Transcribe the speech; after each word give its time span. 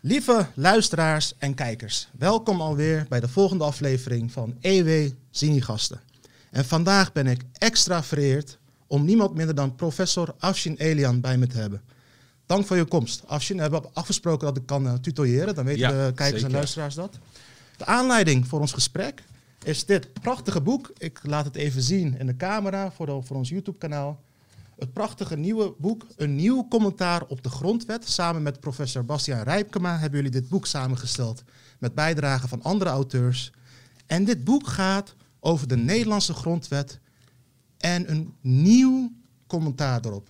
Lieve 0.00 0.46
luisteraars 0.54 1.34
en 1.38 1.54
kijkers, 1.54 2.08
welkom 2.18 2.60
alweer 2.60 3.06
bij 3.08 3.20
de 3.20 3.28
volgende 3.28 3.64
aflevering 3.64 4.32
van 4.32 4.56
EW 4.60 5.10
Zini-gasten. 5.30 6.00
En 6.50 6.64
vandaag 6.64 7.12
ben 7.12 7.26
ik 7.26 7.42
extra 7.52 8.02
vereerd 8.02 8.58
om 8.86 9.04
niemand 9.04 9.34
minder 9.34 9.54
dan 9.54 9.74
professor 9.74 10.34
Afshin 10.38 10.74
Elian 10.74 11.20
bij 11.20 11.36
me 11.38 11.46
te 11.46 11.56
hebben. 11.58 11.82
Dank 12.46 12.66
voor 12.66 12.76
je 12.76 12.84
komst. 12.84 13.22
Afshin, 13.26 13.56
we 13.56 13.62
hebben 13.62 13.84
afgesproken 13.92 14.46
dat 14.46 14.56
ik 14.56 14.66
kan 14.66 14.86
uh, 14.86 14.92
tutoyeren, 14.94 15.54
dan 15.54 15.64
weten 15.64 15.80
Ja, 15.80 16.06
de 16.06 16.12
kijkers 16.14 16.42
en 16.42 16.50
luisteraars 16.50 16.94
dat. 16.94 17.18
De 17.76 17.84
aanleiding 17.86 18.46
voor 18.48 18.60
ons 18.60 18.72
gesprek 18.72 19.22
is 19.64 19.84
dit 19.86 20.12
prachtige 20.20 20.60
boek. 20.60 20.92
Ik 20.98 21.20
laat 21.22 21.44
het 21.44 21.56
even 21.56 21.82
zien 21.82 22.18
in 22.18 22.26
de 22.26 22.36
camera 22.36 22.90
voor, 22.90 23.06
de- 23.06 23.20
voor 23.22 23.36
ons 23.36 23.48
YouTube-kanaal. 23.48 24.20
Het 24.80 24.92
prachtige 24.92 25.36
nieuwe 25.36 25.74
boek, 25.78 26.06
een 26.16 26.36
nieuw 26.36 26.68
commentaar 26.68 27.24
op 27.26 27.42
de 27.42 27.48
grondwet. 27.48 28.08
Samen 28.08 28.42
met 28.42 28.60
professor 28.60 29.04
Bastiaan 29.04 29.42
Rijpkema 29.42 29.98
hebben 29.98 30.18
jullie 30.18 30.40
dit 30.40 30.48
boek 30.48 30.66
samengesteld. 30.66 31.42
Met 31.78 31.94
bijdragen 31.94 32.48
van 32.48 32.62
andere 32.62 32.90
auteurs. 32.90 33.52
En 34.06 34.24
dit 34.24 34.44
boek 34.44 34.66
gaat 34.66 35.14
over 35.40 35.68
de 35.68 35.76
Nederlandse 35.76 36.34
grondwet 36.34 36.98
en 37.78 38.10
een 38.10 38.34
nieuw 38.40 39.12
commentaar 39.46 40.04
erop. 40.04 40.28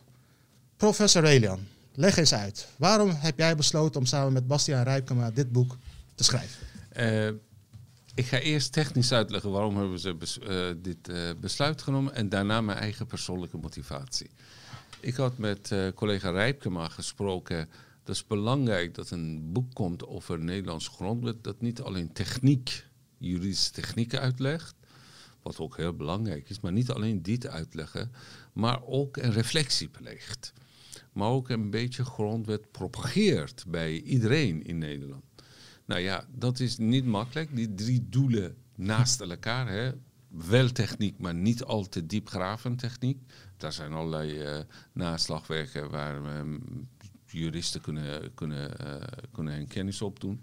Professor 0.77 1.25
Elian, 1.25 1.61
leg 1.95 2.17
eens 2.17 2.35
uit. 2.35 2.69
Waarom 2.77 3.11
heb 3.11 3.39
jij 3.39 3.57
besloten 3.57 4.01
om 4.01 4.07
samen 4.07 4.33
met 4.33 4.47
Bastiaan 4.47 4.85
Rijpkema 4.85 5.31
dit 5.31 5.53
boek 5.53 5.77
te 6.15 6.25
schrijven? 6.25 6.67
Eh, 6.89 7.29
ik 8.15 8.27
ga 8.27 8.39
eerst 8.39 8.73
technisch 8.73 9.13
uitleggen 9.13 9.51
waarom 9.51 9.77
hebben 9.77 9.99
ze 9.99 10.17
eh, 10.43 10.83
dit 10.83 11.09
eh, 11.09 11.31
besluit 11.41 11.83
genomen 11.83 12.15
en 12.15 12.29
daarna 12.29 12.61
mijn 12.61 12.79
eigen 12.79 13.07
persoonlijke 13.07 13.57
motivatie. 13.57 14.31
Ik 15.01 15.15
had 15.15 15.39
met 15.39 15.73
eh, 15.73 15.89
collega 15.95 16.31
Rijpkema 16.31 16.89
gesproken. 16.89 17.69
Dat 18.05 18.15
is 18.15 18.27
belangrijk 18.27 18.95
dat 18.95 19.11
een 19.11 19.53
boek 19.53 19.75
komt 19.75 20.07
over 20.07 20.39
Nederlandse 20.39 20.91
grondwet 20.91 21.45
dat 21.45 21.61
niet 21.61 21.81
alleen 21.81 22.13
techniek, 22.13 22.87
juridische 23.19 23.71
technieken 23.73 24.21
uitlegt, 24.21 24.75
wat 25.43 25.59
ook 25.59 25.77
heel 25.77 25.95
belangrijk 25.95 26.49
is, 26.51 26.61
maar 26.61 26.73
niet 26.73 26.91
alleen 26.91 27.23
dit 27.23 27.47
uitleggen, 27.47 28.13
maar 28.53 28.85
ook 28.85 29.17
een 29.17 29.33
reflectie 29.33 29.89
pleegt. 29.89 30.53
Maar 31.13 31.29
ook 31.29 31.49
een 31.49 31.71
beetje 31.71 32.05
grondwet 32.05 32.71
propageert 32.71 33.65
bij 33.69 34.01
iedereen 34.01 34.63
in 34.63 34.79
Nederland. 34.79 35.25
Nou 35.85 36.01
ja, 36.01 36.25
dat 36.35 36.61
is 36.61 36.79
niet 36.79 37.05
makkelijk. 37.05 37.57
Die 37.57 37.75
drie 37.75 38.07
doelen 38.09 38.57
naast 38.77 39.21
elkaar. 39.21 39.69
Hè. 39.69 39.93
Wel 40.29 40.73
techniek, 40.73 41.19
maar 41.19 41.35
niet 41.35 41.65
al 41.65 41.89
te 41.89 42.07
diepgravend 42.07 42.79
techniek. 42.79 43.19
Daar 43.61 43.73
zijn 43.73 43.93
allerlei 43.93 44.41
eh, 44.41 44.59
naslagwerken 44.93 45.91
waar 45.91 46.25
ehm, 46.25 46.59
juristen 47.27 47.81
kunnen, 47.81 48.35
kunnen, 48.35 48.79
eh, 48.79 49.07
kunnen 49.33 49.55
hun 49.55 49.69
kennis 49.69 50.03
op 50.03 50.21
doen. 50.21 50.41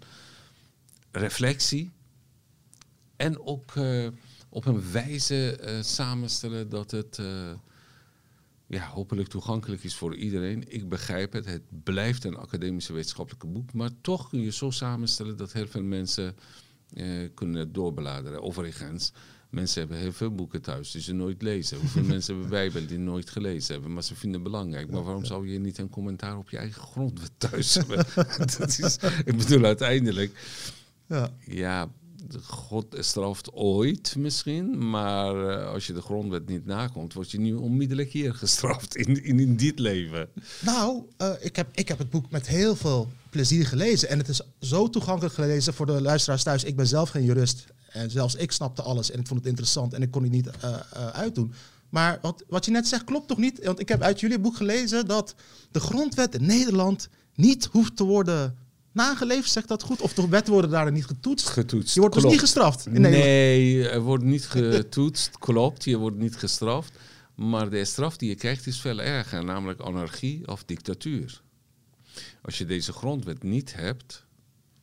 Reflectie. 1.10 1.92
En 3.16 3.40
ook 3.40 3.76
eh, 3.76 4.08
op 4.48 4.66
een 4.66 4.90
wijze 4.92 5.56
eh, 5.56 5.82
samenstellen 5.82 6.68
dat 6.68 6.90
het 6.90 7.18
eh, 7.18 7.52
ja, 8.66 8.86
hopelijk 8.88 9.28
toegankelijk 9.28 9.84
is 9.84 9.94
voor 9.94 10.14
iedereen. 10.14 10.72
Ik 10.72 10.88
begrijp 10.88 11.32
het. 11.32 11.46
Het 11.46 11.62
blijft 11.82 12.24
een 12.24 12.36
academische 12.36 12.92
wetenschappelijke 12.92 13.46
boek. 13.46 13.72
Maar 13.72 13.90
toch 14.00 14.28
kun 14.28 14.40
je 14.40 14.52
zo 14.52 14.70
samenstellen 14.70 15.36
dat 15.36 15.52
heel 15.52 15.66
veel 15.66 15.82
mensen 15.82 16.36
eh, 16.94 17.28
kunnen 17.34 17.72
doorbladeren. 17.72 18.42
Overigens, 18.42 19.12
mensen 19.50 19.80
hebben 19.80 19.98
heel 19.98 20.12
veel 20.12 20.34
boeken 20.34 20.62
thuis 20.62 20.90
die 20.90 21.02
ze 21.02 21.12
nooit 21.12 21.42
lezen. 21.42 21.78
Hoeveel 21.78 22.02
mensen 22.14 22.32
hebben 22.32 22.50
Bijbel 22.50 22.86
die 22.86 22.98
nooit 22.98 23.30
gelezen 23.30 23.72
hebben, 23.72 23.92
maar 23.92 24.04
ze 24.04 24.14
vinden 24.14 24.40
het 24.40 24.50
belangrijk. 24.50 24.90
Maar 24.90 25.04
waarom 25.04 25.24
zou 25.24 25.48
je 25.48 25.58
niet 25.58 25.78
een 25.78 25.90
commentaar 25.90 26.38
op 26.38 26.50
je 26.50 26.56
eigen 26.58 26.82
grondwet 26.82 27.30
thuis 27.50 27.74
hebben? 27.74 28.06
dat 28.58 28.78
is, 28.78 28.96
ik 29.24 29.36
bedoel, 29.36 29.64
uiteindelijk, 29.64 30.32
Ja. 31.06 31.30
ja, 31.46 31.88
God 32.42 32.96
straft 32.98 33.52
ooit 33.52 34.16
misschien, 34.16 34.90
maar 34.90 35.48
eh, 35.48 35.66
als 35.66 35.86
je 35.86 35.92
de 35.92 36.02
grondwet 36.02 36.48
niet 36.48 36.66
nakomt, 36.66 37.12
word 37.12 37.30
je 37.30 37.40
nu 37.40 37.54
onmiddellijk 37.54 38.10
hier 38.10 38.34
gestraft 38.34 38.96
in, 38.96 39.24
in, 39.24 39.40
in 39.40 39.56
dit 39.56 39.78
leven. 39.78 40.28
Nou, 40.60 41.02
eh, 41.16 41.32
ik, 41.40 41.56
heb, 41.56 41.68
ik 41.74 41.88
heb 41.88 41.98
het 41.98 42.10
boek 42.10 42.30
met 42.30 42.46
heel 42.46 42.76
veel 42.76 43.08
plezier 43.30 43.66
gelezen. 43.66 44.08
En 44.08 44.18
het 44.18 44.28
is 44.28 44.40
zo 44.60 44.90
toegankelijk 44.90 45.34
gelezen 45.34 45.74
voor 45.74 45.86
de 45.86 46.00
luisteraars 46.02 46.42
thuis. 46.42 46.64
Ik 46.64 46.76
ben 46.76 46.86
zelf 46.86 47.10
geen 47.10 47.24
jurist. 47.24 47.66
En 47.88 48.10
zelfs 48.10 48.34
ik 48.34 48.52
snapte 48.52 48.82
alles. 48.82 49.10
En 49.10 49.20
ik 49.20 49.26
vond 49.26 49.38
het 49.38 49.48
interessant. 49.48 49.94
En 49.94 50.02
ik 50.02 50.10
kon 50.10 50.22
het 50.22 50.32
niet 50.32 50.46
eh, 50.46 50.74
eh, 50.92 51.08
uitdoen. 51.08 51.52
Maar 51.88 52.18
wat, 52.22 52.44
wat 52.48 52.64
je 52.64 52.70
net 52.70 52.88
zegt 52.88 53.04
klopt 53.04 53.28
toch 53.28 53.38
niet? 53.38 53.64
Want 53.64 53.80
ik 53.80 53.88
heb 53.88 54.02
uit 54.02 54.20
jullie 54.20 54.38
boek 54.38 54.56
gelezen 54.56 55.06
dat 55.06 55.34
de 55.70 55.80
grondwet 55.80 56.34
in 56.34 56.46
Nederland 56.46 57.08
niet 57.34 57.68
hoeft 57.72 57.96
te 57.96 58.04
worden 58.04 58.56
nageleefd. 58.92 59.50
Zegt 59.50 59.68
dat 59.68 59.82
goed? 59.82 60.00
Of 60.00 60.14
de 60.14 60.28
wetten 60.28 60.52
worden 60.52 60.70
daar 60.70 60.92
niet 60.92 61.06
getoetst? 61.06 61.48
Getoetst. 61.48 61.94
Je 61.94 62.00
wordt 62.00 62.14
dus 62.14 62.24
niet 62.24 62.40
gestraft 62.40 62.86
in 62.86 62.92
Nederland. 62.92 63.24
Nee, 63.24 63.88
er 63.88 64.00
wordt 64.00 64.24
niet 64.24 64.46
getoetst, 64.46 65.38
klopt. 65.46 65.84
Je 65.84 65.96
wordt 65.96 66.18
niet 66.18 66.36
gestraft. 66.36 66.92
Maar 67.34 67.70
de 67.70 67.84
straf 67.84 68.16
die 68.16 68.28
je 68.28 68.34
krijgt 68.34 68.66
is 68.66 68.80
veel 68.80 69.00
erger, 69.00 69.44
namelijk 69.44 69.80
anarchie 69.80 70.48
of 70.48 70.64
dictatuur. 70.64 71.42
Als 72.42 72.58
je 72.58 72.64
deze 72.64 72.92
grondwet 72.92 73.42
niet 73.42 73.74
hebt, 73.74 74.26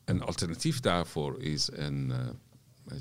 een 0.05 0.21
alternatief 0.21 0.79
daarvoor 0.79 1.41
is 1.41 1.69
een, 1.71 2.13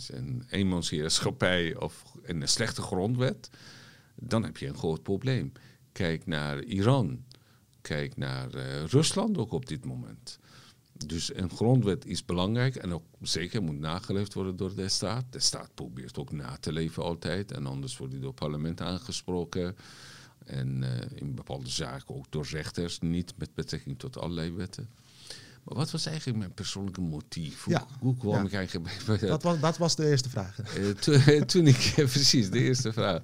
een 0.06 0.44
eenmansheerschappij 0.48 1.76
of 1.76 2.02
een 2.22 2.48
slechte 2.48 2.82
grondwet, 2.82 3.50
dan 4.14 4.44
heb 4.44 4.56
je 4.56 4.66
een 4.66 4.76
groot 4.76 5.02
probleem. 5.02 5.52
Kijk 5.92 6.26
naar 6.26 6.62
Iran, 6.62 7.24
kijk 7.80 8.16
naar 8.16 8.54
eh, 8.54 8.84
Rusland 8.84 9.38
ook 9.38 9.52
op 9.52 9.66
dit 9.66 9.84
moment. 9.84 10.38
Dus 11.06 11.34
een 11.34 11.50
grondwet 11.50 12.06
is 12.06 12.24
belangrijk 12.24 12.76
en 12.76 12.92
ook 12.92 13.04
zeker 13.20 13.62
moet 13.62 13.78
nageleefd 13.78 14.34
worden 14.34 14.56
door 14.56 14.74
de 14.74 14.88
staat. 14.88 15.24
De 15.30 15.40
staat 15.40 15.74
probeert 15.74 16.18
ook 16.18 16.32
na 16.32 16.56
te 16.56 16.72
leven 16.72 17.02
altijd 17.02 17.52
en 17.52 17.66
anders 17.66 17.96
wordt 17.96 18.12
die 18.12 18.20
door 18.20 18.30
het 18.30 18.40
parlement 18.40 18.80
aangesproken. 18.80 19.76
En 20.44 20.82
eh, 20.82 21.20
in 21.20 21.34
bepaalde 21.34 21.68
zaken 21.68 22.14
ook 22.14 22.30
door 22.30 22.46
rechters, 22.46 22.98
niet 22.98 23.34
met 23.36 23.54
betrekking 23.54 23.98
tot 23.98 24.18
allerlei 24.18 24.52
wetten. 24.52 24.88
Maar 25.64 25.76
wat 25.76 25.90
was 25.90 26.06
eigenlijk 26.06 26.38
mijn 26.38 26.52
persoonlijke 26.54 27.00
motief? 27.00 27.62
Hoe, 27.64 27.72
Ja. 27.72 27.86
hoe 28.00 28.16
kwam 28.16 28.32
Ja. 28.34 28.42
ik 28.42 28.52
eigenlijk 28.52 29.06
bij, 29.06 29.18
Dat, 29.28 29.42
was, 29.42 29.60
dat 29.60 29.76
was 29.76 29.96
de 29.96 30.08
eerste 30.08 30.28
vraag. 30.30 30.58
eh, 30.60 30.88
toen, 30.90 31.46
toen 31.52 31.66
ik, 31.66 31.92
precies, 32.12 32.50
de 32.50 32.60
eerste 32.60 32.92
vraag. 32.92 33.22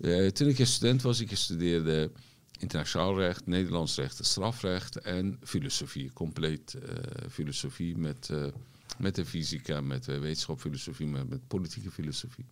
Eh, 0.00 0.26
toen 0.26 0.48
ik 0.48 0.66
student 0.66 1.02
was, 1.02 1.20
ik 1.20 1.36
studeerde 1.36 2.10
internationaal 2.58 3.18
recht, 3.18 3.46
Nederlands 3.46 3.96
recht, 3.96 4.24
strafrecht 4.26 4.96
en 5.00 5.38
filosofie. 5.42 6.12
Compleet 6.12 6.74
eh, 6.74 6.94
filosofie 7.30 7.96
met, 7.98 8.28
eh, 8.30 8.44
met 8.98 9.14
de 9.14 9.24
fysica, 9.26 9.80
met 9.80 10.06
wetenschapfilosofie, 10.06 11.06
met, 11.06 11.28
met 11.28 11.48
politieke 11.48 11.90
filosofie. 11.90 12.44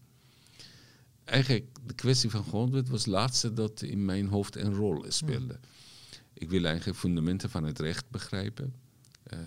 Eigenlijk, 1.25 1.67
de 1.87 1.95
kwestie 1.95 2.31
van 2.31 2.45
grondwet 2.45 2.89
was 2.89 3.01
het 3.01 3.09
laatste 3.15 3.53
dat 3.53 3.83
in 3.83 4.05
mijn 4.05 4.27
hoofd 4.29 4.57
een 4.57 4.75
rol 4.75 5.05
speelde. 5.09 5.59
Ik 6.33 6.51
wil 6.51 6.65
eigenlijk 6.65 6.99
fundamenten 6.99 7.51
van 7.51 7.65
het 7.65 7.79
recht 7.81 8.11
begrijpen. 8.11 8.75
Eh, 9.27 9.39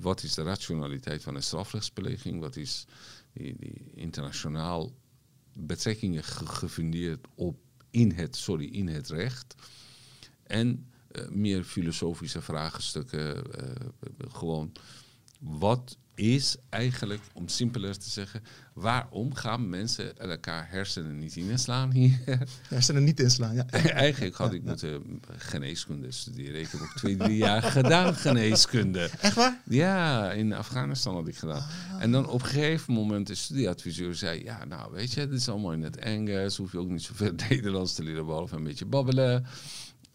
wat 0.00 0.22
is 0.22 0.34
de 0.34 0.42
rationaliteit 0.42 1.22
van 1.22 1.34
een 1.34 1.42
strafrechtsbeleging? 1.42 2.40
Wat 2.40 2.56
is 2.56 2.84
die, 3.32 3.56
die 3.58 3.90
internationaal 3.94 4.92
betrekkingen 5.52 6.24
ge- 6.24 6.46
gefundeerd 6.46 7.26
op 7.34 7.58
in 7.90 8.12
het, 8.12 8.36
sorry, 8.36 8.66
in 8.66 8.88
het 8.88 9.08
recht? 9.08 9.54
En 10.42 10.90
eh, 11.10 11.28
meer 11.28 11.64
filosofische 11.64 12.42
vraagstukken. 12.42 13.52
eh, 13.52 13.86
gewoon, 14.28 14.72
wat 15.40 15.96
is 16.18 16.56
eigenlijk, 16.68 17.20
om 17.32 17.48
simpeler 17.48 17.98
te 17.98 18.10
zeggen, 18.10 18.42
waarom 18.72 19.34
gaan 19.34 19.68
mensen 19.68 20.18
elkaar 20.18 20.66
hersenen 20.70 21.18
niet 21.18 21.36
inslaan 21.36 21.92
hier? 21.92 22.18
Er 22.88 23.00
niet 23.00 23.20
inslaan. 23.20 23.54
Ja. 23.54 23.66
Eigenlijk 24.06 24.34
had 24.34 24.52
ik 24.52 24.62
moeten 24.64 25.20
geneeskunde 25.36 26.12
studeren. 26.12 26.60
Ik 26.60 26.68
heb 26.70 26.80
ook 26.80 26.96
twee, 26.96 27.16
drie 27.16 27.36
jaar 27.36 27.62
gedaan 27.78 28.14
geneeskunde. 28.14 29.10
Echt 29.20 29.34
waar? 29.34 29.60
Ja, 29.64 30.32
in 30.32 30.52
Afghanistan 30.52 31.14
had 31.14 31.28
ik 31.28 31.36
gedaan. 31.36 31.66
En 31.98 32.12
dan 32.12 32.28
op 32.28 32.42
een 32.42 32.48
gegeven 32.48 32.92
moment 32.92 33.26
de 33.26 33.34
studieadviseur 33.34 34.14
zei... 34.14 34.44
ja, 34.44 34.64
nou 34.64 34.92
weet 34.92 35.12
je, 35.12 35.20
het 35.20 35.32
is 35.32 35.48
allemaal 35.48 35.72
in 35.72 35.82
het 35.82 35.96
Engels. 35.96 36.56
Hoef 36.56 36.72
je 36.72 36.78
ook 36.78 36.88
niet 36.88 37.02
zoveel 37.02 37.32
Nederlands 37.48 37.94
te 37.94 38.02
leren, 38.02 38.26
behalve 38.26 38.56
een 38.56 38.64
beetje 38.64 38.86
babbelen. 38.86 39.46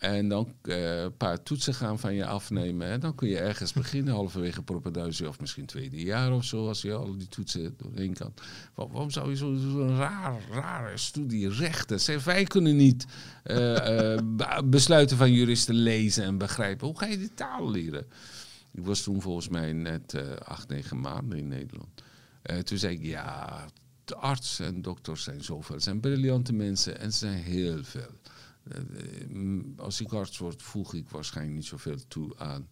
En 0.04 0.28
dan 0.30 0.54
eh, 0.62 1.02
een 1.02 1.18
paar 1.18 1.44
toetsen 1.44 1.74
gaan 1.74 2.00
van 2.00 2.14
je 2.14 2.26
afnemen. 2.26 2.88
En 2.88 3.00
dan 3.00 3.16
kun 3.16 3.28
je 3.30 3.38
ergens 3.40 3.74
beginnen, 3.74 4.14
halverwege 4.14 4.62
propeduizen 4.64 5.28
of 5.28 5.40
misschien 5.40 5.66
tweede 5.66 6.02
jaar 6.02 6.34
of 6.34 6.44
zo, 6.44 6.68
als 6.68 6.82
je 6.82 6.94
al 6.94 7.18
die 7.18 7.28
toetsen 7.28 7.74
doorheen 7.78 8.14
kan. 8.14 8.34
Wa- 8.74 8.88
waarom 8.88 9.10
zou 9.12 9.30
je 9.30 9.36
zo'n 9.36 9.58
zo 9.60 9.88
raar, 9.96 10.42
rare 10.52 10.98
studie 10.98 11.50
rechten? 11.50 12.00
Zeg, 12.00 12.24
wij 12.24 12.44
kunnen 12.44 12.76
niet 12.76 13.06
eh, 13.44 14.14
eh, 14.14 14.20
be- 14.24 14.62
besluiten 14.66 15.18
van 15.18 15.32
juristen 15.32 15.76
lezen 15.76 16.24
en 16.24 16.38
begrijpen. 16.38 16.88
Hoe 16.88 16.98
ga 16.98 17.06
je 17.06 17.18
die 17.18 17.34
taal 17.34 17.72
leren? 17.72 18.06
Ik 18.72 18.86
was 18.86 19.02
toen 19.02 19.22
volgens 19.22 19.50
mij 19.50 19.74
net 19.74 20.16
acht, 20.44 20.68
negen 20.70 21.00
maanden 21.00 21.38
in 21.38 21.48
Nederland. 21.48 22.04
Toen 22.64 22.78
zei 22.78 22.94
ik, 22.96 23.04
ja, 23.04 23.66
de 24.06 24.16
artsen 24.16 24.66
en 24.66 24.82
dokters 24.82 25.24
zijn 25.24 25.44
zoveel. 25.44 25.76
Het 25.76 25.84
zijn 25.84 26.00
briljante 26.00 26.54
mensen 26.54 27.00
en 27.00 27.12
ze 27.12 27.18
zijn 27.18 27.38
heel 27.44 27.84
veel. 27.84 28.10
Eh, 28.64 28.80
mm, 29.28 29.74
als 29.78 30.02
ik 30.02 30.14
arts 30.14 30.38
word, 30.38 30.62
voeg 30.62 30.94
ik 30.94 31.10
waarschijnlijk 31.10 31.56
niet 31.56 31.66
zoveel 31.66 31.98
toe 32.08 32.38
aan 32.38 32.68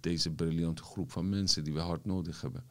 deze 0.00 0.30
briljante 0.30 0.82
groep 0.82 1.12
van 1.12 1.28
mensen 1.28 1.64
die 1.64 1.72
we 1.72 1.80
hard 1.80 2.04
nodig 2.04 2.40
hebben. 2.40 2.64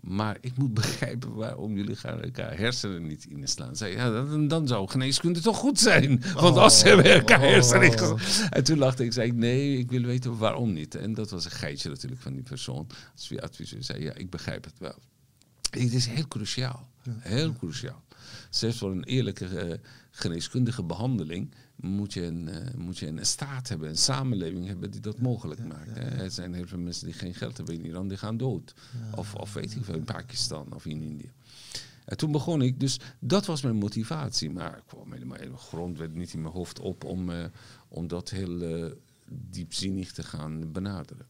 Maar 0.00 0.36
ik 0.40 0.56
moet 0.56 0.74
begrijpen 0.82 1.34
waarom 1.34 1.76
jullie 1.76 1.96
gaan 1.96 2.22
elkaar 2.22 2.58
hersenen 2.58 3.06
niet 3.06 3.24
inslaan. 3.24 3.76
Zei, 3.76 3.94
ja, 3.94 4.10
dan, 4.10 4.48
dan 4.48 4.68
zou 4.68 4.88
geneeskunde 4.88 5.40
toch 5.40 5.56
goed 5.56 5.78
zijn. 5.78 6.22
Want 6.34 6.56
als 6.56 6.78
ze 6.78 6.86
hebben 6.86 7.04
elkaar 7.04 7.40
hersenen 7.40 7.90
inslaan. 7.90 8.18
En 8.50 8.64
toen 8.64 8.78
lachte 8.78 9.04
ik, 9.04 9.12
zei 9.12 9.32
nee, 9.32 9.78
ik 9.78 9.90
wil 9.90 10.02
weten 10.02 10.36
waarom 10.36 10.72
niet. 10.72 10.94
En 10.94 11.14
dat 11.14 11.30
was 11.30 11.44
een 11.44 11.50
geitje 11.50 11.88
natuurlijk 11.88 12.20
van 12.22 12.32
die 12.32 12.42
persoon. 12.42 12.86
Als 13.12 13.28
wie 13.28 13.42
adviseur 13.42 13.84
zei, 13.84 14.02
ja, 14.02 14.14
ik 14.14 14.30
begrijp 14.30 14.64
het 14.64 14.78
wel. 14.78 14.98
Het 15.70 15.92
is 15.92 16.06
heel 16.06 16.28
cruciaal. 16.28 16.88
Heel 17.08 17.52
cruciaal. 17.52 18.02
Zelfs 18.50 18.78
voor 18.78 18.90
een 18.90 19.04
eerlijke 19.04 19.68
uh, 19.68 19.74
geneeskundige 20.10 20.82
behandeling 20.82 21.54
moet 21.80 22.12
je, 22.12 22.22
een, 22.22 22.48
uh, 22.48 22.56
moet 22.76 22.98
je 22.98 23.06
een 23.06 23.26
staat 23.26 23.68
hebben, 23.68 23.88
een 23.88 23.96
samenleving 23.96 24.66
hebben 24.66 24.90
die 24.90 25.00
dat 25.00 25.20
mogelijk 25.20 25.64
maakt. 25.64 25.96
Ja, 25.96 26.02
Er 26.02 26.30
zijn 26.30 26.54
heel 26.54 26.66
veel 26.66 26.78
mensen 26.78 27.06
die 27.06 27.14
geen 27.14 27.34
geld 27.34 27.56
hebben 27.56 27.74
in 27.74 27.86
Iran, 27.86 28.08
die 28.08 28.18
gaan 28.18 28.36
dood. 28.36 28.74
Of, 29.14 29.34
of 29.34 29.52
weet 29.52 29.74
ik 29.74 29.84
veel, 29.84 29.94
in 29.94 30.04
Pakistan 30.04 30.74
of 30.74 30.86
in 30.86 31.02
India. 31.02 31.30
En 32.04 32.16
toen 32.16 32.32
begon 32.32 32.62
ik, 32.62 32.80
dus 32.80 33.00
dat 33.18 33.46
was 33.46 33.62
mijn 33.62 33.76
motivatie. 33.76 34.50
Maar 34.50 34.76
ik 34.76 34.82
kwam 34.86 35.12
helemaal 35.12 35.56
grond 35.56 35.98
werd 35.98 36.14
niet 36.14 36.32
in 36.32 36.42
mijn 36.42 36.54
hoofd 36.54 36.80
op 36.80 37.04
om, 37.04 37.30
uh, 37.30 37.44
om 37.88 38.08
dat 38.08 38.30
heel 38.30 38.94
diepzinnig 39.28 40.12
te 40.12 40.22
gaan 40.22 40.72
benaderen. 40.72 41.26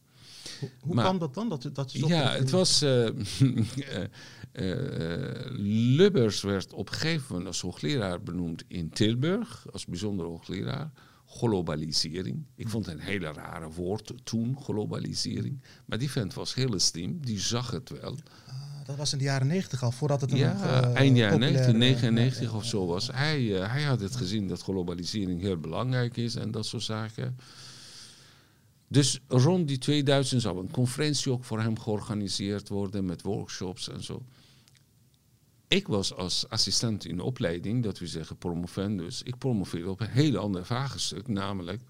Hoe, 0.79 0.93
maar, 0.95 1.03
kwam 1.03 1.19
dat 1.19 1.33
dan? 1.33 1.49
Dat, 1.49 1.69
dat 1.73 1.91
je 1.91 2.07
ja, 2.07 2.31
het 2.31 2.49
was. 2.49 2.83
Uh, 2.83 3.05
uh, 3.05 4.05
Lubbers 5.97 6.41
werd 6.41 6.73
op 6.73 6.89
een 6.89 6.93
gegeven 6.95 7.25
moment 7.29 7.47
als 7.47 7.61
hoogleraar 7.61 8.21
benoemd 8.21 8.63
in 8.67 8.89
Tilburg, 8.89 9.65
als 9.71 9.85
bijzonder 9.85 10.25
hoogleraar. 10.25 10.91
Globalisering. 11.25 12.45
Ik 12.55 12.69
vond 12.69 12.85
het 12.85 12.95
een 12.95 13.01
hele 13.01 13.31
rare 13.31 13.69
woord 13.71 14.13
toen, 14.23 14.57
globalisering. 14.61 15.61
Maar 15.85 15.97
die 15.97 16.11
vent 16.11 16.33
was 16.33 16.53
heel 16.53 16.79
slim, 16.79 17.25
die 17.25 17.39
zag 17.39 17.71
het 17.71 17.89
wel. 17.89 18.17
Ah, 18.47 18.85
dat 18.85 18.95
was 18.95 19.11
in 19.11 19.17
de 19.17 19.23
jaren 19.23 19.47
negentig 19.47 19.83
al, 19.83 19.91
voordat 19.91 20.21
het 20.21 20.31
een 20.31 20.37
ja, 20.37 20.55
uh, 20.55 20.95
eind 20.95 21.17
jaren 21.17 21.39
1999 21.39 22.53
of 22.53 22.65
zo 22.65 22.85
was. 22.85 23.09
Hij, 23.11 23.41
hij 23.43 23.83
had 23.83 23.99
het 23.99 24.15
gezien 24.15 24.47
dat 24.47 24.61
globalisering 24.61 25.41
heel 25.41 25.57
belangrijk 25.57 26.17
is 26.17 26.35
en 26.35 26.51
dat 26.51 26.65
soort 26.65 26.83
zaken. 26.83 27.37
Dus 28.91 29.19
rond 29.27 29.67
die 29.67 29.77
2000 29.77 30.41
zou 30.41 30.59
een 30.59 30.71
conferentie 30.71 31.31
ook 31.31 31.43
voor 31.43 31.61
hem 31.61 31.79
georganiseerd 31.79 32.69
worden 32.69 33.05
met 33.05 33.21
workshops 33.21 33.89
en 33.89 34.03
zo. 34.03 34.25
Ik 35.67 35.87
was 35.87 36.13
als 36.13 36.49
assistent 36.49 37.05
in 37.05 37.15
de 37.15 37.23
opleiding, 37.23 37.83
dat 37.83 37.99
we 37.99 38.07
zeggen 38.07 38.37
promovendus, 38.37 39.23
ik 39.23 39.37
promoveerde 39.37 39.89
op 39.89 39.99
een 39.99 40.09
heel 40.09 40.37
ander 40.37 40.65
vraagstuk, 40.65 41.27
namelijk 41.27 41.81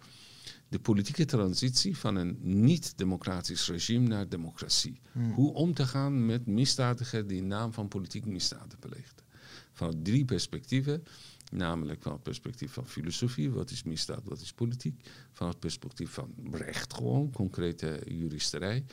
de 0.67 0.79
politieke 0.79 1.25
transitie 1.25 1.97
van 1.97 2.15
een 2.15 2.37
niet-democratisch 2.41 3.67
regime 3.67 4.07
naar 4.07 4.29
democratie. 4.29 4.99
Hmm. 5.11 5.31
Hoe 5.31 5.53
om 5.53 5.73
te 5.73 5.85
gaan 5.85 6.25
met 6.25 6.45
misdadigers 6.45 7.27
die 7.27 7.37
in 7.37 7.47
naam 7.47 7.73
van 7.73 7.87
politiek 7.87 8.25
misdaden 8.25 8.79
pleegden. 8.79 9.25
Van 9.73 10.01
drie 10.03 10.25
perspectieven. 10.25 11.03
Namelijk 11.51 12.01
van 12.01 12.11
het 12.11 12.23
perspectief 12.23 12.71
van 12.71 12.87
filosofie, 12.87 13.51
wat 13.51 13.71
is 13.71 13.83
misdaad, 13.83 14.21
wat 14.23 14.41
is 14.41 14.53
politiek. 14.53 15.09
Van 15.31 15.47
het 15.47 15.59
perspectief 15.59 16.11
van 16.11 16.33
recht 16.51 16.93
gewoon, 16.93 17.31
concrete 17.31 18.01
juristerij. 18.07 18.85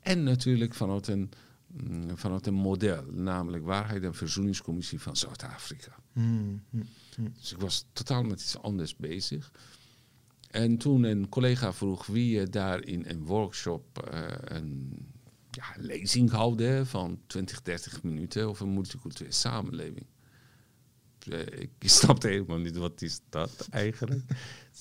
En 0.00 0.22
natuurlijk 0.22 0.74
vanuit 0.74 1.06
een, 1.06 1.30
mm, 1.66 2.16
vanuit 2.18 2.46
een 2.46 2.54
model, 2.54 3.04
namelijk 3.10 3.64
waarheid 3.64 4.02
en 4.02 4.14
verzoeningscommissie 4.14 5.00
van 5.00 5.16
Zuid-Afrika. 5.16 5.96
Hmm, 6.12 6.62
hmm, 6.70 6.86
hmm. 7.14 7.32
Dus 7.38 7.52
ik 7.52 7.60
was 7.60 7.84
totaal 7.92 8.22
met 8.22 8.40
iets 8.40 8.58
anders 8.58 8.96
bezig. 8.96 9.52
En 10.50 10.76
toen 10.76 11.02
een 11.02 11.28
collega 11.28 11.72
vroeg 11.72 12.06
wie 12.06 12.48
daar 12.48 12.84
in 12.84 13.04
een 13.06 13.24
workshop 13.24 14.10
uh, 14.14 14.28
een 14.44 14.96
ja, 15.50 15.64
lezing 15.76 16.30
houden 16.30 16.86
van 16.86 17.20
20, 17.26 17.62
30 17.62 18.02
minuten 18.02 18.46
over 18.46 18.66
een 18.66 18.74
multiculturele 18.74 19.32
samenleving. 19.32 20.06
Eh, 21.26 21.60
ik 21.60 21.70
snapte 21.98 22.28
helemaal 22.28 22.58
niet 22.58 22.76
wat 22.76 23.02
is 23.02 23.20
dat 23.28 23.66
eigenlijk. 23.70 24.22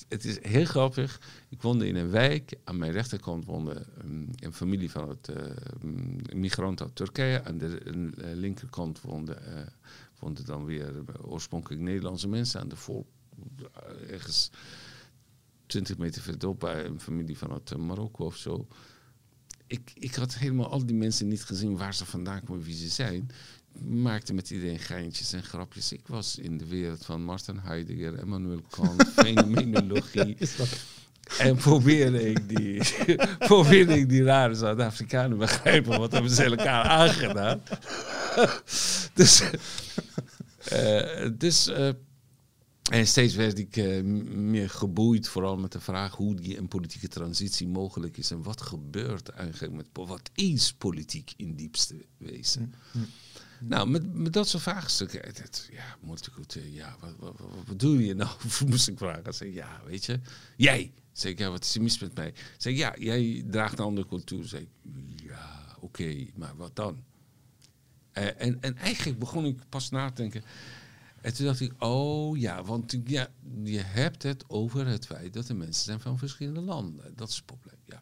het 0.08 0.26
is 0.26 0.38
heel 0.42 0.66
grappig. 0.66 1.22
Ik 1.50 1.62
woonde 1.62 1.88
in 1.88 1.96
een 1.96 2.10
wijk. 2.10 2.54
Aan 2.64 2.78
mijn 2.78 2.92
rechterkant 2.92 3.46
woonde 3.46 3.86
um, 4.04 4.30
een 4.36 4.54
familie 4.54 4.92
van 4.92 5.10
het 5.10 5.30
uh, 5.30 6.34
migranten 6.34 6.86
uit 6.86 6.96
Turkije. 6.96 7.44
Aan 7.44 7.58
de 7.58 7.82
uh, 7.86 8.04
linkerkant 8.34 9.02
woonde, 9.02 9.38
uh, 9.48 9.60
woonden 10.20 10.46
dan 10.46 10.66
weer 10.66 10.94
oorspronkelijk 11.22 11.82
Nederlandse 11.82 12.28
mensen. 12.28 12.60
Aan 12.60 12.70
de 12.70 12.76
voor 12.76 13.06
ergens 14.08 14.52
20 15.66 15.98
meter 15.98 16.22
verderop 16.22 16.60
bij 16.60 16.86
een 16.86 17.00
familie 17.00 17.38
vanuit 17.38 17.78
Marokko 17.78 18.26
of 18.26 18.36
zo. 18.36 18.68
Ik, 19.68 19.92
ik 19.94 20.16
had 20.16 20.36
helemaal 20.36 20.70
al 20.70 20.86
die 20.86 20.96
mensen 20.96 21.28
niet 21.28 21.44
gezien 21.44 21.78
waar 21.78 21.94
ze 21.94 22.06
vandaan 22.06 22.44
komen, 22.44 22.64
wie 22.64 22.76
ze 22.76 22.88
zijn 22.88 23.32
maakte 23.80 24.34
met 24.34 24.50
iedereen 24.50 24.80
geintjes 24.80 25.34
en 25.34 25.44
grapjes. 25.44 25.92
Ik 25.92 26.08
was 26.08 26.38
in 26.38 26.58
de 26.58 26.66
wereld 26.66 27.06
van 27.06 27.24
Martin 27.24 27.58
Heidegger, 27.58 28.20
Emmanuel 28.20 28.62
Kant, 28.70 29.08
fenomenologie. 29.16 30.38
En 31.38 31.56
probeerde 31.56 32.30
ik 32.30 32.58
die, 32.58 32.82
probeerde 33.40 33.98
ik 34.00 34.10
die 34.10 34.24
rare 34.24 34.54
Zuid-Afrikanen 34.54 35.38
begrijpen. 35.38 36.00
Wat 36.00 36.12
hebben 36.12 36.32
ze 36.32 36.44
elkaar 36.44 36.84
aangedaan? 36.84 37.62
dus, 39.14 39.44
uh, 40.74 41.30
dus 41.38 41.68
uh, 41.68 41.90
en 42.92 43.08
steeds 43.08 43.36
werd 43.36 43.58
ik 43.58 43.76
uh, 43.76 44.04
meer 44.34 44.70
geboeid, 44.70 45.28
vooral 45.28 45.58
met 45.58 45.72
de 45.72 45.80
vraag 45.80 46.16
hoe 46.16 46.36
die 46.36 46.58
een 46.58 46.68
politieke 46.68 47.08
transitie 47.08 47.68
mogelijk 47.68 48.18
is. 48.18 48.32
En 48.32 48.44
wat 48.44 48.62
gebeurt 48.62 49.30
eigenlijk 49.30 49.74
met, 49.74 49.88
wat 49.94 50.30
is 50.36 50.74
politiek 50.74 51.34
in 51.38 51.56
diepste 51.56 51.96
wezen? 52.18 52.62
Mm, 52.62 53.02
mm. 53.02 53.08
Nou, 53.62 53.90
met, 53.90 54.34
dat 54.34 54.48
soort 54.48 54.64
vraagstukken. 54.64 55.22
Het, 55.22 55.70
ja, 55.72 55.98
multicultureel, 56.02 56.72
ja, 56.72 56.96
wat, 57.00 57.14
wat, 57.20 57.40
wat, 57.40 57.50
wat 57.68 57.80
doe 57.80 58.06
je 58.06 58.14
nou? 58.14 58.30
Moest 58.68 58.88
ik 58.88 58.98
vragen. 58.98 59.34
Zeg, 59.34 59.54
ja, 59.54 59.82
weet 59.86 60.06
je, 60.06 60.20
jij. 60.56 60.92
Zeg 61.12 61.32
ik, 61.32 61.40
ja, 61.40 61.50
wat 61.50 61.64
is 61.64 61.76
er 61.76 61.82
mis 61.82 62.00
met 62.00 62.16
mij? 62.16 62.34
Zeg 62.58 62.76
ja, 62.76 62.96
jij 62.98 63.44
draagt 63.50 63.80
een 63.80 63.86
andere 63.86 64.08
cultuur. 64.08 64.48
Zeg 64.48 64.64
ja, 65.16 65.76
oké, 65.80 66.26
maar 66.36 66.56
wat 66.56 66.76
dan? 66.76 67.04
Uh, 68.14 68.42
en, 68.42 68.62
en 68.62 68.78
eigenlijk 68.78 69.20
begon 69.20 69.46
ik 69.46 69.60
pas 69.70 69.90
na 69.90 70.08
te 70.08 70.22
denken. 70.22 70.44
En 71.22 71.34
toen 71.34 71.46
dacht 71.46 71.60
ik, 71.60 71.84
oh 71.84 72.38
ja, 72.38 72.64
want 72.64 72.98
ja, 73.06 73.28
je 73.64 73.80
hebt 73.80 74.24
het 74.24 74.44
over 74.50 74.88
het 74.88 75.06
feit 75.06 75.34
dat 75.34 75.50
er 75.50 75.56
mensen 75.56 75.84
zijn 75.84 76.00
van 76.00 76.18
verschillende 76.18 76.62
landen. 76.62 77.16
Dat 77.16 77.30
is 77.30 77.36
het 77.36 77.46
probleem, 77.46 77.80
ja. 77.86 78.02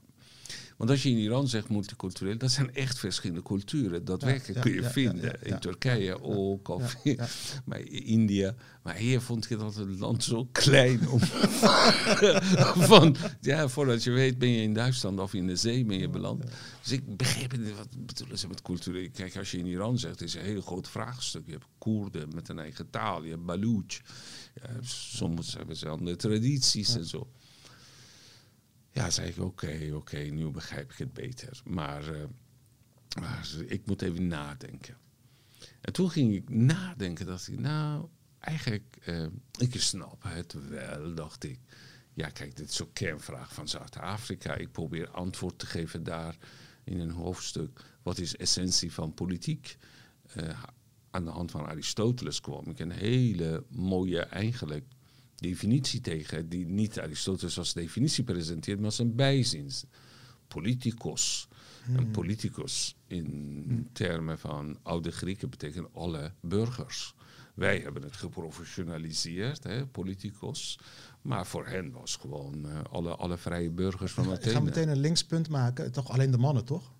Want 0.79 0.91
als 0.91 1.03
je 1.03 1.09
in 1.09 1.17
Iran 1.17 1.47
zegt 1.47 1.69
multicultureel, 1.69 2.37
dat 2.37 2.51
zijn 2.51 2.73
echt 2.73 2.99
verschillende 2.99 3.41
culturen. 3.41 4.05
Dat 4.05 4.21
werkelijk 4.21 4.61
kun 4.61 4.73
je 4.73 4.83
vinden. 4.83 5.43
in 5.43 5.59
Turkije 5.59 6.23
ook, 6.23 6.67
of 6.67 6.95
maar 7.65 7.79
in 7.79 8.03
India. 8.03 8.55
Maar 8.83 8.95
hier 8.95 9.21
vond 9.21 9.45
je 9.49 9.57
dat 9.57 9.75
het 9.75 9.99
land 9.99 10.23
zo 10.23 10.45
klein. 10.51 11.09
Om 11.09 11.19
van, 12.91 13.15
ja, 13.41 13.67
voordat 13.67 14.03
je 14.03 14.11
weet 14.11 14.37
ben 14.37 14.49
je 14.49 14.61
in 14.61 14.73
Duitsland 14.73 15.19
of 15.19 15.33
in 15.33 15.47
de 15.47 15.55
zee 15.55 15.85
ben 15.85 15.99
je 15.99 16.09
beland. 16.09 16.43
Dus 16.81 16.91
ik 16.91 17.17
begreep 17.17 17.57
niet, 17.57 17.75
wat 17.75 18.05
bedoelen 18.05 18.37
ze 18.37 18.47
met 18.47 18.61
cultuur. 18.61 19.09
Kijk, 19.09 19.37
als 19.37 19.51
je 19.51 19.57
in 19.57 19.65
Iran 19.65 19.97
zegt, 19.97 20.21
is 20.21 20.33
een 20.33 20.41
heel 20.41 20.61
groot 20.61 20.89
vraagstuk. 20.89 21.45
Je 21.45 21.51
hebt 21.51 21.67
Koerden 21.77 22.29
met 22.35 22.49
een 22.49 22.59
eigen 22.59 22.89
taal, 22.89 23.23
je 23.23 23.29
hebt 23.29 23.45
Baluch. 23.45 24.01
Ja, 24.55 24.69
soms 24.81 25.53
hebben 25.53 25.75
ze 25.75 25.87
andere 25.87 26.15
tradities 26.15 26.95
en 26.95 27.05
zo. 27.05 27.27
Ja, 28.99 29.09
zei 29.09 29.29
ik, 29.29 29.39
oké, 29.39 29.91
oké, 29.93 30.17
nu 30.17 30.49
begrijp 30.49 30.91
ik 30.91 30.97
het 30.97 31.13
beter. 31.13 31.61
Maar, 31.63 32.03
maar 33.19 33.49
ik 33.65 33.85
moet 33.85 34.01
even 34.01 34.27
nadenken. 34.27 34.97
En 35.81 35.93
toen 35.93 36.11
ging 36.11 36.33
ik 36.33 36.49
nadenken, 36.49 37.25
dacht 37.25 37.47
ik, 37.47 37.59
nou, 37.59 38.07
eigenlijk, 38.39 38.97
uh, 39.05 39.25
ik 39.57 39.81
snap 39.81 40.23
het 40.23 40.55
wel, 40.69 41.13
dacht 41.13 41.43
ik. 41.43 41.59
Ja, 42.13 42.29
kijk, 42.29 42.55
dit 42.55 42.69
is 42.69 42.75
zo'n 42.75 42.93
kernvraag 42.93 43.53
van 43.53 43.67
Zuid-Afrika. 43.67 44.55
Ik 44.55 44.71
probeer 44.71 45.09
antwoord 45.09 45.59
te 45.59 45.65
geven 45.65 46.03
daar 46.03 46.37
in 46.83 46.99
een 46.99 47.11
hoofdstuk. 47.11 47.97
Wat 48.03 48.17
is 48.17 48.35
essentie 48.35 48.93
van 48.93 49.13
politiek? 49.13 49.77
Uh, 50.37 50.63
aan 51.11 51.25
de 51.25 51.31
hand 51.31 51.51
van 51.51 51.65
Aristoteles 51.65 52.41
kwam 52.41 52.69
ik 52.69 52.79
een 52.79 52.91
hele 52.91 53.63
mooie, 53.69 54.21
eigenlijk 54.21 54.85
definitie 55.39 56.01
tegen, 56.01 56.49
die 56.49 56.65
niet 56.65 56.99
Aristoteles 56.99 57.57
als 57.57 57.73
definitie 57.73 58.23
presenteert, 58.23 58.77
maar 58.77 58.85
als 58.85 58.99
een 58.99 59.15
bijzin. 59.15 59.71
Politicos. 60.47 61.47
Een 61.87 61.97
hmm. 61.97 62.11
politicus 62.11 62.95
in 63.07 63.25
hmm. 63.67 63.89
termen 63.93 64.39
van 64.39 64.77
oude 64.83 65.11
Grieken 65.11 65.49
betekent 65.49 65.87
alle 65.93 66.31
burgers. 66.41 67.13
Wij 67.53 67.79
hebben 67.79 68.03
het 68.03 68.15
geprofessionaliseerd, 68.15 69.63
hè, 69.63 69.85
politicos. 69.85 70.79
Maar 71.21 71.47
voor 71.47 71.67
hen 71.67 71.91
was 71.91 72.15
gewoon 72.15 72.65
uh, 72.65 72.79
alle, 72.91 73.15
alle 73.15 73.37
vrije 73.37 73.71
burgers 73.71 74.11
van 74.11 74.23
Athene. 74.23 74.45
Ik 74.45 74.51
ga 74.51 74.59
meteen 74.59 74.89
een 74.89 74.99
linkspunt 74.99 75.49
maken. 75.49 75.91
Toch 75.91 76.11
alleen 76.11 76.31
de 76.31 76.37
mannen, 76.37 76.65
toch? 76.65 76.91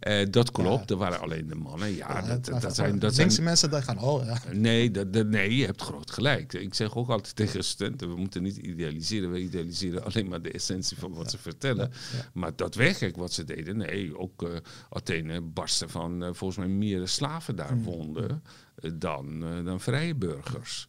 Eh, 0.00 0.26
dat 0.30 0.50
klopt, 0.50 0.90
er 0.90 0.96
waren 0.96 1.20
alleen 1.20 1.46
de 1.46 1.54
mannen. 1.54 1.94
Ja, 1.94 2.22
dat, 2.22 2.44
dat, 2.44 2.62
dat 2.62 2.74
zijn... 2.74 2.98
Dat 2.98 3.14
zijn 3.14 3.42
mensen 3.42 3.70
die 3.70 3.82
gaan, 3.82 3.98
oh 3.98 4.24
ja. 4.24 4.40
Nee, 4.52 4.90
dat, 4.90 5.12
dat- 5.12 5.26
nee, 5.26 5.56
je 5.56 5.64
hebt 5.64 5.82
groot 5.82 6.10
gelijk. 6.10 6.52
Ik 6.52 6.74
zeg 6.74 6.96
ook 6.96 7.08
altijd 7.08 7.36
tegen 7.36 7.64
studenten, 7.64 8.08
we 8.08 8.16
moeten 8.16 8.42
niet 8.42 8.56
idealiseren. 8.56 9.30
We 9.32 9.40
idealiseren 9.40 10.04
alleen 10.04 10.28
maar 10.28 10.42
de 10.42 10.50
essentie 10.52 10.96
van 10.98 11.12
wat 11.14 11.30
ze 11.30 11.38
vertellen. 11.38 11.90
Maar 12.32 12.56
daadwerkelijk 12.56 13.16
wat 13.16 13.32
ze 13.32 13.44
deden, 13.44 13.76
nee, 13.76 14.18
ook 14.18 14.42
eh, 14.42 14.48
Athene 14.90 15.40
barstte 15.40 15.88
van 15.88 16.22
eh, 16.22 16.28
volgens 16.32 16.58
mij 16.58 16.68
meer 16.68 17.08
slaven 17.08 17.56
daar 17.56 17.78
woonden 17.82 18.42
eh, 18.74 18.90
dan, 18.94 19.40
dan 19.64 19.80
vrije 19.80 20.14
burgers. 20.14 20.86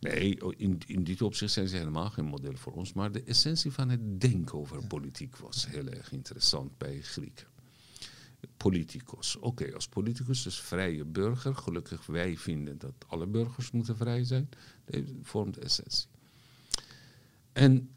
Nee, 0.00 0.38
in, 0.56 0.80
in 0.86 1.04
dit 1.04 1.22
opzicht 1.22 1.52
zijn 1.52 1.68
ze 1.68 1.76
helemaal 1.76 2.10
geen 2.10 2.24
model 2.24 2.52
voor 2.56 2.72
ons. 2.72 2.92
Maar 2.92 3.12
de 3.12 3.22
essentie 3.22 3.72
van 3.72 3.88
het 3.88 4.20
denken 4.20 4.58
over 4.58 4.86
politiek 4.86 5.36
was 5.36 5.66
heel 5.68 5.86
erg 5.88 6.12
interessant 6.12 6.78
bij 6.78 6.98
Grieken. 7.02 7.46
Politicus. 8.56 9.36
Oké, 9.36 9.74
als 9.74 9.88
politicus, 9.88 10.42
dus 10.42 10.60
vrije 10.60 11.04
burger. 11.04 11.54
Gelukkig 11.54 12.06
wij 12.06 12.36
vinden 12.36 12.78
dat 12.78 12.94
alle 13.06 13.26
burgers 13.26 13.70
moeten 13.70 13.96
vrij 13.96 14.24
zijn. 14.24 14.48
Dat 14.84 15.02
vormt 15.22 15.54
de 15.54 15.60
essentie. 15.60 16.06
En 17.52 17.90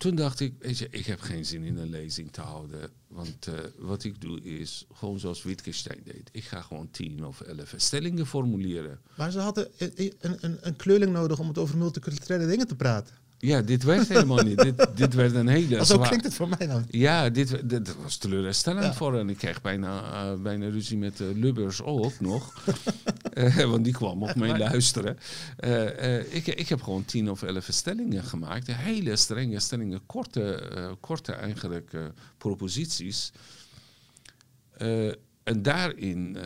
toen 0.00 0.14
dacht 0.14 0.40
ik, 0.40 0.54
weet 0.58 0.78
je, 0.78 0.88
ik 0.90 1.06
heb 1.06 1.20
geen 1.20 1.44
zin 1.44 1.62
in 1.62 1.76
een 1.76 1.90
lezing 1.90 2.32
te 2.32 2.40
houden. 2.40 2.90
Want 3.08 3.46
eh, 3.46 3.54
wat 3.78 4.04
ik 4.04 4.20
doe 4.20 4.40
is, 4.40 4.86
gewoon 4.92 5.18
zoals 5.18 5.42
Wittgenstein 5.42 6.00
deed. 6.04 6.28
Ik 6.32 6.44
ga 6.44 6.62
gewoon 6.62 6.90
tien 6.90 7.24
of 7.24 7.40
elf 7.40 7.74
stellingen 7.76 8.26
formuleren. 8.26 9.00
Maar 9.16 9.30
ze 9.30 9.38
hadden 9.38 9.68
een, 9.78 10.12
een, 10.20 10.58
een, 10.60 10.76
kleurling 10.76 11.12
nodig 11.12 11.38
om 11.38 11.48
het 11.48 11.58
over 11.58 11.76
multiculturele 11.76 12.46
dingen 12.46 12.66
te 12.66 12.76
praten. 12.76 13.14
Ja, 13.42 13.60
dit 13.62 13.82
werkt 13.82 14.08
helemaal 14.08 14.42
niet. 14.44 14.58
Dit, 14.62 14.86
dit 14.96 15.14
werd 15.14 15.34
een 15.34 15.48
hele 15.48 15.76
zo 15.76 15.84
zwaar- 15.84 16.06
klinkt 16.06 16.24
het 16.24 16.34
voor 16.34 16.48
mij 16.48 16.66
dan. 16.66 16.84
Ja, 16.88 17.30
dit, 17.30 17.68
dit, 17.68 17.96
was 18.02 18.16
teleurstellend 18.16 18.84
Ja. 18.84 18.94
voor 18.94 19.14
hen. 19.14 19.28
Ik 19.30 19.36
kreeg 19.36 19.60
bijna, 19.60 20.02
eh, 20.32 20.40
bijna 20.42 20.68
ruzie 20.68 20.98
met 20.98 21.20
eh, 21.20 21.26
Lubbers 21.34 21.82
ook 21.82 22.20
nog. 22.20 22.52
Eh, 23.30 23.56
want 23.64 23.84
die 23.84 23.92
kwam 23.92 24.22
op 24.22 24.34
mee 24.34 24.58
luisteren. 24.58 25.18
Ik, 26.30 26.46
ik 26.46 26.68
heb 26.68 26.82
gewoon 26.82 27.04
tien 27.04 27.30
of 27.30 27.42
elf 27.42 27.66
stellingen 27.70 28.24
gemaakt. 28.24 28.66
Hele 28.66 29.16
strenge 29.16 29.60
stellingen, 29.60 30.00
korte, 30.06 30.62
korte 31.00 31.32
eigenlijk 31.32 31.92
proposities. 32.38 33.32
En 35.44 35.62
daarin 35.62 36.36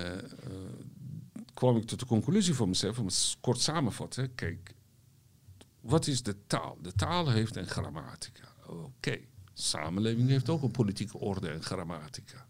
kwam 1.55 1.77
ik 1.77 1.85
tot 1.87 1.99
de 2.01 2.07
conclusie 2.07 2.55
voor 2.55 2.69
mezelf, 2.69 2.99
om 2.99 3.07
het 3.07 3.37
kort 3.41 3.61
samenvatten. 3.61 4.35
Kijk, 4.35 4.74
wat 5.85 6.07
is 6.07 6.23
de 6.23 6.37
taal? 6.47 6.79
De 6.83 6.93
taal 6.93 7.31
heeft 7.31 7.57
een 7.57 7.67
grammatica. 7.67 8.49
Oké, 8.67 9.19
samenleving 9.53 10.29
heeft 10.29 10.49
ook 10.49 10.63
een 10.63 10.71
politieke 10.71 11.19
orde 11.19 11.49
en 11.49 11.63
grammatica. 11.63 12.47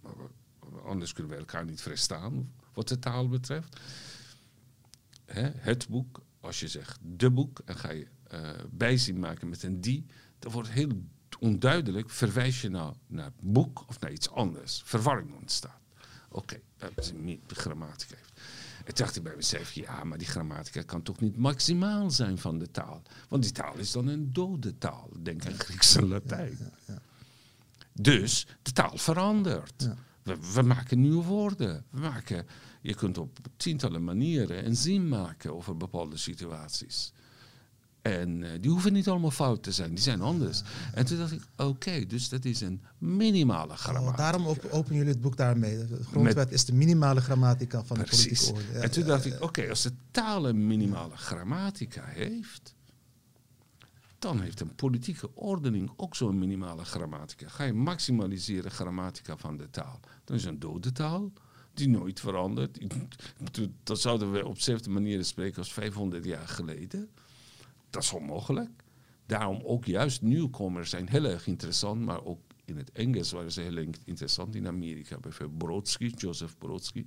Maar 0.00 0.12
anders 0.84 1.12
kunnen 1.12 1.32
we 1.32 1.38
elkaar 1.38 1.64
niet 1.64 1.80
verstaan 1.80 2.52
wat 2.74 2.88
de 2.88 2.98
taal 2.98 3.28
betreft. 3.28 3.80
Hè, 5.24 5.50
het 5.54 5.88
boek, 5.88 6.22
als 6.40 6.60
je 6.60 6.68
zegt 6.68 6.98
de 7.02 7.30
boek 7.30 7.60
en 7.64 7.76
ga 7.76 7.90
je 7.90 8.06
eh, 8.28 8.50
bijzien 8.70 9.18
maken 9.18 9.48
met 9.48 9.62
een 9.62 9.80
die, 9.80 10.06
dan 10.38 10.52
wordt 10.52 10.68
heel 10.70 11.02
onduidelijk, 11.40 12.10
verwijs 12.10 12.60
je 12.60 12.68
nou 12.68 12.94
naar 13.06 13.30
boek 13.40 13.84
of 13.88 14.00
naar 14.00 14.12
iets 14.12 14.30
anders. 14.30 14.82
Verwarring 14.84 15.34
ontstaat. 15.34 15.80
Oké, 16.28 16.60
dat 16.76 16.90
is 16.96 17.12
mi- 17.12 17.40
grammatica 17.46 18.14
heeft. 18.16 18.40
En 18.88 18.94
dacht 18.94 19.16
ik 19.16 19.22
bij 19.22 19.36
mezelf, 19.36 19.72
ja, 19.72 20.04
maar 20.04 20.18
die 20.18 20.26
grammatica 20.26 20.82
kan 20.82 21.02
toch 21.02 21.20
niet 21.20 21.36
maximaal 21.36 22.10
zijn 22.10 22.38
van 22.38 22.58
de 22.58 22.70
taal? 22.70 23.02
Want 23.28 23.42
die 23.42 23.52
taal 23.52 23.74
is 23.76 23.92
dan 23.92 24.06
een 24.06 24.32
dode 24.32 24.78
taal. 24.78 25.10
Denk 25.22 25.46
aan 25.46 25.58
Grieks 25.58 25.96
en 25.96 26.08
Latijn. 26.08 26.58
Dus 27.92 28.46
de 28.62 28.72
taal 28.72 28.98
verandert. 28.98 29.88
We 30.52 30.62
maken 30.62 31.00
nieuwe 31.00 31.24
woorden. 31.24 31.84
We 31.90 32.00
maken, 32.00 32.46
je 32.80 32.94
kunt 32.94 33.18
op 33.18 33.38
tientallen 33.56 34.04
manieren 34.04 34.66
een 34.66 34.76
zin 34.76 35.08
maken 35.08 35.54
over 35.54 35.76
bepaalde 35.76 36.16
situaties. 36.16 37.12
En 38.02 38.42
eh, 38.42 38.50
die 38.60 38.70
hoeven 38.70 38.92
niet 38.92 39.08
allemaal 39.08 39.30
fout 39.30 39.62
te 39.62 39.72
zijn, 39.72 39.90
die 39.90 39.98
zijn 39.98 40.20
anders. 40.20 40.62
En 40.94 41.06
toen 41.06 41.18
dacht 41.18 41.32
ik, 41.32 41.42
oké, 41.56 42.06
dus 42.06 42.28
dat 42.28 42.44
is 42.44 42.60
een 42.60 42.80
minimale 42.98 43.72
Oh, 43.72 43.78
grammatica. 43.78 44.16
daarom 44.16 44.46
op, 44.46 44.66
openen 44.70 44.96
jullie 44.96 45.12
het 45.12 45.20
boek 45.20 45.36
daarmee. 45.36 45.86
De 45.86 46.04
grondwet 46.04 46.52
is 46.52 46.64
de 46.64 46.72
minimale 46.72 47.20
grammatica 47.20 47.84
van 47.84 47.98
de 47.98 48.04
politieke 48.04 48.52
orde. 48.52 48.72
Ja, 48.72 48.80
en 48.80 48.90
toen 48.90 49.02
ja, 49.02 49.08
dacht 49.08 49.24
ik, 49.24 49.42
oké, 49.42 49.68
als 49.68 49.82
de 49.82 49.92
taal 50.10 50.48
een 50.48 50.66
minimale 50.66 51.16
grammatica 51.16 52.04
heeft, 52.04 52.74
dan 54.18 54.40
heeft 54.40 54.60
een 54.60 54.74
politieke 54.74 55.34
ordening 55.34 55.90
ook 55.96 56.16
zo'n 56.16 56.38
minimale 56.38 56.84
grammatica. 56.84 57.48
Ga 57.48 57.64
je 57.64 57.72
maximaliseren 57.72 58.70
grammatica 58.70 59.36
van 59.36 59.56
de 59.56 59.70
taal, 59.70 60.00
dan 60.24 60.36
is 60.36 60.44
een 60.44 60.58
dode 60.58 60.92
taal 60.92 61.32
die 61.74 61.88
nooit 61.88 62.20
verandert. 62.20 62.78
Dan 63.82 63.96
zouden 63.96 64.32
we 64.32 64.46
op 64.46 64.54
dezelfde 64.54 64.90
manier 64.90 65.24
spreken 65.24 65.58
als 65.58 65.72
500 65.72 66.24
jaar 66.24 66.48
geleden. 66.48 67.08
Dat 67.90 68.02
is 68.02 68.12
onmogelijk. 68.12 68.70
Daarom 69.26 69.60
ook 69.64 69.84
juist 69.84 70.22
nieuwkomers 70.22 70.90
zijn 70.90 71.08
heel 71.08 71.24
erg 71.24 71.46
interessant, 71.46 72.00
maar 72.00 72.24
ook 72.24 72.40
in 72.64 72.76
het 72.76 72.92
Engels 72.92 73.32
waren 73.32 73.52
ze 73.52 73.60
heel 73.60 73.76
interessant. 74.04 74.54
In 74.54 74.66
Amerika 74.66 75.18
bijvoorbeeld 75.18 75.58
Brodsky, 75.58 76.12
Joseph 76.16 76.58
Brodsky, 76.58 77.06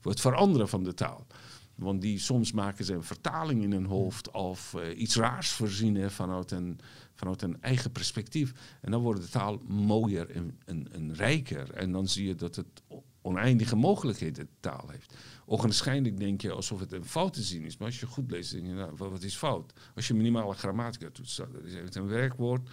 voor 0.00 0.10
het 0.10 0.20
veranderen 0.20 0.68
van 0.68 0.84
de 0.84 0.94
taal. 0.94 1.26
Want 1.74 2.00
die, 2.00 2.18
soms 2.18 2.52
maken 2.52 2.84
ze 2.84 2.94
een 2.94 3.02
vertaling 3.02 3.62
in 3.62 3.72
hun 3.72 3.84
hoofd 3.84 4.30
of 4.30 4.74
eh, 4.74 5.00
iets 5.00 5.16
raars 5.16 5.50
verzinnen 5.50 6.10
vanuit 6.10 6.50
een, 6.50 6.78
vanuit 7.14 7.42
een 7.42 7.62
eigen 7.62 7.92
perspectief. 7.92 8.52
En 8.80 8.90
dan 8.90 9.02
wordt 9.02 9.20
de 9.20 9.28
taal 9.28 9.58
mooier 9.66 10.30
en, 10.30 10.58
en, 10.64 11.14
rijker. 11.14 11.74
En 11.74 11.92
dan 11.92 12.08
zie 12.08 12.26
je 12.26 12.34
dat 12.34 12.56
het 12.56 12.82
oneindige 13.22 13.76
mogelijkheden 13.76 14.44
de 14.44 14.50
taal 14.60 14.88
heeft. 14.88 15.14
Ogenschijnlijk 15.52 16.18
denk 16.18 16.40
je 16.40 16.52
alsof 16.52 16.80
het 16.80 16.92
een 16.92 17.04
fout 17.04 17.32
te 17.32 17.42
zien 17.42 17.64
is. 17.64 17.76
Maar 17.76 17.86
als 17.86 18.00
je 18.00 18.06
goed 18.06 18.30
leest, 18.30 18.52
denk 18.52 18.66
je, 18.66 18.72
nou, 18.72 18.96
wat 18.96 19.22
is 19.22 19.36
fout? 19.36 19.72
Als 19.94 20.08
je 20.08 20.14
minimale 20.14 20.54
grammatica 20.54 21.08
doet, 21.12 21.28
staat 21.28 21.54
er 21.54 21.64
is 21.64 21.74
het 21.74 21.94
een 21.94 22.06
werkwoord. 22.06 22.68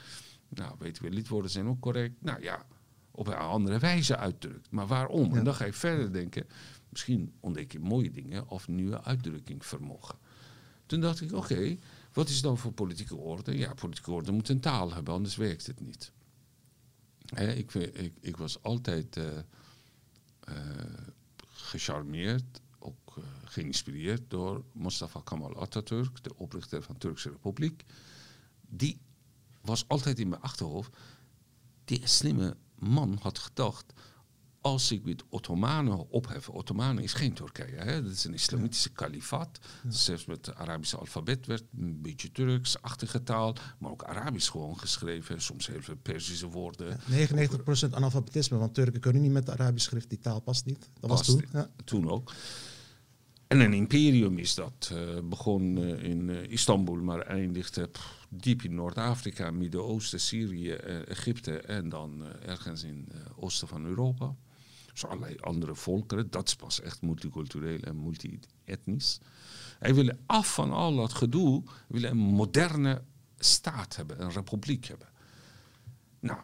Nou, 0.48 0.76
weten 0.80 1.04
we, 1.04 1.10
lidwoorden 1.10 1.52
zijn 1.52 1.68
ook 1.68 1.80
correct. 1.80 2.22
Nou 2.22 2.42
ja, 2.42 2.66
op 3.12 3.28
een 3.28 3.34
andere 3.34 3.80
wijze 3.80 4.18
uitdrukt. 4.18 4.72
Maar 4.72 4.88
waarom? 4.88 5.36
En 5.36 5.44
dan 5.44 5.54
ga 5.54 5.66
je 5.66 5.74
verder 5.74 6.14
denken. 6.14 6.48
Misschien 6.90 7.34
ontdek 7.40 7.72
je 7.72 7.80
mooie 7.80 8.12
dingen 8.12 8.48
of 8.48 8.68
nieuwe 8.68 9.04
uitdrukkingvermogen. 9.04 10.16
Toen 10.86 11.02
dacht 11.02 11.22
ik, 11.22 11.34
oké, 11.34 11.78
wat 12.14 12.30
is 12.30 12.42
dan 12.42 12.58
voor 12.58 12.72
politieke 12.72 13.16
orde? 13.16 13.58
Ja, 13.58 13.74
politieke 13.74 14.12
orde 14.12 14.32
moet 14.32 14.50
een 14.50 14.60
taal 14.60 14.94
hebben, 14.94 15.14
anders 15.14 15.36
werkt 15.36 15.68
het 15.68 15.80
niet. 15.80 16.12
Hè, 17.26 17.52
ik, 17.52 17.74
ik, 17.74 18.14
ik 18.20 18.38
was 18.38 18.64
altijd 18.64 19.18
eh, 19.18 20.54
gecharmeerd, 21.52 22.62
geïnspireerd 23.50 24.30
door 24.30 24.64
Mustafa 24.74 25.22
Kemal 25.24 25.62
Atatürk, 25.62 26.24
de 26.24 26.36
oprichter 26.36 26.84
van 26.84 26.94
de 26.94 27.00
Turkse 27.00 27.30
Republiek. 27.30 27.84
Die 28.70 29.00
was 29.62 29.88
altijd 29.88 30.20
in 30.20 30.30
mijn 30.30 30.42
achterhoofd. 30.42 30.98
Die 31.86 32.02
slimme 32.08 32.58
man 32.80 33.18
had 33.22 33.40
gedacht. 33.40 33.94
Als 34.62 34.92
ik 34.92 35.04
met 35.04 35.24
Ottomanen 35.30 36.10
ophef. 36.10 36.50
Ottomanen 36.50 37.04
is 37.04 37.14
geen 37.14 37.34
Turkije. 37.34 37.76
Hè? 37.76 38.04
Dat 38.04 38.12
is 38.12 38.24
een 38.24 38.34
islamitische 38.34 38.90
kalifaat. 38.90 39.60
Zelfs 39.88 40.26
met 40.26 40.46
het 40.46 40.56
Arabische 40.56 40.98
alfabet 40.98 41.46
werd 41.46 41.64
een 41.78 42.02
beetje 42.02 42.32
Turks-achtige 42.32 43.24
taal. 43.24 43.56
Maar 43.80 43.92
ook 43.92 44.04
Arabisch 44.04 44.52
gewoon 44.52 44.80
geschreven. 44.80 45.42
Soms 45.42 45.68
heel 45.68 45.82
veel 45.82 45.96
Perzische 45.96 46.48
woorden. 46.48 47.00
99% 47.10 47.90
analfabetisme, 47.92 48.58
want 48.58 48.74
Turken 48.74 49.00
kunnen 49.00 49.22
niet 49.22 49.32
met 49.32 49.46
de 49.46 49.52
Arabisch 49.52 49.86
schrift. 49.86 50.10
Die 50.10 50.20
taal 50.20 50.40
past 50.40 50.66
niet. 50.66 50.90
Dat 51.00 51.10
was 51.10 51.26
toen. 51.26 51.46
Ja. 51.54 51.70
Toen 51.86 52.10
ook. 52.10 52.34
En 53.48 53.60
een 53.60 53.74
imperium 53.74 54.38
is 54.38 54.56
dat. 54.56 54.92
eh, 54.94 55.00
begon 55.24 55.78
eh, 55.78 56.04
in 56.04 56.30
eh, 56.30 56.50
Istanbul, 56.50 56.96
maar 56.96 57.20
eindigde 57.20 57.90
diep 58.30 58.62
in 58.62 58.76
Noord-Afrika, 58.76 59.52
Midden-Oosten, 59.52 60.20
Syrië, 60.20 60.72
Egypte 60.72 61.60
en 61.62 61.90
dan 61.90 62.24
ergens 62.46 62.84
in 62.84 63.06
het 63.14 63.36
oosten 63.36 63.68
van 63.68 63.86
Europa. 63.86 64.36
Dus 64.92 65.06
allerlei 65.06 65.38
andere 65.40 65.76
volkeren. 65.76 66.30
Dat 66.30 66.48
is 66.48 66.56
pas 66.56 66.82
echt 66.82 67.02
multicultureel 67.02 67.80
en 67.80 68.02
multi-etnisch. 68.02 69.20
Hij 69.80 69.96
wil 69.96 70.12
af 70.26 70.54
van 70.54 70.72
al 70.72 70.96
dat 70.96 71.14
gedoe, 71.14 71.64
wil 71.88 72.04
een 72.04 72.18
moderne 72.18 73.02
staat 73.38 73.96
hebben, 73.96 74.22
een 74.22 74.32
republiek 74.32 74.86
hebben. 74.86 75.08
Nou, 76.20 76.40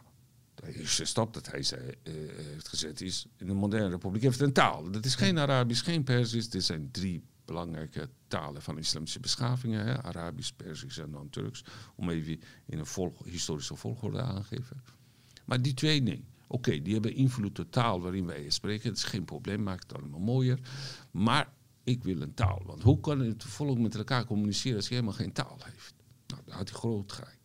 de 0.64 0.78
eerste 0.78 1.04
stap 1.04 1.34
dat 1.34 1.50
hij 1.50 1.62
zei, 1.62 1.82
eh, 2.02 2.12
heeft 2.36 2.68
gezet 2.68 3.00
is... 3.00 3.26
in 3.36 3.48
een 3.48 3.56
moderne 3.56 3.88
republiek 3.88 4.22
heeft 4.22 4.40
een 4.40 4.52
taal. 4.52 4.90
Dat 4.90 5.04
is 5.04 5.14
geen 5.14 5.38
Arabisch, 5.38 5.84
geen 5.84 6.04
Perzisch. 6.04 6.50
Dit 6.50 6.64
zijn 6.64 6.90
drie 6.90 7.24
belangrijke 7.44 8.08
talen 8.28 8.62
van 8.62 8.78
islamische 8.78 9.20
beschavingen. 9.20 9.86
Hè? 9.86 10.02
Arabisch, 10.02 10.50
Perzisch 10.56 10.98
en 10.98 11.10
dan 11.10 11.30
Turks. 11.30 11.64
Om 11.94 12.10
even 12.10 12.40
in 12.66 12.78
een 12.78 12.86
volg- 12.86 13.24
historische 13.24 13.76
volgorde 13.76 14.20
aan 14.20 14.42
te 14.42 14.56
geven. 14.56 14.82
Maar 15.44 15.62
die 15.62 15.74
twee, 15.74 16.02
nee. 16.02 16.24
Oké, 16.46 16.82
die 16.82 16.92
hebben 16.92 17.14
invloed 17.14 17.48
op 17.48 17.54
de 17.54 17.68
taal 17.68 18.00
waarin 18.00 18.26
wij 18.26 18.50
spreken. 18.50 18.88
Dat 18.88 18.96
is 18.96 19.04
geen 19.04 19.24
probleem, 19.24 19.62
maakt 19.62 19.82
het 19.82 19.98
allemaal 19.98 20.20
mooier. 20.20 20.58
Maar 21.10 21.52
ik 21.84 22.04
wil 22.04 22.20
een 22.20 22.34
taal. 22.34 22.62
Want 22.66 22.82
hoe 22.82 23.00
kan 23.00 23.20
het 23.20 23.44
volk 23.44 23.78
met 23.78 23.94
elkaar 23.94 24.24
communiceren 24.24 24.76
als 24.76 24.88
je 24.88 24.94
helemaal 24.94 25.16
geen 25.16 25.32
taal 25.32 25.58
heeft? 25.64 25.94
Nou, 26.26 26.42
daar 26.44 26.56
had 26.56 26.68
hij 26.68 26.78
groot 26.78 27.12
gelijk. 27.12 27.38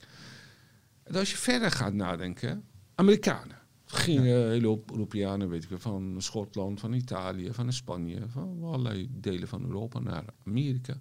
En 1.04 1.16
als 1.16 1.32
je 1.32 1.38
verder 1.38 1.72
gaat 1.72 1.94
nadenken, 1.94 2.64
Amerikanen. 3.00 3.58
gingen 3.86 4.36
een 4.36 4.50
hele 4.50 4.68
hoop 4.68 4.92
Europeanen, 4.92 5.50
weet 5.50 5.64
ik 5.64 5.70
wel, 5.70 5.80
van 5.80 6.16
Schotland, 6.18 6.80
van 6.80 6.94
Italië, 6.94 7.54
van 7.54 7.74
Spanje, 7.74 8.28
van 8.28 8.64
allerlei 8.64 9.10
delen 9.12 9.48
van 9.48 9.66
Europa 9.66 10.00
naar 10.00 10.24
Amerika. 10.46 11.00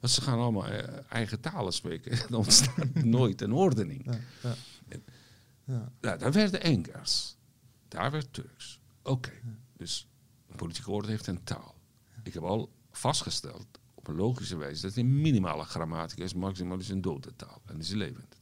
Want 0.00 0.12
ze 0.12 0.20
gaan 0.20 0.38
allemaal 0.38 0.66
eh, 0.66 0.98
eigen 1.08 1.40
talen 1.40 1.72
spreken. 1.72 2.18
Dan 2.28 2.38
ontstaat 2.38 2.94
nooit 3.04 3.40
een 3.40 3.52
ordening. 3.52 4.04
Ja, 4.04 4.18
ja. 4.42 4.54
Ja. 5.64 5.92
Nou, 6.00 6.18
daar 6.18 6.32
werden 6.32 6.62
Engels. 6.62 7.36
Daar 7.88 8.10
werd 8.10 8.32
Turks. 8.32 8.80
Oké, 9.02 9.32
dus 9.76 10.08
een 10.48 10.56
politieke 10.56 10.90
orde 10.90 11.08
heeft 11.08 11.26
een 11.26 11.44
taal. 11.44 11.74
Ik 12.22 12.34
heb 12.34 12.42
al 12.42 12.70
vastgesteld, 12.90 13.66
op 13.94 14.08
een 14.08 14.14
logische 14.14 14.56
wijze, 14.56 14.82
dat 14.82 14.96
een 14.96 15.20
minimale 15.20 15.64
grammatica 15.64 16.24
is, 16.24 16.34
maximaal 16.34 16.78
is 16.78 16.88
een 16.88 17.00
dode 17.00 17.36
taal. 17.36 17.62
En 17.66 17.78
is 17.78 17.88
taal. 17.88 18.39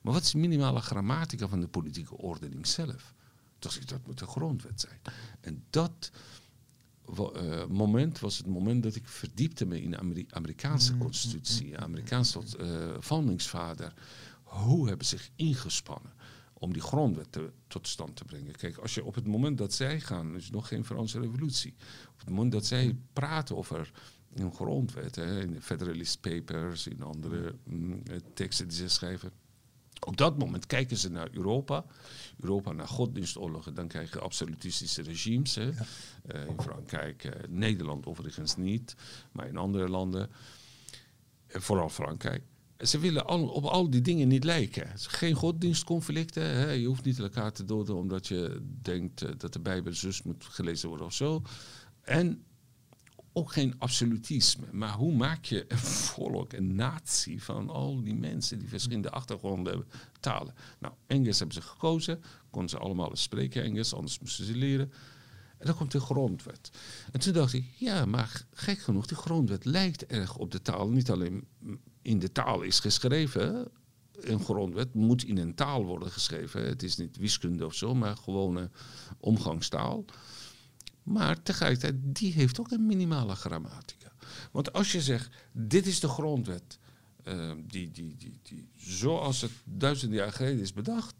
Maar 0.00 0.12
wat 0.12 0.22
is 0.22 0.30
de 0.30 0.38
minimale 0.38 0.80
grammatica 0.80 1.48
van 1.48 1.60
de 1.60 1.68
politieke 1.68 2.16
ordening 2.16 2.66
zelf? 2.66 3.14
Dus 3.58 3.78
ik, 3.78 3.88
dat 3.88 4.06
moet 4.06 4.18
de 4.18 4.26
grondwet 4.26 4.80
zijn. 4.80 5.00
En 5.40 5.64
dat 5.70 6.10
eh, 7.34 7.66
moment 7.66 8.18
was 8.18 8.38
het 8.38 8.46
moment 8.46 8.82
dat 8.82 8.94
ik 8.94 9.08
verdiepte 9.08 9.66
me 9.66 9.82
in 9.82 9.90
de 9.90 9.98
Ameri- 9.98 10.26
Amerikaanse 10.30 10.96
constitutie, 10.96 11.78
Amerikaanse 11.78 12.32
tot, 12.32 12.54
eh. 12.54 13.88
Hoe 14.42 14.88
hebben 14.88 15.06
ze 15.06 15.16
zich 15.16 15.30
ingespannen 15.36 16.12
om 16.52 16.72
die 16.72 16.82
grondwet 16.82 17.32
te- 17.32 17.52
tot 17.66 17.88
stand 17.88 18.16
te 18.16 18.24
brengen? 18.24 18.56
Kijk, 18.56 18.76
als 18.76 18.94
je 18.94 19.04
op 19.04 19.14
het 19.14 19.26
moment 19.26 19.58
dat 19.58 19.72
zij 19.72 20.00
gaan, 20.00 20.36
is 20.36 20.50
nog 20.50 20.68
geen 20.68 20.84
Franse 20.84 21.20
revolutie. 21.20 21.74
Op 22.12 22.18
het 22.18 22.28
moment 22.28 22.52
dat 22.52 22.66
zij 22.66 22.96
praten 23.12 23.56
over 23.56 23.92
een 24.34 24.52
grondwet, 24.54 25.16
hè, 25.16 25.40
in 25.40 25.52
de 25.52 25.62
Federalist 25.62 26.20
Papers, 26.20 26.86
in 26.86 27.02
andere 27.02 27.54
mm, 27.64 28.02
eh, 28.04 28.16
teksten 28.34 28.68
die 28.68 28.76
ze 28.76 28.88
schrijven. 28.88 29.32
Op 30.00 30.16
dat 30.16 30.38
moment 30.38 30.66
kijken 30.66 30.96
ze 30.96 31.10
naar 31.10 31.28
Europa. 31.32 31.84
Europa 32.40 32.72
naar 32.72 32.88
godsdienstoorlogen. 32.88 33.74
Dan 33.74 33.88
krijg 33.88 34.12
je 34.12 34.20
absolutistische 34.20 35.02
regimes. 35.02 35.54
Hè. 35.54 35.70
Eh, 36.26 36.46
in 36.46 36.60
Frankrijk, 36.60 37.24
eh, 37.24 37.48
Nederland 37.48 38.06
overigens 38.06 38.56
niet. 38.56 38.94
Maar 39.32 39.48
in 39.48 39.56
andere 39.56 39.88
landen. 39.88 40.30
vooral 41.52 41.88
Frankrijk. 41.88 42.42
Ze 42.78 42.98
willen 42.98 43.26
al, 43.26 43.48
op 43.48 43.64
al 43.64 43.90
die 43.90 44.00
dingen 44.00 44.28
niet 44.28 44.44
lijken. 44.44 44.90
Geen 44.96 45.34
godsdienstconflicten. 45.34 46.42
Hè. 46.42 46.70
Je 46.70 46.86
hoeft 46.86 47.04
niet 47.04 47.18
elkaar 47.18 47.52
te 47.52 47.64
doden 47.64 47.96
omdat 47.96 48.26
je 48.26 48.60
denkt 48.82 49.22
eh, 49.22 49.30
dat 49.36 49.52
de 49.52 49.60
Bijbel 49.60 49.94
zus 49.94 50.22
moet 50.22 50.44
gelezen 50.44 50.88
worden 50.88 51.06
of 51.06 51.12
zo. 51.12 51.42
En 52.02 52.44
ook 53.32 53.52
geen 53.52 53.74
absolutisme. 53.78 54.66
Maar 54.72 54.92
hoe 54.92 55.12
maak 55.12 55.44
je 55.44 55.64
een 55.68 55.78
volk, 55.78 56.52
een 56.52 56.74
natie 56.74 57.42
van 57.42 57.68
al 57.68 58.02
die 58.02 58.14
mensen 58.14 58.58
die 58.58 58.68
verschillende 58.68 59.10
achtergronden 59.10 59.72
hebben, 59.72 59.92
talen? 60.20 60.54
Nou, 60.78 60.94
Engels 61.06 61.38
hebben 61.38 61.56
ze 61.56 61.62
gekozen. 61.62 62.22
Konden 62.50 62.70
ze 62.70 62.78
allemaal 62.78 63.10
spreken 63.16 63.62
Engels, 63.62 63.94
anders 63.94 64.18
moesten 64.18 64.44
ze 64.44 64.56
leren. 64.56 64.92
En 65.58 65.66
dan 65.66 65.76
komt 65.76 65.92
de 65.92 66.00
grondwet. 66.00 66.70
En 67.12 67.20
toen 67.20 67.32
dacht 67.32 67.52
ik, 67.52 67.64
ja, 67.76 68.04
maar 68.04 68.44
gek 68.52 68.78
genoeg, 68.78 69.06
die 69.06 69.16
grondwet 69.16 69.64
lijkt 69.64 70.06
erg 70.06 70.36
op 70.36 70.50
de 70.50 70.62
taal. 70.62 70.88
Niet 70.88 71.10
alleen 71.10 71.46
in 72.02 72.18
de 72.18 72.32
taal 72.32 72.62
is 72.62 72.80
geschreven. 72.80 73.68
Een 74.20 74.40
grondwet 74.40 74.94
moet 74.94 75.24
in 75.24 75.38
een 75.38 75.54
taal 75.54 75.84
worden 75.84 76.10
geschreven. 76.10 76.64
Het 76.64 76.82
is 76.82 76.96
niet 76.96 77.16
wiskunde 77.16 77.66
of 77.66 77.74
zo, 77.74 77.94
maar 77.94 78.16
gewone 78.16 78.70
omgangstaal. 79.18 80.04
Maar 81.02 81.42
tegelijkertijd, 81.42 81.94
die 82.02 82.32
heeft 82.32 82.60
ook 82.60 82.70
een 82.70 82.86
minimale 82.86 83.34
grammatica. 83.34 84.12
Want 84.50 84.72
als 84.72 84.92
je 84.92 85.02
zegt, 85.02 85.28
dit 85.52 85.86
is 85.86 86.00
de 86.00 86.08
grondwet, 86.08 86.78
eh, 87.24 87.52
die, 87.66 87.90
die, 87.90 88.16
die, 88.18 88.38
die, 88.42 88.68
zoals 88.76 89.40
het 89.40 89.52
duizenden 89.64 90.18
jaar 90.18 90.32
geleden 90.32 90.60
is 90.60 90.72
bedacht, 90.72 91.14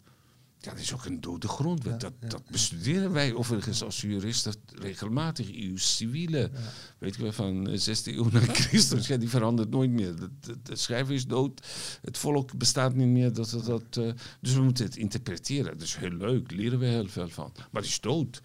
ja, 0.60 0.70
dat 0.70 0.80
is 0.80 0.94
ook 0.94 1.04
een 1.04 1.20
dode 1.20 1.48
grondwet. 1.48 2.00
dat, 2.00 2.12
dat 2.18 2.42
bestuderen 2.50 3.12
wij 3.12 3.34
overigens 3.34 3.82
als 3.82 4.00
juristen 4.00 4.54
regelmatig. 4.74 5.54
EU 5.54 5.78
civiele, 5.78 6.50
weet 6.98 7.16
je 7.16 7.22
wel, 7.22 7.32
van 7.32 7.64
de 7.64 7.80
16e 7.80 8.04
eeuw 8.04 8.28
na 8.30 8.40
Christus, 8.64 9.06
ja, 9.06 9.16
die 9.16 9.28
verandert 9.28 9.70
nooit 9.70 9.90
meer. 9.90 10.14
De, 10.62 10.76
schrijver 10.76 11.14
is 11.14 11.26
dood, 11.26 11.66
het 12.02 12.18
volk 12.18 12.56
bestaat 12.58 12.94
niet 12.94 13.08
meer. 13.08 13.32
Dat, 13.32 13.50
dat, 13.50 13.64
dat, 13.64 13.96
eh, 13.96 14.12
dus 14.40 14.54
we 14.54 14.62
moeten 14.62 14.84
het 14.84 14.96
interpreteren. 14.96 15.72
Dat 15.78 15.86
is 15.86 15.96
heel 15.96 16.10
leuk, 16.10 16.50
leren 16.50 16.78
we 16.78 16.86
heel 16.86 17.08
veel 17.08 17.28
van. 17.28 17.52
Maar 17.54 17.82
het 17.82 17.90
is 17.90 18.00
dood. 18.00 18.42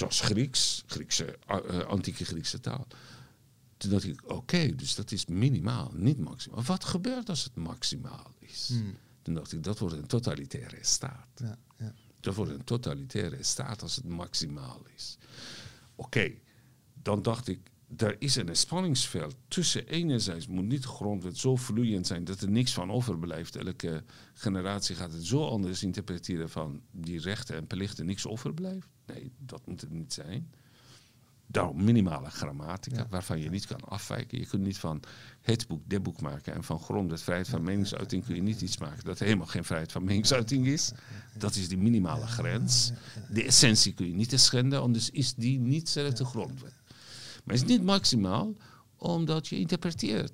Zoals 0.00 0.20
Grieks, 0.20 0.82
Griekse, 0.86 1.38
eh, 1.46 1.78
antieke 1.78 2.24
Griekse 2.24 2.60
taal. 2.60 2.86
Toen 3.76 3.90
dacht 3.90 4.04
ik, 4.04 4.30
oké, 4.30 4.74
dus 4.74 4.94
dat 4.94 5.12
is 5.12 5.26
minimaal, 5.26 5.90
niet 5.94 6.18
maximaal. 6.18 6.62
Wat 6.62 6.84
gebeurt 6.84 7.28
als 7.28 7.44
het 7.44 7.54
maximaal 7.54 8.34
is? 8.38 8.72
Toen 9.22 9.34
dacht 9.34 9.52
ik, 9.52 9.62
dat 9.62 9.78
wordt 9.78 9.94
een 9.94 10.06
totalitaire 10.06 10.78
staat. 10.80 11.28
Ja, 11.34 11.58
ja. 11.78 11.94
Dat 12.20 12.34
wordt 12.34 12.52
een 12.52 12.64
totalitaire 12.64 13.42
staat 13.42 13.82
als 13.82 13.96
het 13.96 14.04
maximaal 14.04 14.82
is. 14.94 15.18
Oké, 15.94 16.32
dan 17.02 17.22
dacht 17.22 17.48
ik, 17.48 17.70
er 17.96 18.16
is 18.18 18.36
een 18.36 18.56
spanningsveld 18.56 19.36
tussen 19.48 19.86
enerzijds 19.86 20.46
moet 20.46 20.64
niet 20.64 20.82
de 20.82 20.88
grondwet 20.88 21.38
zo 21.38 21.56
vloeiend 21.56 22.06
zijn 22.06 22.24
dat 22.24 22.40
er 22.40 22.50
niks 22.50 22.72
van 22.72 22.90
overblijft. 22.90 23.56
Elke 23.56 24.04
generatie 24.34 24.96
gaat 24.96 25.12
het 25.12 25.26
zo 25.26 25.46
anders 25.46 25.82
interpreteren 25.82 26.50
van 26.50 26.82
die 26.90 27.20
rechten 27.20 27.56
en 27.56 27.66
plichten 27.66 28.06
niks 28.06 28.26
overblijft. 28.26 28.88
Nee, 29.12 29.32
dat 29.38 29.66
moet 29.66 29.80
het 29.80 29.90
niet 29.90 30.12
zijn. 30.12 30.50
Daarom 31.46 31.84
minimale 31.84 32.30
grammatica, 32.30 33.06
waarvan 33.08 33.40
je 33.40 33.50
niet 33.50 33.66
kan 33.66 33.80
afwijken. 33.80 34.38
Je 34.38 34.46
kunt 34.46 34.62
niet 34.62 34.78
van 34.78 35.02
het 35.40 35.66
boek 35.68 35.82
dit 35.86 36.02
boek 36.02 36.20
maken 36.20 36.54
en 36.54 36.64
van 36.64 36.78
grondwet 36.78 37.22
vrijheid 37.22 37.48
van 37.48 37.62
meningsuiting 37.62 38.24
kun 38.24 38.34
je 38.34 38.42
niet 38.42 38.60
iets 38.60 38.78
maken 38.78 39.04
dat 39.04 39.18
helemaal 39.18 39.46
geen 39.46 39.64
vrijheid 39.64 39.92
van 39.92 40.04
meningsuiting 40.04 40.66
is. 40.66 40.92
Dat 41.38 41.54
is 41.54 41.68
die 41.68 41.78
minimale 41.78 42.26
grens. 42.26 42.92
De 43.30 43.44
essentie 43.44 43.94
kun 43.94 44.06
je 44.06 44.14
niet 44.14 44.40
schenden, 44.40 44.80
anders 44.80 45.10
is 45.10 45.34
die 45.34 45.58
niet 45.58 45.88
zelf 45.88 46.12
de 46.12 46.24
grondwet. 46.24 46.74
Maar 47.44 47.54
het 47.54 47.64
is 47.64 47.76
niet 47.76 47.82
maximaal, 47.82 48.54
omdat 48.96 49.48
je 49.48 49.58
interpreteert. 49.58 50.32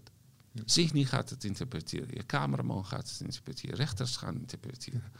Signy 0.65 1.05
gaat 1.05 1.31
het 1.31 1.45
interpreteren, 1.45 2.09
je 2.11 2.27
cameraman 2.27 2.85
gaat 2.87 3.11
het 3.11 3.21
interpreteren, 3.21 3.77
rechters 3.77 4.17
gaan 4.17 4.35
interpreteren. 4.35 5.13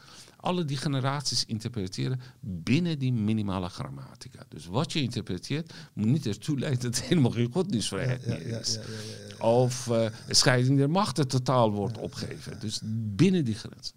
Alle 0.47 0.65
die 0.65 0.77
generaties 0.77 1.45
interpreteren 1.45 2.19
binnen 2.39 2.99
die 2.99 3.13
minimale 3.13 3.69
grammatica. 3.69 4.45
Dus 4.49 4.65
wat 4.65 4.93
je 4.93 5.01
interpreteert 5.01 5.73
moet 5.93 6.05
niet 6.07 6.25
ertoe 6.25 6.59
leiden 6.59 6.81
dat 6.91 7.01
helemaal 7.01 7.31
geen 7.31 7.51
godsdienstvrijheid 7.51 8.23
Ja, 8.23 8.29
meer 8.29 8.47
ja, 8.47 8.57
is. 8.59 8.73
ja, 8.73 8.79
ja, 8.81 8.87
ja, 8.87 9.35
ja. 9.39 9.45
Of 9.45 9.87
eh, 9.89 10.05
scheiding 10.29 10.77
der 10.77 10.89
machten 10.89 11.27
totaal 11.27 11.71
wordt 11.71 11.97
opgegeven. 11.97 12.59
Dus 12.59 12.79
binnen 13.15 13.45
die 13.45 13.55
grens. 13.55 13.93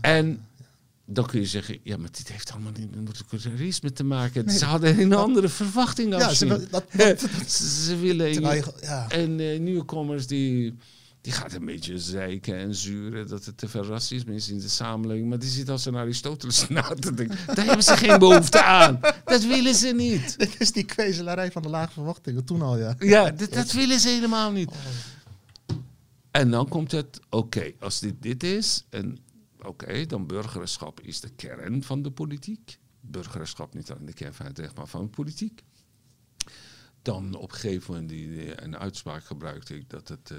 En 0.00 0.46
dan 1.04 1.26
kun 1.26 1.40
je 1.40 1.46
zeggen, 1.46 1.78
ja, 1.82 1.96
maar 1.96 2.10
dit 2.12 2.28
heeft 2.32 2.52
allemaal 2.52 2.72
niet 2.78 2.94
met 3.04 3.14
totalitarisme 3.28 3.92
te 3.92 4.04
maken. 4.04 4.50
Ze 4.50 4.64
hadden 4.64 5.00
een 5.00 5.12
andere 5.12 5.48
verwachting 5.48 6.12
Ja, 6.18 6.24
afzien. 6.26 6.48
ze, 6.48 6.66
dat, 6.70 6.84
dat, 6.96 7.50
ze, 7.50 7.96
willen... 7.96 8.32
terwijl 8.32 8.74
ja. 8.80 9.08
En 9.08 9.40
eh, 9.40 9.60
nieuwkomers 9.60 10.26
die, 10.26 10.74
die 11.26 11.34
gaat 11.34 11.52
een 11.52 11.64
beetje 11.64 11.98
zeiken 11.98 12.56
en 12.56 12.74
zuren 12.74 13.28
dat 13.28 13.46
er 13.46 13.54
te 13.54 13.68
veel 13.68 13.84
racisme 13.84 14.34
is 14.34 14.48
in 14.48 14.58
de 14.58 14.68
samenleving. 14.68 15.28
Maar 15.28 15.38
die 15.38 15.48
zit 15.48 15.68
als 15.68 15.84
een 15.84 15.96
Aristoteles 15.96 16.68
na 16.68 16.82
te 16.82 17.14
denken. 17.14 17.38
Daar 17.54 17.64
hebben 17.64 17.84
ze 17.84 17.96
geen 17.96 18.18
behoefte 18.18 18.62
aan. 18.62 19.00
Dat 19.24 19.44
willen 19.44 19.74
ze 19.74 19.86
niet. 19.88 20.38
Dit 20.38 20.60
is 20.60 20.72
die 20.72 20.84
kwezelarij 20.84 21.52
van 21.52 21.62
de 21.62 21.68
lage 21.68 21.92
verwachtingen, 21.92 22.44
toen 22.44 22.62
al, 22.62 22.78
ja. 22.78 22.94
Ja, 22.98 23.30
dat, 23.30 23.52
dat 23.52 23.72
willen 23.72 24.00
ze 24.00 24.08
helemaal 24.08 24.52
niet. 24.52 24.70
En 26.30 26.50
dan 26.50 26.68
komt 26.68 26.92
het, 26.92 27.20
oké, 27.30 27.72
als 27.80 28.00
dit 28.00 28.14
dit 28.22 28.42
is, 28.42 28.84
en 28.90 29.18
oké, 29.62 30.06
dan 30.06 30.26
burgerschap 30.26 31.00
is 31.00 31.20
de 31.20 31.30
kern 31.30 31.82
van 31.82 32.02
de 32.02 32.10
politiek. 32.10 32.78
Burgerschap 33.00 33.74
niet 33.74 33.90
alleen 33.90 34.06
de 34.06 34.12
kern 34.12 34.34
van 34.34 34.46
het 34.46 34.58
recht, 34.58 34.76
maar 34.76 34.86
van 34.86 35.02
de 35.02 35.08
politiek. 35.10 35.62
Dan 37.02 37.34
op 37.34 37.52
een 37.52 37.56
gegeven 37.58 37.92
moment 37.92 38.08
die, 38.10 38.28
die- 38.28 38.62
een 38.62 38.76
uitspraak 38.78 39.24
gebruikte 39.24 39.76
ik 39.76 39.90
dat 39.90 40.08
het 40.08 40.30
eh, 40.30 40.36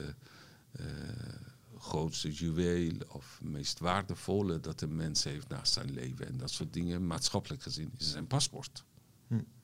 grootste 1.78 2.32
juweel 2.32 2.94
of 3.08 3.40
meest 3.44 3.80
waardevolle 3.80 4.60
dat 4.60 4.80
de 4.80 4.88
mens 4.88 5.24
heeft 5.24 5.48
naast 5.48 5.74
zijn 5.74 5.94
leven 5.94 6.28
en 6.28 6.38
dat 6.38 6.52
soort 6.52 6.74
dingen, 6.74 7.08
maatschappelijk 7.08 7.62
gezien, 7.62 7.92
is 7.98 8.12
zijn 8.12 8.28
paspoort. 8.28 8.84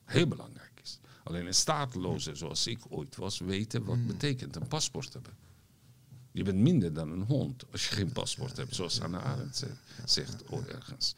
Heel 0.04 0.26
belangrijk 0.28 0.80
is. 0.82 0.98
Alleen 1.24 1.46
een 1.46 1.54
stateloze 1.54 2.34
zoals 2.34 2.66
ik 2.66 2.78
ooit 2.88 3.16
was, 3.16 3.38
weten 3.38 3.84
wat 3.84 4.06
betekent 4.06 4.56
een 4.56 4.68
paspoort 4.68 5.12
hebben. 5.12 5.32
Je 6.32 6.42
bent 6.42 6.58
minder 6.58 6.92
dan 6.92 7.10
een 7.10 7.22
hond 7.22 7.64
als 7.72 7.88
je 7.88 7.94
geen 7.94 8.12
paspoort 8.12 8.56
hebt, 8.56 8.74
zoals 8.74 8.98
Hannah 8.98 9.24
Arendt 9.24 9.56
ze- 9.56 9.74
zegt 10.04 10.48
ooit 10.48 10.66
ergens. 10.66 11.14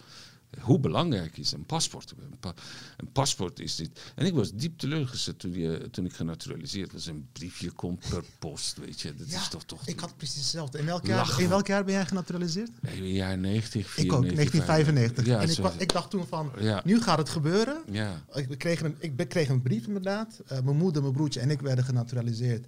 Hoe 0.60 0.78
belangrijk 0.80 1.36
is 1.38 1.52
een 1.52 1.64
paspoort? 1.64 2.14
Een, 2.30 2.38
pa- 2.40 2.54
een 2.96 3.12
paspoort 3.12 3.60
is 3.60 3.76
dit. 3.76 4.00
En 4.14 4.26
ik 4.26 4.34
was 4.34 4.52
diep 4.52 4.78
teleurgesteld 4.78 5.38
toen, 5.38 5.52
je, 5.52 5.88
toen 5.90 6.04
ik 6.04 6.12
genaturaliseerd 6.12 6.92
was. 6.92 7.06
Een 7.06 7.28
briefje 7.32 7.70
komt 7.70 8.08
per 8.10 8.24
post, 8.38 8.76
weet 8.78 9.00
je. 9.00 9.14
Dat 9.14 9.26
is 9.26 9.48
toch 9.48 9.64
toch. 9.64 9.86
ik 9.86 10.00
had 10.00 10.16
precies 10.16 10.36
hetzelfde. 10.36 10.78
In 10.78 10.84
welk, 10.86 11.06
jaar, 11.06 11.40
in 11.40 11.48
welk 11.48 11.66
jaar 11.66 11.84
ben 11.84 11.94
jij 11.94 12.06
genaturaliseerd? 12.06 12.70
In 12.94 13.06
jaar 13.12 13.38
90, 13.38 13.96
Ik 13.96 14.12
ook, 14.12 14.22
1995. 14.22 15.26
Ja, 15.26 15.40
en 15.40 15.48
ik, 15.48 15.80
ik 15.80 15.92
dacht 15.92 16.10
toen 16.10 16.26
van, 16.26 16.52
Ja. 16.58 16.80
nu 16.84 17.00
gaat 17.02 17.18
het 17.18 17.28
gebeuren. 17.28 17.82
ja. 17.90 18.24
Ik 18.34 18.58
kreeg 18.58 18.80
een, 18.82 18.96
ik 18.98 19.28
kreeg 19.28 19.48
een 19.48 19.62
brief 19.62 19.86
inderdaad. 19.86 20.40
Eh, 20.46 20.60
mijn 20.60 20.76
moeder, 20.76 21.02
mijn 21.02 21.14
broertje 21.14 21.40
en 21.40 21.50
ik 21.50 21.60
werden 21.60 21.84
genaturaliseerd. 21.84 22.66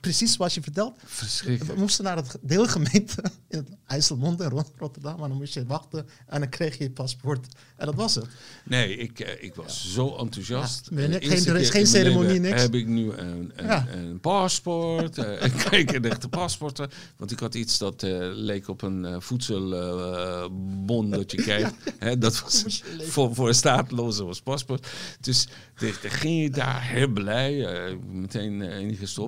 Precies 0.00 0.32
zoals 0.32 0.54
je 0.54 0.62
vertelt. 0.62 0.96
We 1.44 1.74
moesten 1.76 2.04
naar 2.04 2.16
het 2.16 2.38
deelgemeente 2.42 3.22
in 3.48 3.66
IJsselmond 3.86 4.40
en 4.40 4.48
Rot- 4.50 4.72
Rotterdam. 4.76 5.22
En 5.22 5.28
dan 5.28 5.36
moest 5.38 5.54
je 5.54 5.66
wachten 5.66 6.06
en 6.26 6.40
dan 6.40 6.48
kreeg 6.48 6.78
je 6.78 6.84
je 6.84 6.90
paspoort. 6.90 7.46
En 7.76 7.86
dat 7.86 7.94
was 7.94 8.14
het. 8.14 8.26
Nee, 8.64 8.96
ik, 8.96 9.20
eh, 9.20 9.42
ik 9.44 9.54
was 9.54 9.92
zo 9.92 10.16
enthousiast. 10.16 10.88
Ja, 10.90 10.96
geen- 11.18 11.46
er 11.46 11.56
is 11.56 11.70
geen 11.70 11.86
ceremonie, 11.86 12.40
niks. 12.40 12.62
Heb 12.62 12.74
ik 12.74 12.86
nu 12.86 13.12
een, 13.12 13.52
een, 13.56 13.66
Ja. 13.66 13.86
een 13.88 14.20
paspoort. 14.20 15.18
eh, 15.18 15.44
ik 15.46 15.52
kreeg 15.52 15.92
een 15.92 16.04
echte 16.04 16.28
paspoort. 16.28 16.78
eh, 16.78 16.86
Want 17.16 17.30
ik 17.30 17.38
had 17.38 17.54
iets 17.54 17.78
dat 17.78 18.02
eh, 18.02 18.16
leek 18.32 18.68
op 18.68 18.82
een 18.82 19.04
eh, 19.04 19.16
voedselbon 19.20 21.10
dat 21.10 21.30
je 21.32 21.42
krijgt. 21.46 21.74
Hè, 21.98 22.18
dat 22.18 22.40
was 22.40 22.82
voor, 23.00 23.34
voor 23.34 23.48
een 23.48 23.54
staatloze 23.54 24.24
was 24.24 24.40
paspoort. 24.40 24.86
Dus 25.20 25.48
de 25.78 25.92
ging 25.92 26.42
je 26.42 26.50
daar 26.50 26.82
heel 26.82 27.08
blij. 27.08 27.66
meteen. 28.10 28.58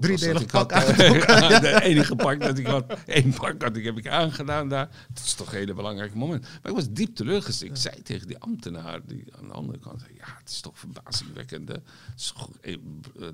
Driedelig 0.00 0.39
Ik 0.39 0.39
had, 0.50 0.68
pak 0.68 0.70
eh, 0.70 0.88
aangetrokken. 0.88 1.40
ja, 1.50 1.60
de 1.60 1.82
enige 1.82 2.16
pak 2.16 2.40
dat 2.40 2.58
ik 2.58 2.66
had. 2.66 2.92
één 3.06 3.32
pak 3.32 3.62
had 3.62 3.76
ik, 3.76 3.84
heb 3.84 3.98
ik 3.98 4.08
aangedaan 4.08 4.68
daar. 4.68 4.88
Dat 5.12 5.24
is 5.24 5.34
toch 5.34 5.52
een 5.52 5.58
hele 5.58 5.74
belangrijk 5.74 6.14
moment. 6.14 6.42
Maar 6.42 6.70
ik 6.70 6.76
was 6.76 6.90
diep 6.90 7.14
teleurgesteld. 7.14 7.70
Ik 7.70 7.76
zei 7.76 8.02
tegen 8.02 8.26
die 8.26 8.38
ambtenaar 8.38 9.00
die 9.06 9.24
aan 9.38 9.46
de 9.46 9.52
andere 9.54 9.78
kant... 9.78 10.02
Ja, 10.16 10.36
het 10.38 10.48
is 10.50 10.60
toch 10.60 10.78
verbazingwekkend. 10.78 11.68
hè. 11.68 11.74
Het 11.74 11.84
is 12.20 12.32
toch, 12.36 12.50
eh, 12.60 12.76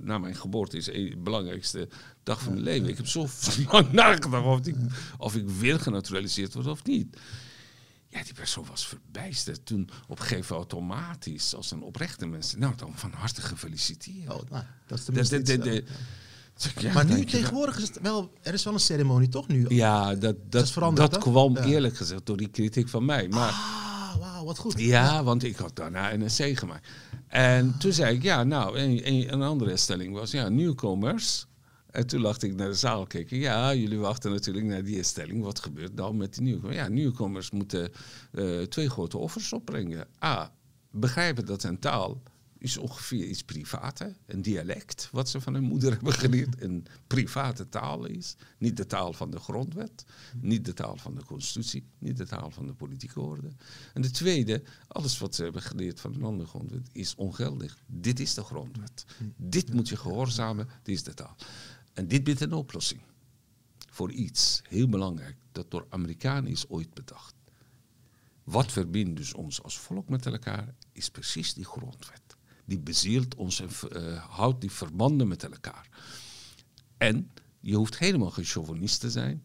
Na 0.00 0.18
mijn 0.18 0.34
geboorte 0.36 0.76
is 0.76 0.84
de 0.84 1.14
belangrijkste 1.18 1.88
dag 2.22 2.42
van 2.42 2.52
mijn 2.52 2.64
leven. 2.64 2.88
Ik 2.88 2.96
heb 2.96 3.06
zo 3.06 3.26
lang 3.70 3.92
nagedacht 4.02 4.44
of 4.44 4.66
ik, 4.66 4.76
of 5.18 5.34
ik 5.36 5.48
weer 5.48 5.80
genaturaliseerd 5.80 6.54
word 6.54 6.66
of 6.66 6.84
niet. 6.84 7.16
Ja, 8.08 8.22
die 8.22 8.32
persoon 8.34 8.66
was 8.70 8.86
verbijsterd. 8.86 9.66
Toen 9.66 9.88
op 10.08 10.18
een 10.18 10.24
gegeven 10.26 10.52
moment 10.54 10.72
automatisch, 10.72 11.54
als 11.54 11.70
een 11.70 11.82
oprechte 11.82 12.26
mens... 12.26 12.54
Nou, 12.54 12.74
dan 12.76 12.92
van 12.94 13.12
harte 13.12 13.40
gefeliciteerd. 13.42 14.32
Oh, 14.32 14.50
nou, 14.50 14.64
dat 14.86 14.98
is 14.98 15.04
De- 15.28 15.42
de- 15.42 15.52
eh, 15.62 15.74
ik, 15.76 15.88
ja, 16.78 16.92
maar 16.92 17.04
nu 17.06 17.24
tegenwoordig 17.24 17.76
is 17.76 17.82
het 17.88 18.00
wel... 18.02 18.30
Er 18.42 18.54
is 18.54 18.64
wel 18.64 18.72
een 18.72 18.80
ceremonie, 18.80 19.28
toch 19.28 19.48
nu? 19.48 19.64
Ja, 19.68 20.14
dat, 20.14 20.20
dat, 20.20 20.34
is 20.36 20.50
dat, 20.50 20.70
veranderd, 20.70 21.18
kwam 21.18 21.56
Ja. 21.56 21.64
eerlijk 21.64 21.96
gezegd 21.96 22.26
door 22.26 22.36
die 22.36 22.48
kritiek 22.48 22.88
van 22.88 23.04
mij. 23.04 23.28
Maar 23.28 23.48
Ah, 23.50 24.16
wauw, 24.18 24.44
wat 24.44 24.58
goed. 24.58 24.80
ja, 24.80 25.22
want 25.24 25.42
ik 25.44 25.56
had 25.56 25.76
daarna 25.76 26.12
een 26.12 26.22
essay 26.22 26.54
gemaakt. 26.54 26.88
En 27.28 27.78
toen 27.78 27.92
zei 27.92 28.16
ik, 28.16 28.22
ja, 28.22 28.44
nou, 28.44 28.78
een, 28.78 29.08
een, 29.08 29.32
een 29.32 29.42
andere 29.42 29.76
stelling 29.76 30.14
was, 30.14 30.30
ja, 30.30 30.48
nieuwkomers. 30.48 31.46
En 31.90 32.06
toen 32.06 32.20
lachte 32.20 32.46
ik 32.46 32.54
naar 32.54 32.68
de 32.68 32.74
zaal 32.74 33.06
kijken. 33.06 33.36
Ja, 33.38 33.74
jullie 33.74 33.98
wachten 33.98 34.30
natuurlijk 34.30 34.66
naar 34.66 34.84
die 34.84 35.02
stelling. 35.02 35.42
Wat 35.42 35.58
gebeurt 35.60 35.96
dan 35.96 36.16
met 36.16 36.34
die 36.34 36.42
nieuwkomers? 36.42 36.76
Ja, 36.76 36.88
nieuwkomers 36.88 37.50
moeten 37.50 37.92
eh, 38.32 38.60
twee 38.62 38.90
grote 38.90 39.18
offers 39.18 39.52
opbrengen. 39.52 40.06
A, 40.24 40.52
begrijpen 40.90 41.46
dat 41.46 41.62
een 41.62 41.78
taal 41.78 42.22
is 42.66 42.76
ongeveer 42.76 43.24
iets 43.24 43.44
privaat. 43.44 43.98
hè. 43.98 44.08
Een 44.26 44.42
dialect, 44.42 45.08
wat 45.12 45.28
ze 45.28 45.40
van 45.40 45.54
hun 45.54 45.62
moeder 45.64 45.92
hebben 45.92 46.12
geleerd. 46.12 46.60
Een 46.62 46.86
private 47.06 47.68
taal 47.68 48.04
is. 48.04 48.36
Niet 48.58 48.76
de 48.76 48.86
taal 48.86 49.12
van 49.12 49.30
de 49.30 49.38
grondwet. 49.38 50.04
Niet 50.40 50.64
de 50.64 50.72
taal 50.72 50.96
van 50.96 51.14
de 51.14 51.24
constitutie. 51.24 51.86
Niet 51.98 52.16
de 52.16 52.26
taal 52.26 52.50
van 52.50 52.66
de 52.66 52.74
politieke 52.74 53.20
orde. 53.20 53.50
En 53.94 54.02
de 54.02 54.10
tweede, 54.10 54.62
alles 54.88 55.18
wat 55.18 55.34
ze 55.34 55.42
hebben 55.42 55.62
geleerd 55.62 56.00
van 56.00 56.14
een 56.14 56.22
andere 56.22 56.48
grondwet 56.48 56.88
is 56.92 57.14
ongeldig. 57.14 57.78
Dit 57.86 58.20
is 58.20 58.34
de 58.34 58.42
grondwet. 58.42 59.04
Dit 59.36 59.72
moet 59.74 59.88
je 59.88 59.96
gehoorzamen, 59.96 60.68
dit 60.82 60.94
is 60.94 61.02
de 61.02 61.14
taal. 61.14 61.36
En 61.92 62.08
dit 62.08 62.24
biedt 62.24 62.40
een 62.40 62.52
oplossing 62.52 63.00
voor 63.90 64.12
iets 64.12 64.62
heel 64.68 64.88
belangrijk 64.88 65.36
dat 65.52 65.70
door 65.70 65.86
Amerikanen 65.88 66.50
is 66.50 66.68
ooit 66.68 66.94
bedacht. 66.94 67.34
Wat 68.44 68.72
verbindt 68.72 69.16
dus 69.16 69.34
ons 69.34 69.62
als 69.62 69.78
volk 69.78 70.08
met 70.08 70.26
elkaar 70.26 70.74
is 70.92 71.08
precies 71.10 71.54
die 71.54 71.64
grondwet. 71.64 72.25
Die 72.66 72.78
bezielt 72.78 73.34
ons 73.34 73.60
en 73.60 73.68
eh, 73.90 74.24
houdt 74.28 74.60
die 74.60 74.70
verbanden 74.70 75.28
met 75.28 75.44
elkaar. 75.44 75.88
En 76.96 77.30
je 77.60 77.74
hoeft 77.74 77.98
helemaal 77.98 78.30
geen 78.30 78.44
chauvinist 78.44 79.00
te 79.00 79.10
zijn. 79.10 79.44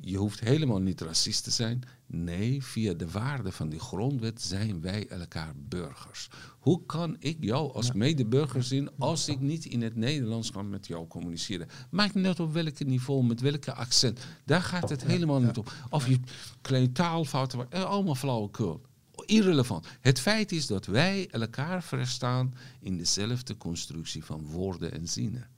Je 0.00 0.16
hoeft 0.16 0.40
helemaal 0.40 0.80
niet 0.80 1.00
racist 1.00 1.44
te 1.44 1.50
zijn. 1.50 1.82
Nee, 2.06 2.64
via 2.64 2.94
de 2.94 3.10
waarde 3.10 3.52
van 3.52 3.68
die 3.68 3.78
grondwet 3.78 4.42
zijn 4.42 4.80
wij 4.80 5.08
elkaar 5.08 5.52
burgers. 5.56 6.28
Hoe 6.58 6.86
kan 6.86 7.16
ik 7.18 7.36
jou 7.40 7.72
als 7.72 7.92
medeburger 7.92 8.62
zien 8.62 8.90
als 8.98 9.28
ik 9.28 9.40
niet 9.40 9.64
in 9.64 9.82
het 9.82 9.96
Nederlands 9.96 10.50
kan 10.50 10.70
met 10.70 10.86
jou 10.86 11.06
communiceren? 11.06 11.68
Maakt 11.90 12.14
niet 12.14 12.26
uit 12.26 12.40
op 12.40 12.52
welke 12.52 12.84
niveau, 12.84 13.24
met 13.24 13.40
welke 13.40 13.74
accent. 13.74 14.20
Daar 14.44 14.62
gaat 14.62 14.90
het 14.90 15.04
helemaal 15.04 15.40
niet 15.40 15.58
om. 15.58 15.64
Of 15.90 16.08
je 16.08 16.20
kleine 16.60 16.92
taalfouten 16.92 17.70
eh, 17.70 17.84
allemaal 17.84 18.14
flauwekul. 18.14 18.80
Irrelevant. 19.26 19.86
Het 20.00 20.20
feit 20.20 20.52
is 20.52 20.66
dat 20.66 20.86
wij 20.86 21.28
elkaar 21.30 21.82
verstaan 21.82 22.54
in 22.80 22.96
dezelfde 22.96 23.56
constructie 23.56 24.24
van 24.24 24.46
woorden 24.46 24.92
en 24.92 25.08
zinnen. 25.08 25.48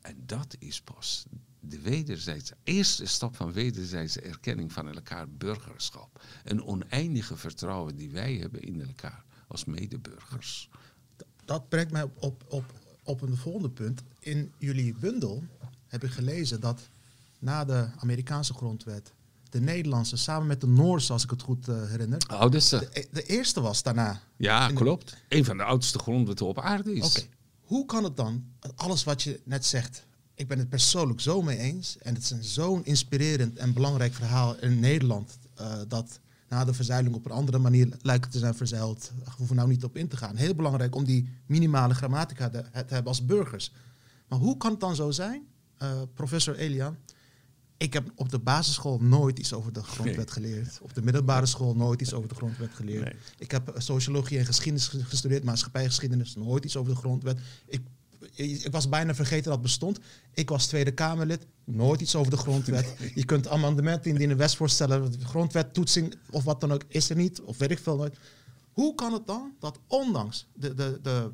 En 0.00 0.16
dat 0.26 0.56
is 0.58 0.80
pas 0.80 1.24
de 1.60 1.80
wederzijdse 1.80 2.56
eerste 2.62 3.06
stap 3.06 3.36
van 3.36 3.52
wederzijdse 3.52 4.20
erkenning 4.20 4.72
van 4.72 4.94
elkaar 4.94 5.28
burgerschap. 5.28 6.24
Een 6.44 6.64
oneindige 6.64 7.36
vertrouwen 7.36 7.96
die 7.96 8.10
wij 8.10 8.34
hebben 8.34 8.62
in 8.62 8.82
elkaar 8.86 9.24
als 9.46 9.64
medeburgers. 9.64 10.68
Dat 11.44 11.68
brengt 11.68 11.92
mij 11.92 12.02
op, 12.02 12.14
op, 12.20 12.44
op, 12.48 12.72
op 13.02 13.22
een 13.22 13.36
volgende 13.36 13.70
punt. 13.70 14.02
In 14.18 14.52
jullie 14.58 14.94
bundel 14.94 15.44
heb 15.86 16.04
ik 16.04 16.10
gelezen 16.10 16.60
dat 16.60 16.88
na 17.38 17.64
de 17.64 17.88
Amerikaanse 17.96 18.54
grondwet... 18.54 19.12
de 19.54 19.60
Nederlandse 19.60 20.16
samen 20.16 20.46
met 20.46 20.60
de 20.60 20.66
Noorse, 20.66 21.12
als 21.12 21.24
ik 21.24 21.30
het 21.30 21.42
goed 21.42 21.68
eh, 21.68 21.82
herinner... 21.88 22.18
Oudeste. 22.26 22.88
De, 22.92 23.06
de 23.12 23.22
eerste 23.22 23.60
was 23.60 23.82
daarna. 23.82 24.20
Ja, 24.36 24.68
In 24.68 24.74
de- 24.74 24.80
klopt. 24.80 25.16
Een 25.28 25.44
van 25.44 25.56
de 25.56 25.62
oudste 25.62 25.98
grondwetten 25.98 26.46
op 26.46 26.58
aarde 26.60 26.94
is. 26.94 27.04
Oké, 27.16 27.26
hoe 27.60 27.86
kan 27.86 28.04
het 28.04 28.16
dan, 28.16 28.44
alles 28.74 29.04
wat 29.04 29.22
je 29.22 29.40
net 29.44 29.66
zegt, 29.66 30.06
ik 30.34 30.48
ben 30.48 30.58
het 30.58 30.68
persoonlijk 30.68 31.20
zo 31.20 31.42
mee 31.42 31.58
eens. 31.58 31.98
En 31.98 32.14
het 32.14 32.22
is 32.22 32.30
een 32.30 32.44
zo'n 32.44 32.84
inspirerend 32.84 33.56
en 33.56 33.72
belangrijk 33.72 34.14
verhaal 34.14 34.56
in 34.60 34.80
Nederland. 34.80 35.38
eh, 35.54 35.74
dat 35.88 36.20
na 36.48 36.64
de 36.64 36.74
verzuiling 36.74 37.14
op 37.14 37.24
een 37.24 37.30
andere 37.32 37.58
manier 37.58 37.88
lijkt 38.02 38.30
te 38.32 38.38
zijn 38.38 38.54
verzeild. 38.54 39.10
We 39.24 39.30
hoeven 39.36 39.56
nou 39.56 39.68
niet 39.68 39.84
op 39.84 39.96
in 39.96 40.08
te 40.08 40.16
gaan. 40.16 40.36
Heel 40.36 40.54
belangrijk 40.54 40.94
om 40.94 41.04
die 41.04 41.28
minimale 41.46 41.94
grammatica 41.94 42.48
te, 42.50 42.62
te 42.62 42.78
hebben 42.94 43.06
als 43.06 43.24
burgers. 43.24 43.72
Maar 44.28 44.38
hoe 44.38 44.56
kan 44.56 44.70
het 44.70 44.80
dan 44.80 44.94
zo 44.94 45.10
zijn, 45.10 45.42
eh, 45.78 45.88
professor 46.14 46.56
Elian? 46.56 46.96
Ik 47.84 47.92
heb 47.92 48.10
op 48.14 48.28
de 48.30 48.38
basisschool 48.38 48.98
nooit 49.00 49.38
iets 49.38 49.52
over 49.52 49.72
de 49.72 49.82
grondwet 49.82 50.16
Nee. 50.16 50.26
geleerd. 50.26 50.78
Op 50.82 50.94
de 50.94 51.02
middelbare 51.02 51.46
school 51.46 51.74
nooit 51.76 52.00
iets 52.00 52.12
over 52.12 52.28
de 52.28 52.34
grondwet 52.34 52.70
geleerd. 52.74 53.04
Nee. 53.04 53.14
Ik 53.38 53.50
heb 53.50 53.68
eh, 53.68 53.80
sociologie 53.80 54.38
en 54.38 54.44
geschiedenis 54.46 54.88
ge- 54.88 55.04
gestudeerd, 55.04 55.44
maatschappijgeschiedenis, 55.44 56.34
nooit 56.36 56.64
iets 56.64 56.76
over 56.76 56.92
de 56.92 56.98
grondwet. 56.98 57.38
Ik, 57.66 57.80
ik 58.34 58.68
was 58.72 58.88
bijna 58.88 59.14
vergeten 59.14 59.44
dat 59.44 59.52
het 59.52 59.62
bestond. 59.62 59.98
Ik 60.34 60.48
was 60.48 60.66
Tweede 60.66 60.90
Kamerlid, 60.92 61.46
nooit 61.64 62.00
iets 62.00 62.14
over 62.14 62.30
de 62.30 62.36
grondwet. 62.36 62.94
Je 63.14 63.24
kunt 63.24 63.48
amendementen 63.48 64.10
indienen, 64.10 64.36
wetsvoorstellen, 64.36 65.12
grondwet, 65.22 65.74
toetsing 65.74 66.14
of 66.30 66.44
wat 66.44 66.60
dan 66.60 66.72
ook, 66.72 66.82
is 66.88 67.10
er 67.10 67.16
niet, 67.16 67.40
of 67.40 67.58
weet 67.58 67.70
ik 67.70 67.78
veel 67.78 67.96
nooit. 67.96 68.16
Hoe 68.72 68.94
kan 68.94 69.12
het 69.12 69.26
dan 69.26 69.52
dat 69.60 69.78
ondanks 69.86 70.46
de, 70.54 70.74
de, 70.74 70.98
de, 71.02 71.30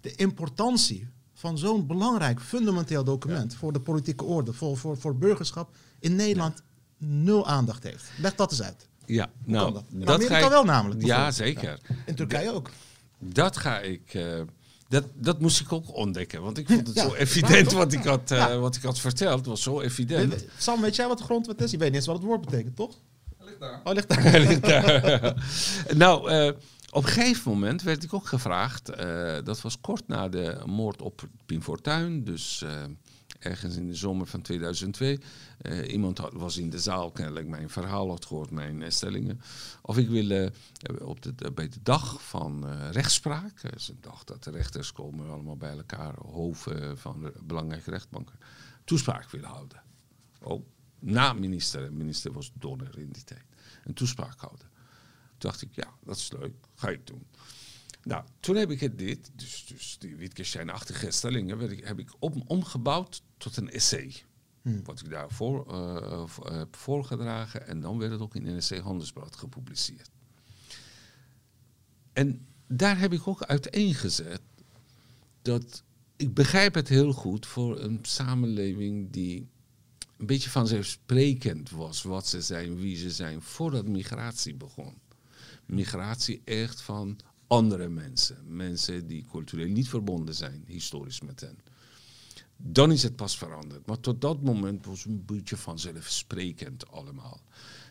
de 0.00 0.14
importantie 0.14 1.08
van 1.34 1.58
zo'n 1.58 1.86
belangrijk, 1.86 2.40
fundamenteel 2.40 3.04
document 3.04 3.54
voor 3.54 3.72
de 3.72 3.80
politieke 3.80 4.24
orde, 4.24 4.52
voor, 4.52 4.76
voor, 4.76 4.98
voor 4.98 5.16
burgerschap, 5.16 5.74
in 6.00 6.16
Nederland 6.16 6.62
nul 6.98 7.46
aandacht 7.46 7.82
heeft? 7.82 8.04
Leg 8.18 8.34
dat 8.34 8.50
eens 8.50 8.62
uit. 8.62 8.88
Ja, 9.06 9.24
kan 9.24 9.32
nou, 9.44 9.72
dat? 9.72 9.84
Dat 9.90 10.08
Amerika 10.08 10.38
ga 10.38 10.44
ik, 10.44 10.50
wel 10.50 10.64
namelijk, 10.64 11.02
Ja, 11.04 11.30
zeker. 11.30 11.78
In 12.06 12.14
Turkije 12.14 12.52
ook. 12.52 12.70
Dat 13.18 13.56
ga 13.56 13.78
ik. 13.80 14.14
eh, 14.14 14.40
dat, 14.88 15.04
dat 15.14 15.40
moest 15.40 15.60
ik 15.60 15.72
ook 15.72 15.94
ontdekken, 15.96 16.42
want 16.42 16.58
ik 16.58 16.66
vond 16.66 16.86
het 16.86 16.96
Ja, 16.96 17.02
zo 17.08 17.14
evident 17.14 17.72
wat 17.72 17.92
ik, 17.92 18.04
had, 18.04 18.30
eh, 18.30 18.38
Ja. 18.38 18.56
wat 18.58 18.76
ik 18.76 18.82
had 18.82 18.98
verteld. 18.98 19.36
Het 19.38 19.46
was 19.46 19.62
zo 19.62 19.80
evident. 19.80 20.44
Sam, 20.58 20.80
weet 20.80 20.96
jij 20.96 21.06
wat 21.08 21.18
de 21.18 21.24
grondwet 21.24 21.60
is? 21.62 21.70
Je 21.70 21.76
weet 21.78 21.86
niet 21.88 21.96
eens 21.96 22.06
wat 22.06 22.16
het 22.16 22.24
woord 22.24 22.40
betekent, 22.40 22.76
toch? 22.76 22.96
Ligt 23.38 23.60
daar. 23.60 23.80
Oh, 23.84 23.92
ligt 23.92 24.62
daar. 24.62 25.34
nou, 25.96 26.30
eh, 26.30 26.52
op 26.90 27.02
een 27.04 27.08
gegeven 27.08 27.50
moment 27.52 27.82
werd 27.82 28.02
ik 28.02 28.14
ook 28.14 28.26
gevraagd. 28.26 28.88
eh, 28.88 29.34
dat 29.44 29.60
was 29.60 29.80
kort 29.80 30.08
na 30.08 30.28
de 30.28 30.60
moord 30.66 31.02
op 31.02 31.22
Pim 31.46 31.62
Fortuyn. 31.62 32.24
Dus 32.24 32.62
eh, 32.62 32.70
ergens 33.40 33.76
in 33.76 33.86
de 33.86 33.94
zomer 33.94 34.26
van 34.26 34.42
2002. 34.42 35.20
Eh, 35.58 35.92
iemand 35.92 36.18
was 36.32 36.56
in 36.56 36.70
de 36.70 36.78
zaal 36.78 37.10
kennelijk 37.10 37.48
mijn 37.48 37.70
verhaal 37.70 38.08
had 38.08 38.26
gehoord, 38.26 38.50
mijn 38.50 38.82
eh, 38.82 38.90
stellingen. 38.90 39.40
Of 39.82 39.98
ik 39.98 40.08
wilde 40.08 40.52
eh, 40.80 41.06
op 41.06 41.22
de, 41.22 41.52
bij 41.54 41.68
de 41.68 41.82
dag 41.82 42.22
van 42.28 42.72
rechtspraak. 42.90 43.62
Dat 43.62 43.74
is 43.74 43.88
een 43.88 43.98
dag 44.00 44.24
dat 44.24 44.44
de 44.44 44.50
rechters 44.50 44.92
komen 44.92 45.30
allemaal 45.30 45.56
bij 45.56 45.76
elkaar. 45.76 46.14
Hoven 46.18 46.98
van 46.98 47.32
belangrijke 47.42 47.90
rechtbanken. 47.90 48.38
Toespraak 48.84 49.30
willen 49.30 49.48
houden. 49.48 49.82
Oh, 50.42 50.66
na 50.98 51.32
minister. 51.32 51.92
Minister 51.92 52.32
was 52.32 52.52
Donner 52.54 52.98
in 52.98 53.10
die 53.10 53.24
tijd. 53.24 53.44
Een 53.84 53.94
toespraak 53.94 54.40
houden. 54.40 54.68
Toen 55.38 55.50
dacht 55.50 55.62
ik, 55.62 55.68
ja, 55.72 55.88
dat 56.04 56.16
is 56.16 56.32
leuk, 56.32 56.54
ga 56.74 56.88
ik 56.88 57.06
doen. 57.06 57.26
Nou, 58.02 58.24
toen 58.40 58.56
heb 58.56 58.70
ik 58.70 58.80
het 58.80 58.98
dit, 58.98 59.30
dus, 59.34 59.66
dus 59.66 59.96
die 59.98 60.16
Wittgenstein-achtige 60.16 61.10
stellingen, 61.10 61.58
werd 61.58 61.70
ik, 61.70 61.84
heb 61.84 61.98
ik 61.98 62.10
om, 62.18 62.42
omgebouwd 62.46 63.22
tot 63.36 63.56
een 63.56 63.70
essay. 63.70 64.14
Wat 64.62 65.00
ik 65.00 65.10
daarvoor 65.10 65.66
eh, 65.66 66.22
eh, 66.22 66.58
heb 66.58 66.76
voorgedragen 66.76 67.66
en 67.66 67.80
dan 67.80 67.98
werd 67.98 68.12
het 68.12 68.20
ook 68.20 68.34
in 68.34 68.42
NRC 68.42 68.78
Handelsblad 68.78 69.36
gepubliceerd. 69.36 70.10
En 72.12 72.46
daar 72.66 72.98
heb 72.98 73.12
ik 73.12 73.28
ook 73.28 73.42
uiteengezet 73.42 74.40
dat 75.42 75.82
ik 76.16 76.34
begrijp 76.34 76.74
het 76.74 76.88
heel 76.88 77.12
goed 77.12 77.46
voor 77.46 77.80
een 77.80 77.98
samenleving 78.02 79.10
die 79.10 79.48
een 80.16 80.26
beetje 80.26 80.50
vanzelfsprekend 80.50 81.70
was 81.70 82.02
wat 82.02 82.26
ze 82.26 82.42
zijn, 82.42 82.76
wie 82.76 82.96
ze 82.96 83.10
zijn, 83.10 83.42
voordat 83.42 83.88
migratie 83.88 84.54
begon. 84.54 84.94
Migratie 85.66 86.42
echt 86.44 86.80
van 86.80 87.18
andere 87.50 87.88
mensen, 87.88 88.36
mensen 88.46 89.06
die 89.06 89.26
cultureel 89.30 89.68
niet 89.68 89.88
verbonden 89.88 90.34
zijn, 90.34 90.64
historisch 90.66 91.20
met 91.20 91.40
hen. 91.40 91.58
Dan 92.56 92.92
is 92.92 93.02
het 93.02 93.16
pas 93.16 93.38
veranderd. 93.38 93.86
Maar 93.86 94.00
tot 94.00 94.20
dat 94.20 94.42
moment 94.42 94.86
was 94.86 94.98
het 94.98 95.12
een 95.12 95.24
beetje 95.24 95.56
vanzelfsprekend 95.56 96.90
allemaal. 96.90 97.40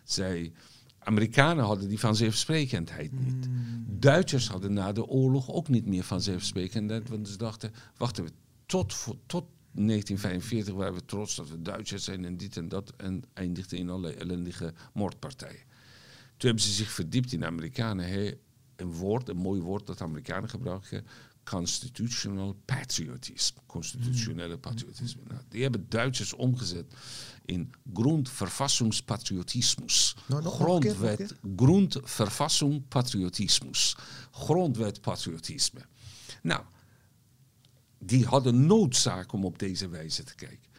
Zij, 0.03 0.51
Amerikanen 0.99 1.63
hadden 1.63 1.89
die 1.89 1.99
vanzelfsprekendheid 1.99 3.19
niet. 3.19 3.47
Duitsers 3.87 4.47
hadden 4.47 4.73
na 4.73 4.91
de 4.91 5.05
oorlog 5.05 5.51
ook 5.51 5.67
niet 5.67 5.85
meer 5.85 6.03
vanzelfsprekendheid, 6.03 7.09
want 7.09 7.27
ze 7.27 7.37
dachten, 7.37 7.71
wachten 7.97 8.23
we, 8.23 8.31
tot, 8.65 9.05
tot 9.25 9.45
1945 9.71 10.73
waren 10.73 10.93
we 10.93 11.05
trots 11.05 11.35
dat 11.35 11.49
we 11.49 11.61
Duitsers 11.61 12.03
zijn 12.03 12.25
en 12.25 12.37
dit 12.37 12.57
en 12.57 12.69
dat 12.69 12.93
en 12.97 13.23
eindigden 13.33 13.77
in 13.77 13.89
allerlei 13.89 14.13
ellendige 14.13 14.73
moordpartijen. 14.93 15.67
Toen 16.37 16.49
hebben 16.49 16.67
ze 16.67 16.71
zich 16.71 16.91
verdiept 16.91 17.33
in 17.33 17.45
Amerikanen. 17.45 18.05
Een 18.79 18.93
woord, 18.93 19.29
een 19.29 19.37
mooi 19.37 19.61
woord 19.61 19.87
dat 19.87 20.01
Amerikanen 20.01 20.49
gebruiken, 20.49 21.05
constitutional 21.43 22.55
patriotisme. 22.65 23.61
Constitutionele 23.65 24.53
hmm. 24.53 24.59
patriotisme. 24.59 25.21
Nou, 25.27 25.41
die 25.49 25.61
hebben 25.61 25.85
Duitsers 25.89 26.33
omgezet 26.33 26.93
in 27.45 27.71
Grundverfassungspatriotismus. 27.93 30.15
Nou, 30.27 30.43
Grondwet, 30.43 31.35
Grundverfassung 31.55 32.87
Patriotismus. 32.87 33.95
Grondwet 34.31 35.01
patriotisme. 35.01 35.81
Nou, 36.41 36.63
die 37.99 38.25
hadden 38.25 38.65
noodzaak 38.65 39.33
om 39.33 39.45
op 39.45 39.59
deze 39.59 39.89
wijze 39.89 40.23
te 40.23 40.35
kijken. 40.35 40.69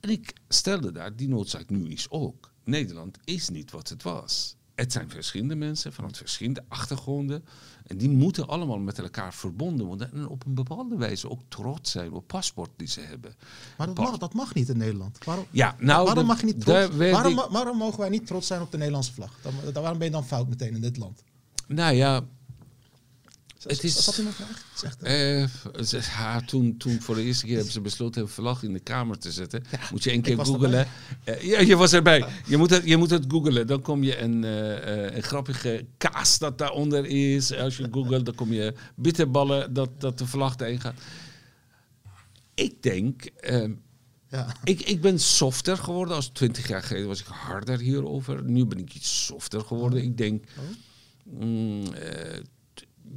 En 0.00 0.10
ik 0.10 0.32
stelde 0.48 0.92
daar, 0.92 1.16
die 1.16 1.28
noodzaak 1.28 1.70
nu 1.70 1.88
is 1.88 2.10
ook. 2.10 2.52
Nederland 2.64 3.18
is 3.24 3.48
niet 3.48 3.70
wat 3.70 3.88
het 3.88 4.02
was. 4.02 4.56
Het 4.74 4.92
zijn 4.92 5.10
verschillende 5.10 5.54
mensen 5.54 5.92
van 5.92 6.14
verschillende 6.14 6.64
achtergronden. 6.68 7.44
En 7.86 7.96
die 7.96 8.08
moeten 8.08 8.48
allemaal 8.48 8.78
met 8.78 8.98
elkaar 8.98 9.34
verbonden 9.34 9.86
worden. 9.86 10.12
En 10.12 10.28
op 10.28 10.46
een 10.46 10.54
bepaalde 10.54 10.96
wijze 10.96 11.30
ook 11.30 11.40
trots 11.48 11.90
zijn 11.90 12.12
op 12.12 12.26
paspoort 12.26 12.70
die 12.76 12.88
ze 12.88 13.00
hebben. 13.00 13.34
Maar 13.78 13.86
dat, 13.86 13.96
mag, 13.96 14.18
dat 14.18 14.34
mag 14.34 14.54
niet 14.54 14.68
in 14.68 14.76
Nederland. 14.76 15.24
Waarom, 15.24 15.44
ja, 15.50 15.76
nou, 15.78 16.04
waarom, 16.06 16.26
mag 16.26 16.40
je 16.40 16.46
niet 16.46 16.60
trots, 16.60 16.96
waarom, 16.96 17.34
waarom 17.50 17.76
mogen 17.76 17.98
wij 17.98 18.08
niet 18.08 18.26
trots 18.26 18.46
zijn 18.46 18.60
op 18.60 18.70
de 18.70 18.76
Nederlandse 18.76 19.12
vlag? 19.12 19.38
Dan, 19.42 19.52
waarom 19.72 19.98
ben 19.98 20.06
je 20.06 20.12
dan 20.12 20.24
fout 20.24 20.48
meteen 20.48 20.74
in 20.74 20.80
dit 20.80 20.96
land? 20.96 21.22
Nou 21.66 21.94
ja, 21.94 22.24
het 23.66 23.84
is, 23.84 24.04
dat 24.04 24.18
mijn 24.18 24.34
vraag? 24.34 25.48
Uh, 26.20 26.36
toen, 26.36 26.76
toen 26.76 27.00
voor 27.00 27.14
de 27.14 27.22
eerste 27.22 27.44
keer 27.44 27.54
hebben 27.54 27.72
ze 27.72 27.80
besloten 27.80 28.22
een 28.22 28.28
vlag 28.28 28.62
in 28.62 28.72
de 28.72 28.80
kamer 28.80 29.18
te 29.18 29.32
zetten. 29.32 29.64
moet 29.90 30.04
je 30.04 30.10
één 30.10 30.22
keer 30.22 30.38
googelen. 30.38 30.88
Uh, 31.28 31.42
ja, 31.42 31.60
je 31.60 31.76
was 31.76 31.92
erbij. 31.92 32.24
Je 32.46 32.56
moet 32.56 32.70
het, 32.70 32.84
je 32.84 32.96
moet 32.96 33.10
het 33.10 33.24
googelen. 33.28 33.66
Dan 33.66 33.82
kom 33.82 34.02
je 34.02 34.18
een, 34.18 34.42
uh, 34.42 35.14
een 35.14 35.22
grappige 35.22 35.86
kaas 35.96 36.38
dat 36.38 36.58
daaronder 36.58 37.06
is. 37.06 37.52
Als 37.52 37.76
je 37.76 37.88
googelt, 37.90 38.24
dan 38.24 38.34
kom 38.34 38.52
je 38.52 38.74
bitterballen 38.94 39.72
dat, 39.72 39.90
dat 39.98 40.18
de 40.18 40.26
vlag 40.26 40.58
erin 40.58 40.80
gaat. 40.80 41.00
Ik 42.54 42.82
denk... 42.82 43.24
Ehm, 43.24 43.72
ja. 44.28 44.56
Ik, 44.64 44.80
ik 44.80 45.00
ben 45.00 45.20
softer 45.20 45.76
geworden. 45.76 46.16
Als 46.16 46.28
twintig 46.28 46.68
jaar 46.68 46.82
geleden 46.82 47.08
was 47.08 47.20
ik 47.20 47.26
harder 47.26 47.78
hierover. 47.78 48.44
Nu 48.44 48.64
ben 48.64 48.78
ik 48.78 48.94
iets 48.94 49.24
softer 49.24 49.60
geworden. 49.60 50.02
Ik 50.02 50.16
denk... 50.16 50.44
Oh. 50.58 50.64
Mm, 51.40 51.84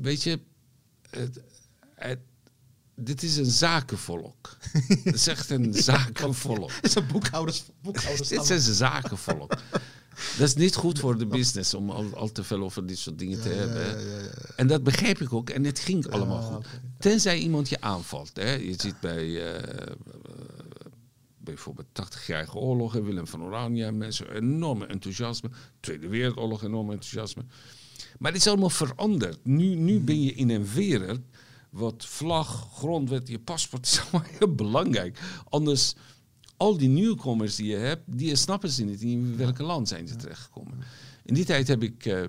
weet 0.02 0.23
je, 0.23 0.39
het, 1.10 1.41
het, 1.95 2.19
dit 2.95 3.23
is 3.23 3.38
een 3.38 3.45
zakenvolk. 3.45 4.58
Het 5.04 5.15
is 5.15 5.28
echt 5.28 5.50
een 5.50 5.73
zakenvolk. 5.73 6.71
Het 6.71 6.86
is 6.86 6.95
een 6.95 7.08
boekhouders, 7.08 7.63
boekhouders 7.82 8.30
Dit 8.30 8.50
is 8.50 8.67
een 8.67 8.73
zakenvolk. 8.73 9.58
Dat 10.38 10.47
is 10.47 10.56
niet 10.56 10.76
goed 10.76 11.00
voor 11.00 11.17
de 11.17 11.26
business 11.26 11.73
om 11.73 11.89
al, 11.89 12.15
al 12.15 12.32
te 12.32 12.43
veel 12.43 12.63
over 12.63 12.86
dit 12.86 12.97
soort 12.97 13.19
dingen 13.19 13.41
te 13.41 13.50
hebben. 13.50 13.82
Ja, 13.82 14.17
ja, 14.17 14.30
en 14.56 14.67
dat 14.67 14.84
begreep 14.84 15.21
ik 15.21 15.34
ook. 15.34 15.50
En 15.50 15.63
het 15.63 15.80
ging 15.80 16.08
allemaal 16.08 16.41
goed. 16.41 16.65
Tenzij 17.00 17.39
iemand 17.39 17.69
je 17.69 17.82
aanvalt. 17.82 18.32
Hè. 18.34 18.54
Je 18.54 18.76
ziet 18.78 19.00
bij 19.00 19.26
uh, 19.26 19.95
bijvoorbeeld 21.38 21.88
80-jarige 21.88 22.58
oorlog, 22.58 22.93
Willem 22.93 23.28
van 23.28 23.43
Oranje, 23.43 23.91
mensen 23.91 24.36
enorme 24.36 24.86
enthousiasme. 24.86 25.50
Tweede 25.80 26.08
Wereldoorlog, 26.08 26.63
enorme 26.63 26.91
enthousiasme. 26.91 27.43
Maar 28.17 28.32
het 28.32 28.41
is 28.41 28.47
allemaal 28.47 28.69
veranderd. 28.69 29.45
Nu, 29.45 29.75
nu 29.75 29.99
ben 29.99 30.21
je 30.21 30.34
in 30.34 30.49
een 30.49 30.67
wereld 30.67 31.21
wat 31.69 32.06
vlag, 32.06 32.69
grondwet, 32.73 33.27
je 33.27 33.39
paspoort 33.39 33.86
is 33.88 33.99
allemaal 33.99 34.30
heel 34.39 34.56
belangrijk. 34.56 35.19
Anders, 35.49 35.95
al 36.58 36.77
die 36.77 36.89
nieuwkomers 36.89 37.56
die 37.56 37.67
je 37.67 37.75
hebt, 37.75 38.03
die 38.06 38.36
snappen 38.36 38.69
ze 38.69 38.84
niet 38.84 39.01
in 39.01 39.38
welk 39.38 39.60
land 39.60 39.88
zijn 39.88 40.08
ze 40.08 40.15
terechtgekomen. 40.15 40.77
In 41.25 41.34
die 41.34 41.45
tijd 41.45 41.67
heb 41.67 41.84
ik 41.84 42.06
uh, 42.06 42.23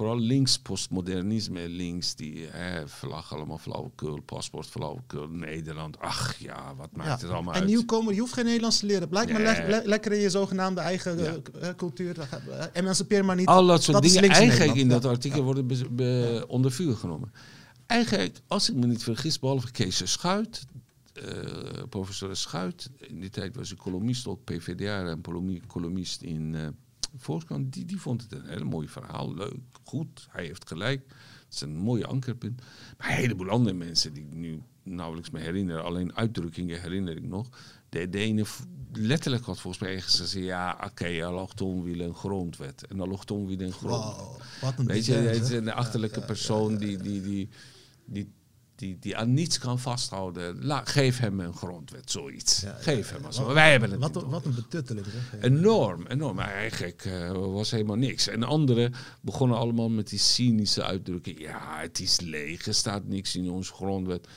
vooral 0.00 0.18
links 0.18 0.58
postmodernisme, 0.58 1.68
links 1.68 2.14
die 2.14 2.46
hè, 2.50 2.88
vlag 2.88 3.34
allemaal 3.34 3.58
flauwekul, 3.58 4.20
paspoort 4.20 4.66
flauwekul, 4.66 5.28
Nederland. 5.28 5.98
Ach 5.98 6.36
ja, 6.38 6.74
wat 6.76 6.96
maakt 6.96 7.20
het 7.20 7.30
allemaal 7.30 7.54
en 7.54 7.60
uit. 7.60 7.62
En 7.62 7.74
nieuwkomer, 7.74 8.14
je 8.14 8.20
hoeft 8.20 8.32
geen 8.32 8.44
Nederlands 8.44 8.78
te 8.78 8.86
leren. 8.86 9.08
Blijf 9.08 9.32
maar 9.32 9.40
le 9.40 9.82
lekker 9.84 10.12
in 10.12 10.20
je 10.20 10.30
zogenaamde 10.30 10.80
eigen 10.80 11.18
ja. 11.18 11.36
uh, 11.62 11.68
cultuur. 11.76 12.28
Emancipeer 12.72 13.24
maar 13.24 13.36
niet. 13.36 13.46
Al 13.46 13.66
dat 13.66 13.82
soort 13.82 14.02
dingen 14.02 14.30
eigenlijk 14.30 14.74
in 14.74 14.88
dat 14.88 15.04
artikel 15.04 15.42
worden 15.42 16.48
onder 16.48 16.72
vuur 16.72 16.96
genomen. 16.96 17.32
Eigenlijk, 17.86 18.40
als 18.46 18.70
ik 18.70 18.76
me 18.76 18.86
niet 18.86 19.02
vergis, 19.02 19.38
behalve 19.38 19.70
Kees 19.70 20.12
Schuit, 20.12 20.66
uh, 21.14 21.24
professor 21.88 22.36
Schuit, 22.36 22.90
in 22.98 23.20
die 23.20 23.30
tijd 23.30 23.56
was 23.56 23.72
ik 23.72 23.78
columnist 23.78 24.26
op 24.26 24.44
PvdA 24.44 25.06
en 25.06 25.20
columnist 25.66 26.22
in 26.22 26.56
Volkskrant, 27.16 27.72
die, 27.72 27.84
die 27.84 28.00
vond 28.00 28.22
het 28.22 28.32
een 28.32 28.48
hele 28.48 28.64
mooi 28.64 28.88
verhaal. 28.88 29.34
Leuk, 29.34 29.54
goed, 29.82 30.28
hij 30.30 30.44
heeft 30.44 30.68
gelijk. 30.68 31.02
Het 31.44 31.54
is 31.54 31.60
een 31.60 31.76
mooie 31.76 32.06
ankerpunt. 32.06 32.62
Maar 32.98 33.08
een 33.08 33.14
heleboel 33.14 33.48
andere 33.48 33.76
mensen 33.76 34.12
die 34.12 34.24
ik 34.24 34.34
nu 34.34 34.62
nauwelijks 34.82 35.30
me 35.30 35.40
herinner, 35.40 35.80
alleen 35.80 36.16
uitdrukkingen 36.16 36.80
herinner 36.80 37.16
ik 37.16 37.26
nog. 37.26 37.48
De, 37.88 38.08
de 38.08 38.18
ene 38.18 38.44
letterlijk 38.92 39.44
had 39.44 39.60
volgens 39.60 39.82
mij 39.82 40.00
gezegd, 40.00 40.32
ja, 40.32 40.72
oké, 40.74 40.84
okay, 40.84 41.22
allochtoon 41.22 41.82
wil 41.82 42.00
een 42.00 42.14
grondwet. 42.14 42.86
En 42.86 43.00
allochtoon 43.00 43.46
wil 43.46 43.60
een 43.60 43.72
grondwet. 43.72 44.16
Wow, 44.16 44.40
wat 44.60 44.78
een 44.78 44.86
Weet 44.86 45.06
je, 45.06 45.12
het 45.12 45.42
is 45.42 45.50
een 45.50 45.72
achterlijke 45.72 46.20
persoon 46.20 46.76
die, 46.76 46.96
die, 46.96 47.22
die, 47.22 47.48
die 48.04 48.32
die, 48.80 48.98
die 48.98 49.16
aan 49.16 49.34
niets 49.34 49.58
kan 49.58 49.78
vasthouden. 49.78 50.64
La, 50.64 50.84
geef 50.84 51.18
hem 51.18 51.40
een 51.40 51.54
grondwet, 51.54 52.10
zoiets. 52.10 52.64
geef 52.78 53.10
hem. 53.10 53.24
Als 53.24 53.38
wat, 53.38 53.52
wij 53.52 53.70
hebben 53.70 53.90
het 53.90 54.00
wat, 54.00 54.24
wat 54.24 54.44
een 54.44 54.54
betutteling. 54.54 55.06
Enorm, 55.40 56.06
enorm. 56.06 56.36
Maar 56.36 56.52
eigenlijk 56.52 57.04
uh, 57.04 57.30
was 57.30 57.70
helemaal 57.70 57.96
niks. 57.96 58.28
En 58.28 58.42
anderen 58.42 58.94
begonnen 59.20 59.58
allemaal 59.58 59.90
met 59.90 60.08
die 60.08 60.18
cynische 60.18 60.82
uitdrukking. 60.82 61.40
Ja, 61.40 61.78
het 61.80 62.00
is 62.00 62.20
leeg, 62.20 62.66
er 62.66 62.74
staat 62.74 63.04
niks 63.06 63.36
in 63.36 63.50
onze 63.50 63.72
grondwet. 63.72 64.28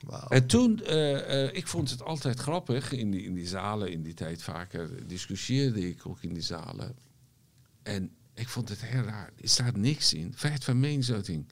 Wow. 0.00 0.32
En 0.32 0.46
toen, 0.46 0.80
uh, 0.82 1.10
uh, 1.10 1.54
ik 1.54 1.66
vond 1.66 1.90
het 1.90 2.02
altijd 2.02 2.38
grappig 2.38 2.92
in 2.92 3.10
die, 3.10 3.22
in 3.22 3.34
die 3.34 3.46
zalen, 3.46 3.92
in 3.92 4.02
die 4.02 4.14
tijd 4.14 4.42
vaker 4.42 5.06
discussieerde 5.06 5.88
ik 5.88 6.06
ook 6.06 6.22
in 6.22 6.32
die 6.32 6.42
zalen. 6.42 6.96
En 7.82 8.10
ik 8.34 8.48
vond 8.48 8.68
het 8.68 8.84
heel 8.84 9.02
raar. 9.02 9.32
Er 9.40 9.48
staat 9.48 9.76
niks 9.76 10.12
in. 10.12 10.32
Vrijheid 10.34 10.64
van 10.64 10.80
meningsuiting. 10.80 11.46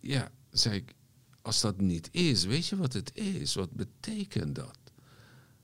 Ja, 0.00 0.30
zei 0.50 0.76
ik, 0.76 0.94
als 1.42 1.60
dat 1.60 1.80
niet 1.80 2.08
is, 2.12 2.44
weet 2.44 2.66
je 2.66 2.76
wat 2.76 2.92
het 2.92 3.10
is? 3.14 3.54
Wat 3.54 3.70
betekent 3.70 4.54
dat? 4.54 4.78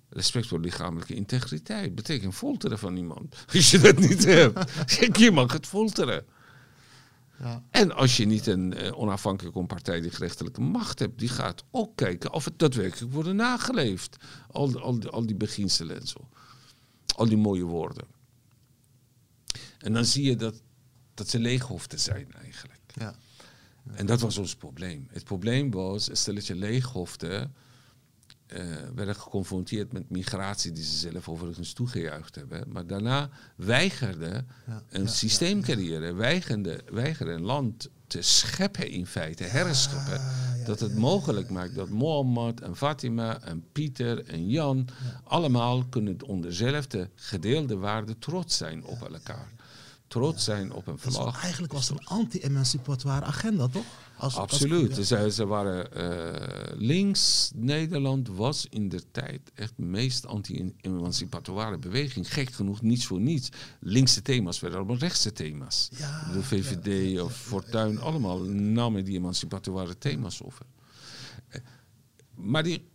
Respect 0.09 0.47
voor 0.47 0.61
lichamelijke 0.61 1.15
integriteit 1.15 1.95
betekent 1.95 2.35
folteren 2.35 2.79
van 2.79 2.97
iemand. 2.97 3.37
Als 3.53 3.71
je 3.71 3.79
dat 3.79 3.99
niet 3.99 4.25
hebt, 4.25 5.19
je 5.19 5.31
mag 5.31 5.53
het 5.53 5.67
folteren. 5.67 6.25
Ja. 7.39 7.63
En 7.71 7.93
als 7.93 8.17
je 8.17 8.27
niet 8.27 8.47
een 8.47 8.85
uh, 8.85 8.99
onafhankelijke 8.99 9.59
onpartijdige 9.59 10.19
rechterlijke 10.19 10.61
macht 10.61 10.99
hebt, 10.99 11.19
die 11.19 11.29
gaat 11.29 11.65
ook 11.71 11.97
kijken 11.97 12.33
of 12.33 12.45
het 12.45 12.59
daadwerkelijk 12.59 13.13
wordt 13.13 13.33
nageleefd. 13.33 14.17
Al, 14.51 14.81
al, 14.81 15.11
al 15.11 15.27
die 15.27 15.37
beginselen 15.37 16.01
en 16.01 16.07
zo. 16.07 16.29
Al 17.17 17.29
die 17.29 17.37
mooie 17.37 17.65
woorden. 17.65 18.05
En 19.79 19.93
dan 19.93 20.05
zie 20.05 20.25
je 20.25 20.37
dat, 20.37 20.63
dat 21.15 21.29
ze 21.29 21.39
leeg 21.39 21.63
hoeft 21.63 21.91
te 21.91 21.99
zijn 21.99 22.33
eigenlijk. 22.33 22.81
Ja. 22.95 23.15
En 23.93 24.07
dat 24.07 24.21
was 24.21 24.39
ons 24.39 24.57
probleem. 24.57 25.09
Het 25.11 25.25
probleem 25.25 25.71
was, 25.71 26.09
een 26.09 26.17
stelletje 26.17 26.55
leeghoften 26.55 27.55
uh, 28.53 28.61
werden 28.95 29.17
geconfronteerd 29.17 29.93
met 29.93 30.11
migratie 30.11 30.73
die 30.73 30.85
ze 30.85 30.97
zelf 30.97 31.29
overigens 31.29 31.73
toegejuicht 31.73 32.35
hebben. 32.35 32.65
Maar 32.69 32.87
daarna 32.87 33.31
weigerden 33.57 34.49
een 34.89 35.03
ja, 35.03 35.09
systeemcarrière, 35.09 36.13
weigerden, 36.13 36.81
weigerden 36.93 37.35
een 37.35 37.43
land 37.43 37.91
te 38.07 38.23
scheppen 38.23 38.91
in 38.91 39.07
feite, 39.07 39.45
herscheppen. 39.45 40.21
dat 40.65 40.81
het 40.81 40.97
mogelijk 40.97 41.51
maakt 41.51 41.75
dat 41.75 41.89
Mohammed 41.89 42.61
en 42.61 42.77
Fatima 42.77 43.41
en 43.41 43.65
Pieter 43.73 44.25
en 44.25 44.49
Jan 44.49 44.89
allemaal 45.25 45.85
kunnen 45.85 46.23
onder 46.23 46.51
dezelfde 46.51 47.11
gedeelde 47.15 47.77
waarde 47.77 48.19
trots 48.19 48.57
zijn 48.57 48.85
op 48.85 49.03
elkaar. 49.13 49.56
Trots 50.09 50.45
zijn 50.45 50.73
op 50.73 50.87
een 50.87 50.99
vlag. 50.99 51.43
eigenlijk 51.43 51.73
was 51.73 51.89
het 51.89 51.99
een 51.99 52.07
anti-emancipatoire 52.07 53.25
agenda, 53.25 53.67
toch? 53.69 53.85
Als- 54.19 54.35
Absoluut. 54.37 55.07
Ze, 55.07 55.31
ze 55.33 55.47
waren 55.47 55.93
eh, 55.93 56.77
links. 56.79 57.51
Nederland 57.55 58.29
was 58.29 58.67
in 58.71 58.89
de 58.89 59.11
tijd 59.11 59.41
echt 59.55 59.73
de 59.77 59.83
meest 59.85 60.27
anti-emancipatoire 60.27 61.79
beweging. 61.79 62.33
Gek 62.33 62.51
genoeg, 62.53 62.83
niets 62.83 63.07
voor 63.07 63.21
niets. 63.21 63.49
Linkse 63.81 64.23
thema's 64.23 64.61
werden 64.61 64.79
allemaal 64.79 64.97
rechtse 64.99 65.33
thema's. 65.33 65.89
Ja, 65.97 66.33
de 66.33 66.43
VVD 66.43 67.13
ja, 67.13 67.23
of 67.23 67.37
Fortuyn, 67.37 68.01
allemaal 68.01 68.39
namen 68.51 69.05
die 69.05 69.17
emancipatoire 69.17 69.99
thema's 69.99 70.43
over. 70.43 70.67
Eh, 71.49 71.61
Maar 72.35 72.63
die, 72.63 72.89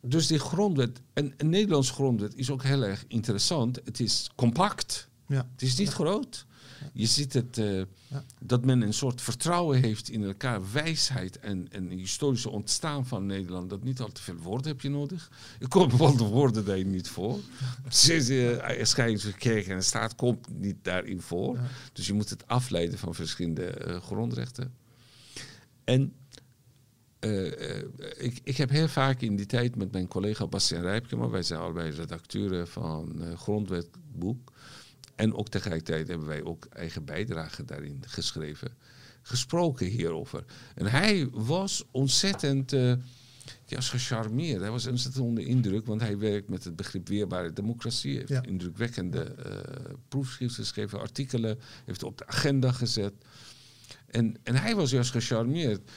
dus 0.00 0.26
die 0.26 0.38
grondwet, 0.38 1.00
en 1.12 1.34
een 1.36 1.48
Nederlands 1.48 1.90
grondwet 1.90 2.34
is 2.34 2.50
ook 2.50 2.62
heel 2.62 2.82
erg 2.82 3.04
interessant. 3.08 3.76
Het 3.84 4.00
is 4.00 4.30
compact. 4.34 5.08
Ja. 5.26 5.48
Het 5.52 5.62
is 5.62 5.76
niet 5.78 5.88
groot. 5.92 6.45
Je 6.92 7.06
ziet 7.06 7.32
het, 7.32 7.58
eh, 7.58 7.78
Ja. 8.08 8.24
dat 8.40 8.64
men 8.64 8.82
een 8.82 8.94
soort 8.94 9.20
vertrouwen 9.20 9.80
heeft 9.82 10.08
in 10.08 10.24
elkaar, 10.24 10.72
wijsheid 10.72 11.38
en, 11.38 11.66
en 11.70 11.88
historische 11.88 12.50
ontstaan 12.50 13.06
van 13.06 13.26
Nederland. 13.26 13.70
Dat 13.70 13.84
niet 13.84 14.00
al 14.00 14.12
te 14.12 14.22
veel 14.22 14.36
woorden 14.36 14.66
heb 14.66 14.80
je 14.80 14.88
nodig. 14.88 15.30
Ik 15.58 15.68
kom 15.68 15.96
wel 15.98 16.16
de 16.16 16.24
woorden 16.24 16.64
daar 16.64 16.84
niet 16.84 17.08
voor. 17.08 17.38
Sinds 17.88 18.30
uh, 18.30 19.68
en 19.68 19.76
de 19.76 19.80
staat 19.80 20.14
komt 20.14 20.48
niet 20.58 20.76
daarin 20.82 21.20
voor. 21.20 21.54
Ja. 21.54 21.68
Dus 21.92 22.06
je 22.06 22.12
moet 22.12 22.30
het 22.30 22.46
afleiden 22.46 22.98
van 22.98 23.14
verschillende 23.14 23.64
eh, 23.64 24.00
grondrechten. 24.00 24.74
En 25.84 26.12
eh, 27.18 27.78
ik, 28.16 28.40
ik 28.42 28.56
heb 28.56 28.70
heel 28.70 28.88
vaak 28.88 29.20
in 29.20 29.36
die 29.36 29.46
tijd 29.46 29.76
met 29.76 29.92
mijn 29.92 30.08
collega 30.08 30.46
Bastiaan 30.46 30.82
Rijpke, 30.82 31.16
maar 31.16 31.30
wij 31.30 31.42
zijn 31.42 31.60
allebei 31.60 31.90
redacteuren 31.90 32.68
van 32.68 33.22
eh 33.22 33.38
Grondwetboek. 33.38 34.52
En 35.16 35.34
ook 35.34 35.48
tegelijkertijd 35.48 36.08
hebben 36.08 36.26
wij 36.26 36.44
ook 36.44 36.64
eigen 36.64 37.04
bijdrage 37.04 37.64
daarin 37.64 38.02
geschreven, 38.06 38.76
gesproken 39.22 39.86
hierover. 39.86 40.44
En 40.74 40.86
hij 40.86 41.28
was 41.32 41.84
ontzettend 41.90 42.72
eh, 42.72 42.92
ja, 43.64 43.80
gecharmeerd. 43.80 44.60
Hij 44.60 44.70
was 44.70 44.86
ontzettend 44.86 45.24
onder 45.24 45.44
indruk, 45.44 45.86
want 45.86 46.00
hij 46.00 46.18
werkt 46.18 46.48
met 46.48 46.64
het 46.64 46.76
begrip 46.76 47.08
weerbare 47.08 47.52
democratie. 47.52 48.16
Heeft 48.16 48.28
Ja. 48.28 48.42
indrukwekkende 48.42 49.22
eh 49.22 49.94
proefschriften 50.08 50.64
geschreven, 50.64 51.00
artikelen, 51.00 51.58
heeft 51.84 52.02
op 52.02 52.18
de 52.18 52.26
agenda 52.26 52.72
gezet. 52.72 53.12
En, 54.06 54.36
en 54.42 54.54
hij 54.54 54.74
was 54.74 54.90
juist 54.90 55.10
gecharmeerd. 55.10 55.90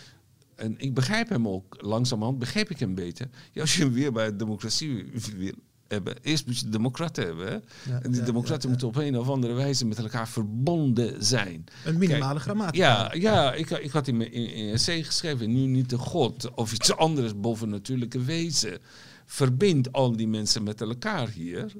En 0.56 0.80
ik 0.80 0.94
begrijp 0.94 1.30
hem 1.30 1.48
ook, 1.48 1.82
langzamerhand 1.82 2.40
begrijp 2.40 2.70
ik 2.70 2.80
hem 2.80 2.96
beter. 2.96 3.30
Ja, 3.52 3.62
als 3.62 3.76
je 3.78 3.84
een 3.84 3.94
weerbare 3.94 4.36
democratie 4.36 5.12
wil 5.38 5.54
hebben, 5.90 6.16
eerst 6.22 6.46
moet 6.46 6.60
je 6.60 6.70
democraten 6.70 7.26
hebben. 7.26 7.64
Ja, 7.86 8.02
en 8.02 8.12
die 8.12 8.20
ja, 8.20 8.26
democraten 8.26 8.62
ja, 8.62 8.70
moeten 8.70 8.88
op 8.88 8.96
een 8.96 9.18
of 9.18 9.30
andere 9.30 9.54
wijze 9.54 9.86
met 9.86 10.00
elkaar 10.00 10.28
verbonden 10.28 11.26
zijn. 11.26 11.64
Een 11.86 11.98
minimale 11.98 12.34
Kijk, 12.34 12.42
grammatica. 12.42 12.86
Ja, 12.86 13.14
ja 13.14 13.54
ik, 13.54 13.70
ik 13.70 13.92
had 13.92 14.08
in 14.08 14.18
mijn 14.18 14.32
in, 14.32 14.74
essay 14.74 15.04
geschreven, 15.04 15.54
nu 15.54 15.66
niet 15.66 15.90
de 15.90 15.98
God 15.98 16.54
of 16.56 16.74
iets 16.74 16.96
anders 16.96 17.40
bovennatuurlijke 17.40 18.24
wezen. 18.24 18.80
Verbindt 19.26 19.92
al 19.92 20.16
die 20.16 20.28
mensen 20.28 20.64
met 20.64 20.82
elkaar 20.82 21.30
hier. 21.30 21.72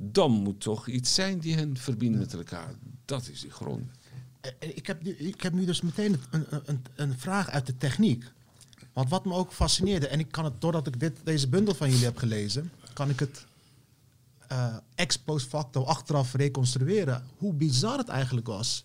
Dan 0.00 0.30
moet 0.30 0.60
toch 0.60 0.88
iets 0.88 1.14
zijn 1.14 1.38
die 1.38 1.54
hen 1.54 1.76
verbindt 1.76 2.18
met 2.18 2.34
elkaar. 2.34 2.74
Dat 3.04 3.28
is 3.32 3.40
die 3.40 3.50
grond. 3.50 3.84
Eh, 4.40 4.68
Ik 4.74 4.86
heb, 4.86 5.02
nu, 5.02 5.10
ik 5.10 5.42
heb 5.42 5.52
nu 5.52 5.64
dus 5.64 5.80
meteen 5.80 6.16
een, 6.30 6.46
een, 6.64 6.82
een 6.94 7.18
vraag 7.18 7.50
uit 7.50 7.66
de 7.66 7.76
techniek. 7.76 8.24
Want 8.92 9.08
wat 9.08 9.24
me 9.24 9.34
ook 9.34 9.52
fascineerde, 9.52 10.06
en 10.08 10.18
ik 10.18 10.30
kan 10.30 10.44
het 10.44 10.60
doordat 10.60 10.86
ik 10.86 11.00
dit, 11.00 11.16
deze 11.24 11.48
bundel 11.48 11.74
van 11.74 11.90
jullie 11.90 12.04
heb 12.04 12.16
gelezen, 12.16 12.70
kan 12.92 13.10
ik 13.10 13.20
het 13.20 13.46
eh, 14.52 14.76
ex 14.94 15.16
post 15.16 15.46
facto 15.46 15.84
achteraf 15.84 16.34
reconstrueren. 16.34 17.24
Hoe 17.36 17.54
bizar 17.54 17.98
het 17.98 18.08
eigenlijk 18.08 18.46
was. 18.46 18.82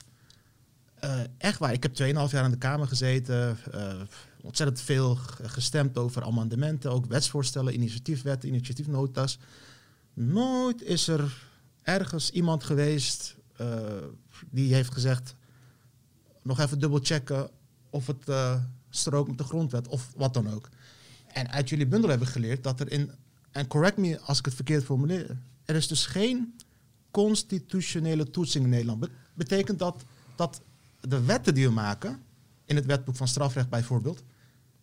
Eh, 0.99 1.19
echt 1.37 1.59
waar, 1.59 1.73
ik 1.73 1.83
heb 1.83 1.93
2,5 1.93 2.31
jaar 2.31 2.45
in 2.45 2.51
de 2.51 2.57
Kamer 2.57 2.87
gezeten, 2.87 3.57
eh, 3.71 4.01
ontzettend 4.41 4.81
veel 4.81 5.15
gestemd 5.41 5.97
over 5.97 6.23
amendementen, 6.23 6.91
ook 6.91 7.05
wetsvoorstellen, 7.05 7.73
initiatiefwetten, 7.73 8.49
initiatiefnota's. 8.49 9.39
Nooit 10.13 10.81
is 10.81 11.07
er 11.07 11.47
ergens 11.81 12.29
iemand 12.29 12.63
geweest 12.63 13.35
die 14.49 14.73
heeft 14.73 14.93
gezegd, 14.93 15.35
nog 16.41 16.59
even 16.59 16.79
dubbel 16.79 16.99
checken 17.03 17.49
of 17.89 18.07
het 18.07 18.23
strookt 18.89 19.29
met 19.29 19.37
de 19.37 19.43
grondwet 19.43 19.87
of 19.87 20.11
wat 20.15 20.33
dan 20.33 20.53
ook. 20.53 20.69
En 21.27 21.49
uit 21.49 21.69
jullie 21.69 21.87
bundel 21.87 22.09
heb 22.09 22.21
ik 22.21 22.27
geleerd 22.27 22.63
dat 22.63 22.79
er 22.79 22.91
in, 22.91 23.11
en 23.51 23.67
correct 23.67 23.97
me 23.97 24.19
als 24.19 24.39
ik 24.39 24.45
het 24.45 24.53
verkeerd 24.53 24.83
formuleer, 24.83 25.37
er 25.65 25.75
is 25.75 25.87
dus 25.87 26.05
geen 26.05 26.53
constitutionele 27.11 28.29
toetsing 28.31 28.63
in 28.63 28.69
Nederland. 28.69 28.99
Be- 28.99 29.09
betekent 29.33 29.79
dat 29.79 30.03
dat 30.35 30.61
de 31.01 31.23
wetten 31.23 31.53
die 31.53 31.67
we 31.67 31.73
maken, 31.73 32.21
in 32.65 32.75
het 32.75 32.85
wetboek 32.85 33.15
van 33.15 33.27
strafrecht 33.27 33.69
bijvoorbeeld, 33.69 34.23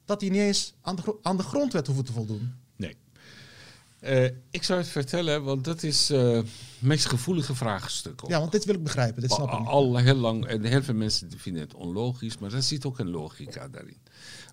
dat 0.04 0.20
die 0.20 0.30
niet 0.30 0.40
eens 0.40 0.74
aan 0.80 0.96
de, 0.96 1.02
gro- 1.02 1.18
aan 1.22 1.36
de 1.36 1.42
grondwet 1.42 1.86
hoeven 1.86 2.04
te 2.04 2.12
voldoen. 2.12 2.52
Nee. 2.76 2.96
Eh, 4.00 4.24
ik 4.50 4.62
zou 4.62 4.78
het 4.80 4.88
vertellen, 4.88 5.44
want 5.44 5.64
dat 5.64 5.82
is 5.82 6.10
eh, 6.10 6.32
het 6.32 6.46
meest 6.78 7.06
gevoelige 7.06 7.54
vraagstuk. 7.54 8.24
ook. 8.24 8.30
Ja, 8.30 8.38
want 8.40 8.52
dit 8.52 8.64
wil 8.64 8.74
ik 8.74 8.82
begrijpen, 8.82 9.20
dit 9.22 9.32
snap 9.32 9.48
ik 9.48 9.54
al, 9.54 9.66
al 9.66 9.96
heel 9.96 10.14
lang, 10.14 10.46
en 10.46 10.64
heel 10.64 10.82
veel 10.82 10.94
mensen 10.94 11.30
vinden 11.36 11.62
het 11.62 11.74
onlogisch, 11.74 12.38
maar 12.38 12.52
er 12.52 12.62
zit 12.62 12.86
ook 12.86 12.98
een 12.98 13.10
logica 13.10 13.68
daarin. 13.68 13.96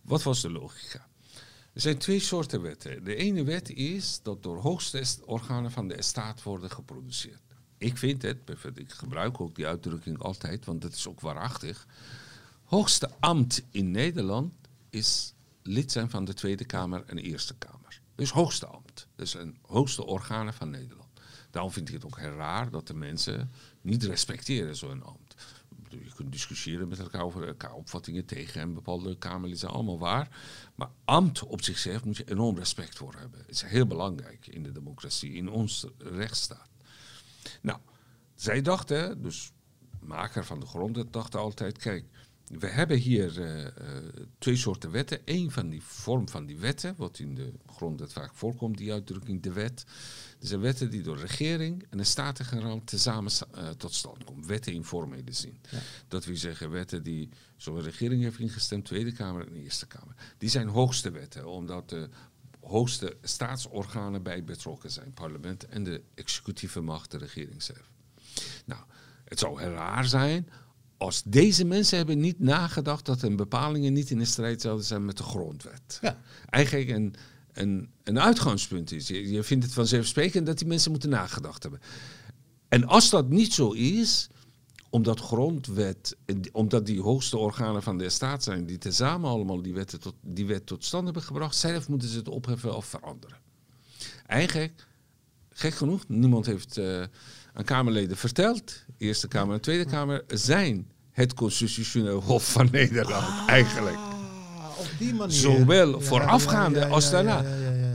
Wat 0.03 0.23
was 0.23 0.41
de 0.41 0.49
logica? 0.51 1.07
Er 1.73 1.81
zijn 1.81 1.97
twee 1.97 2.19
soorten 2.19 2.61
wetten. 2.61 3.03
De 3.03 3.15
ene 3.15 3.43
wet 3.43 3.69
is 3.69 4.19
dat 4.23 4.43
door 4.43 4.57
hoogste 4.57 5.03
organen 5.25 5.71
van 5.71 5.87
de 5.87 6.01
staat 6.01 6.43
worden 6.43 6.71
geproduceerd. 6.71 7.41
Ik 7.77 7.97
vind 7.97 8.21
het, 8.21 8.37
ik 8.73 8.91
gebruik 8.91 9.41
ook 9.41 9.55
die 9.55 9.67
uitdrukking 9.67 10.19
altijd, 10.19 10.65
want 10.65 10.81
dat 10.81 10.93
is 10.93 11.07
ook 11.07 11.19
waarachtig. 11.19 11.87
Hoogste 12.63 13.09
ambt 13.19 13.63
in 13.71 13.91
Nederland 13.91 14.53
is 14.89 15.33
lid 15.61 15.91
zijn 15.91 16.09
van 16.09 16.25
de 16.25 16.33
Tweede 16.33 16.65
Kamer 16.65 17.03
en 17.05 17.17
Eerste 17.17 17.55
Kamer. 17.57 18.01
Dus 18.15 18.31
hoogste 18.31 18.65
ambt. 18.65 19.07
Dus 19.15 19.33
een 19.33 19.57
hoogste 19.61 20.05
organen 20.05 20.53
van 20.53 20.69
Nederland. 20.69 21.09
Daarom 21.51 21.71
vind 21.71 21.87
ik 21.87 21.93
het 21.93 22.05
ook 22.05 22.19
heel 22.19 22.35
raar 22.35 22.69
dat 22.69 22.87
de 22.87 22.93
mensen 22.93 23.51
niet 23.81 24.03
respecteren 24.03 24.75
zo'n 24.75 25.03
ambt. 25.03 25.35
Je 25.89 26.11
kunt 26.15 26.31
discussiëren 26.31 26.87
met 26.87 26.99
elkaar 26.99 27.21
over 27.21 27.47
elkaar 27.47 27.73
opvattingen 27.73 28.25
tegen 28.25 28.61
en 28.61 28.73
bepaalde 28.73 29.17
Kamerleden 29.17 29.57
zijn 29.57 29.71
allemaal 29.71 29.99
waar. 29.99 30.29
Maar 30.81 30.89
ambt 31.05 31.43
op 31.43 31.63
zichzelf 31.63 32.05
moet 32.05 32.17
je 32.17 32.31
enorm 32.31 32.57
respect 32.57 32.97
voor 32.97 33.15
hebben. 33.17 33.39
Het 33.39 33.49
is 33.49 33.61
heel 33.61 33.87
belangrijk 33.87 34.47
in 34.47 34.63
de 34.63 34.71
democratie, 34.71 35.33
in 35.33 35.49
onze 35.49 35.93
rechtsstaat. 35.97 36.69
Nou, 37.61 37.79
zij 38.35 38.61
dachten, 38.61 39.21
dus 39.21 39.51
maker 39.99 40.45
van 40.45 40.59
de 40.59 40.65
grondwet 40.65 41.13
dacht 41.13 41.35
altijd, 41.35 41.77
kijk, 41.77 42.05
we 42.45 42.67
hebben 42.67 42.97
hier 42.97 43.41
eh, 43.41 43.65
eh, 43.67 43.73
twee 44.37 44.55
soorten 44.55 44.91
wetten. 44.91 45.19
Eén 45.25 45.51
van 45.51 45.69
die 45.69 45.81
vorm 45.81 46.29
van 46.29 46.45
die 46.45 46.57
wetten, 46.57 46.93
wat 46.97 47.19
in 47.19 47.35
de 47.35 47.53
grondwet 47.65 48.13
vaak 48.13 48.33
voorkomt, 48.33 48.77
die 48.77 48.91
uitdrukking 48.91 49.41
de 49.41 49.51
wet. 49.51 49.85
Dat 50.41 50.49
zijn 50.49 50.61
wetten 50.61 50.89
die 50.89 51.01
door 51.01 51.17
regering 51.17 51.85
en 51.89 51.97
de 51.97 52.03
statengeneraal 52.03 52.83
tezamen 52.83 53.31
eh, 53.51 53.69
tot 53.69 53.93
stand 53.93 54.23
komen. 54.23 54.47
Wetten 54.47 54.73
in 54.73 54.83
formele 54.83 55.33
zin. 55.33 55.59
Dat 56.07 56.25
wil 56.25 56.37
zeggen 56.37 56.69
wetten 56.71 57.03
die 57.03 57.29
zo'n 57.57 57.81
regering 57.81 58.23
heeft 58.23 58.39
ingestemd, 58.39 58.85
Tweede 58.85 59.11
Kamer 59.11 59.47
en 59.47 59.55
Eerste 59.55 59.87
Kamer. 59.87 60.15
Die 60.37 60.49
zijn 60.49 60.67
hoogste 60.67 61.11
wetten, 61.11 61.47
omdat 61.47 61.89
de 61.89 62.09
hoogste 62.59 63.17
staatsorganen 63.21 64.23
bij 64.23 64.43
betrokken 64.43 64.91
zijn. 64.91 65.13
Parlement 65.13 65.65
en 65.65 65.83
de 65.83 66.01
executieve 66.13 66.81
macht, 66.81 67.11
de 67.11 67.17
regering 67.17 67.63
zelf. 67.63 67.89
Nou, 68.65 68.81
het 69.25 69.39
zou 69.39 69.61
heel 69.61 69.71
raar 69.71 70.05
zijn 70.05 70.47
als 71.01 71.23
deze 71.25 71.65
mensen 71.65 71.97
hebben 71.97 72.19
niet 72.19 72.39
nagedacht 72.39 73.05
dat 73.05 73.21
hun 73.21 73.35
bepalingen 73.35 73.93
niet 73.93 74.09
in 74.09 74.17
de 74.17 74.25
strijd 74.25 74.61
zouden 74.61 74.85
zijn 74.85 75.05
met 75.05 75.17
de 75.17 75.23
grondwet. 75.23 75.97
Ja. 76.01 76.17
Eigenlijk 76.49 76.89
een, 76.97 77.15
een, 77.53 77.89
een 78.03 78.19
uitgangspunt 78.19 78.91
is. 78.91 79.07
Je, 79.07 79.31
je 79.31 79.43
vindt 79.43 79.63
het 79.63 79.73
vanzelfsprekend 79.73 80.45
dat 80.45 80.57
die 80.57 80.67
mensen 80.67 80.91
moeten 80.91 81.09
nagedacht 81.09 81.63
hebben. 81.63 81.81
En 82.67 82.85
als 82.85 83.09
dat 83.09 83.29
niet 83.29 83.53
zo 83.53 83.71
is, 83.71 84.29
omdat 84.89 85.19
grondwet, 85.19 86.17
omdat 86.51 86.85
die 86.85 87.01
hoogste 87.01 87.37
organen 87.37 87.83
van 87.83 87.97
de 87.97 88.09
staat 88.09 88.43
zijn, 88.43 88.65
die 88.65 88.77
tezamen 88.77 89.29
allemaal 89.29 89.61
die, 89.61 89.73
wetten 89.73 89.99
tot, 89.99 90.15
die 90.21 90.45
wet 90.45 90.65
tot 90.65 90.85
stand 90.85 91.03
hebben 91.03 91.23
gebracht, 91.23 91.55
zelf 91.55 91.87
moeten 91.87 92.09
ze 92.09 92.17
het 92.17 92.27
opheffen 92.27 92.75
of 92.75 92.85
veranderen. 92.85 93.37
Eigenlijk, 94.25 94.87
gek 95.49 95.73
genoeg, 95.73 96.07
niemand 96.07 96.45
heeft 96.45 96.77
eh, 96.77 97.03
aan 97.53 97.63
Kamerleden 97.63 98.17
verteld, 98.17 98.85
Eerste 98.97 99.27
Kamer 99.27 99.53
en 99.53 99.61
Tweede 99.61 99.85
Kamer 99.85 100.23
zijn 100.27 100.91
het 101.11 101.33
constitutioneel 101.33 102.21
hof 102.21 102.51
van 102.51 102.67
Nederland, 102.71 103.47
eigenlijk. 103.47 103.95
Ah, 103.95 104.05
op 104.05 104.10
die 105.01 105.13
manier. 105.13 105.35
Zowel 105.35 106.01
voorafgaande 106.01 106.85
als 106.87 107.11
daarna. 107.11 107.43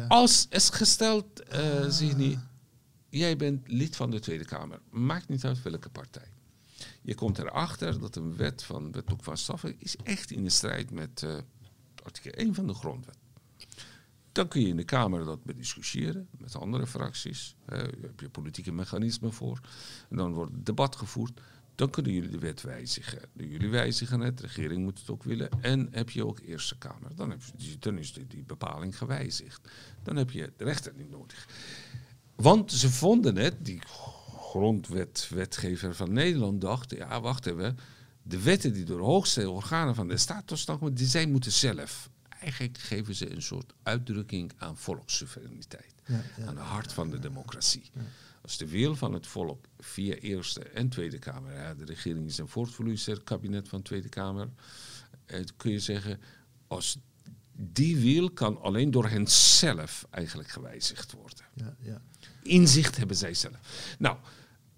Als 0.08 0.46
is 0.50 0.68
gesteld, 0.70 1.42
eh 1.42 1.84
Zigny, 1.88 2.38
jij 3.08 3.36
bent 3.36 3.68
lid 3.68 3.96
van 3.96 4.10
de 4.10 4.20
Tweede 4.20 4.44
Kamer. 4.44 4.80
Maakt 4.90 5.28
niet 5.28 5.44
uit 5.44 5.62
welke 5.62 5.88
partij. 5.88 6.28
Je 7.02 7.14
komt 7.14 7.38
erachter 7.38 8.00
dat 8.00 8.16
een 8.16 8.36
wet 8.36 8.62
van 8.64 8.92
wetboek 8.92 9.24
van 9.24 9.36
straffen 9.36 9.74
is 9.78 9.96
echt 10.02 10.30
in 10.30 10.42
de 10.42 10.50
strijd 10.50 10.90
met 10.90 11.22
eh, 11.22 11.36
artikel 12.04 12.30
1 12.30 12.54
van 12.54 12.66
de 12.66 12.74
grondwet. 12.74 13.16
Dan 14.32 14.48
kun 14.48 14.60
je 14.60 14.68
in 14.68 14.76
de 14.76 14.84
Kamer 14.84 15.24
dat 15.24 15.44
bediscussiëren 15.44 16.28
met 16.38 16.56
andere 16.56 16.86
fracties. 16.86 17.56
Eh, 17.66 17.78
Daar 17.78 17.88
heb 18.00 18.20
je 18.20 18.28
politieke 18.28 18.72
mechanismen 18.72 19.32
voor. 19.32 19.60
En 20.10 20.16
dan 20.16 20.32
wordt 20.32 20.52
het 20.52 20.66
debat 20.66 20.96
gevoerd. 20.96 21.40
Dan 21.76 21.90
kunnen 21.90 22.12
jullie 22.12 22.30
de 22.30 22.38
wet 22.38 22.62
wijzigen. 22.62 23.18
Jullie 23.32 23.68
wijzigen 23.68 24.20
het, 24.20 24.38
de 24.38 24.46
regering 24.46 24.82
moet 24.82 24.98
het 24.98 25.10
ook 25.10 25.22
willen. 25.22 25.48
En 25.60 25.88
heb 25.90 26.10
je 26.10 26.26
ook 26.26 26.40
Eerste 26.40 26.78
Kamer. 26.78 27.14
Dan, 27.14 27.30
heb 27.30 27.40
je, 27.56 27.78
dan 27.78 27.98
is 27.98 28.12
die, 28.12 28.26
die 28.26 28.44
bepaling 28.44 28.98
gewijzigd. 28.98 29.68
Dan 30.02 30.16
heb 30.16 30.30
je 30.30 30.52
de 30.56 30.64
rechter 30.64 30.92
niet 30.96 31.10
nodig. 31.10 31.48
Want 32.34 32.72
ze 32.72 32.90
vonden 32.90 33.36
het, 33.36 33.54
die 33.58 33.80
grondwetwetgever 34.36 35.94
van 35.94 36.12
Nederland 36.12 36.60
dacht, 36.60 36.90
ja 36.90 37.20
wacht 37.20 37.46
even, 37.46 37.78
de 38.22 38.42
wetten 38.42 38.72
die 38.72 38.84
door 38.84 38.98
de 38.98 39.04
hoogste 39.04 39.50
organen 39.50 39.94
van 39.94 40.08
de 40.08 40.16
staat 40.16 40.46
tot 40.46 40.58
stand 40.58 40.78
komen, 40.78 40.94
die 40.94 41.06
zij 41.06 41.26
moeten 41.26 41.52
zelf. 41.52 42.10
Eigenlijk 42.28 42.78
geven 42.78 43.14
ze 43.14 43.32
een 43.34 43.42
soort 43.42 43.72
uitdrukking 43.82 44.52
aan 44.58 44.76
volkssoevereiniteit. 44.76 45.94
Ja, 46.06 46.22
ja. 46.36 46.46
aan 46.46 46.56
het 46.56 46.66
hart 46.66 46.92
van 46.92 47.10
de 47.10 47.18
democratie. 47.18 47.90
Als 48.46 48.56
de 48.56 48.68
wil 48.68 48.96
van 48.96 49.12
het 49.12 49.26
volk 49.26 49.64
via 49.78 50.14
Eerste 50.14 50.60
en 50.60 50.88
Tweede 50.88 51.18
Kamer, 51.18 51.52
ja, 51.52 51.74
de 51.74 51.84
regering 51.84 52.26
is 52.26 52.38
een 52.38 52.48
voortvloeister, 52.48 53.22
kabinet 53.22 53.68
van 53.68 53.82
Tweede 53.82 54.08
Kamer, 54.08 54.48
eh, 55.24 55.44
kun 55.56 55.70
je 55.70 55.78
zeggen, 55.80 56.20
als 56.66 56.98
die 57.52 57.96
wil 57.96 58.30
kan 58.30 58.60
alleen 58.60 58.90
door 58.90 59.08
hen 59.08 59.26
zelf 59.26 60.06
eigenlijk 60.10 60.48
gewijzigd 60.48 61.12
worden. 61.12 61.44
Ja, 61.54 61.76
ja. 61.80 62.02
Inzicht 62.42 62.96
hebben 62.96 63.16
zij 63.16 63.34
zelf. 63.34 63.96
Nou, 63.98 64.16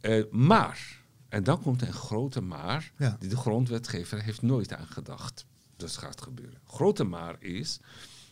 eh, 0.01 0.25
maar, 0.31 1.03
en 1.29 1.45
dan 1.45 1.63
komt 1.63 1.83
een 1.83 1.93
grote 1.93 2.41
maar, 2.41 2.93
Ja. 2.99 3.17
die 3.21 3.29
de 3.29 3.37
grondwetgever 3.37 4.23
heeft 4.23 4.43
nooit 4.43 4.75
aan 4.75 4.87
gedacht. 4.87 5.47
Dat 5.77 5.97
gaat 5.97 6.23
gebeuren. 6.23 6.61
Grote 6.65 7.05
maar 7.05 7.43
is, 7.43 7.79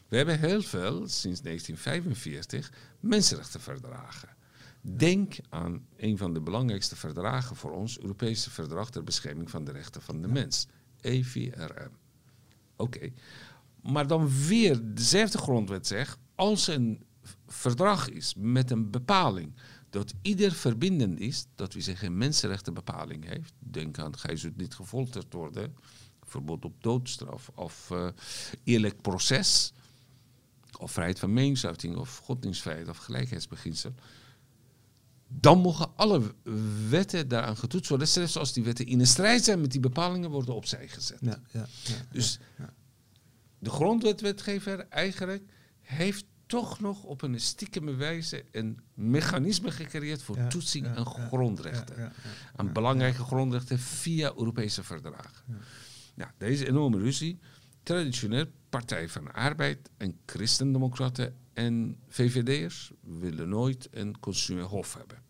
we 0.09 0.16
hebben 0.16 0.39
heel 0.39 0.62
veel, 0.62 1.09
sinds 1.09 1.41
1945, 1.41 2.72
mensenrechtenverdragen. 3.01 4.36
Denk 4.89 5.37
aan 5.49 5.87
een 5.97 6.18
van 6.18 6.34
de 6.34 6.41
belangrijkste 6.41 6.97
verdragen 6.97 7.57
voor 7.57 7.72
ons, 7.72 8.01
Europese 8.01 8.51
Verdrag 8.51 8.91
ter 8.91 9.05
Bescherming 9.05 9.51
van 9.51 9.64
de 9.64 9.72
Rechten 9.72 10.03
van 10.03 10.22
de 10.22 10.28
Mens, 10.28 10.66
EVRM. 11.01 11.91
Oké. 12.76 13.12
Maar 13.82 14.07
dan 14.07 14.47
weer 14.47 14.80
dezelfde 14.95 15.39
grondwet 15.39 15.87
zegt, 15.87 16.18
als 16.34 16.66
een 16.66 17.05
verdrag 17.47 18.09
is 18.09 18.34
met 18.37 18.70
een 18.70 18.91
bepaling 18.91 19.55
dat 19.91 20.14
ieder 20.22 20.53
verbindend 20.53 21.20
is, 21.20 21.47
dat 21.55 21.72
wie 21.72 21.82
zich 21.82 21.99
geen 21.99 22.18
mensenrechtenbepaling 22.18 23.28
heeft, 23.28 23.53
denk 23.59 23.99
aan 23.99 24.18
gij 24.18 24.37
zult 24.37 24.57
niet 24.57 24.74
gefolterd 24.74 25.32
worden, 25.32 25.76
verbod 26.22 26.64
op 26.64 26.82
doodstraf 26.82 27.51
of 27.55 27.91
eh, 27.91 28.09
eerlijk 28.64 29.01
proces, 29.01 29.72
of 30.78 30.93
vrijheid 30.93 31.18
van 31.18 31.32
meningsuiting 31.32 31.97
of 31.97 32.18
godsdienstvrijheid 32.18 32.89
of 32.89 32.97
gelijkheidsbeginsel, 32.97 33.95
dan 35.29 35.59
mogen 35.59 35.97
alle 35.97 36.35
wetten 36.89 37.29
daaraan 37.29 37.57
getoetst 37.57 37.89
worden, 37.89 38.09
zelfs 38.09 38.37
als 38.37 38.53
die 38.53 38.64
wetten 38.64 38.87
in 38.87 39.01
een 39.01 39.07
strijd 39.07 39.45
zijn 39.45 39.61
met 39.61 39.70
die 39.70 39.81
bepalingen, 39.81 40.31
worden 40.31 40.55
opzij 40.55 40.89
gezet. 40.89 41.18
Ja, 41.20 41.41
ja, 41.51 41.66
ja. 41.85 41.95
Dus 42.12 42.39
de 43.59 43.70
grondwetwetgever 43.70 44.89
eigenlijk 44.89 45.43
heeft 45.81 46.24
toch 46.47 46.81
nog 46.81 47.03
op 47.03 47.22
een 47.22 47.41
stiekeme 47.41 47.95
wijze 47.95 48.45
een 48.53 48.81
mechanisme 48.95 49.70
gecreëerd 49.70 50.22
voor 50.22 50.47
toetsing 50.47 50.87
aan 50.87 51.07
grondrechten. 51.07 52.12
Aan 52.57 52.72
belangrijke 52.72 53.22
grondrechten 53.22 53.79
via 53.79 54.33
Europese 54.37 54.83
verdragen. 54.83 55.45
Nou, 56.14 56.31
deze 56.39 56.68
enorme 56.68 56.99
ruzie, 56.99 57.39
traditioneel 57.83 58.47
Partij 58.68 59.09
van 59.09 59.24
de 59.24 59.33
Arbeid 59.33 59.91
en 59.97 60.18
Christendemocraten 60.27 61.35
en 61.57 61.97
VVD'ers 62.09 62.93
willen 63.01 63.49
nooit 63.49 63.89
een 63.91 64.21
constitutioneel 64.21 64.69
hof 64.69 64.95
hebben. 64.95 65.23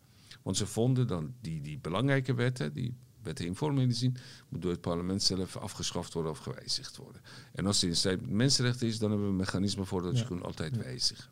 Want 0.42 0.56
ze 0.56 0.66
vonden 0.66 1.06
dan 1.06 1.34
die, 1.40 1.60
die 1.60 1.78
belangrijke 1.78 2.34
wetten, 2.34 2.72
die 2.72 2.94
wetten 3.22 3.46
in 3.46 3.54
vorming 3.54 3.94
zien, 3.94 4.16
moet 4.48 4.62
door 4.62 4.70
het 4.70 4.80
parlement 4.80 5.22
zelf 5.22 5.56
afgeschaft 5.56 6.12
worden 6.12 6.30
of 6.32 6.38
gewijzigd 6.38 6.96
worden. 6.96 7.22
En 7.52 7.66
als 7.66 7.80
die 7.80 7.88
in 7.88 7.96
strijd 7.96 8.20
met 8.20 8.30
mensenrechten 8.30 8.86
is, 8.86 8.98
dan 8.98 9.08
hebben 9.10 9.26
we 9.26 9.32
een 9.32 9.38
mechanisme 9.38 9.84
voor 9.84 10.02
dat 10.02 10.12
Ja. 10.14 10.18
je 10.18 10.26
kunt 10.26 10.42
altijd 10.42 10.76
wijzigen. 10.76 11.30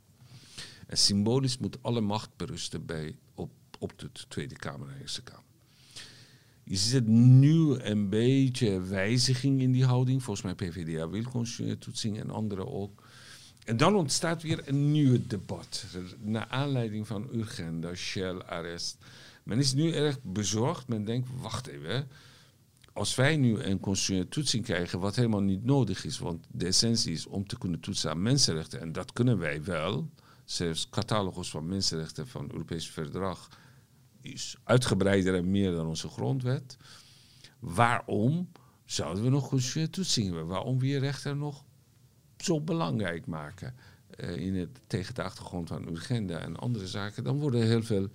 En 0.87 0.97
symbolisch 0.99 1.59
moet 1.59 1.83
alle 1.83 2.01
macht 2.01 2.37
berusten 2.37 2.87
bij, 2.87 3.19
op, 3.35 3.51
op 3.79 3.99
de 3.99 4.11
Tweede 4.29 4.57
Kamer 4.57 4.89
en 4.89 5.01
Eerste 5.01 5.23
Kamer. 5.23 5.43
Je 6.65 6.77
ziet 6.77 6.93
het 6.93 7.07
nu 7.07 7.75
een 7.75 8.09
beetje 8.09 8.81
wijziging 8.81 9.61
in 9.61 9.73
die 9.73 9.85
houding. 9.85 10.23
Volgens 10.23 10.47
mij 10.47 10.55
PvdA 10.55 11.09
wil 11.09 11.23
constitutionele 11.23 11.79
toetsing 11.79 12.19
en 12.19 12.31
anderen 12.31 12.73
ook. 12.73 13.03
En 13.65 13.77
dan 13.77 13.95
ontstaat 13.95 14.43
weer 14.43 14.69
een 14.69 14.93
nieuw 14.93 15.19
debat. 15.27 15.85
Naar 16.21 16.47
aanleiding 16.47 17.07
van 17.07 17.29
Urgenda, 17.33 17.95
Shell, 17.95 18.39
arrest. 18.39 18.97
Men 19.43 19.59
is 19.59 19.73
nu 19.73 19.93
erg 19.93 20.19
bezorgd. 20.23 20.89
Men 20.89 21.05
denkt, 21.05 21.29
wacht 21.41 21.67
even. 21.67 22.09
Als 22.93 23.15
wij 23.15 23.37
nu 23.37 23.59
een 23.62 23.81
constitutionele 23.81 24.29
toetsing 24.29 24.65
krijgen, 24.65 25.01
wat 25.01 25.17
helemaal 25.17 25.43
niet 25.43 25.65
nodig 25.65 26.05
is, 26.05 26.19
want 26.19 26.47
de 26.51 26.67
essentie 26.67 27.12
is 27.12 27.27
om 27.27 27.47
te 27.47 27.59
kunnen 27.59 27.81
toetsen 27.81 28.11
aan 28.11 28.23
mensenrechten, 28.23 28.81
en 28.81 28.93
dat 28.93 29.12
kunnen 29.12 29.39
wij 29.39 29.65
wel, 29.65 30.11
zelfs 30.45 30.89
catalogus 30.91 31.51
van 31.51 31.67
mensenrechten 31.67 32.29
van 32.29 32.43
het 32.43 32.53
Europees 32.53 32.91
Verdrag 32.91 33.49
is 34.21 34.57
uitgebreider 34.65 35.35
en 35.35 35.51
meer 35.51 35.73
dan 35.73 35.87
onze 35.87 36.09
grondwet. 36.09 36.77
Waarom 37.59 38.49
zouden 38.85 39.25
we 39.25 39.31
nog 39.31 39.49
constitutionele 39.49 39.91
toetsing 39.91 40.27
hebben? 40.27 40.47
Waarom 40.47 40.79
we 40.79 40.87
je 40.87 40.99
rechten 40.99 41.39
nog 41.39 41.65
zo 42.45 42.61
belangrijk 42.61 43.27
maken 43.27 43.75
eh, 44.11 44.37
in 44.37 44.55
het, 44.55 44.81
tegen 44.87 45.15
de 45.15 45.23
achtergrond 45.23 45.69
van 45.69 45.89
Urgenda 45.89 46.39
en 46.39 46.57
andere 46.57 46.87
zaken? 46.87 47.25
Dan 47.25 47.39
worden 47.39 47.67
heel 47.67 47.83
veel, 47.83 48.09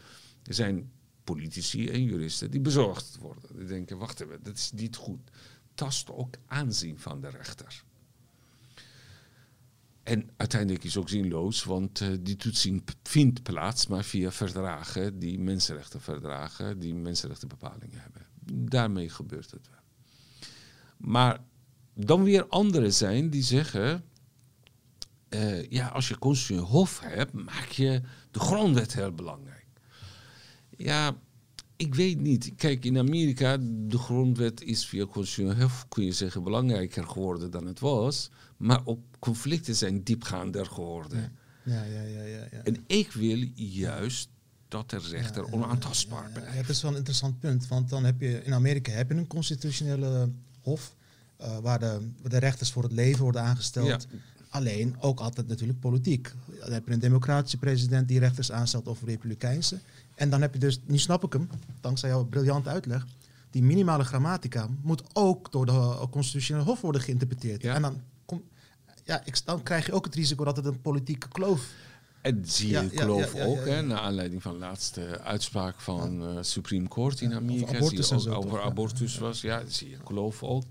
zijn 0.44 0.92
politici 1.24 1.90
en 1.90 2.04
juristen 2.04 2.52
die 2.52 2.60
bezorgd 2.60 3.18
worden. 3.22 3.58
Die 3.58 3.66
denken, 3.66 3.98
wacht 3.98 4.20
even, 4.20 4.44
dat 4.44 4.58
is 4.58 4.72
niet 4.72 4.96
goed. 4.96 5.32
Tast 5.74 6.12
ook 6.12 6.36
aanzien 6.46 7.00
van 7.00 7.22
de 7.22 7.30
rechter. 7.30 7.84
En 10.04 10.30
uiteindelijk 10.38 10.84
is 10.84 10.98
ook 10.98 11.10
zinloos, 11.10 11.64
want 11.64 12.02
eh, 12.02 12.08
die 12.20 12.36
toetsing 12.36 12.84
vindt 13.04 13.44
plaats, 13.44 13.88
maar 13.88 14.04
via 14.04 14.32
verdragen 14.32 15.20
die 15.20 15.40
mensenrechtenverdragen, 15.40 16.80
die 16.80 16.96
mensenrechtenbepalingen 16.96 18.02
hebben. 18.02 18.26
Daarmee 18.70 19.10
gebeurt 19.10 19.52
het 19.52 19.70
wel. 19.70 19.80
Maar 20.98 21.40
dan 21.94 22.24
weer 22.24 22.48
anderen 22.48 22.94
zijn 22.94 23.30
die 23.30 23.44
zeggen, 23.44 24.04
eh, 25.30 25.70
ja, 25.70 25.88
als 25.88 26.08
je 26.08 26.18
constitutioneel 26.18 26.72
hof 26.72 27.00
hebt, 27.04 27.34
maak 27.34 27.68
je 27.68 28.02
de 28.32 28.40
grondwet 28.40 28.94
heel 28.94 29.12
belangrijk. 29.12 29.66
Ja, 30.78 31.16
ik 31.76 31.96
weet 31.96 32.20
niet. 32.20 32.52
Kijk, 32.56 32.86
in 32.86 32.98
Amerika, 32.98 33.58
de 33.62 33.98
grondwet 33.98 34.62
is 34.62 34.86
via 34.86 35.06
constitutioneel 35.06 35.62
hof, 35.62 35.86
kun 35.90 36.04
je 36.04 36.12
zeggen, 36.12 36.44
belangrijker 36.44 37.08
geworden 37.08 37.52
dan 37.52 37.66
het 37.66 37.80
was. 37.80 38.30
Maar 38.58 38.82
ook 38.86 39.00
conflicten 39.20 39.76
zijn 39.76 40.04
diepgaander 40.04 40.66
geworden. 40.66 41.32
Ja, 41.64 41.84
ja, 41.84 42.02
ja, 42.02 42.24
ja, 42.24 42.48
ja. 42.52 42.64
En 42.64 42.84
ik 42.88 43.12
wil 43.12 43.48
juist 43.56 44.30
dat 44.68 44.90
de 44.90 44.98
rechter 44.98 45.52
onaantastbaar 45.52 46.24
Ja, 46.24 46.40
blijft. 46.40 46.58
het 46.58 46.70
is 46.70 46.82
wel 46.82 46.92
een 46.92 46.98
interessant 46.98 47.40
punt, 47.40 47.68
want 47.68 47.90
dan 47.90 48.04
heb 48.06 48.22
je 48.22 48.44
in 48.44 48.54
Amerika 48.54 48.92
heb 48.92 49.10
je 49.10 49.16
een 49.16 49.28
constitutionele 49.28 50.32
hof 50.62 50.96
eh, 51.38 51.58
waar, 51.58 51.80
de, 51.80 52.12
waar 52.22 52.32
de 52.32 52.38
rechters 52.38 52.72
voor 52.72 52.84
het 52.84 52.92
leven 52.92 53.24
worden 53.24 53.42
aangesteld. 53.42 53.88
Ja. 53.88 54.18
Alleen 54.50 54.96
ook 55.00 55.20
altijd 55.20 55.48
natuurlijk 55.48 55.80
politiek. 55.80 56.34
Dan 56.60 56.72
heb 56.72 56.88
je 56.88 56.94
een 56.94 57.00
democratische 57.00 57.58
president 57.58 58.08
die 58.08 58.20
rechters 58.20 58.52
aanstelt 58.52 58.88
of 58.88 59.04
republikeinse. 59.04 59.80
En 60.16 60.30
dan 60.30 60.42
heb 60.42 60.54
je 60.54 60.60
dus, 60.60 60.80
nu 60.86 60.98
snap 60.98 61.24
ik 61.24 61.34
hem, 61.34 61.50
dankzij 61.82 62.10
jouw 62.10 62.26
briljante 62.26 62.70
uitleg, 62.70 63.06
die 63.52 63.64
minimale 63.64 64.04
grammatica 64.04 64.68
moet 64.82 65.04
ook 65.14 65.52
door 65.52 65.66
de 65.66 66.08
constitutionele 66.12 66.66
hof 66.66 66.82
worden 66.82 67.02
geïnterpreteerd. 67.02 67.62
Ja. 67.62 67.76
En 67.76 67.82
dan, 67.82 68.02
kom, 68.26 68.44
ja, 69.04 69.22
ik, 69.26 69.46
dan 69.46 69.64
krijg 69.64 69.86
je 69.86 69.92
ook 69.92 70.06
het 70.06 70.16
risico 70.16 70.44
dat 70.44 70.56
het 70.56 70.66
een 70.66 70.82
politieke 70.82 71.28
kloof 71.28 71.70
En 72.22 72.42
zie 72.46 72.68
je 72.68 72.74
Ja, 72.74 72.82
ja, 72.82 73.02
geloof 73.02 73.34
ja, 73.34 73.40
ja, 73.40 73.46
ook, 73.46 73.66
hè, 73.66 73.82
naar 73.82 74.00
aanleiding 74.00 74.42
van 74.42 74.54
de 74.54 74.60
laatste 74.60 75.20
uitspraak 75.22 75.82
van 75.82 76.24
eh 76.24 76.38
Supreme 76.42 76.88
Court 76.88 77.22
in 77.22 77.34
Amerika, 77.34 77.66
over 77.66 77.76
abortus 77.76 78.08
zie 78.08 78.18
je 78.18 78.24
en 78.24 78.36
ook 78.36 78.44
zo, 78.44 78.48
over 78.48 78.62
abortus 78.62 79.18
was, 79.18 79.42
ja, 79.42 79.64
zie 79.68 79.90
je 79.90 79.98
geloof 80.06 80.44
ook. 80.44 80.66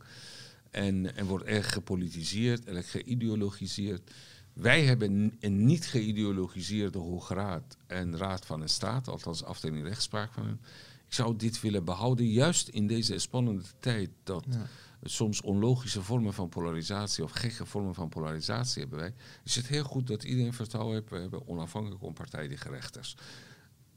En, 0.70 1.16
en 1.16 1.26
wordt 1.26 1.44
erg 1.44 1.72
gepolitiseerd, 1.72 2.64
erg 2.64 2.90
geïdeologiseerd. 2.90 4.10
Wij 4.52 4.84
hebben 4.84 5.36
een 5.40 5.64
niet 5.64 5.86
geïdeologiseerde 5.86 6.98
Hoge 6.98 7.34
Raad 7.34 7.76
en 7.86 8.16
Raad 8.16 8.46
van 8.46 8.60
een 8.60 8.68
Staat, 8.68 9.08
althans 9.08 9.44
afdeling 9.44 9.84
rechtspraak 9.84 10.32
van 10.32 10.44
hen. 10.46 10.60
Ik 11.06 11.14
zou 11.14 11.36
dit 11.36 11.60
willen 11.60 11.84
behouden, 11.84 12.26
juist 12.26 12.68
in 12.68 12.86
deze 12.86 13.18
spannende 13.18 13.62
tijd 13.80 14.10
dat 14.22 14.44
Ja. 14.50 14.66
soms 15.02 15.40
onlogische 15.40 16.02
vormen 16.02 16.34
van 16.34 16.48
polarisatie 16.48 17.24
of 17.24 17.30
gekke 17.30 17.66
vormen 17.66 17.94
van 17.94 18.08
polarisatie 18.08 18.80
hebben 18.80 18.98
wij, 18.98 19.14
is 19.44 19.56
het 19.56 19.66
heel 19.66 19.84
goed 19.84 20.06
dat 20.06 20.24
iedereen 20.24 20.52
vertrouwen 20.52 20.94
heeft. 20.94 21.10
We 21.10 21.16
hebben 21.16 21.48
onafhankelijke 21.48 22.04
onpartijdige 22.04 22.68
rechters. 22.68 23.16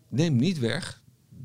Neem 0.10 0.36
niet 0.36 0.60
weg 0.60 1.02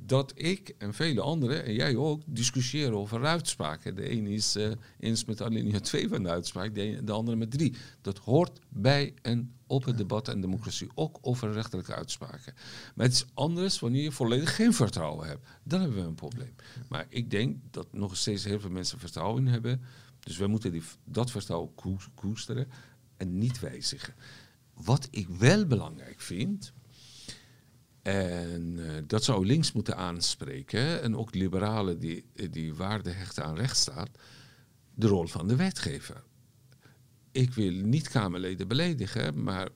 dat 0.06 0.32
ik 0.34 0.74
en 0.78 0.94
vele 0.94 1.20
anderen, 1.20 1.64
en 1.64 1.74
jij 1.74 1.96
ook, 1.96 2.22
discussiëren 2.26 2.94
over 2.94 3.24
uitspraken. 3.24 3.94
De 3.94 4.10
een 4.10 4.26
is 4.26 4.56
eh, 4.56 4.70
eens 4.98 5.24
met 5.24 5.42
alinea 5.42 5.80
2 5.80 6.08
van 6.08 6.22
de 6.22 6.28
uitspraak, 6.28 6.74
de, 6.74 7.12
andere 7.12 7.36
met 7.36 7.50
3. 7.50 7.74
Dat 8.00 8.18
hoort 8.18 8.58
bij 8.68 9.14
een 9.22 9.52
open 9.66 9.96
debat 9.96 10.28
en 10.28 10.40
democratie. 10.40 10.88
Ook 10.94 11.18
over 11.20 11.52
rechterlijke 11.52 11.94
uitspraken. 11.94 12.54
Maar 12.94 13.06
het 13.06 13.14
is 13.14 13.26
anders 13.34 13.78
wanneer 13.78 14.02
je 14.02 14.12
volledig 14.12 14.56
geen 14.56 14.72
vertrouwen 14.74 15.28
hebt. 15.28 15.46
Dan 15.62 15.80
hebben 15.80 15.98
we 15.98 16.08
een 16.08 16.14
probleem. 16.14 16.54
Maar 16.88 17.06
ik 17.08 17.30
denk 17.30 17.56
dat 17.70 17.92
nog 17.92 18.16
steeds 18.16 18.44
heel 18.44 18.60
veel 18.60 18.70
mensen 18.70 18.98
vertrouwen 18.98 19.46
in 19.46 19.52
hebben. 19.52 19.80
Dus 20.20 20.36
wij 20.36 20.48
moeten 20.48 20.72
die, 20.72 20.82
dat 21.04 21.30
vertrouwen 21.30 21.74
koes- 21.74 22.08
koesteren 22.14 22.68
en 23.16 23.38
niet 23.38 23.60
wijzigen. 23.60 24.14
Wat 24.74 25.08
ik 25.10 25.28
wel 25.28 25.66
belangrijk 25.66 26.20
vind, 26.20 26.72
en 28.06 28.78
eh, 28.78 29.02
dat 29.06 29.24
zou 29.24 29.46
links 29.46 29.72
moeten 29.72 29.96
aanspreken, 29.96 31.02
en 31.02 31.16
ook 31.16 31.34
liberalen 31.34 31.98
die, 31.98 32.24
die 32.50 32.74
waarde 32.74 33.10
hechten 33.10 33.44
aan 33.44 33.56
rechtsstaat, 33.56 34.08
de 34.94 35.06
rol 35.06 35.26
van 35.26 35.48
de 35.48 35.56
wetgever. 35.56 36.22
Ik 37.32 37.54
wil 37.54 37.72
niet 37.72 38.08
Kamerleden 38.08 38.68
beledigen, 38.68 39.42
maar 39.42 39.68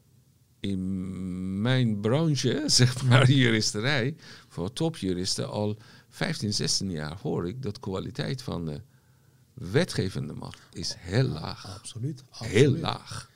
in 0.61 1.63
mijn 1.63 2.01
branche, 2.01 2.63
zeg 2.81 3.03
maar 3.03 3.31
juristerij, 3.31 4.17
voor 4.49 4.73
topjuristen 4.73 5.49
al 5.49 5.77
15, 6.09 6.53
16 6.53 6.91
jaar 6.91 7.19
hoor 7.23 7.49
ik 7.49 7.63
dat 7.63 7.75
de 7.75 7.81
kwaliteit 7.81 8.43
van 8.43 8.65
de 8.65 8.81
wetgevende 9.55 10.33
macht 10.33 10.61
is 10.73 10.95
heel 10.99 11.29
laag. 11.29 11.79
Absoluut. 11.79 12.25
Heel 12.31 12.49
absoluut. 12.49 12.81
laag. 12.81 13.31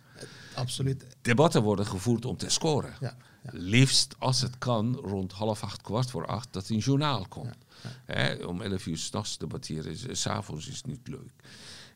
Absoluut. 0.54 1.04
Debatten 1.22 1.62
worden 1.62 1.86
gevoerd 1.86 2.24
om 2.24 2.36
te 2.36 2.50
scoren. 2.50 2.94
Ja. 3.00 3.16
Liefst 3.50 4.14
als 4.18 4.40
het 4.40 4.58
kan 4.58 4.94
rond 4.96 5.32
half 5.32 5.62
acht, 5.62 5.80
kwart 5.82 6.10
voor 6.10 6.26
acht, 6.26 6.52
dat 6.52 6.68
een 6.68 6.78
journaal 6.78 7.26
komt. 7.28 7.56
Hè, 8.04 8.44
om 8.44 8.60
elf 8.62 8.86
uur 8.86 8.96
s'nachts 8.98 9.38
debatteren, 9.38 9.92
is- 9.92 10.06
s 10.10 10.20
s'avonds 10.20 10.68
is 10.68 10.82
niet 10.82 11.08
leuk. 11.08 11.32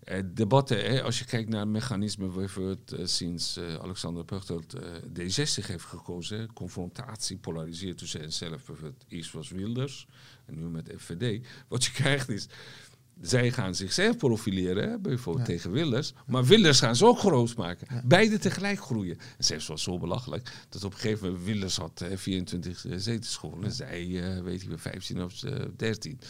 Eh, 0.04 0.22
debatten, 0.26 0.78
hè, 0.78 1.02
als 1.02 1.18
je 1.18 1.24
kijkt 1.24 1.48
naar 1.48 1.68
mechanismen 1.68 2.32
bijvoorbeeld 2.34 2.92
eh, 2.92 3.06
sinds 3.06 3.56
eh, 3.56 3.74
Alexander 3.74 4.24
Pechtold 4.24 4.74
eh, 4.74 4.82
D60 5.18 5.66
heeft 5.66 5.84
gekozen, 5.84 6.38
hè, 6.38 6.46
confrontatie, 6.46 7.36
polariseert 7.36 7.98
tussen 7.98 8.20
hen 8.20 8.32
zelf, 8.32 8.64
bijvoorbeeld 8.64 9.04
eerst 9.08 9.32
was 9.32 9.48
Wilders 9.50 10.06
en 10.46 10.54
nu 10.58 10.68
met 10.68 10.92
FVD. 10.96 11.46
Wat 11.68 11.84
je 11.84 11.90
krijgt 11.92 12.28
is, 12.28 12.46
zij 13.20 13.50
gaan 13.52 13.74
zichzelf 13.74 14.16
profileren, 14.16 14.90
hè, 14.90 14.98
bijvoorbeeld 14.98 15.46
tegen 15.46 15.70
Wilders. 15.70 16.12
Maar 16.26 16.44
Wilders 16.44 16.80
gaan 16.80 16.96
ze 16.96 17.06
ook 17.06 17.18
groot 17.18 17.56
maken. 17.56 18.02
Beide 18.04 18.38
tegelijk 18.38 18.80
groeien. 18.80 19.18
En 19.18 19.44
zelfs 19.44 19.66
was 19.66 19.82
zo 19.82 19.98
belachelijk 19.98 20.52
dat 20.68 20.84
op 20.84 20.92
een 20.92 20.98
gegeven 20.98 21.26
moment 21.26 21.44
Wilders 21.44 21.76
had 21.76 22.00
eh, 22.00 22.16
24 22.16 22.84
zetels 22.96 23.36
gewonnen. 23.36 23.72
Zij, 23.72 24.36
eh, 24.36 24.42
weet 24.42 24.62
ik 24.62 24.68
wel, 24.68 24.78
15 24.78 25.22
of 25.22 25.42
eh, 25.42 25.64
13. 25.76 26.20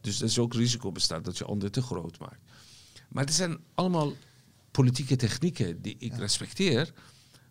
Dus 0.00 0.18
er 0.18 0.24
is 0.24 0.38
ook 0.38 0.54
risico 0.54 0.92
bestaat 0.92 1.24
dat 1.24 1.38
je 1.38 1.44
anderen 1.44 1.72
te 1.72 1.82
groot 1.82 2.18
maakt. 2.18 2.40
Maar 3.08 3.24
het 3.24 3.34
zijn 3.34 3.58
allemaal 3.74 4.12
politieke 4.70 5.16
technieken 5.16 5.82
die 5.82 5.96
ik 5.98 6.16
respecteer. 6.16 6.92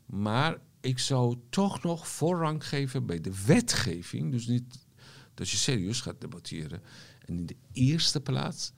Maar 0.05 0.57
ik 0.81 0.99
zou 0.99 1.37
toch 1.49 1.83
nog 1.83 2.07
voorrang 2.07 2.67
geven 2.67 3.05
bij 3.05 3.21
de 3.21 3.43
wetgeving. 3.45 4.31
Dus 4.31 4.47
niet 4.47 4.85
dat 5.33 5.49
je 5.49 5.57
serieus 5.57 6.01
gaat 6.01 6.21
debatteren. 6.21 6.81
En 7.25 7.33
in 7.35 7.45
de 7.45 7.55
eerste 7.71 8.21
plaats 8.21 8.73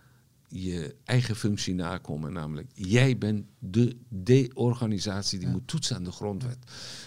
je 0.53 0.95
eigen 1.03 1.35
functie 1.35 1.73
nakomen. 1.75 2.33
Namelijk, 2.33 2.71
jij 2.73 3.17
bent 3.17 3.45
de, 3.59 3.95
de 4.09 4.51
organisatie 4.53 5.39
die 5.39 5.47
moet 5.47 5.67
toetsen 5.67 5.95
aan 5.95 6.03
de 6.03 6.11
grondwet. 6.11 6.57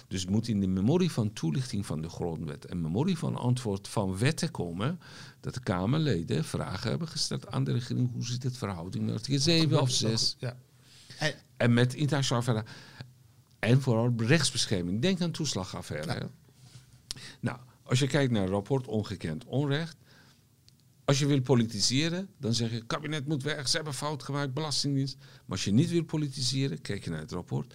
Dus 0.08 0.26
moet 0.26 0.48
in 0.48 0.60
de 0.60 0.66
memorie 0.66 1.10
van 1.10 1.32
toelichting 1.32 1.86
van 1.86 2.02
de 2.02 2.08
grondwet 2.08 2.64
en 2.64 2.80
memorie 2.80 3.18
van 3.18 3.36
antwoord 3.36 3.88
van 3.88 4.18
wetten 4.18 4.50
komen. 4.50 5.00
Dat 5.40 5.54
de 5.54 5.60
Kamerleden 5.60 6.44
vragen 6.44 6.90
hebben 6.90 7.08
gesteld 7.08 7.50
aan 7.50 7.64
de 7.64 7.72
regering. 7.72 8.12
Hoe 8.12 8.24
zit 8.24 8.42
het 8.42 8.56
verhouding 8.56 9.04
met 9.04 9.14
artikel 9.14 9.40
7 9.40 9.80
of 9.80 9.90
6? 9.90 10.36
Ja. 10.38 10.56
En, 11.18 11.34
En 11.56 11.74
met 11.74 11.94
internationaal 11.94 12.42
verder. 12.42 12.64
En 13.58 13.80
vooral 13.80 14.12
rechtsbescherming. 14.16 15.02
Denk 15.02 15.20
aan 15.20 15.30
toeslagaffaire. 15.30 16.28
Nou, 17.40 17.58
als 17.82 17.98
je 17.98 18.06
kijkt 18.06 18.32
naar 18.32 18.42
het 18.42 18.50
rapport 18.50 18.86
Ongekend 18.86 19.44
Onrecht. 19.44 19.96
Als 21.06 21.18
je 21.18 21.26
wil 21.26 21.40
politiseren, 21.40 22.28
dan 22.38 22.54
zeg 22.54 22.70
je: 22.70 22.86
kabinet 22.86 23.26
moet 23.26 23.42
weg, 23.42 23.68
ze 23.68 23.76
hebben 23.76 23.94
fout 23.94 24.22
gemaakt, 24.22 24.54
belastingdienst. 24.54 25.16
Maar 25.18 25.28
als 25.46 25.64
je 25.64 25.72
niet 25.72 25.90
wil 25.90 26.04
politiseren, 26.04 26.80
kijk 26.80 27.04
je 27.04 27.10
naar 27.10 27.20
het 27.20 27.32
rapport. 27.32 27.74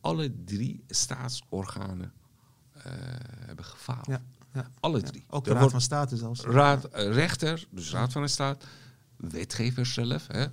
Alle 0.00 0.34
drie 0.44 0.84
staatsorganen 0.88 2.12
eh, 2.72 2.82
hebben 3.46 3.64
gefaald. 3.64 4.06
ja, 4.06 4.22
ja. 4.52 4.70
Alle 4.80 5.00
drie. 5.00 5.24
Ook 5.28 5.44
de 5.44 5.50
Raad 5.50 5.58
wordt 5.58 5.74
van 5.74 5.84
State 5.84 6.16
zelfs. 6.16 6.40
raad, 6.40 6.84
eh, 6.84 7.12
rechter, 7.12 7.66
dus 7.70 7.90
raad 7.90 8.12
van 8.12 8.22
de 8.22 8.28
staat, 8.28 8.64
wetgevers 9.16 9.94
zelf, 9.94 10.26
hè, 10.26 10.46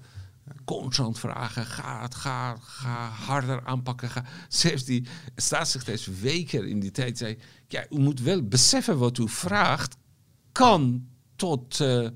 constant 0.65 1.19
vragen, 1.19 1.65
ga, 1.65 2.01
het, 2.01 2.15
ga, 2.15 2.57
ga 2.61 3.09
harder 3.09 3.65
aanpakken. 3.65 4.09
Ga. 4.09 4.25
Zelfs 4.47 4.83
die 4.83 5.07
staatssecretaris 5.35 6.07
Weker 6.07 6.67
in 6.67 6.79
die 6.79 6.91
tijd 6.91 7.17
zei, 7.17 7.37
ja, 7.67 7.85
u 7.89 7.99
moet 7.99 8.21
wel 8.21 8.43
beseffen 8.43 8.97
wat 8.97 9.17
u 9.17 9.29
vraagt, 9.29 9.97
kan 10.51 11.07
tot, 11.37 11.79
eh, 11.79 12.07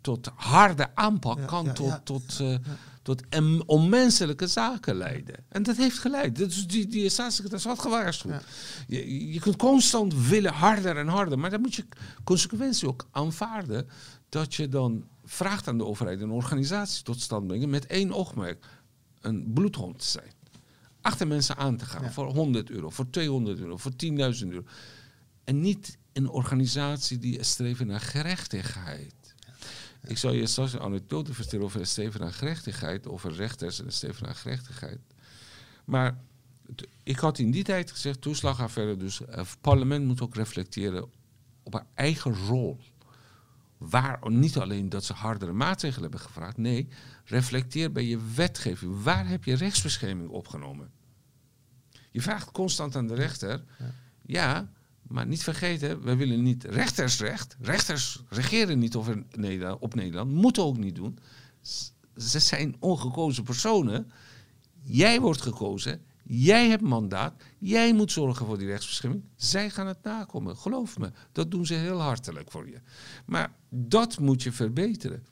tot 0.00 0.30
harde 0.34 0.94
aanpak, 0.94 1.38
Ja, 1.38 1.44
kan 1.44 1.64
ja, 1.64 1.72
tot, 1.72 1.88
ja. 1.88 2.00
tot, 2.04 2.40
eh, 2.40 2.56
tot 3.02 3.22
onmenselijke 3.66 4.46
zaken 4.46 4.94
leiden. 4.94 5.34
En 5.48 5.62
dat 5.62 5.76
heeft 5.76 5.98
geleid. 5.98 6.36
Dus 6.36 6.66
die, 6.66 6.86
die 6.86 7.08
staatssecretaris 7.08 7.64
had 7.64 7.78
gewaarschuwd. 7.78 8.44
Je, 8.86 9.32
je 9.32 9.40
kunt 9.40 9.56
constant 9.56 10.28
willen 10.28 10.52
harder 10.52 10.96
en 10.96 11.08
harder, 11.08 11.38
maar 11.38 11.50
dan 11.50 11.60
moet 11.60 11.74
je 11.74 11.84
consequentie 12.24 12.88
ook 12.88 13.06
aanvaarden 13.10 13.88
dat 14.28 14.54
je 14.54 14.68
dan 14.68 15.04
vraagt 15.24 15.68
aan 15.68 15.78
de 15.78 15.84
overheid 15.84 16.20
een 16.20 16.30
organisatie 16.30 17.02
tot 17.02 17.20
stand 17.20 17.46
brengen 17.46 17.70
met 17.70 17.86
één 17.86 18.12
oogmerk: 18.12 18.66
een 19.20 19.52
bloedhond 19.52 19.98
te 19.98 20.06
zijn. 20.06 20.32
Achter 21.00 21.26
mensen 21.26 21.56
aan 21.56 21.76
te 21.76 21.84
gaan 21.84 22.12
voor 22.12 22.26
100 22.26 22.70
euro, 22.70 22.90
voor 22.90 23.10
200 23.10 23.58
euro, 23.58 23.76
voor 23.76 23.92
10.000 23.92 24.48
euro. 24.48 24.64
En 25.44 25.60
niet 25.60 25.98
een 26.12 26.28
organisatie 26.28 27.18
die 27.18 27.42
streven 27.42 27.86
naar 27.86 28.00
gerechtigheid. 28.00 29.14
Ik 30.04 30.18
zal 30.18 30.32
je 30.32 30.46
straks 30.46 30.72
een 30.72 30.80
anekdote 30.80 31.34
vertellen 31.34 31.64
over 31.64 31.80
het 31.80 31.88
streven 31.88 32.20
naar 32.20 32.32
gerechtigheid, 32.32 33.08
over 33.08 33.32
rechters 33.32 33.78
en 33.78 33.84
het 33.84 33.94
streven 33.94 34.24
naar 34.24 34.34
gerechtigheid. 34.34 35.00
Maar 35.84 36.18
ik 37.02 37.18
had 37.18 37.38
in 37.38 37.50
die 37.50 37.64
tijd 37.64 37.90
gezegd, 37.90 38.20
toeslagaffaire, 38.20 38.96
dus 38.96 39.20
het 39.30 39.56
parlement 39.60 40.04
moet 40.04 40.20
ook 40.20 40.34
reflecteren 40.34 41.10
op 41.62 41.72
haar 41.72 41.86
eigen 41.94 42.34
rol. 42.34 42.78
Waar, 43.78 44.30
niet 44.30 44.58
alleen 44.58 44.88
dat 44.88 45.04
ze 45.04 45.12
hardere 45.12 45.52
maatregelen 45.52 46.02
hebben 46.02 46.20
gevraagd, 46.20 46.56
nee, 46.56 46.88
reflecteer 47.24 47.92
bij 47.92 48.04
je 48.04 48.18
wetgeving. 48.34 49.02
Waar 49.02 49.28
heb 49.28 49.44
je 49.44 49.54
rechtsbescherming 49.54 50.30
opgenomen? 50.30 50.90
Je 52.10 52.22
vraagt 52.22 52.50
constant 52.50 52.96
aan 52.96 53.06
de 53.06 53.14
rechter, 53.14 53.64
ja, 54.22 54.70
maar 55.12 55.26
niet 55.26 55.42
vergeten, 55.42 56.02
wij 56.02 56.16
willen 56.16 56.42
niet 56.42 56.64
rechtersrecht. 56.64 57.56
Rechters 57.60 58.22
regeren 58.28 58.78
niet 58.78 58.96
over 58.96 59.22
Nederland, 59.30 59.80
op 59.80 59.94
Nederland, 59.94 60.32
moeten 60.32 60.64
ook 60.64 60.76
niet 60.76 60.94
doen. 60.94 61.18
Ze 62.16 62.38
zijn 62.38 62.76
ongekozen 62.78 63.44
personen. 63.44 64.10
Jij 64.84 65.20
wordt 65.20 65.42
gekozen, 65.42 66.02
jij 66.22 66.68
hebt 66.68 66.82
mandaat, 66.82 67.42
jij 67.58 67.94
moet 67.94 68.12
zorgen 68.12 68.46
voor 68.46 68.58
die 68.58 68.66
rechtsbescherming. 68.66 69.24
Zij 69.36 69.70
gaan 69.70 69.86
het 69.86 70.02
nakomen, 70.02 70.56
geloof 70.56 70.98
me. 70.98 71.12
Dat 71.32 71.50
doen 71.50 71.66
ze 71.66 71.74
heel 71.74 72.00
hartelijk 72.00 72.50
voor 72.50 72.68
je. 72.68 72.80
Maar 73.26 73.52
dat 73.68 74.18
moet 74.18 74.42
je 74.42 74.52
verbeteren. 74.52 75.24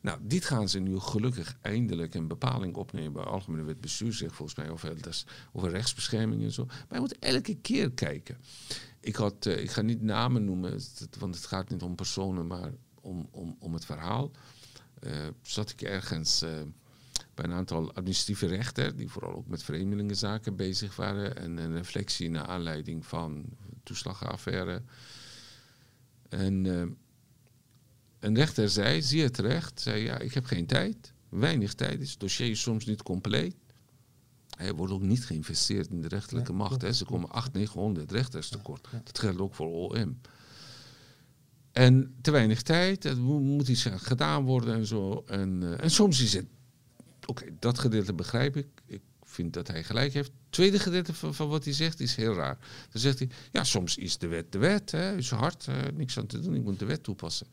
Nou, 0.00 0.18
dit 0.22 0.44
gaan 0.44 0.68
ze 0.68 0.78
nu 0.78 0.98
gelukkig 0.98 1.56
eindelijk 1.60 2.14
een 2.14 2.28
bepaling 2.28 2.76
opnemen 2.76 3.12
bij 3.12 3.22
Algemene 3.22 3.62
Wet 3.62 3.80
Bestuursrecht, 3.80 4.34
volgens 4.34 4.58
mij, 4.58 4.70
over, 4.70 4.88
elders, 4.88 5.24
over 5.52 5.70
rechtsbescherming 5.70 6.42
en 6.42 6.52
zo. 6.52 6.64
Maar 6.64 6.86
je 6.88 7.00
moet 7.00 7.18
elke 7.18 7.54
keer 7.54 7.90
kijken. 7.90 8.36
Ik, 9.08 9.16
had, 9.16 9.46
eh, 9.46 9.62
ik 9.62 9.70
ga 9.70 9.82
niet 9.82 10.02
namen 10.02 10.44
noemen, 10.44 10.72
het- 10.72 11.16
want 11.18 11.34
het 11.34 11.46
gaat 11.46 11.70
niet 11.70 11.82
om 11.82 11.94
personen, 11.94 12.46
maar 12.46 12.72
om, 13.00 13.28
om, 13.30 13.56
om 13.58 13.72
het 13.74 13.84
verhaal. 13.84 14.30
Eh, 15.00 15.26
zat 15.42 15.70
ik 15.70 15.82
ergens 15.82 16.42
eh, 16.42 16.50
bij 17.34 17.44
een 17.44 17.52
aantal 17.52 17.92
administratieve 17.94 18.46
rechten, 18.46 18.96
die 18.96 19.08
vooral 19.08 19.34
ook 19.34 19.46
met 19.46 19.62
vreemdelingenzaken 19.62 20.56
bezig 20.56 20.96
waren, 20.96 21.36
en 21.36 21.56
een 21.56 21.72
reflectie 21.76 22.30
naar 22.30 22.46
aanleiding 22.46 23.06
van 23.06 23.44
toeslagaffaire. 23.82 24.82
En 26.28 26.64
een 28.20 28.34
rechter 28.34 28.68
zei, 28.70 29.02
zeer 29.02 29.30
terecht, 29.30 29.80
zei 29.80 30.02
ja, 30.02 30.18
ik 30.18 30.34
heb 30.34 30.44
geen 30.44 30.66
tijd, 30.66 31.12
weinig 31.28 31.74
tijd, 31.74 32.00
het 32.00 32.20
dossier 32.20 32.50
is 32.50 32.60
soms 32.60 32.84
niet 32.86 33.02
compleet. 33.02 33.56
Er 34.58 34.74
wordt 34.74 34.92
ook 34.92 35.02
niet 35.02 35.24
geïnvesteerd 35.24 35.90
in 35.90 36.02
de 36.02 36.08
rechterlijke 36.08 36.52
macht. 36.52 36.82
Hè. 36.82 36.92
Ze 36.92 37.04
komen 37.04 37.30
800, 37.30 37.54
900 37.54 38.12
rechters 38.12 38.48
tekort. 38.48 38.88
Dat 39.04 39.18
geldt 39.18 39.38
ook 39.40 39.54
voor 39.54 39.66
OM. 39.66 40.20
En 41.72 42.14
te 42.20 42.30
weinig 42.30 42.62
tijd, 42.62 43.04
er 43.04 43.16
mo- 43.18 43.40
moet 43.40 43.68
iets 43.68 43.88
aan 43.88 44.00
gedaan 44.00 44.44
worden 44.44 44.74
en 44.74 44.86
zo. 44.86 45.22
En, 45.26 45.62
eh, 45.62 45.82
en 45.84 45.90
soms 45.90 46.20
is 46.20 46.32
het, 46.32 46.46
oké, 47.26 47.44
dat 47.58 47.78
gedeelte 47.78 48.12
begrijp 48.14 48.56
ik. 48.56 48.66
Ik 48.86 49.00
vind 49.22 49.52
dat 49.52 49.68
hij 49.68 49.84
gelijk 49.84 50.12
heeft. 50.12 50.28
Het 50.28 50.52
tweede 50.52 50.78
gedeelte 50.78 51.14
van, 51.14 51.34
van 51.34 51.48
wat 51.48 51.64
hij 51.64 51.72
zegt 51.72 52.00
is 52.00 52.14
heel 52.16 52.34
raar. 52.34 52.58
Dan 52.92 53.00
zegt 53.00 53.18
hij, 53.18 53.28
ja, 53.52 53.64
soms 53.64 53.96
is 53.96 54.18
de 54.18 54.26
wet 54.26 54.52
de 54.52 54.58
wet. 54.58 54.90
Hè, 54.90 55.16
is 55.16 55.30
hard, 55.30 55.66
eh, 55.66 55.74
niks 55.94 56.18
aan 56.18 56.26
te 56.26 56.40
doen, 56.40 56.54
ik 56.54 56.62
moet 56.62 56.78
de 56.78 56.84
wet 56.84 57.02
toepassen. 57.02 57.46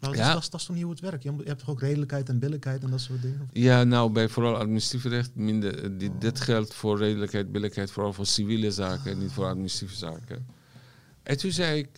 Nou, 0.00 0.16
Ja. 0.16 0.32
dat, 0.32 0.42
is, 0.42 0.50
dat 0.50 0.60
is 0.60 0.66
toch 0.66 0.74
niet 0.74 0.84
hoe 0.84 0.92
het 0.92 1.00
werkt? 1.00 1.22
Je, 1.22 1.32
hebt 1.44 1.58
toch 1.58 1.68
ook 1.70 1.80
redelijkheid 1.80 2.28
en 2.28 2.38
billijkheid 2.38 2.82
en 2.84 2.90
dat 2.90 3.00
soort 3.00 3.22
dingen? 3.22 3.48
Ja, 3.52 3.84
nou, 3.84 4.12
bij 4.12 4.28
vooral 4.28 4.56
administratief 4.56 5.04
recht 5.10 5.34
minder. 5.34 5.84
eh, 5.84 5.90
die- 5.98 6.18
Dit 6.18 6.40
geldt 6.40 6.74
voor 6.74 6.98
redelijkheid, 6.98 7.52
billijkheid, 7.52 7.90
vooral 7.90 8.12
voor 8.12 8.26
civiele 8.26 8.70
zaken, 8.70 9.18
niet 9.18 9.32
voor 9.32 9.46
administratieve 9.46 9.96
zaken. 9.96 10.46
En 11.22 11.36
toen 11.38 11.50
zei 11.52 11.78
ik, 11.78 11.88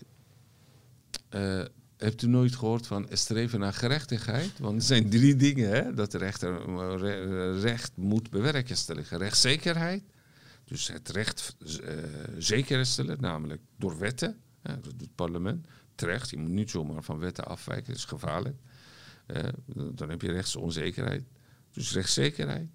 eh, 1.28 1.64
hebt 1.96 2.22
u 2.22 2.26
nooit 2.26 2.56
gehoord 2.56 2.86
van 2.86 3.06
streven 3.10 3.60
naar 3.60 3.72
gerechtigheid? 3.72 4.58
Want 4.58 4.76
er 4.80 4.86
zijn 4.86 5.10
drie 5.10 5.36
dingen, 5.36 5.68
hè, 5.70 5.94
dat 5.94 6.10
de 6.12 6.18
rechter 6.18 6.60
eh, 6.68 6.94
re- 6.98 7.60
recht 7.60 7.92
moet 7.96 8.30
bewerkstelligen. 8.30 9.18
Rechtszekerheid, 9.18 10.02
dus 10.64 10.88
het 10.88 11.08
recht 11.10 11.56
eh, 11.84 11.94
zeker 12.38 12.86
stellen, 12.86 13.16
namelijk 13.20 13.60
door 13.78 13.98
wetten. 13.98 14.36
Ja, 14.62 14.72
dat 14.74 14.84
doet 14.84 15.00
het 15.00 15.14
parlement. 15.14 15.66
Terecht, 15.94 16.30
je 16.30 16.36
moet 16.36 16.50
niet 16.50 16.70
zomaar 16.70 17.02
van 17.02 17.18
wetten 17.18 17.44
afwijken, 17.44 17.86
dat 17.86 17.96
is 17.96 18.04
gevaarlijk. 18.04 18.56
Eh, 19.26 19.48
dan 19.94 20.10
heb 20.10 20.22
je 20.22 20.32
rechtsonzekerheid. 20.32 21.24
Dus 21.72 21.92
rechtszekerheid. 21.92 22.68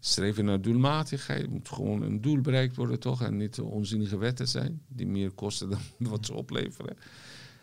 Streven 0.00 0.44
naar 0.44 0.60
doelmatigheid. 0.60 1.50
Moet 1.50 1.68
gewoon 1.68 2.02
een 2.02 2.20
doel 2.20 2.40
bereikt 2.40 2.76
worden, 2.76 3.00
toch? 3.00 3.22
En 3.22 3.36
niet 3.36 3.60
onzinnige 3.60 4.18
wetten 4.18 4.48
zijn, 4.48 4.82
die 4.88 5.06
meer 5.06 5.30
kosten 5.30 5.70
dan 5.70 5.80
wat 6.10 6.26
ze 6.26 6.34
opleveren. 6.34 6.96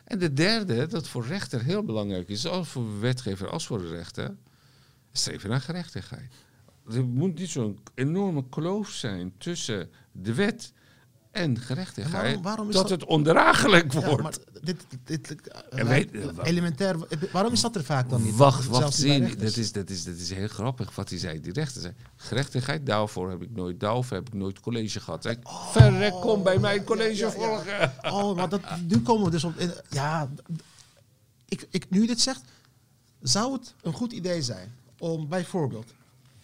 En 0.03 0.19
de 0.19 0.33
derde, 0.33 0.87
dat 0.87 1.07
voor 1.07 1.25
rechter 1.25 1.63
heel 1.63 1.83
belangrijk 1.83 2.29
is, 2.29 2.41
zowel 2.41 2.65
voor 2.65 2.99
wetgever 2.99 3.49
als 3.49 3.67
voor 3.67 3.81
de 3.81 3.87
rechter, 3.87 4.35
streven 5.11 5.49
naar 5.49 5.61
gerechtigheid. 5.61 6.33
Er 6.89 7.05
moet 7.05 7.39
niet 7.39 7.49
zo'n 7.49 7.79
enorme 7.93 8.49
kloof 8.49 8.89
zijn 8.89 9.33
tussen 9.37 9.89
de 10.11 10.33
wet 10.33 10.73
en 11.31 11.59
gerechtigheid, 11.59 12.13
En 12.15 12.21
waarom- 12.21 12.41
waarom 12.41 12.67
is 12.69 12.73
dat, 12.73 12.87
dat- 12.89 12.99
het 12.99 13.09
ondraaglijk 13.09 13.93
wordt. 13.93 14.09
Ja, 14.09 14.21
maar 14.21 14.33
dit, 14.61 14.85
dit, 15.05 15.27
dit 15.27 15.47
eh, 15.47 15.79
En 15.79 15.87
eh, 15.87 16.37
elementair. 16.43 16.95
Waarom 17.31 17.53
is 17.53 17.61
dat 17.61 17.75
er 17.75 17.83
vaak 17.83 18.09
dan 18.09 18.23
niet? 18.23 18.35
Wacht, 18.35 18.65
wacht, 18.67 18.97
niet 18.97 19.07
bij 19.07 19.15
zie, 19.15 19.19
rechters. 19.19 19.53
dat 19.53 19.57
is, 19.63 19.71
dat, 19.71 19.89
is, 19.89 20.03
dat 20.03 20.15
is 20.15 20.29
heel 20.29 20.47
grappig 20.47 20.95
wat 20.95 21.09
hij 21.09 21.19
zei. 21.19 21.41
Die 21.41 21.53
rechter 21.53 21.81
zei, 21.81 21.93
gerechtigheid, 22.15 22.85
daarvoor 22.85 23.29
heb 23.29 23.41
ik 23.41 23.49
nooit, 23.55 23.79
daarover 23.79 24.15
heb 24.15 24.27
ik 24.27 24.33
nooit 24.33 24.59
college 24.59 24.99
gehad. 24.99 25.23
Zeg, 25.23 25.35
Verrek, 25.71 26.11
kom 26.11 26.43
bij 26.43 26.59
mij 26.59 26.83
college 26.83 27.15
ja, 27.15 27.25
ja. 27.25 27.31
volgen. 27.31 27.93
Oh, 28.01 28.35
maar 28.35 28.49
dat, 28.49 28.61
nu 28.87 28.99
komen 29.01 29.25
we 29.25 29.31
dus 29.31 29.43
op. 29.43 29.55
in- 29.57 29.73
Ja, 29.89 30.29
ik, 31.45 31.67
ik, 31.69 31.89
nu 31.89 32.07
dit 32.07 32.21
zegt, 32.21 32.41
zou 33.21 33.53
het 33.53 33.73
een 33.81 33.93
goed 33.93 34.11
idee 34.11 34.41
zijn 34.41 34.73
om 34.97 35.27
bijvoorbeeld 35.27 35.93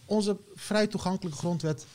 onze 0.04 0.36
vrij 0.54 0.86
toegankelijke 0.86 1.38
grondwet 1.38 1.86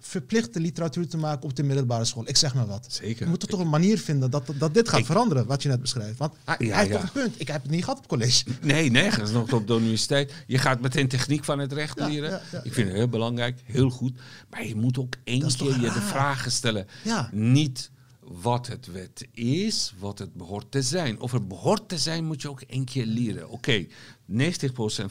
verplichte 0.00 0.60
literatuur 0.60 1.08
te 1.08 1.16
maken 1.16 1.42
op 1.44 1.56
de 1.56 1.62
middelbare 1.62 2.04
school? 2.04 2.28
Ik 2.28 2.36
zeg 2.36 2.54
maar 2.54 2.66
wat. 2.66 2.86
Zeker. 2.90 3.24
We 3.24 3.30
moeten 3.30 3.48
toch 3.48 3.60
een 3.60 3.68
manier 3.68 3.98
vinden 3.98 4.30
dat, 4.30 4.52
dat 4.58 4.74
dit 4.74 4.88
gaat 4.88 4.98
Ik- 5.00 5.06
veranderen, 5.06 5.46
wat 5.46 5.62
je 5.62 5.68
net 5.68 5.80
beschrijft. 5.80 6.18
Want 6.18 6.32
hij, 6.44 6.56
Ja, 6.58 6.66
hij 6.66 6.78
heeft 6.78 6.88
ja. 6.90 6.94
toch 7.00 7.14
een 7.14 7.22
punt. 7.22 7.40
Ik 7.40 7.48
heb 7.48 7.62
het 7.62 7.70
niet 7.70 7.84
gehad 7.84 7.98
op 7.98 8.06
college. 8.08 8.44
Nee, 8.62 8.90
nergens 8.90 9.30
nog 9.30 9.52
op 9.52 9.66
de 9.66 9.74
universiteit. 9.76 10.32
Je 10.46 10.58
gaat 10.58 10.80
meteen 10.80 11.08
techniek 11.08 11.44
van 11.44 11.58
het 11.58 11.72
recht 11.72 11.98
leren. 12.00 12.40
ja, 12.52 12.60
ik 12.62 12.72
vind 12.72 12.88
het 12.88 12.96
heel 12.96 13.08
belangrijk, 13.08 13.60
heel 13.64 13.90
goed. 13.90 14.12
Maar 14.50 14.66
je 14.66 14.74
moet 14.76 14.98
ook 14.98 15.14
één 15.24 15.46
keer 15.56 15.80
je 15.80 15.80
de 15.80 15.90
vragen 16.00 16.52
stellen. 16.52 16.86
Ja. 17.04 17.28
Niet 17.32 17.90
wat 18.30 18.66
het 18.66 18.86
wet 18.86 19.26
is, 19.32 19.94
wat 19.98 20.18
het 20.18 20.34
behoort 20.34 20.70
te 20.70 20.82
zijn. 20.82 21.20
Of 21.20 21.32
het 21.32 21.48
behoort 21.48 21.88
te 21.88 21.98
zijn, 21.98 22.24
moet 22.24 22.42
je 22.42 22.48
ook 22.50 22.60
één 22.60 22.84
keer 22.84 23.06
leren. 23.06 23.48
Oké, 23.50 23.86
90%, 24.26 25.10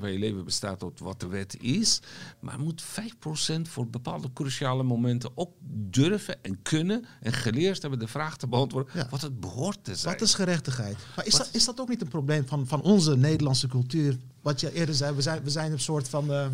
van 0.00 0.12
je 0.12 0.18
leven 0.18 0.44
bestaat 0.44 0.82
uit 0.82 1.00
wat 1.00 1.20
de 1.20 1.26
wet 1.26 1.56
is. 1.60 2.00
Maar 2.40 2.58
moet 2.60 2.82
5% 2.82 3.62
voor 3.62 3.86
bepaalde 3.88 4.32
cruciale 4.32 4.82
momenten 4.82 5.30
ook 5.34 5.52
durven 5.90 6.42
en 6.44 6.62
kunnen 6.62 7.04
en 7.20 7.32
geleerd 7.32 7.80
hebben 7.80 7.98
de 8.00 8.08
vraag 8.08 8.36
te 8.36 8.46
beantwoorden 8.46 8.92
Ja. 8.96 9.06
wat 9.10 9.20
het 9.20 9.40
behoort 9.40 9.84
te 9.84 9.94
zijn. 9.96 10.12
Wat 10.12 10.22
is 10.22 10.34
gerechtigheid? 10.34 10.96
Maar 11.16 11.26
is, 11.26 11.32
Wat- 11.32 11.44
dat, 11.46 11.54
is 11.54 11.64
dat 11.64 11.80
ook 11.80 11.88
niet 11.88 12.00
een 12.00 12.08
probleem 12.08 12.46
van, 12.46 12.66
van 12.66 12.82
onze 12.82 13.16
Nederlandse 13.16 13.68
cultuur? 13.68 14.16
Wat 14.42 14.60
je 14.60 14.72
eerder 14.72 14.94
zei, 14.94 15.14
we 15.14 15.22
zijn, 15.22 15.42
we 15.42 15.50
zijn 15.50 15.72
een 15.72 15.80
soort 15.80 16.08
van. 16.08 16.32
eh, 16.32 16.46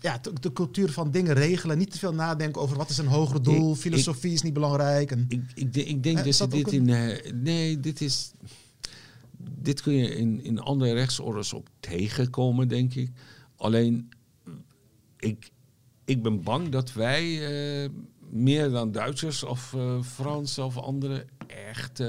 ja, 0.00 0.20
de, 0.40 0.52
cultuur 0.52 0.90
van 0.92 1.10
dingen 1.10 1.34
regelen. 1.34 1.78
Niet 1.78 1.90
te 1.90 1.98
veel 1.98 2.14
nadenken 2.14 2.62
over 2.62 2.76
wat 2.76 2.90
is 2.90 2.98
een 2.98 3.06
hoger 3.06 3.42
doel. 3.42 3.72
Ik- 3.72 3.78
Filosofie 3.78 4.32
is 4.32 4.42
niet 4.42 4.52
belangrijk. 4.52 5.10
En, 5.10 5.24
Ik, 5.28 5.42
ik, 5.54 5.76
ik 5.76 6.02
denk 6.02 6.24
dat 6.24 6.36
dat 6.36 6.50
dit 6.50 6.72
een- 6.72 6.88
in. 6.88 6.94
eh, 7.18 7.32
nee, 7.32 7.80
dit 7.80 8.00
is. 8.00 8.32
Dit 9.60 9.82
kun 9.82 9.92
je 9.94 10.14
in, 10.16 10.44
in 10.44 10.58
andere 10.60 10.92
rechtsorders 10.92 11.54
ook 11.54 11.66
tegenkomen, 11.80 12.68
denk 12.68 12.94
ik. 12.94 13.10
Alleen, 13.56 14.08
ik, 15.16 15.50
ik 16.04 16.22
ben 16.22 16.42
bang 16.42 16.68
dat 16.68 16.92
wij 16.92 17.22
eh, 17.84 17.90
meer 18.30 18.70
dan 18.70 18.92
Duitsers 18.92 19.42
of 19.42 19.74
eh 19.74 20.02
Fransen 20.02 20.64
of 20.64 20.76
anderen 20.76 21.24
echt 21.46 22.02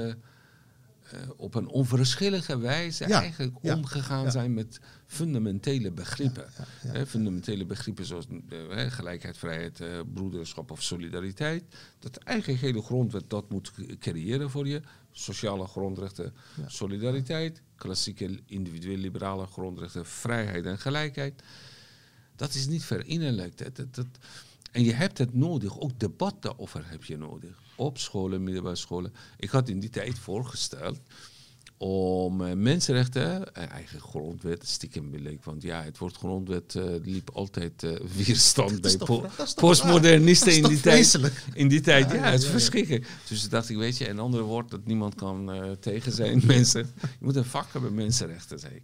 op 1.36 1.54
een 1.54 1.68
onverschillige 1.68 2.58
wijze 2.58 3.08
Ja, 3.08 3.20
eigenlijk 3.20 3.54
ja, 3.62 3.74
omgegaan 3.76 4.24
ja. 4.24 4.30
zijn 4.30 4.54
met 4.54 4.80
fundamentele 5.10 5.90
begrippen. 5.92 6.46
ja. 6.82 6.90
Hè, 6.90 7.06
fundamentele 7.06 7.64
begrippen 7.66 8.04
zoals 8.04 8.26
eh, 8.26 8.58
hè, 8.68 8.90
gelijkheid, 8.90 9.38
vrijheid, 9.38 9.80
eh, 9.80 10.00
broederschap 10.14 10.70
of 10.70 10.82
solidariteit. 10.82 11.64
Dat 11.98 12.16
eigenlijk 12.16 12.60
hele 12.60 12.82
grondwet 12.82 13.30
dat 13.30 13.50
moet 13.50 13.72
creëren 13.98 14.50
voor 14.50 14.66
je. 14.68 14.80
Sociale 15.12 15.66
grondrechten, 15.66 16.34
solidariteit. 16.66 17.62
Klassieke 17.76 18.40
individuele 18.46 18.98
liberale 19.00 19.46
grondrechten, 19.46 20.06
vrijheid 20.06 20.64
en 20.66 20.78
gelijkheid. 20.78 21.42
Dat 22.36 22.54
is 22.54 22.66
niet 22.66 22.84
verinnerlijkt. 22.84 23.58
Dat, 23.58 23.76
dat, 23.76 23.94
dat- 23.94 24.18
en 24.72 24.84
je 24.84 24.92
hebt 24.92 25.18
het 25.18 25.34
nodig, 25.34 25.78
ook 25.80 25.98
debat 25.98 26.42
daarover 26.42 26.82
heb 26.90 27.04
je 27.04 27.16
nodig. 27.16 27.58
Op 27.76 27.98
scholen, 27.98 28.42
middelbare 28.42 28.76
scholen. 28.76 29.12
Ik 29.38 29.50
had 29.50 29.68
in 29.68 29.80
die 29.80 29.90
tijd 29.90 30.18
voorgesteld 30.18 31.00
om 31.82 32.44
eh, 32.44 32.52
mensenrechten, 32.52 33.54
eh, 33.54 33.70
eigen 33.70 34.00
grondwet, 34.00 34.68
stiekem 34.68 35.10
bleek, 35.10 35.44
want 35.44 35.62
ja, 35.62 35.82
het 35.82 35.98
woord 35.98 36.16
grondwet 36.16 36.74
eh, 36.74 36.84
liep 37.02 37.30
altijd 37.30 37.86
weerstand 38.16 38.80
bij 38.80 38.96
po- 38.96 39.26
postmodernisten 39.54 40.56
in 40.62 40.62
die 40.62 40.80
tijd. 40.80 41.20
In 41.52 41.68
die 41.68 41.80
tijd, 41.80 42.10
ja, 42.10 42.14
Ja, 42.14 42.22
het 42.22 42.40
is 42.40 42.46
ja, 42.46 42.52
verschrikkelijk. 42.52 43.06
Dus 43.28 43.48
dacht 43.48 43.68
ik, 43.68 43.76
weet 43.76 43.98
je, 43.98 44.08
een 44.08 44.18
ander 44.18 44.42
woord 44.42 44.70
dat 44.70 44.86
niemand 44.86 45.14
kan 45.14 45.50
tegen 45.80 46.12
zijn, 46.12 46.42
mensen. 46.46 46.92
Je 47.00 47.08
moet 47.20 47.36
een 47.36 47.44
vak 47.44 47.72
hebben, 47.72 47.94
mensenrechten, 47.94 48.58
zei 48.58 48.74
ik. 48.74 48.82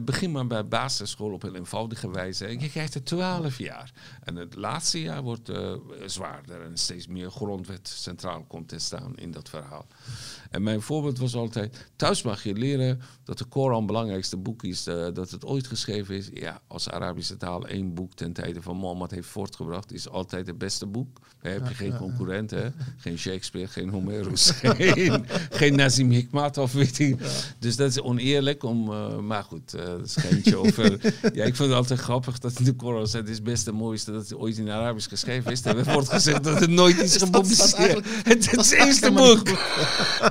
Begin 0.00 0.30
maar 0.32 0.46
bij 0.46 0.68
basisschool 0.68 1.32
op 1.32 1.42
een 1.42 1.54
eenvoudige 1.54 2.10
wijze. 2.10 2.48
Je 2.60 2.68
krijgt 2.68 2.94
er 2.94 3.02
twaalf 3.02 3.58
jaar. 3.58 3.92
En 4.24 4.36
het 4.36 4.54
laatste 4.56 5.00
jaar 5.00 5.22
wordt 5.22 5.50
zwaarder 6.06 6.62
en 6.62 6.76
steeds 6.76 7.06
meer 7.06 7.30
grondwet 7.30 7.88
centraal 7.88 8.44
komt 8.48 8.68
te 8.68 8.78
staan 8.78 9.16
in 9.16 9.30
dat 9.30 9.48
verhaal. 9.48 9.86
En 10.50 10.62
mijn 10.62 10.82
voorbeeld 10.82 11.18
was 11.18 11.34
altijd, 11.34 11.90
thuis 11.96 12.22
mag 12.22 12.42
je 12.42 12.54
leren 12.54 13.00
dat 13.24 13.38
de 13.38 13.44
Koran 13.44 13.76
het 13.76 13.86
belangrijkste 13.86 14.36
boek 14.36 14.62
is 14.62 14.86
eh, 14.86 15.06
dat 15.12 15.30
het 15.30 15.44
ooit 15.44 15.66
geschreven 15.66 16.14
is. 16.14 16.28
Ja, 16.34 16.60
als 16.66 16.90
Arabische 16.90 17.36
taal 17.36 17.66
één 17.66 17.94
boek 17.94 18.14
ten 18.14 18.32
tijde 18.32 18.62
van 18.62 18.76
Mohammed 18.76 19.10
heeft 19.10 19.28
voortgebracht, 19.28 19.92
is 19.92 20.08
altijd 20.08 20.46
het 20.46 20.58
beste 20.58 20.86
boek. 20.86 21.18
Daar 21.42 21.52
heb 21.52 21.68
je 21.68 21.74
geen 21.74 21.96
concurrent, 21.96 22.50
hè? 22.50 22.68
Geen 22.96 23.18
Shakespeare, 23.18 23.68
geen 23.68 23.88
Homerus, 23.88 24.50
geen, 24.62 25.24
geen 25.50 25.76
Nazim 25.76 26.10
Hikmat 26.10 26.58
of 26.58 26.72
weet 26.72 26.98
ik. 26.98 27.18
Dus 27.58 27.76
dat 27.76 27.90
is 27.90 28.00
oneerlijk 28.00 28.62
om, 28.62 28.92
eh, 28.92 29.18
maar 29.18 29.44
goed, 29.44 29.74
eh 29.74 29.84
dat 29.84 30.04
is 30.04 30.16
geintje 30.16 30.56
over. 30.56 30.98
Ja, 31.32 31.44
ik 31.44 31.56
vind 31.56 31.68
het 31.68 31.78
altijd 31.78 32.00
grappig 32.00 32.38
dat 32.38 32.58
in 32.58 32.64
de 32.64 32.72
Koran 32.72 33.06
staat, 33.06 33.20
het 33.20 33.30
is 33.30 33.42
best 33.42 33.66
het 33.66 33.74
mooiste 33.74 34.12
dat 34.12 34.22
het 34.22 34.34
ooit 34.34 34.58
in 34.58 34.70
Arabisch 34.70 35.08
geschreven 35.08 35.52
is. 35.52 35.64
Er 35.64 35.92
wordt 35.92 36.08
gezegd 36.08 36.44
dat 36.44 36.60
het 36.60 36.70
nooit 36.70 36.98
is 36.98 37.16
gepubliceerd. 37.16 38.06
Het, 38.22 38.38
is 38.38 38.70
het 38.70 38.70
eerste 38.70 39.10
boek. 39.12 39.48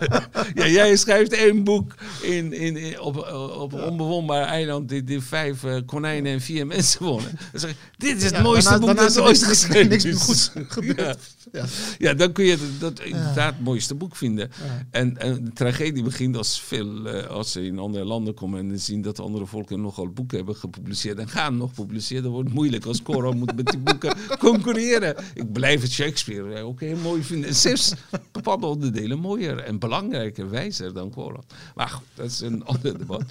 Ja, 0.55 0.67
jij 0.67 0.95
schrijft 0.95 1.33
één 1.33 1.63
boek 1.63 1.93
in, 2.21 2.53
in, 2.53 2.77
in- 2.77 2.99
op, 2.99 3.17
op 3.57 3.73
een 3.73 3.83
onbewoonbaar 3.83 4.45
eiland 4.45 4.89
die, 4.89 5.03
die 5.03 5.21
vijf 5.21 5.63
eh, 5.63 5.75
konijnen 5.85 6.31
en 6.31 6.41
vier 6.41 6.67
mensen 6.75 7.03
wonen. 7.03 7.39
Dan 7.51 7.59
zeg 7.61 7.69
ik, 7.69 7.75
dit 7.97 8.17
is 8.17 8.23
het 8.23 8.41
mooiste 8.41 8.69
daarna- 8.69 8.85
boek 8.85 8.97
dat 8.97 9.19
ooit 9.19 9.27
niks- 9.41 9.43
geschreven 9.47 9.89
niks 9.89 10.05
is. 10.05 10.11
meer 10.11 10.19
goeds 10.21 10.51
gebeurd. 10.77 11.17
Ja. 11.51 11.65
Ja. 11.97 12.13
Dan 12.13 12.31
kun 12.31 12.45
je 12.45 12.75
dat, 12.79 12.99
inderdaad 12.99 13.53
het 13.53 13.63
mooiste 13.63 13.95
boek 13.95 14.15
vinden. 14.15 14.51
En, 14.91 15.17
en 15.17 15.43
de 15.43 15.53
tragedie 15.53 16.03
begint 16.03 16.37
als, 16.37 16.61
veel, 16.61 17.07
eh, 17.07 17.27
als 17.27 17.51
ze 17.51 17.65
in 17.65 17.79
andere 17.79 18.05
landen 18.05 18.33
komen 18.33 18.69
en 18.69 18.79
zien 18.79 19.01
dat 19.01 19.19
andere 19.19 19.45
volken 19.45 19.81
nogal 19.81 20.07
boeken 20.07 20.37
hebben 20.37 20.55
gepubliceerd 20.55 21.17
en 21.17 21.29
gaan 21.29 21.57
nog 21.57 21.73
publiceren. 21.73 22.23
Dan 22.23 22.31
wordt 22.31 22.47
het 22.47 22.57
moeilijk 22.57 22.85
als 22.85 23.01
Koran 23.01 23.37
moet 23.37 23.55
met 23.55 23.67
die 23.67 23.79
boeken 23.79 24.17
concurreren. 24.39 25.15
Ik 25.33 25.51
blijf 25.51 25.81
het 25.81 25.91
Shakespeare 25.91 26.53
eh, 26.53 26.65
ook 26.65 26.79
heel 26.79 26.97
mooi 26.97 27.23
vinden. 27.23 27.49
En 27.49 27.55
zelfs 27.55 27.93
bepaalde 28.31 28.65
onderdelen 28.65 29.19
mooier 29.19 29.59
en 29.59 29.79
belangrijker, 29.79 30.49
wijzer 30.49 30.93
dan 30.93 31.09
Koran. 31.09 31.43
Maar 31.75 31.89
goed, 31.89 32.07
dat 32.13 32.25
is 32.25 32.39
een 32.39 32.65
ander 32.71 32.97
debat. 32.97 33.23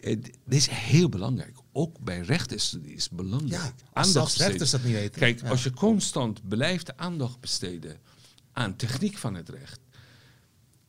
Dit 0.00 0.30
is 0.48 0.68
heel 0.70 1.08
belangrijk. 1.08 1.54
Ook 1.78 2.00
bij 2.00 2.20
rechtenstudie 2.20 2.94
is 2.94 3.08
belangrijk. 3.08 3.50
Ja, 3.52 3.72
Aandacht 3.92 4.12
zelfs 4.12 4.36
rechters 4.36 4.70
dat 4.70 4.84
niet 4.84 4.92
weten. 4.92 5.20
Kijk, 5.20 5.40
Ja. 5.40 5.48
als 5.48 5.62
je 5.62 5.70
constant 5.72 6.48
blijft 6.48 6.96
aandacht 6.96 7.40
besteden 7.40 7.96
aan 8.52 8.76
techniek 8.76 9.16
van 9.18 9.34
het 9.34 9.48
recht, 9.48 9.80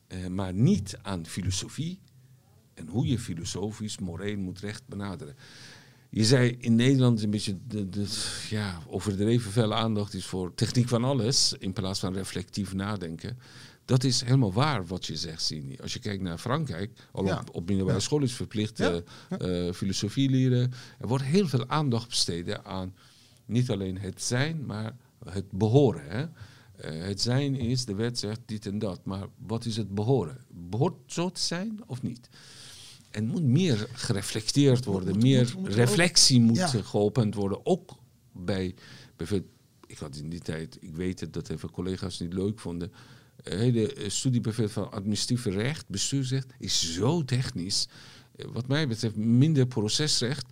eh, 0.06 0.26
maar 0.26 0.52
niet 0.52 0.98
aan 1.02 1.26
filosofie 1.26 1.98
en 2.74 2.88
hoe 2.88 3.06
je 3.06 3.18
filosofisch, 3.18 3.98
moreel 3.98 4.36
moet 4.36 4.60
recht 4.60 4.86
benaderen. 4.86 5.36
Je 6.10 6.24
zei 6.24 6.56
in 6.58 6.74
Nederland 6.74 7.22
een 7.22 7.30
beetje 7.30 7.58
de, 7.66 7.88
de, 7.88 8.06
ja, 8.50 8.82
overdreven 8.86 9.52
veel 9.52 9.74
aandacht 9.74 10.14
is 10.14 10.26
voor 10.26 10.54
techniek 10.54 10.88
van 10.88 11.04
alles 11.04 11.52
in 11.58 11.72
plaats 11.72 12.00
van 12.00 12.12
reflectief 12.14 12.74
nadenken. 12.74 13.38
Dat 13.88 14.04
is 14.04 14.20
helemaal 14.20 14.52
waar 14.52 14.86
wat 14.86 15.06
je 15.06 15.16
zegt, 15.16 15.42
Sini. 15.42 15.76
Als 15.82 15.92
je 15.92 15.98
kijkt 15.98 16.22
naar 16.22 16.38
Frankrijk, 16.38 16.90
al 17.12 17.24
Ja. 17.24 17.38
op, 17.40 17.54
op 17.54 17.68
middelbare 17.68 18.00
school 18.00 18.22
is 18.22 18.32
verplicht 18.32 18.80
eh, 18.80 18.96
eh, 19.66 19.74
filosofie 19.74 20.30
leren. 20.30 20.72
Er 20.98 21.08
wordt 21.08 21.24
heel 21.24 21.48
veel 21.48 21.68
aandacht 21.68 22.08
besteed 22.08 22.64
aan 22.64 22.94
niet 23.46 23.70
alleen 23.70 23.98
het 23.98 24.22
zijn, 24.22 24.66
maar 24.66 24.96
het 25.24 25.50
behoren. 25.50 26.02
Hè? 26.08 26.22
Eh, 26.76 27.06
het 27.06 27.20
zijn 27.20 27.56
is, 27.56 27.84
de 27.84 27.94
wet 27.94 28.18
zegt 28.18 28.40
dit 28.46 28.66
en 28.66 28.78
dat, 28.78 29.04
maar 29.04 29.26
wat 29.46 29.64
is 29.64 29.76
het 29.76 29.94
behoren? 29.94 30.44
Behoort 30.48 30.96
zo 31.06 31.30
te 31.30 31.40
zijn 31.40 31.80
of 31.86 32.02
niet? 32.02 32.28
En 33.10 33.26
moet 33.26 33.42
meer 33.44 33.88
gereflecteerd 33.92 34.84
worden, 34.84 35.12
moet- 35.14 35.22
meer 35.22 35.42
moet- 35.44 35.54
moet 35.54 35.64
er 35.66 35.70
ook- 35.72 35.76
reflectie 35.76 36.40
moet 36.40 36.56
Ja. 36.56 36.66
geopend 36.66 37.34
worden. 37.34 37.66
Ook 37.66 37.90
bij, 38.32 38.74
bijvoorbeeld, 39.16 39.50
ik 39.86 39.98
had 39.98 40.16
in 40.16 40.28
die 40.28 40.40
tijd, 40.40 40.76
ik 40.80 40.94
weet 40.96 41.20
het, 41.20 41.32
dat 41.32 41.48
even 41.48 41.70
collega's 41.70 42.20
niet 42.20 42.32
leuk 42.32 42.58
vonden. 42.60 42.92
Hele 43.42 43.94
eh, 43.94 44.08
studie 44.10 44.40
bijvoorbeeld 44.40 44.74
van 44.74 44.90
administratieve 44.92 45.50
recht, 45.50 45.88
bestuursrecht, 45.88 46.46
is 46.58 46.94
zo 46.94 47.24
technisch. 47.24 47.86
Eh, 48.36 48.46
Wat 48.52 48.68
mij 48.68 48.88
betreft 48.88 49.16
minder 49.16 49.66
procesrecht, 49.66 50.46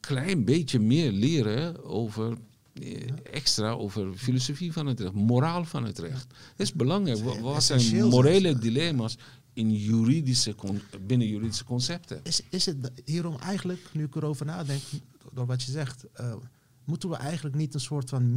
klein 0.00 0.44
beetje 0.44 0.78
meer 0.78 1.12
leren 1.12 1.84
over 1.84 2.36
eh, 2.72 3.02
extra 3.32 3.70
over 3.70 4.12
filosofie 4.16 4.72
van 4.72 4.86
het 4.86 5.00
recht, 5.00 5.12
moraal 5.12 5.64
van 5.64 5.84
het 5.84 5.98
recht. 5.98 6.26
Dat 6.28 6.66
is 6.66 6.72
belangrijk. 6.72 7.18
Wa- 7.18 7.40
Wat 7.40 7.62
zijn 7.64 8.08
morele 8.08 8.58
dilemma's 8.58 9.16
in 9.52 9.74
juridische 9.74 10.54
binnen 11.06 11.28
juridische 11.28 11.64
concepten? 11.64 12.20
Is, 12.22 12.40
is 12.50 12.66
het 12.66 12.90
hierom 13.04 13.36
eigenlijk, 13.38 13.80
nu 13.92 14.04
ik 14.04 14.14
erover 14.14 14.46
nadenk, 14.46 14.82
door 15.32 15.46
wat 15.46 15.62
je 15.62 15.70
zegt, 15.70 16.04
moeten 16.84 17.08
we 17.08 17.16
eigenlijk 17.16 17.56
niet 17.56 17.74
een 17.74 17.80
soort 17.80 18.08
van 18.08 18.34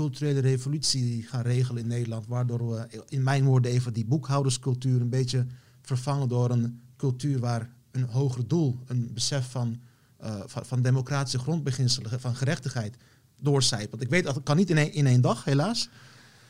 mini-culturele 0.00 0.40
revolutie 0.40 1.22
gaan 1.22 1.42
regelen 1.42 1.82
in 1.82 1.88
Nederland, 1.88 2.26
waardoor 2.26 2.70
we 2.70 3.04
in 3.08 3.22
mijn 3.22 3.44
woorden 3.44 3.70
even 3.70 3.92
die 3.92 4.04
boekhouderscultuur 4.04 5.00
een 5.00 5.08
beetje 5.08 5.46
vervangen 5.82 6.28
door 6.28 6.50
een 6.50 6.80
cultuur 6.96 7.38
waar 7.38 7.70
een 7.90 8.02
hoger 8.04 8.48
doel, 8.48 8.78
een 8.86 9.10
besef 9.14 9.50
van, 9.50 9.80
eh, 10.16 10.40
van, 10.46 10.66
van 10.66 10.82
democratische 10.82 11.38
grondbeginselen, 11.38 12.20
van 12.20 12.34
gerechtigheid 12.34 12.96
doorcijpelt. 13.40 14.02
Ik 14.02 14.08
weet 14.08 14.24
dat 14.24 14.34
het 14.34 14.44
kan 14.44 14.56
niet 14.56 14.70
in 14.70 14.78
één, 14.78 14.92
in 14.92 15.06
één 15.06 15.20
dag, 15.20 15.44
helaas. 15.44 15.88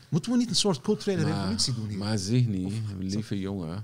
Moeten 0.09 0.31
we 0.31 0.37
niet 0.37 0.49
een 0.49 0.55
soort 0.55 0.81
culturele 0.81 1.23
revolutie 1.23 1.73
doen 1.73 1.87
hier? 1.87 1.97
Maar 1.97 2.17
zeg 2.17 2.45
niet, 2.45 2.73
lieve 2.99 3.39
jongen. 3.39 3.83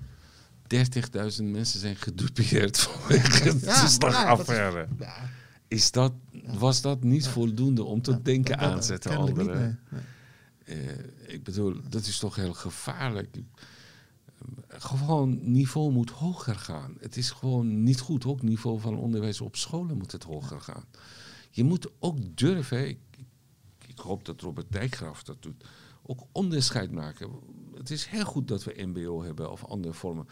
30.000 0.68 1.44
mensen 1.44 1.80
zijn 1.80 1.96
gedupeerd 1.96 2.80
vanwege 2.80 3.60
de 3.60 3.66
ja, 3.66 5.30
Is 5.68 5.92
dat, 5.92 6.14
was 6.54 6.82
dat 6.82 7.04
niet 7.04 7.28
voldoende 7.28 7.84
om 7.84 8.02
tot 8.02 8.26
denken 8.26 8.58
niet, 9.36 9.48
nee. 9.48 9.76
Nee. 9.90 10.02
Eh, 10.68 11.34
ik 11.34 11.44
bedoel, 11.44 11.76
dat 11.90 12.06
is 12.06 12.20
toch 12.20 12.36
heel 12.36 12.54
gevaarlijk. 12.54 13.38
Gewoon 14.68 15.52
niveau 15.52 15.92
moet 15.92 16.10
hoger 16.10 16.56
gaan. 16.56 16.96
Het 17.00 17.18
is 17.18 17.32
gewoon 17.32 17.84
niet 17.84 18.00
goed. 18.00 18.26
Ook 18.26 18.42
niveau 18.42 18.80
van 18.80 18.98
onderwijs 18.98 19.42
op 19.42 19.56
scholen 19.56 19.98
moet 19.98 20.12
het 20.12 20.24
hoger 20.24 20.62
gaan. 20.62 20.86
Je 21.50 21.64
moet 21.64 21.90
ook 22.00 22.18
durven. 22.38 22.88
Ik, 22.88 23.00
ik, 23.18 23.28
ik 23.88 24.00
hoop 24.00 24.26
dat 24.26 24.42
Robert 24.42 24.72
Dijkgraaf 24.72 25.24
dat 25.24 25.42
doet. 25.42 25.64
Ook 26.04 26.24
onderscheid 26.32 26.92
maken. 26.92 27.30
Het 27.76 27.92
is 27.92 28.06
heel 28.06 28.26
goed 28.26 28.48
dat 28.48 28.64
we 28.64 28.84
MBO 28.86 29.24
hebben 29.24 29.52
of 29.52 29.66
andere 29.66 29.94
vormen. 29.94 30.28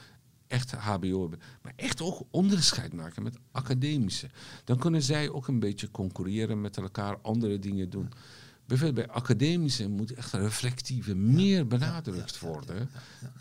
Echt 0.56 0.72
HBO 0.72 1.22
hebben. 1.22 1.39
Maar 1.62 1.74
echt 1.76 2.01
ook 2.01 2.22
onderscheid 2.32 2.93
maken 2.93 3.24
met 3.24 3.38
academische. 3.51 4.30
Dan 4.64 4.78
kunnen 4.78 5.01
zij 5.01 5.30
ook 5.30 5.47
een 5.47 5.60
beetje 5.60 5.91
concurreren 5.91 6.62
met 6.62 6.78
elkaar, 6.78 7.18
andere 7.22 7.60
dingen 7.60 7.89
doen. 7.89 8.10
Bijvoorbeeld 8.66 9.08
bij 9.08 9.16
academische 9.16 9.89
moet 9.89 10.14
echt 10.14 10.34
reflectieve 10.34 11.16
meer 11.16 11.68
benadrukt 11.68 12.39
worden 12.39 12.89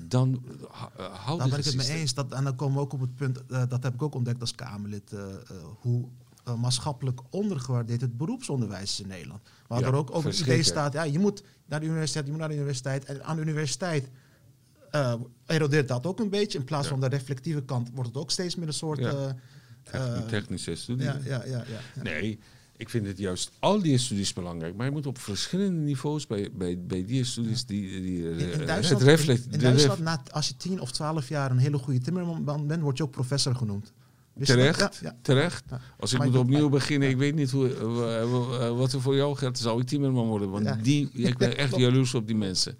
dan 0.08 0.42
houden 0.96 1.38
Daar 1.38 1.48
ben 1.48 1.58
ik 1.58 1.64
het 1.64 1.88
mee 1.88 1.98
eens. 1.98 2.14
Dat, 2.14 2.32
en 2.32 2.44
dan 2.44 2.56
komen 2.56 2.74
we 2.74 2.80
ook 2.80 2.92
op 2.92 3.00
het 3.00 3.14
punt, 3.14 3.46
eh, 3.46 3.62
dat 3.68 3.82
heb 3.82 3.94
ik 3.94 4.02
ook 4.02 4.14
ontdekt 4.14 4.40
als 4.40 4.54
Kamerlid, 4.54 5.12
eh, 5.12 5.20
eh, 5.20 5.38
hoe 5.80 6.08
maatschappelijk 6.58 7.20
ondergewaardeerd 7.30 8.00
het 8.00 8.16
beroepsonderwijs 8.16 8.90
is 8.90 9.00
in 9.00 9.08
Nederland. 9.08 9.40
Waardoor 9.66 9.92
Ja, 9.92 9.98
ook, 9.98 10.14
ook 10.14 10.24
het 10.24 10.40
idee 10.40 10.62
staat, 10.62 10.92
ja, 10.92 11.02
je 11.02 11.18
moet 11.18 11.42
naar 11.66 11.80
de 11.80 11.86
universiteit, 11.86 12.24
je 12.24 12.30
moet 12.30 12.40
naar 12.40 12.48
de 12.48 12.54
universiteit. 12.54 13.04
En 13.04 13.24
aan 13.24 13.36
de 13.36 13.42
universiteit 13.42 14.10
eh, 14.94 15.14
erodeert 15.46 15.88
dat 15.88 16.06
ook 16.06 16.20
een 16.20 16.28
beetje. 16.30 16.58
In 16.58 16.64
plaats 16.64 16.84
Ja. 16.84 16.90
van 16.90 17.00
de 17.00 17.06
reflectieve 17.08 17.62
kant 17.62 17.90
wordt 17.94 18.08
het 18.08 18.18
ook 18.18 18.30
steeds 18.30 18.54
meer 18.56 18.66
een 18.66 18.72
soort... 18.74 18.98
Ja. 18.98 19.36
eh, 19.90 20.18
technische 20.26 20.74
studie. 20.74 21.04
ja, 21.04 21.18
ja, 21.24 21.44
ja, 21.44 21.64
ja, 21.68 21.80
ja. 21.94 22.02
Nee, 22.02 22.38
ik 22.76 22.88
vind 22.88 23.06
het 23.06 23.18
juist 23.18 23.50
al 23.58 23.82
die 23.82 23.98
studies 23.98 24.32
belangrijk. 24.32 24.76
Maar 24.76 24.86
je 24.86 24.92
moet 24.92 25.06
op 25.06 25.18
verschillende 25.18 25.80
niveaus 25.80 26.26
bij, 26.26 26.48
bij, 26.54 26.78
bij 26.86 27.04
die 27.04 27.24
studies 27.24 27.64
die, 27.66 28.00
die 28.02 28.30
In, 28.30 28.60
het 28.68 29.02
reflect, 29.02 29.46
in, 29.50 29.58
Duitsland 29.58 29.98
ref- 29.98 30.04
na, 30.06 30.22
als 30.30 30.48
je 30.48 30.56
tien 30.56 30.80
of 30.80 30.90
twaalf 30.90 31.28
jaar 31.28 31.50
een 31.50 31.58
hele 31.58 31.78
goede 31.78 32.00
timmerman 32.00 32.66
bent, 32.66 32.82
word 32.82 32.96
je 32.96 33.02
ook 33.02 33.10
professor 33.10 33.54
genoemd. 33.54 33.92
Dat? 34.34 34.46
Terecht, 34.46 34.78
Ja, 34.80 34.90
ja. 35.02 35.16
terecht. 35.22 35.64
Ja. 35.70 35.80
Als 35.98 36.12
ik 36.12 36.18
Maar 36.18 36.26
moet 36.26 36.36
opnieuw 36.36 36.68
beginnen, 36.68 37.08
ik 37.08 37.16
weet 37.16 37.34
niet 37.34 37.50
hoe, 37.50 37.68
wat 38.76 38.92
er 38.92 39.00
voor 39.00 39.16
jou 39.16 39.36
geldt, 39.36 39.58
zou 39.58 39.80
ik 39.80 39.86
timmerman 39.86 40.26
worden. 40.26 40.50
Want 40.50 40.84
die, 40.84 41.10
ik 41.12 41.36
ben 41.38 41.56
echt 41.64 41.76
jaloers 41.76 42.14
op 42.14 42.26
die 42.26 42.36
mensen. 42.36 42.78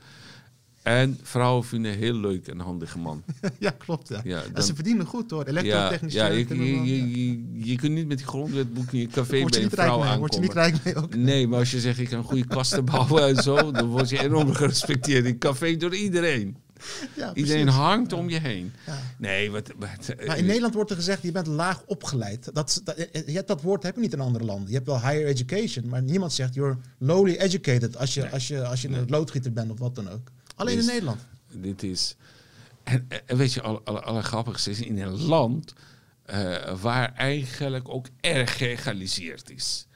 En 0.85 1.19
vrouwen 1.23 1.65
vinden 1.65 1.93
een 1.93 1.99
heel 1.99 2.15
leuk 2.15 2.47
en 2.47 2.59
handige 2.59 2.99
man. 2.99 3.23
ja, 3.59 3.71
klopt. 3.71 4.09
Ja. 4.09 4.21
Ja, 4.25 4.43
dan- 4.53 4.63
ze 4.63 4.75
verdienen 4.75 5.07
goed 5.07 5.31
hoor. 5.31 5.43
Ja, 5.43 5.49
Elektrotechnicien. 5.49 6.21
ja, 6.21 6.27
je, 6.27 6.47
je, 6.85 7.11
je, 7.11 7.65
je, 7.71 7.77
kunt 7.77 7.93
niet 7.93 8.07
met 8.07 8.19
die 8.19 8.27
grondwetboek 8.27 8.93
in 8.93 8.99
je 8.99 9.07
café 9.07 9.41
Word 9.41 9.55
je 9.55 9.61
bij 9.61 9.69
een 9.69 9.71
vrouw 9.71 10.03
mee? 10.03 10.19
Word 10.19 10.35
je 10.35 10.41
niet 10.41 10.57
aankomen. 10.57 10.83
rijk 10.83 10.95
mee 10.95 11.05
ook? 11.05 11.15
Nee, 11.15 11.49
maar 11.49 11.59
als 11.59 11.71
je 11.71 11.81
zegt 11.81 11.99
ik 11.99 12.09
kan 12.09 12.25
goede 12.25 12.47
kasten 12.47 12.85
bouwen 12.95 13.23
en 13.37 13.43
zo, 13.43 13.71
dan 13.71 13.87
word 13.87 14.09
je 14.09 14.23
enorm 14.23 14.53
gerespecteerd 14.53 15.25
in 15.25 15.39
café 15.39 15.77
door 15.77 15.95
iedereen. 15.95 16.57
Ja, 17.17 17.35
Iedereen 17.35 17.69
hangt 17.69 18.13
om 18.13 18.29
je 18.29 18.41
heen. 18.41 18.73
Ja. 18.87 18.99
Nee, 19.19 19.51
wat, 19.51 19.73
wat, 19.79 20.27
Maar 20.27 20.39
in 20.39 20.47
Nederland 20.47 20.75
wordt 20.75 20.91
er 20.91 20.97
gezegd, 20.97 21.23
je 21.23 21.33
bent 21.33 21.47
laag 21.47 21.83
opgeleid. 21.87 22.51
Dat, 22.53 22.81
dat, 22.85 22.97
je 23.27 23.33
hebt 23.33 23.49
dat 23.49 23.63
woord 23.63 23.83
heb 23.83 23.95
je 23.95 24.01
niet 24.01 24.13
in 24.13 24.21
andere 24.21 24.45
landen. 24.45 24.69
Je 24.69 24.75
hebt 24.75 24.87
wel 24.87 25.01
higher 25.01 25.27
education, 25.27 25.89
maar 25.89 26.03
niemand 26.03 26.33
zegt 26.33 26.55
you're 26.55 26.77
lowly 26.99 27.35
educated 27.35 27.97
als 27.97 28.15
je, 28.15 28.31
als 28.31 28.49
je, 28.49 28.65
als 28.65 28.83
je 28.83 28.89
een 28.89 29.05
loodgieter 29.09 29.53
bent 29.53 29.71
of 29.71 29.79
wat 29.79 29.95
dan 29.95 30.11
ook. 30.11 30.31
Alleen 30.55 30.79
in 30.79 30.85
Nederland. 30.87 31.21
dit 31.53 31.83
is. 31.83 32.17
En, 32.83 33.07
en 33.27 33.37
weet 33.37 33.53
je, 33.53 33.63
alle, 33.63 33.81
alle, 33.85 34.01
allergrappigste 34.01 34.71
is 34.71 34.81
in 34.81 34.99
een 34.99 35.21
land 35.23 35.73
eh, 36.25 36.81
waar 36.81 37.13
eigenlijk 37.15 37.89
ook 37.89 38.07
erg 38.21 38.57
geëgaliseerd 38.57 39.51
is. 39.51 39.87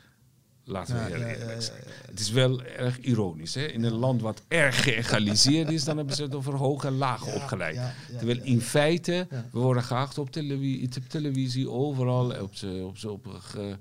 Laten 0.65 0.95
we 0.95 1.01
Ja, 1.01 1.07
heel 1.07 1.17
eerlijk 1.17 1.39
ja, 1.39 1.51
ja, 1.51 1.61
zijn. 1.61 1.83
Het 2.11 2.21
is 2.21 2.31
wel 2.31 2.63
erg 2.63 2.99
ironisch. 2.99 3.55
Hè? 3.55 3.65
In 3.67 3.85
een 3.85 3.93
land 3.93 4.21
wat 4.21 4.43
erg 4.49 4.83
geëgaliseerd 4.83 5.71
is, 5.71 5.85
dan 5.85 5.97
hebben 5.97 6.15
ze 6.17 6.23
het 6.23 6.35
over 6.35 6.55
hoog 6.55 6.85
en 6.85 6.97
laag 6.97 7.35
opgeleid. 7.35 7.79
Terwijl 8.17 8.41
in 8.43 8.61
feite, 8.61 9.27
we 9.31 9.59
worden 9.59 9.83
geacht 9.83 10.19
op 10.19 10.31
televisie, 10.31 10.89
televisie 11.09 11.71
overal, 11.71 12.31
op, 12.41 12.53
op, 12.83 13.05
op, 13.05 13.27
ge- 13.41 13.77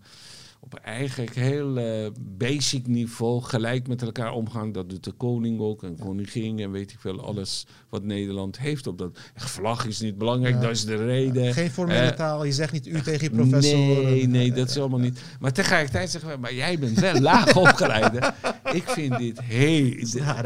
op 0.60 0.74
eigenlijk 0.74 1.36
heel 1.36 1.78
eh, 1.78 2.12
basic 2.20 2.88
niveau 2.88 3.42
gelijk 3.44 3.88
met 3.88 4.02
elkaar 4.02 4.32
omgaan. 4.32 4.72
Dat 4.72 4.90
doet 4.90 5.04
de 5.04 5.12
koning 5.12 5.60
ook 5.60 5.84
en 5.84 5.98
koningin 6.00 6.60
en 6.60 6.72
weet 6.72 6.92
ik 6.92 7.00
veel, 7.00 7.22
alles 7.22 7.66
wat 7.90 8.04
Nederland 8.04 8.60
heeft 8.60 8.88
op 8.88 8.98
dat. 8.98 9.20
Vlag 9.36 9.86
is 9.86 10.00
niet 10.00 10.18
belangrijk, 10.18 10.56
Ja. 10.56 10.62
dat 10.62 10.72
is 10.72 10.86
de 10.86 11.06
reden. 11.06 11.54
Geen 11.54 11.72
formele 11.72 12.00
Eh, 12.00 12.16
taal, 12.16 12.44
je 12.44 12.52
zegt 12.52 12.72
niet 12.74 12.88
u 12.88 13.02
tegen 13.02 13.24
je 13.24 13.30
professor. 13.30 13.78
Nee, 13.80 14.28
nee, 14.28 14.52
dat 14.52 14.70
is 14.70 14.78
allemaal 14.78 15.00
niet. 15.00 15.22
Maar 15.40 15.54
tegelijkertijd 15.54 16.10
zeggen 16.10 16.30
we, 16.32 16.38
maar 16.38 16.54
jij 16.54 16.80
bent 16.80 17.00
wel 17.00 17.20
laag 17.30 17.56
opgeleid. 17.56 18.34
Ik 18.74 18.84
vind 18.90 19.18
dit 19.18 19.42
heel 19.42 20.06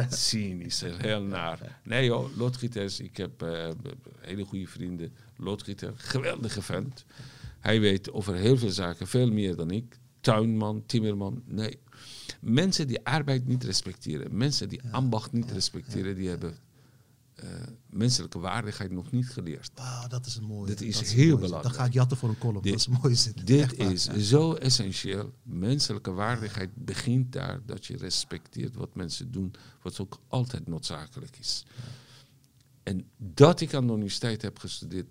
cynisch 0.10 0.84
heel 0.98 1.22
naar. 1.22 1.80
Nee 1.84 2.06
joh, 2.06 2.38
loodgieters, 2.38 3.00
ik 3.00 3.18
heb 3.18 3.42
eh, 3.42 3.68
hele 4.20 4.44
goede 4.44 4.68
vrienden. 4.68 5.14
Loodgieter, 5.38 5.94
geweldige 5.96 6.62
vent. 6.62 7.06
Hij 7.60 7.80
weet 7.80 8.12
over 8.12 8.36
heel 8.36 8.58
veel 8.58 8.70
zaken 8.70 9.08
veel 9.08 9.32
meer 9.32 9.56
dan 9.56 9.72
ik. 9.72 10.00
Tuinman, 10.22 10.84
timmerman, 10.86 11.44
nee. 11.46 11.80
Mensen 12.42 12.88
die 12.88 13.06
arbeid 13.06 13.48
niet 13.48 13.64
respecteren, 13.64 14.38
mensen 14.38 14.70
die 14.70 14.82
ambacht 14.92 15.32
niet 15.32 15.52
respecteren, 15.52 16.16
die 16.16 16.30
hebben 16.30 16.58
eh, 17.36 17.50
menselijke 17.90 18.40
waardigheid 18.40 18.92
nog 18.92 19.12
niet 19.12 19.30
geleerd. 19.30 19.72
Wauw, 19.76 20.08
dat 20.08 20.26
is 20.26 20.36
een 20.36 20.44
mooie. 20.44 20.68
Dit 20.68 20.82
is 20.82 20.96
dat 20.96 21.04
heel 21.08 21.16
mooie 21.16 21.30
zin. 21.30 21.36
belangrijk. 21.40 21.64
Dan 21.64 21.74
ga 21.74 21.86
ik 21.86 21.94
jatten 21.94 22.18
voor 22.18 22.30
een 22.30 22.38
column. 22.38 22.62
Dit- 22.62 22.72
dat 22.72 22.80
is 22.82 22.88
een 22.88 23.00
mooie 23.02 23.16
zin. 23.16 23.34
Dit 23.44 23.78
is 23.78 24.10
zo 24.30 24.54
essentieel. 24.54 25.34
Menselijke 25.44 26.12
waardigheid 26.12 26.70
begint 26.76 27.32
daar 27.32 27.62
dat 27.66 27.86
je 27.86 27.98
respecteert 27.98 28.76
wat 28.76 28.96
mensen 28.96 29.32
doen, 29.32 29.54
wat 29.82 30.00
ook 30.00 30.20
altijd 30.28 30.68
noodzakelijk 30.68 31.38
is. 31.40 31.66
En 32.84 33.10
dat 33.18 33.62
ik 33.62 33.74
aan 33.74 33.88
de 33.88 33.94
universiteit 33.94 34.42
heb 34.42 34.60
gestudeerd, 34.60 35.08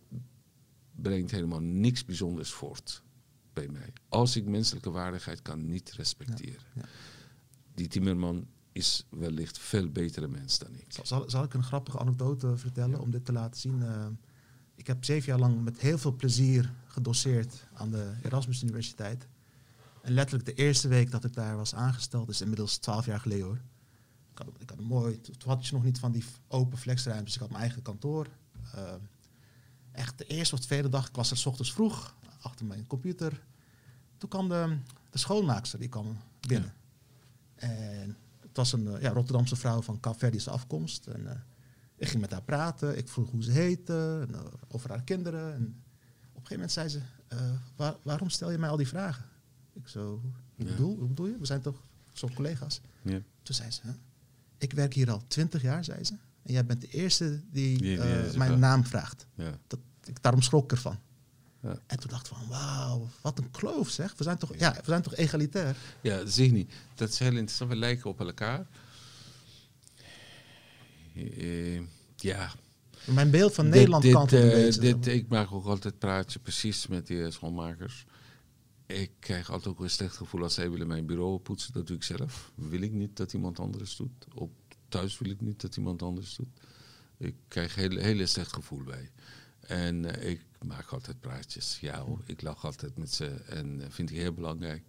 brengt 0.92 1.30
helemaal 1.30 1.61
niks 1.61 2.04
bijzonders 2.04 2.50
voort 2.50 3.02
bij 3.66 3.80
mij. 3.80 3.92
Als 4.08 4.36
ik 4.36 4.44
menselijke 4.44 4.90
waardigheid 4.90 5.42
kan 5.42 5.66
niet 5.68 5.92
respecteren. 5.92 6.62
ja. 6.74 6.82
Die 7.74 7.88
Timmerman 7.88 8.46
is 8.72 9.06
wellicht 9.11 9.58
veel 9.58 9.88
betere 9.88 10.28
mens 10.28 10.58
dan 10.58 10.74
ik. 10.74 10.98
Zal, 11.02 11.30
zal 11.30 11.44
ik 11.44 11.54
een 11.54 11.62
grappige 11.62 11.98
anekdote 11.98 12.56
vertellen 12.56 13.00
om 13.00 13.11
dit 13.11 13.24
te 13.24 13.32
laten 13.32 13.61
zien? 13.61 13.82
Eh, 13.82 14.06
ik 14.74 14.86
heb 14.86 15.04
zeven 15.04 15.28
jaar 15.28 15.38
lang 15.38 15.64
met 15.64 15.78
heel 15.78 15.98
veel 15.98 16.16
plezier 16.16 16.72
gedoseerd 16.86 17.66
aan 17.72 17.90
de 17.90 18.12
Erasmus 18.22 18.62
Universiteit. 18.62 19.28
En 20.02 20.12
letterlijk 20.12 20.46
de 20.46 20.54
eerste 20.54 20.88
week 20.88 21.11
dat 21.11 21.24
ik 21.24 21.32
daar 21.32 21.56
was 21.56 21.74
aangesteld, 21.74 22.28
is 22.28 22.40
inmiddels 22.40 22.76
twaalf 22.76 23.06
jaar 23.06 23.20
geleden 23.20 23.44
hoor, 23.46 23.61
had, 24.34 24.48
ik 24.58 24.70
had 24.70 24.78
een 24.78 24.84
mooi, 24.84 25.20
toen 25.20 25.50
had 25.50 25.66
je 25.66 25.74
nog 25.74 25.84
niet 25.84 25.98
van 25.98 26.12
die 26.12 26.24
open 26.48 26.78
flexruimtes. 26.78 27.34
Ik 27.34 27.40
had 27.40 27.50
mijn 27.50 27.62
eigen 27.62 27.82
kantoor. 27.82 28.26
Uh, 28.74 28.94
echt 29.92 30.18
de 30.18 30.24
eerste 30.24 30.54
of 30.54 30.61
tweede 30.61 30.88
dag, 30.88 31.08
ik 31.08 31.14
was 31.14 31.30
er 31.30 31.36
s 31.36 31.46
ochtends 31.46 31.72
vroeg 31.72 32.16
achter 32.40 32.66
mijn 32.66 32.86
computer. 32.86 33.42
Toen 34.20 34.28
kwam 34.28 34.48
de, 34.48 34.76
de 35.10 35.18
schoonmaakster, 35.18 35.78
die 35.78 35.88
kwam 35.88 36.16
binnen. 36.48 36.74
En 37.54 38.16
het 38.40 38.56
was 38.56 38.72
een 38.72 39.00
ja, 39.00 39.10
Rotterdamse 39.10 39.56
vrouw 39.56 39.82
van 39.82 40.00
Capverdische 40.00 40.50
afkomst. 40.50 41.06
En, 41.06 41.20
uh, 41.20 41.30
ik 41.96 42.08
ging 42.08 42.20
met 42.20 42.30
haar 42.30 42.42
praten. 42.42 42.98
Ik 42.98 43.08
vroeg 43.08 43.30
hoe 43.30 43.42
ze 43.42 43.50
heette, 43.50 44.26
en, 44.28 44.34
uh, 44.34 44.40
over 44.68 44.90
haar 44.90 45.02
kinderen. 45.02 45.54
En 45.54 45.62
op 46.32 46.40
een 46.40 46.46
gegeven 46.46 46.52
moment 46.52 46.72
zei 46.72 46.88
ze, 46.88 47.00
uh, 47.32 47.40
waar, 47.76 47.94
waarom 48.02 48.30
stel 48.30 48.50
je 48.50 48.58
mij 48.58 48.68
al 48.68 48.76
die 48.76 48.88
vragen? 48.88 49.24
Ik 49.72 49.88
zo, 49.88 50.22
ja. 50.56 50.64
bedoel, 50.64 50.96
hoe 50.98 51.08
bedoel 51.08 51.26
je? 51.26 51.38
We 51.38 51.46
zijn 51.46 51.60
toch 51.60 51.82
zo 52.12 52.28
collega's? 52.34 52.80
Ja. 53.02 53.20
Toen 53.42 53.54
zei 53.54 53.70
ze, 53.70 53.82
ik 54.58 54.72
werk 54.72 54.94
hier 54.94 55.10
al 55.10 55.22
twintig 55.26 55.62
jaar, 55.62 55.84
zei 55.84 56.04
ze. 56.04 56.14
En 56.42 56.52
jij 56.52 56.66
bent 56.66 56.80
de 56.80 56.88
eerste 56.88 57.28
die, 57.50 57.78
Die- 57.78 57.78
die 57.78 57.98
eh, 58.00 58.26
is 58.26 58.36
mijn 58.36 58.58
naam 58.58 58.84
vraagt. 58.84 59.26
Ja. 59.34 59.58
Dat, 59.66 59.78
ik, 60.04 60.22
daarom 60.22 60.42
schrok 60.42 60.64
ik 60.64 60.70
ervan. 60.72 60.98
Ja. 61.62 61.78
En 61.86 61.98
toen 61.98 62.11
dacht 62.11 62.26
ik 62.26 62.32
van, 62.36 62.48
wauw, 62.48 63.08
wat 63.20 63.38
een 63.38 63.50
kloof 63.50 63.88
zeg. 63.88 64.14
We 64.16 64.22
zijn 64.24 64.38
toch, 64.38 64.56
ja, 64.58 64.72
we 64.72 64.80
zijn 64.84 65.02
toch 65.02 65.14
egalitair? 65.14 65.76
Ja, 66.00 66.16
dat 66.16 66.30
zie 66.30 66.46
je 66.46 66.52
niet. 66.52 66.72
Dat 66.94 67.08
is 67.08 67.18
heel 67.18 67.28
interessant. 67.32 67.70
We 67.70 67.76
lijken 67.76 68.11
op 68.11 68.20
elkaar. 68.20 68.66
Eh, 71.14 71.80
ja. 72.16 72.52
Mijn 73.06 73.30
beeld 73.30 73.54
van 73.54 73.64
Dit- 73.64 73.74
Nederland 73.74 74.02
dit, 74.02 74.12
kan 74.12 74.22
het 74.22 74.32
een 74.32 74.42
eh, 74.42 74.50
beetje. 74.50 74.80
dit, 74.80 75.06
Ik 75.06 75.28
maak 75.28 75.52
ook 75.52 75.66
altijd 75.66 75.98
praatje 75.98 76.38
precies 76.38 76.86
met 76.86 77.06
die 77.06 77.24
eh, 77.24 77.30
schoonmakers. 77.30 78.04
Ik 78.86 79.11
krijg 79.18 79.50
altijd 79.50 79.74
ook 79.74 79.80
een 79.80 79.90
slecht 79.90 80.16
gevoel 80.16 80.42
als 80.42 80.54
zij 80.54 80.70
willen 80.70 80.86
mijn 80.86 81.06
bureau 81.06 81.38
poetsen. 81.38 81.72
Dat 81.72 81.86
doe 81.86 81.96
ik 81.96 82.02
zelf. 82.02 82.52
Wil 82.54 82.80
ik 82.82 82.92
niet 82.92 83.16
dat 83.16 83.32
iemand 83.32 83.58
anders 83.61 83.96
doet. 83.96 84.26
Op 84.34 84.50
thuis 84.88 85.18
wil 85.18 85.30
ik 85.30 85.40
niet 85.40 85.61
dat 85.61 85.76
iemand 85.76 86.02
anders 86.02 86.36
doet. 86.36 86.48
Ik 87.16 87.34
krijg 87.48 87.76
een 87.76 87.98
hele 87.98 88.26
slecht 88.26 88.52
gevoel 88.52 88.82
bij. 88.82 89.11
En 89.61 90.04
ik 90.28 90.40
maak 90.64 90.88
altijd 90.88 91.20
praatjes. 91.20 91.78
Ja 91.80 92.00
hoor, 92.00 92.20
ik 92.26 92.42
lach 92.42 92.64
altijd 92.64 92.98
met 92.98 93.14
ze. 93.14 93.26
En 93.26 93.80
eh, 93.80 93.86
vind 93.90 94.11
ik 94.11 94.16
heel 94.16 94.32
belangrijk. 94.32 94.82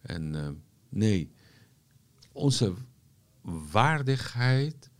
En 0.00 0.34
eh, 0.34 0.48
nee, 0.88 1.32
onze 2.32 2.74
waardigheid 3.70 4.90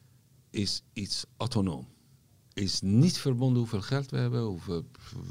is 0.50 0.82
iets 0.92 1.24
autonoom. 1.36 1.88
Is 2.54 2.80
niet 2.80 3.18
verbonden 3.18 3.58
hoeveel 3.58 3.80
geld 3.82 4.10
we 4.10 4.16
hebben, 4.16 4.42
hoeveel, 4.42 4.86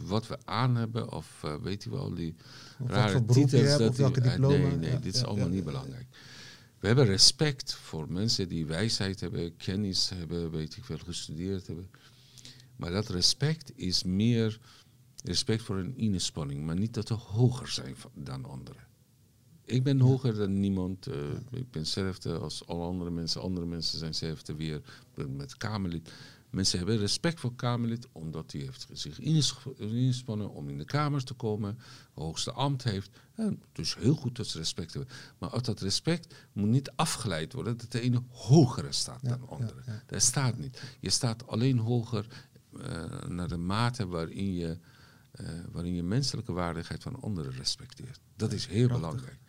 wat 0.05 0.27
we 0.27 0.37
aan 0.45 0.75
hebben, 0.75 1.11
of 1.11 1.43
eh, 1.43 1.55
weet 1.55 1.83
je 1.83 1.89
wel, 1.89 2.13
die 2.13 2.35
Of 2.79 2.87
wat 2.87 2.89
rare 2.89 3.25
titels. 3.25 3.51
hebt, 3.51 3.77
dat 3.79 3.97
welke 3.97 4.21
die- 4.21 4.29
diploma. 4.29 4.57
Nee, 4.67 4.75
nee, 4.77 4.91
Ja, 4.91 4.97
dit 4.97 5.13
is 5.13 5.19
ja, 5.19 5.25
allemaal 5.25 5.47
ja, 5.47 5.53
niet 5.53 5.63
belangrijk. 5.63 6.07
We 6.79 6.87
hebben 6.87 7.05
respect 7.05 7.73
voor 7.73 8.11
mensen 8.11 8.47
die 8.47 8.65
wijsheid 8.65 9.19
hebben, 9.19 9.57
kennis 9.57 10.09
hebben, 10.09 10.51
weet 10.51 10.77
ik 10.77 10.83
veel, 10.85 10.97
gestudeerd 10.97 11.67
hebben. 11.67 11.89
Maar 12.81 12.91
dat 12.91 13.09
respect 13.09 13.71
is 13.75 14.03
meer 14.03 14.59
respect 15.23 15.63
voor 15.63 15.77
een 15.77 15.97
inspanning, 15.97 16.65
maar 16.65 16.75
niet 16.77 16.93
dat 16.93 17.09
we 17.09 17.15
hoger 17.15 17.67
zijn 17.67 17.95
dan 18.13 18.45
anderen. 18.45 18.87
Ik 19.65 19.83
ben 19.83 19.99
hoger 19.99 20.35
dan 20.35 20.59
niemand. 20.59 21.07
eh, 21.07 21.15
Ik 21.51 21.71
ben 21.71 21.81
hetzelfde 21.81 22.37
als 22.37 22.67
alle 22.67 22.83
andere 22.85 23.11
mensen. 23.11 23.41
Andere 23.41 23.65
mensen 23.65 23.97
zijn 23.97 24.09
hetzelfde 24.11 24.55
weer 24.55 24.81
met 25.29 25.57
Kamerlid. 25.57 26.11
Mensen 26.49 26.77
hebben 26.77 26.97
respect 26.97 27.39
voor 27.39 27.55
Kamerlid 27.55 28.07
omdat 28.11 28.51
hij 28.51 28.61
heeft 28.61 28.87
zich 28.91 29.19
ins- 29.19 29.57
inspannen 29.77 30.49
om 30.49 30.69
in 30.69 30.77
de 30.77 30.85
Kamer 30.85 31.23
te 31.23 31.33
komen. 31.33 31.77
Hoogste 32.13 32.51
ambt 32.51 32.83
heeft. 32.83 33.09
En 33.35 33.61
dus 33.71 33.95
heel 33.95 34.15
goed 34.15 34.35
dat 34.35 34.47
ze 34.47 34.57
respect 34.57 34.93
hebben. 34.93 35.11
Maar 35.37 35.51
uit 35.51 35.65
dat 35.65 35.79
respect 35.79 36.33
moet 36.53 36.69
niet 36.69 36.91
afgeleid 36.95 37.53
worden 37.53 37.77
dat 37.77 37.91
de 37.91 38.01
ene 38.01 38.21
hogere 38.29 38.91
staat 38.91 39.19
dan 39.29 39.47
andere. 39.49 39.81
ja. 39.85 40.03
Dat 40.05 40.21
staat 40.21 40.57
niet. 40.57 40.81
Je 40.99 41.09
staat 41.09 41.47
alleen 41.47 41.77
hoger 41.77 42.49
naar 43.27 43.47
de 43.47 43.57
mate 43.57 44.07
waarin 44.07 44.53
je, 44.53 44.77
eh, 45.31 45.49
waarin 45.71 45.93
je 45.93 46.03
menselijke 46.03 46.51
waardigheid 46.51 47.03
van 47.03 47.21
anderen 47.21 47.51
respecteert. 47.51 48.19
Dat 48.35 48.51
is 48.51 48.65
heel 48.65 48.87
belangrijk. 48.87 49.39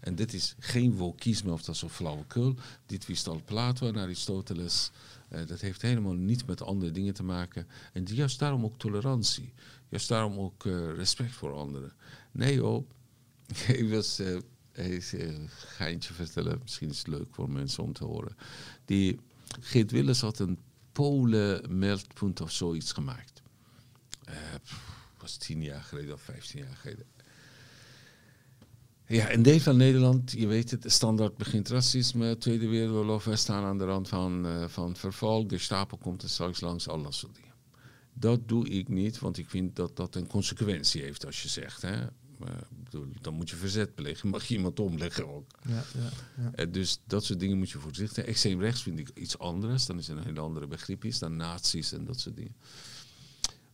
En 0.00 0.14
dit 0.14 0.32
is 0.32 0.54
geen 0.58 0.96
wokisme 0.96 1.52
of 1.52 1.62
dat 1.62 1.76
zo 1.76 1.88
flauwekul. 1.88 2.54
Dit 2.86 3.06
wist 3.06 3.26
al 3.26 3.42
Plato 3.44 3.88
en 3.88 3.96
Aristoteles. 3.96 4.90
Eh, 5.28 5.46
dat 5.46 5.60
heeft 5.60 5.82
helemaal 5.82 6.14
niet 6.14 6.46
met 6.46 6.62
andere 6.62 6.90
dingen 6.90 7.14
te 7.14 7.22
maken. 7.22 7.66
En 7.92 8.04
juist 8.04 8.38
daarom 8.38 8.64
ook 8.64 8.78
tolerantie. 8.78 9.52
Juist 9.88 10.08
daarom 10.08 10.38
ook 10.38 10.66
eh, 10.66 10.94
respect 10.94 11.32
voor 11.32 11.52
anderen. 11.52 11.92
Nee, 12.32 12.54
joh. 12.54 12.88
Ik 13.66 13.90
was 13.90 14.18
eh, 14.18 14.36
even 14.72 15.34
een 15.34 15.48
geintje 15.48 16.14
vertellen. 16.14 16.58
Misschien 16.62 16.88
is 16.88 16.98
het 16.98 17.06
leuk 17.06 17.28
voor 17.30 17.50
mensen 17.50 17.82
om 17.82 17.92
te 17.92 18.04
horen. 18.04 18.36
Die 18.84 19.20
Geert 19.60 19.90
Willers 19.90 20.20
had 20.20 20.38
een 20.38 20.58
Polen-meldpunt 20.96 22.40
of 22.40 22.50
zoiets 22.50 22.92
gemaakt. 22.92 23.42
Pff, 24.62 24.96
was 25.18 25.36
tien 25.36 25.62
jaar 25.62 25.82
geleden 25.82 26.14
of 26.14 26.20
vijftien 26.20 26.62
jaar 26.62 26.76
geleden. 26.76 27.06
Ja, 29.06 29.32
een 29.32 29.42
deel 29.42 29.58
van 29.58 29.76
Nederland, 29.76 30.32
je 30.32 30.46
weet 30.46 30.70
het, 30.70 30.92
standaard 30.92 31.36
begint 31.36 31.68
racisme, 31.68 32.38
Tweede 32.38 32.68
Wereldoorlog, 32.68 33.24
wij 33.24 33.36
staan 33.36 33.64
aan 33.64 33.78
de 33.78 33.84
rand 33.84 34.08
van, 34.08 34.46
eh, 34.46 34.68
van 34.68 34.96
verval, 34.96 35.44
Gestapo 35.46 35.96
komt 35.96 36.22
er 36.22 36.28
straks 36.28 36.60
langs, 36.60 36.88
al 36.88 37.02
dat 37.02 37.14
soort 37.14 37.34
dingen. 37.34 37.54
Dat 38.12 38.48
doe 38.48 38.68
ik 38.68 38.88
niet, 38.88 39.18
want 39.18 39.38
ik 39.38 39.48
vind 39.50 39.76
dat 39.76 39.96
dat 39.96 40.14
een 40.14 40.26
consequentie 40.26 41.02
heeft 41.02 41.26
als 41.26 41.42
je 41.42 41.48
zegt, 41.48 41.82
hè. 41.82 42.06
Bedoel, 42.84 43.06
dan 43.20 43.34
moet 43.34 43.50
je 43.50 43.56
verzet 43.56 43.94
beleggen, 43.94 44.28
mag 44.28 44.44
je 44.44 44.54
iemand 44.54 44.80
omleggen 44.80 45.34
ook. 45.34 45.50
Ja, 45.68 45.84
ja, 45.94 46.10
ja. 46.42 46.52
Eh, 46.52 46.72
dus 46.72 47.00
dat 47.06 47.24
soort 47.24 47.40
dingen 47.40 47.58
moet 47.58 47.70
je 47.70 47.78
voorzichtig. 47.78 48.24
Extreem 48.24 48.60
rechts 48.60 48.82
vind 48.82 48.98
ik 48.98 49.10
iets 49.14 49.38
anders. 49.38 49.86
Dan 49.86 49.98
is 49.98 50.08
er 50.08 50.16
een 50.16 50.24
hele 50.24 50.40
andere 50.40 50.66
begrip 50.66 51.04
is 51.04 51.18
dan 51.18 51.36
nazi's 51.36 51.92
en 51.92 52.04
dat 52.04 52.20
soort 52.20 52.36
dingen. 52.36 52.56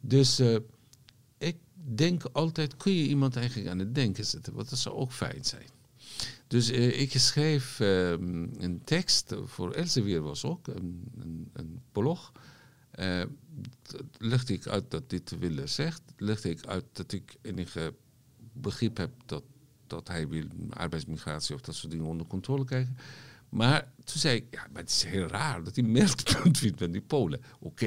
Dus 0.00 0.38
eh, 0.38 0.56
ik 1.38 1.56
denk 1.74 2.24
altijd, 2.24 2.76
kun 2.76 2.92
je 2.92 3.06
iemand 3.06 3.36
eigenlijk 3.36 3.68
aan 3.68 3.78
het 3.78 3.94
denken 3.94 4.26
zetten? 4.26 4.54
Want 4.54 4.70
dat 4.70 4.78
zou 4.78 4.94
ook 4.94 5.12
fijn 5.12 5.44
zijn. 5.44 5.68
Dus 6.46 6.70
eh, 6.70 7.00
ik 7.00 7.12
schreef 7.12 7.80
ehm, 7.80 8.46
een 8.58 8.80
tekst 8.84 9.34
voor 9.44 9.72
Elsevier 9.72 10.20
was 10.20 10.44
ook, 10.44 10.66
een, 10.66 11.04
een, 11.18 11.50
een 11.52 11.80
blog. 11.92 12.32
Dat 13.82 14.02
legde 14.18 14.52
ik 14.52 14.66
uit 14.66 14.90
dat 14.90 15.10
dit 15.10 15.38
willen 15.38 15.68
zegt. 15.68 16.02
Legde 16.16 16.50
ik 16.50 16.66
uit 16.66 16.84
dat 16.92 17.12
ik 17.12 17.36
enige 17.42 17.94
begrip 18.52 18.96
heb 18.96 19.10
dat, 19.26 19.42
dat 19.86 20.08
hij 20.08 20.28
wil 20.28 20.44
arbeidsmigratie 20.70 21.54
of 21.54 21.60
dat 21.60 21.74
soort 21.74 21.92
dingen 21.92 22.06
onder 22.06 22.26
controle 22.26 22.64
krijgen. 22.64 22.96
Maar 23.48 23.92
toen 24.04 24.20
zei 24.20 24.36
ik, 24.36 24.44
ja, 24.50 24.66
maar 24.72 24.82
het 24.82 24.90
is 24.90 25.02
heel 25.04 25.26
raar 25.26 25.64
dat 25.64 25.74
hij 25.76 25.84
meldpunt 25.84 26.58
vindt 26.58 26.80
met 26.80 26.92
die 26.92 27.00
Polen. 27.02 27.40
Oké, 27.58 27.86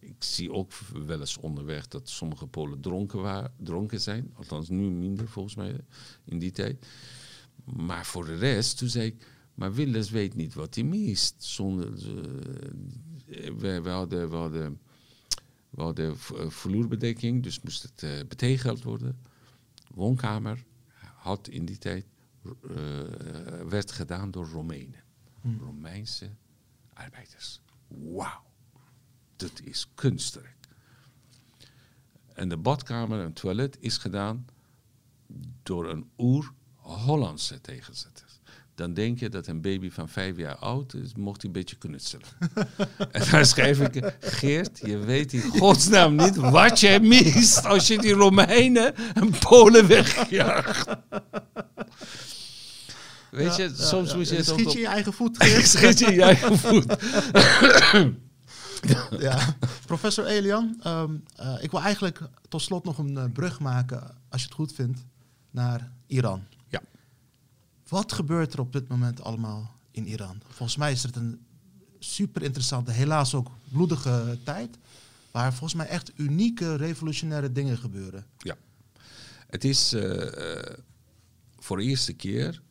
ik 0.00 0.14
zie 0.18 0.52
ook 0.52 0.72
wel 1.06 1.20
eens 1.20 1.36
onderweg 1.36 1.88
dat 1.88 2.08
sommige 2.08 2.46
Polen 2.46 2.80
dronken, 2.80 3.20
waren, 3.20 3.52
dronken 3.56 4.00
zijn. 4.00 4.30
Althans, 4.34 4.68
nu 4.68 4.90
minder 4.90 5.28
volgens 5.28 5.54
mij 5.54 5.76
in 6.24 6.38
die 6.38 6.50
tijd. 6.50 6.86
Maar 7.64 8.06
voor 8.06 8.24
de 8.24 8.34
rest, 8.36 8.78
toen 8.78 8.88
zei 8.88 9.06
ik, 9.06 9.26
maar 9.54 9.74
Wilders 9.74 10.10
weet 10.10 10.34
niet 10.34 10.54
wat 10.54 10.74
hij 10.74 10.84
mist. 10.84 11.34
Zonder, 11.38 11.88
eh, 13.26 13.52
we, 13.58 13.88
hadden, 13.90 14.30
we 14.30 14.36
hadden, 14.36 14.78
we 15.70 15.82
hadden 15.82 16.18
v- 16.18 16.30
eh, 16.30 16.48
vloerbedekking, 16.50 17.42
dus 17.42 17.60
moest 17.60 17.82
het 17.82 18.02
eh, 18.02 18.10
betegeld 18.28 18.82
worden. 18.82 19.18
Woonkamer 19.96 20.64
had 21.14 21.48
in 21.48 21.64
die 21.64 21.78
tijd, 21.78 22.06
eh, 22.44 22.50
werd 23.68 23.90
gedaan 23.90 24.30
door 24.30 24.46
Romeinen. 24.46 25.04
Romeinse 25.60 26.30
arbeiders. 26.92 27.60
Wauw, 27.88 28.44
dat 29.36 29.60
is 29.60 29.88
kunstwerk. 29.94 30.68
En 32.34 32.48
de 32.48 32.56
badkamer 32.56 33.20
en 33.20 33.32
toilet 33.32 33.76
is 33.80 33.98
gedaan 33.98 34.46
door 35.62 35.88
een 35.88 36.10
oer-Hollandse 36.18 37.60
tegenzetter. 37.60 38.25
Dan 38.76 38.94
denk 38.94 39.18
je 39.18 39.28
dat 39.28 39.46
een 39.46 39.60
baby 39.60 39.90
van 39.90 40.08
vijf 40.08 40.36
jaar 40.36 40.56
oud 40.56 40.94
is, 40.94 41.14
mocht 41.14 41.42
hij 41.42 41.50
een 41.50 41.56
beetje 41.60 41.76
knutselen. 41.76 42.26
en 43.12 43.30
dan 43.30 43.44
schrijf 43.46 43.80
ik, 43.80 44.14
Geert, 44.20 44.78
je 44.82 44.98
weet 44.98 45.32
in 45.32 45.40
godsnaam 45.42 46.14
niet 46.14 46.36
wat 46.36 46.80
je 46.80 46.98
mist 47.02 47.64
als 47.64 47.86
je 47.86 47.98
die 47.98 48.12
Romeinen 48.12 48.94
en 49.14 49.30
Polen 49.48 49.86
wegjaagt. 49.86 50.88
Weet 53.30 53.56
je, 53.56 53.72
soms 53.76 54.14
moet 54.14 54.28
je 54.28 54.36
het 54.36 54.50
ook 54.50 54.58
Schiet 54.58 54.66
op- 54.68 54.72
je 54.72 54.78
in 54.78 54.84
je 54.84 54.90
eigen 54.90 55.12
voet, 55.12 55.42
Ik 55.42 55.48
Geert. 55.52 55.66
schiet 55.68 55.98
je 55.98 56.06
in 56.06 56.14
je 56.14 56.22
eigen 56.22 56.58
voet. 56.58 56.96
ja. 59.20 59.56
Professor 59.86 60.26
Elian, 60.26 60.76
ehm, 60.82 61.14
eh, 61.36 61.54
ik 61.60 61.70
wil 61.70 61.80
eigenlijk 61.80 62.20
tot 62.48 62.62
slot 62.62 62.84
nog 62.84 62.98
een 62.98 63.16
eh, 63.16 63.24
brug 63.32 63.60
maken, 63.60 64.00
als 64.30 64.40
je 64.40 64.46
het 64.46 64.56
goed 64.56 64.72
vindt, 64.72 65.04
naar 65.50 65.90
Iran. 66.06 66.42
Ja. 67.86 67.96
Wat 67.96 68.12
gebeurt 68.12 68.52
er 68.52 68.60
op 68.60 68.72
dit 68.72 68.88
moment 68.88 69.22
allemaal 69.22 69.74
in 69.90 70.06
Iran? 70.06 70.40
Volgens 70.46 70.76
mij 70.76 70.92
is 70.92 71.02
het 71.02 71.16
een 71.16 71.46
super 71.98 72.42
interessante, 72.42 72.90
helaas 72.90 73.34
ook 73.34 73.50
bloedige 73.72 74.38
tijd, 74.44 74.78
waar 75.30 75.50
volgens 75.50 75.74
mij 75.74 75.86
echt 75.86 76.12
unieke 76.16 76.74
revolutionaire 76.76 77.52
dingen 77.52 77.78
gebeuren. 77.78 78.26
Het 79.46 79.64
is 79.64 79.92
eh, 79.92 80.56
eh, 80.56 80.78
voor 81.58 81.76
de 81.76 81.82
eerste 81.82 82.12
keer 82.12 82.62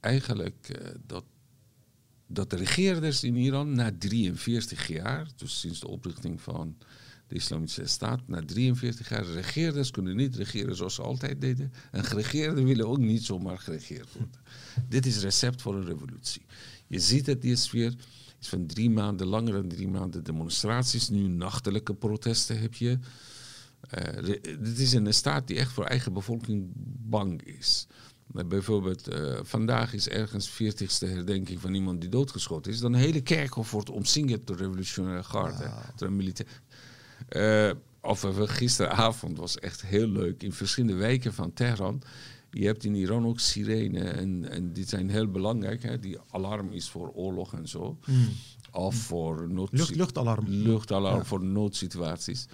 eigenlijk 0.00 0.68
eh, 0.68 0.90
dat 1.06 1.24
dat 2.26 2.50
de 2.50 2.56
regeerders 2.56 3.24
in 3.24 3.36
Iran 3.36 3.74
na 3.74 3.92
43 3.98 4.88
jaar, 4.88 5.28
dus 5.36 5.60
sinds 5.60 5.80
de 5.80 5.88
oprichting 5.88 6.40
van 6.40 6.76
de 7.34 7.40
Islamitische 7.40 7.86
Staat, 7.86 8.20
na 8.26 8.44
43 8.44 9.08
jaar, 9.08 9.24
regeerders 9.24 9.90
kunnen 9.90 10.16
niet 10.16 10.36
regeren 10.36 10.76
zoals 10.76 10.94
ze 10.94 11.02
altijd 11.02 11.40
deden. 11.40 11.72
En 11.90 12.04
geregeerden 12.04 12.64
willen 12.64 12.88
ook 12.88 12.98
niet 12.98 13.24
zomaar 13.24 13.58
geregeerd 13.58 14.12
worden. 14.12 14.40
Dit 14.88 15.06
is 15.06 15.14
het 15.14 15.24
recept 15.24 15.62
voor 15.62 15.74
een 15.74 15.84
revolutie. 15.84 16.42
Je 16.86 17.00
ziet 17.00 17.26
het, 17.26 17.42
die 17.42 17.56
sfeer 17.56 17.94
is 18.40 18.48
van 18.48 18.66
drie 18.66 18.90
maanden, 18.90 19.26
langer 19.26 19.52
dan 19.52 19.68
drie 19.68 19.88
maanden 19.88 20.24
demonstraties. 20.24 21.08
Nu 21.08 21.26
nachtelijke 21.26 21.94
protesten 21.94 22.60
heb 22.60 22.74
je. 22.74 22.98
Uh, 23.98 24.34
dit 24.60 24.78
is 24.78 24.92
een 24.92 25.14
staat 25.14 25.46
die 25.46 25.56
echt 25.56 25.72
voor 25.72 25.84
eigen 25.84 26.12
bevolking 26.12 26.70
bang 27.08 27.42
is. 27.42 27.86
Bijvoorbeeld, 28.26 29.12
uh, 29.12 29.38
vandaag 29.42 29.92
is 29.94 30.08
ergens 30.08 30.50
40ste 30.50 31.08
herdenking 31.08 31.60
van 31.60 31.74
iemand 31.74 32.00
die 32.00 32.10
doodgeschoten 32.10 32.72
is. 32.72 32.78
Dan 32.78 32.92
een 32.92 33.00
hele 33.00 33.20
kerkhof 33.20 33.70
wordt 33.70 33.90
omsingeld 33.90 34.46
door 34.46 34.56
revolutionaire 34.56 35.22
garde. 35.22 35.64
Wow. 35.64 35.96
Door 35.96 36.12
militair. 36.12 36.48
Uh, 37.30 37.70
of 38.00 38.26
gisteravond 38.34 39.38
was 39.38 39.58
echt 39.58 39.82
heel 39.82 40.08
leuk. 40.08 40.42
In 40.42 40.52
verschillende 40.52 40.96
wijken 40.96 41.34
van 41.34 41.52
Teheran. 41.52 42.02
Je 42.50 42.66
hebt 42.66 42.84
in 42.84 42.94
Iran 42.94 43.26
ook 43.26 43.40
sirene. 43.40 44.00
En, 44.00 44.50
en 44.50 44.72
die 44.72 44.86
zijn 44.88 45.10
heel 45.10 45.30
belangrijk. 45.30 45.82
Hè. 45.82 45.98
Die 45.98 46.18
alarm 46.30 46.72
is 46.72 46.88
voor 46.88 47.10
oorlog 47.14 47.54
en 47.54 47.68
zo. 47.68 47.98
Mm. 48.06 48.28
Of 48.72 48.94
voor 48.94 49.50
nood 49.50 49.72
Lucht, 49.72 49.94
luchtalarm. 49.94 50.44
luchtalarm 50.48 51.16
Ja. 51.16 51.24
voor 51.24 51.44
noodsituaties. 51.44 52.46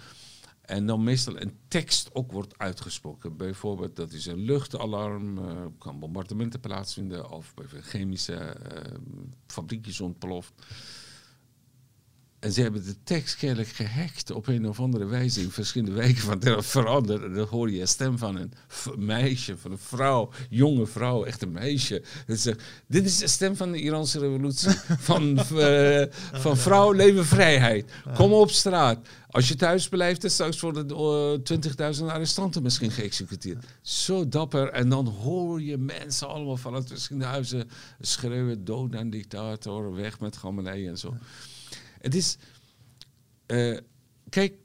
En 0.61 0.85
dan 0.85 1.03
meestal 1.03 1.41
een 1.41 1.53
tekst 1.67 2.09
ook 2.13 2.31
wordt 2.31 2.57
uitgesproken. 2.57 3.37
Bijvoorbeeld, 3.37 3.95
dat 3.95 4.11
is 4.11 4.25
een 4.25 4.39
luchtalarm, 4.39 5.37
eh, 5.37 5.65
kan 5.77 5.99
bombardementen 5.99 6.59
plaatsvinden 6.59 7.29
of 7.31 7.53
bijvoorbeeld 7.53 7.89
chemische 7.89 8.33
eh, 8.35 8.97
fabriekjes 9.47 10.01
ontploft. 10.01 10.53
En 12.41 12.51
ze 12.51 12.61
hebben 12.61 12.85
de 12.85 12.95
tekst 13.03 13.35
kennelijk 13.35 13.69
gehackt 13.69 14.31
op 14.31 14.47
een 14.47 14.67
of 14.67 14.79
andere 14.79 15.05
wijze 15.05 15.41
in 15.41 15.51
verschillende 15.51 15.95
wijken 15.95 16.21
van 16.21 16.39
Ter 16.39 16.63
veranderd. 16.63 17.23
En 17.23 17.33
dan 17.33 17.47
hoor 17.47 17.71
je 17.71 17.81
een 17.81 17.87
stem 17.87 18.17
van 18.17 18.35
een 18.35 18.53
meisje, 18.97 19.57
van 19.57 19.71
een 19.71 19.77
vrouw, 19.77 20.29
jonge 20.49 20.85
vrouw, 20.85 21.23
echt 21.23 21.41
een 21.41 21.51
meisje. 21.51 22.03
Dat 22.27 22.39
zegt, 22.39 22.63
dit 22.87 23.05
is 23.05 23.17
de 23.17 23.27
stem 23.27 23.55
van 23.55 23.71
de 23.71 23.81
Iraanse 23.81 24.19
revolutie. 24.19 24.69
Van, 25.11 25.37
eh, 25.37 26.05
van 26.31 26.57
vrouw, 26.57 26.91
leven, 26.91 27.25
vrijheid. 27.25 27.91
Kom 28.15 28.33
op 28.33 28.51
straat. 28.51 29.07
Als 29.29 29.47
je 29.47 29.55
thuis 29.55 29.89
blijft, 29.89 30.21
dan 30.21 30.29
straks 30.29 30.59
worden 30.59 30.89
uh, 30.89 31.97
20.000 31.99 32.05
arrestanten 32.05 32.63
misschien 32.63 32.91
geëxecuteerd. 32.91 33.65
Zo 33.81 34.27
dapper. 34.27 34.69
En 34.69 34.89
dan 34.89 35.07
hoor 35.07 35.61
je 35.61 35.77
mensen 35.77 36.27
allemaal 36.27 36.57
vanuit 36.57 36.87
verschillende 36.87 37.27
huizen 37.27 37.69
schreeuwen: 37.99 38.65
dood 38.65 38.95
aan 38.95 39.09
dictator, 39.09 39.93
weg 39.93 40.19
met 40.19 40.39
Khamenei 40.39 40.87
en 40.87 40.97
zo. 40.97 41.13
Het 42.01 42.15
is. 42.15 42.37
eh, 43.45 43.77
kijk. 44.29 44.59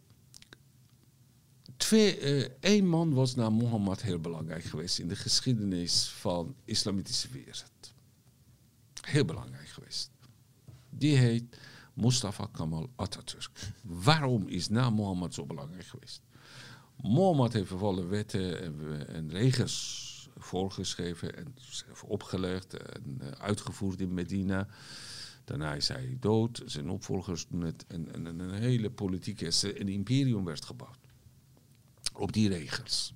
Twee, 1.77 2.19
eh, 2.19 2.51
één 2.61 2.87
man 2.87 3.15
was 3.15 3.35
na 3.35 3.51
Mohammed 3.51 4.03
heel 4.03 4.19
belangrijk 4.21 4.65
geweest 4.65 4.99
in 4.99 5.09
de 5.09 5.17
geschiedenis 5.17 6.09
van 6.09 6.55
islamitische 6.65 7.29
wereld. 7.29 7.93
Heel 9.01 9.25
belangrijk 9.25 9.69
geweest. 9.69 10.11
Die 10.91 11.17
heet 11.17 11.57
Mustafa 11.95 12.49
Kemal 12.53 12.91
Atatürk. 12.97 13.73
Waarom 13.83 14.49
is 14.49 14.69
na 14.69 14.91
Mohammed 14.91 15.35
zo 15.35 15.47
belangrijk 15.47 15.87
geweest? 15.87 16.23
Mohammed 16.97 17.53
heeft 17.53 17.73
alle 17.73 18.07
wetten 18.07 18.63
en, 18.63 19.07
en 19.09 19.31
regels 19.31 20.29
voorgeschreven 20.37 21.37
en 21.37 21.55
opgelegd 22.05 22.75
en 22.75 23.19
uh, 23.23 23.29
uitgevoerd 23.29 24.01
in 24.01 24.15
Medina. 24.15 24.69
Daarna 25.47 25.75
is 25.75 25.89
hij 25.89 26.17
dood. 26.21 26.63
Zijn 26.65 26.91
opvolgers 26.91 27.47
doen 27.49 27.61
het. 27.61 27.85
En, 27.87 28.15
en, 28.15 28.27
en 28.27 28.39
een 28.39 28.55
hele 28.55 28.91
politieke 28.91 29.51
een 29.81 29.89
imperium 29.89 30.45
werd 30.45 30.65
gebouwd. 30.65 30.99
Op 32.13 32.33
die 32.33 32.49
regels. 32.49 33.15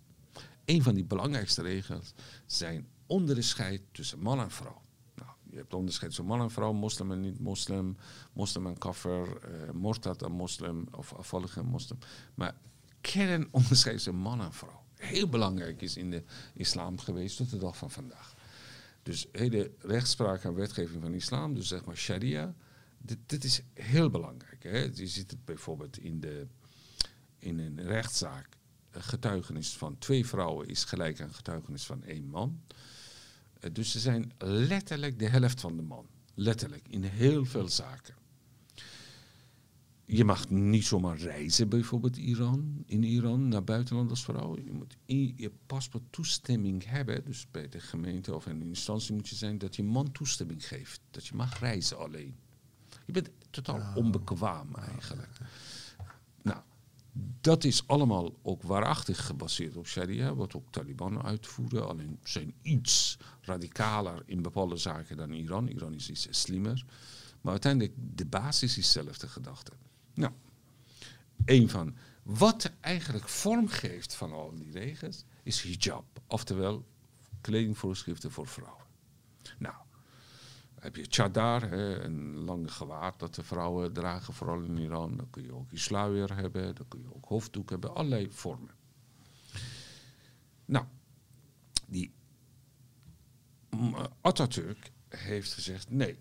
Een 0.65 0.83
van 0.83 0.95
die 0.95 1.05
belangrijkste 1.05 1.63
regels 1.63 2.15
zijn 2.47 2.87
onderscheid 3.07 3.83
tussen 3.93 4.19
man 4.19 4.41
en 4.41 4.51
vrouw. 4.51 4.83
Nou, 5.15 5.31
je 5.51 5.57
hebt 5.57 5.75
onderscheid 5.75 6.11
tussen 6.11 6.27
man 6.27 6.41
en 6.41 6.51
vrouw, 6.51 6.73
moslim 6.73 7.13
en 7.13 7.21
niet-moslim, 7.21 7.97
moslim 8.33 8.67
en 8.67 8.79
kafir, 8.79 9.27
uh, 9.27 9.71
mortad 9.71 10.23
en 10.23 10.33
moslim 10.33 10.87
of 10.91 11.15
afvallige 11.15 11.63
moslim. 11.63 11.99
Maar 12.35 12.55
kernonderscheid 13.01 13.95
tussen 13.95 14.17
man 14.17 14.41
en 14.41 14.53
vrouw. 14.53 14.83
Heel 14.95 15.29
belangrijk 15.29 15.83
is 15.83 15.97
in 15.97 16.11
de 16.11 16.23
islam 16.55 16.99
geweest 16.99 17.37
tot 17.37 17.51
de 17.51 17.59
dag 17.59 17.77
van 17.77 17.91
vandaag. 17.91 18.30
Dus 19.03 19.27
hele 19.33 19.71
rechtspraak 19.79 20.45
en 20.45 20.55
wetgeving 20.55 21.03
van 21.03 21.15
islam, 21.15 21.55
dus 21.55 21.69
zeg 21.69 21.85
maar 21.85 21.97
sharia, 21.97 22.55
dit, 22.99 23.19
dit 23.27 23.45
is 23.45 23.63
heel 23.75 24.11
belangrijk. 24.11 24.63
Hè? 24.63 24.79
Je 24.79 25.07
ziet 25.07 25.31
het 25.31 25.45
bijvoorbeeld 25.45 25.99
in, 25.99 26.21
de, 26.21 26.47
in 27.39 27.59
een 27.59 27.83
rechtszaak. 27.83 28.49
Een 28.91 29.03
getuigenis 29.03 29.77
van 29.77 29.99
twee 29.99 30.27
vrouwen 30.27 30.69
is 30.69 30.85
gelijk 30.85 31.21
aan 31.21 31.35
getuigenis 31.35 31.85
van 31.85 32.05
één 32.05 32.29
man. 32.29 32.61
Uh, 33.61 33.71
dus 33.73 33.91
ze 33.91 33.99
zijn 33.99 34.33
letterlijk 34.39 35.19
de 35.19 35.29
helft 35.29 35.61
van 35.61 35.77
de 35.77 35.83
man. 35.83 36.07
Letterlijk, 36.35 36.89
in 36.89 37.03
heel 37.03 37.45
veel 37.45 37.69
zaken. 37.69 38.15
Je 40.13 40.25
mag 40.25 40.49
niet 40.49 40.85
zomaar 40.85 41.17
reizen, 41.17 41.69
bijvoorbeeld 41.69 42.17
Iran, 42.17 42.83
in 42.87 43.03
Iran 43.03 43.49
naar 43.49 43.65
buitenland 43.65 44.11
als 44.11 44.25
vrouw. 44.25 44.57
Je 44.57 44.73
moet 44.73 44.97
in 45.05 45.35
je 45.37 45.53
paspoort 45.67 46.03
toestemming 46.11 46.85
hebben. 46.85 47.25
Dus 47.25 47.47
bij 47.51 47.69
de 47.69 47.81
gemeente 47.81 48.35
of 48.35 48.47
een 48.47 48.63
instantie 48.63 49.15
moet 49.15 49.29
je 49.29 49.35
zijn 49.35 49.59
dat 49.59 49.77
je 49.77 49.83
man 49.83 50.13
toestemming 50.13 50.67
geeft. 50.67 51.01
Dat 51.11 51.27
je 51.27 51.35
mag 51.35 51.61
reizen 51.61 51.99
alleen. 51.99 52.35
Je 53.07 53.13
bent 53.13 53.31
totaal 53.51 53.77
oh. 53.77 53.97
onbekwaam 53.97 54.75
eigenlijk. 54.75 55.39
Nou, 56.43 56.61
dat 57.41 57.65
is 57.65 57.87
allemaal 57.87 58.35
ook 58.43 58.63
waarachtig 58.63 59.27
gebaseerd 59.27 59.77
op 59.77 59.87
sharia, 59.87 60.35
wat 60.35 60.55
ook 60.55 60.71
Taliban 60.71 61.23
uitvoeren. 61.23 61.89
Alleen 61.89 62.19
zijn 62.23 62.55
iets 62.63 63.19
radicaler 63.41 64.23
in 64.27 64.43
bepaalde 64.43 64.77
zaken 64.77 65.17
dan 65.17 65.33
Iran. 65.33 65.69
Iran 65.69 65.95
is 65.95 66.11
iets 66.11 66.29
slimmer. 66.31 66.85
Maar 67.41 67.53
uiteindelijk, 67.53 67.95
de 67.97 68.27
basis 68.27 68.79
is 68.79 68.93
dezelfde 68.93 69.29
gedachte. 69.29 69.73
Nou, 70.15 70.33
een 71.45 71.69
van 71.69 71.97
wat 72.23 72.73
eigenlijk 72.81 73.29
vorm 73.29 73.69
geeft 73.69 74.15
van 74.15 74.33
al 74.33 74.55
die 74.55 74.71
regels 74.71 75.25
is 75.43 75.63
hijab, 75.63 76.05
oftewel 76.27 76.87
kledingvoorschriften 77.41 78.31
voor 78.31 78.47
vrouwen. 78.47 78.85
Nou, 79.59 79.75
heb 80.81 80.97
je 80.97 81.07
chadar, 81.09 81.73
een 81.73 82.37
lange 82.37 82.69
gewaad 82.69 83.19
dat 83.19 83.35
de 83.35 83.43
vrouwen 83.43 83.93
dragen, 83.93 84.35
vooral 84.35 84.61
in 84.63 84.79
Iran. 84.79 85.17
Dan 85.17 85.31
kun 85.31 85.43
je 85.43 85.55
ook 85.55 85.71
je 85.71 85.79
sluier 85.79 86.37
hebben, 86.37 86.75
dan 86.75 86.89
kun 86.89 87.01
je 87.01 87.15
ook 87.15 87.25
hoofddoek 87.25 87.71
hebben, 87.71 87.95
allerlei 87.95 88.31
vormen. 88.31 88.75
Nou, 90.65 90.85
die 91.87 92.13
Atatürk 94.21 94.91
heeft 95.09 95.53
gezegd: 95.53 95.91
nee, 95.91 96.19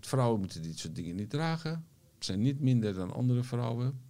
vrouwen 0.00 0.40
moeten 0.40 0.62
dit 0.62 0.78
soort 0.78 0.94
dingen 0.94 1.16
niet 1.16 1.30
dragen 1.30 1.86
zijn 2.24 2.40
niet 2.40 2.60
minder 2.60 2.94
dan 2.94 3.12
andere 3.12 3.42
vrouwen. 3.42 4.00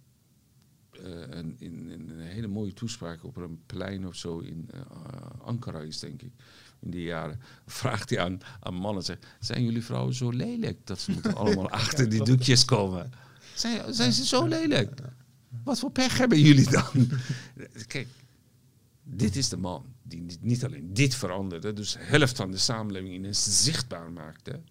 Uh, 1.03 1.35
en 1.35 1.55
in, 1.59 1.89
in, 1.89 2.09
een 2.09 2.19
hele 2.19 2.47
mooie 2.47 2.73
toespraak 2.73 3.23
op 3.23 3.35
een 3.35 3.59
plein 3.65 4.07
of 4.07 4.15
zo 4.15 4.39
in 4.39 4.69
uh, 4.73 4.81
Ankara 5.41 5.79
is, 5.79 5.99
denk 5.99 6.21
ik, 6.21 6.31
in 6.79 6.89
die 6.89 7.03
jaren, 7.03 7.39
vraagt 7.65 8.09
hij 8.09 8.19
aan, 8.19 8.39
aan 8.59 8.73
mannen, 8.73 9.03
zegt, 9.03 9.25
zijn 9.39 9.63
jullie 9.63 9.83
vrouwen 9.83 10.13
zo 10.13 10.29
lelijk 10.29 10.87
dat 10.87 10.99
ze 10.99 11.11
moeten 11.11 11.35
allemaal 11.35 11.69
achter 11.81 12.09
die 12.09 12.23
doekjes 12.23 12.65
komen? 12.65 13.11
Zijn, 13.55 13.93
zijn 13.93 14.11
ze 14.11 14.25
zo 14.25 14.45
lelijk? 14.45 15.01
Wat 15.63 15.79
voor 15.79 15.91
pech 15.91 16.17
hebben 16.17 16.41
jullie 16.41 16.69
dan? 16.69 17.09
Kijk, 17.87 18.07
dit 19.03 19.35
is 19.35 19.49
de 19.49 19.57
man 19.57 19.85
die 20.03 20.25
niet 20.41 20.65
alleen 20.65 20.93
dit 20.93 21.15
veranderde, 21.15 21.73
dus 21.73 21.91
de 21.91 21.99
helft 22.01 22.35
van 22.35 22.51
de 22.51 22.57
samenleving 22.57 23.13
ineens 23.13 23.63
zichtbaar 23.63 24.11
maakte, 24.11 24.61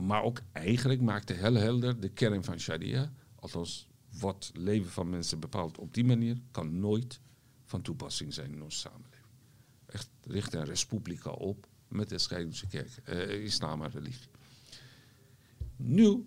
maar 0.00 0.22
ook 0.22 0.40
eigenlijk 0.52 1.00
maakte 1.00 1.32
heel 1.32 1.54
helder 1.54 2.00
de 2.00 2.08
kern 2.08 2.44
van 2.44 2.60
sharia. 2.60 3.12
Althans, 3.34 3.88
wat 4.18 4.50
leven 4.54 4.90
van 4.90 5.10
mensen 5.10 5.40
bepaalt 5.40 5.78
op 5.78 5.94
die 5.94 6.04
manier, 6.04 6.36
kan 6.50 6.78
nooit 6.78 7.20
van 7.64 7.82
toepassing 7.82 8.34
zijn 8.34 8.52
in 8.52 8.62
onze 8.62 8.78
samenleving. 8.78 9.24
Echt 9.86 10.08
richt 10.22 10.54
een 10.54 10.64
respublica 10.64 11.30
op 11.30 11.66
met 11.88 12.08
de 12.08 12.18
scheidingse 12.18 12.66
kerk, 12.66 13.00
eh, 13.04 13.42
islam 13.42 13.82
en 13.82 13.90
religie. 13.90 14.28
Nu, 15.76 16.26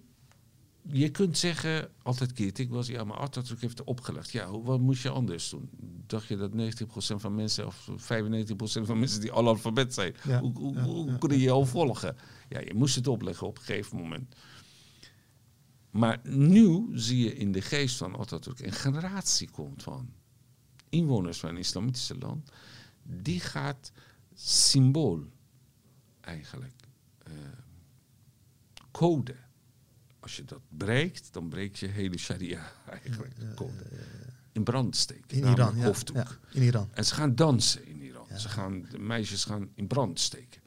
je 0.92 1.10
kunt 1.10 1.38
zeggen, 1.38 1.90
altijd 2.02 2.34
kritiek 2.34 2.72
was, 2.72 2.88
ja, 2.88 3.04
maar 3.04 3.18
Atatürk 3.18 3.62
heeft 3.62 3.78
het 3.78 3.88
opgelegd. 3.88 4.32
Ja, 4.32 4.60
wat 4.60 4.80
moest 4.80 5.04
je 5.04 5.10
anders 5.10 5.50
doen? 5.50 5.70
Dacht 6.08 6.28
je 6.28 6.38
dat 6.38 6.54
90% 6.54 7.22
van 7.22 7.36
mensen, 7.36 7.66
of 7.68 7.90
95% 7.96 8.86
van 8.86 9.00
mensen 9.00 9.22
die 9.22 9.34
analfabet 9.34 9.94
zijn, 9.94 10.16
ja, 10.24 10.40
hoe, 10.40 10.54
hoe, 10.54 10.76
ja, 10.76 10.84
hoe 10.84 11.06
ja, 11.12 11.18
kunnen 11.18 11.38
je 11.38 11.44
jou 11.44 11.68
volgen? 11.68 12.16
Ja, 12.50 12.60
je 12.60 12.74
moest 12.74 12.96
het 12.96 13.08
opleggen 13.08 13.48
op 13.48 13.58
een 13.58 13.64
gegeven 13.64 13.98
moment. 13.98 14.36
Maar 15.90 16.20
nu 16.24 16.90
zie 16.94 17.24
je 17.24 17.36
in 17.36 17.52
de 17.52 17.62
geest 17.62 17.98
van 17.98 18.16
Atatürk 18.16 18.60
een 18.60 18.72
generatie 18.72 19.50
komt 19.50 19.84
van 19.84 20.14
inwoners 20.90 21.40
van 21.40 21.50
een 21.50 21.58
islamitische 21.58 22.18
land, 22.18 22.52
die 23.04 23.40
gaat 23.40 23.92
symbool 24.34 25.24
eigenlijk 26.22 26.74
uh, 27.28 27.34
code. 28.92 29.36
Als 30.20 30.36
je 30.36 30.46
dat 30.46 30.62
breekt, 30.78 31.34
dan 31.34 31.50
breek 31.50 31.76
je 31.76 31.88
hele 31.88 32.18
sharia 32.18 32.72
eigenlijk, 33.02 33.40
de 33.40 33.54
code. 33.54 33.86
In 34.52 34.64
brand 34.64 34.96
steken, 34.96 35.38
In 35.38 35.48
Iran, 35.48 35.78
ja, 35.78 36.28
in 36.52 36.62
Iran. 36.62 36.90
En 36.94 37.06
ze 37.06 37.14
gaan 37.14 37.36
dansen 37.36 37.86
in 37.86 38.02
Iran. 38.02 38.28
Ze 38.38 38.50
gaan, 38.50 38.86
de 38.90 39.00
meisjes 39.00 39.46
gaan 39.46 39.70
in 39.74 39.88
brand 39.88 40.20
steken. 40.20 40.62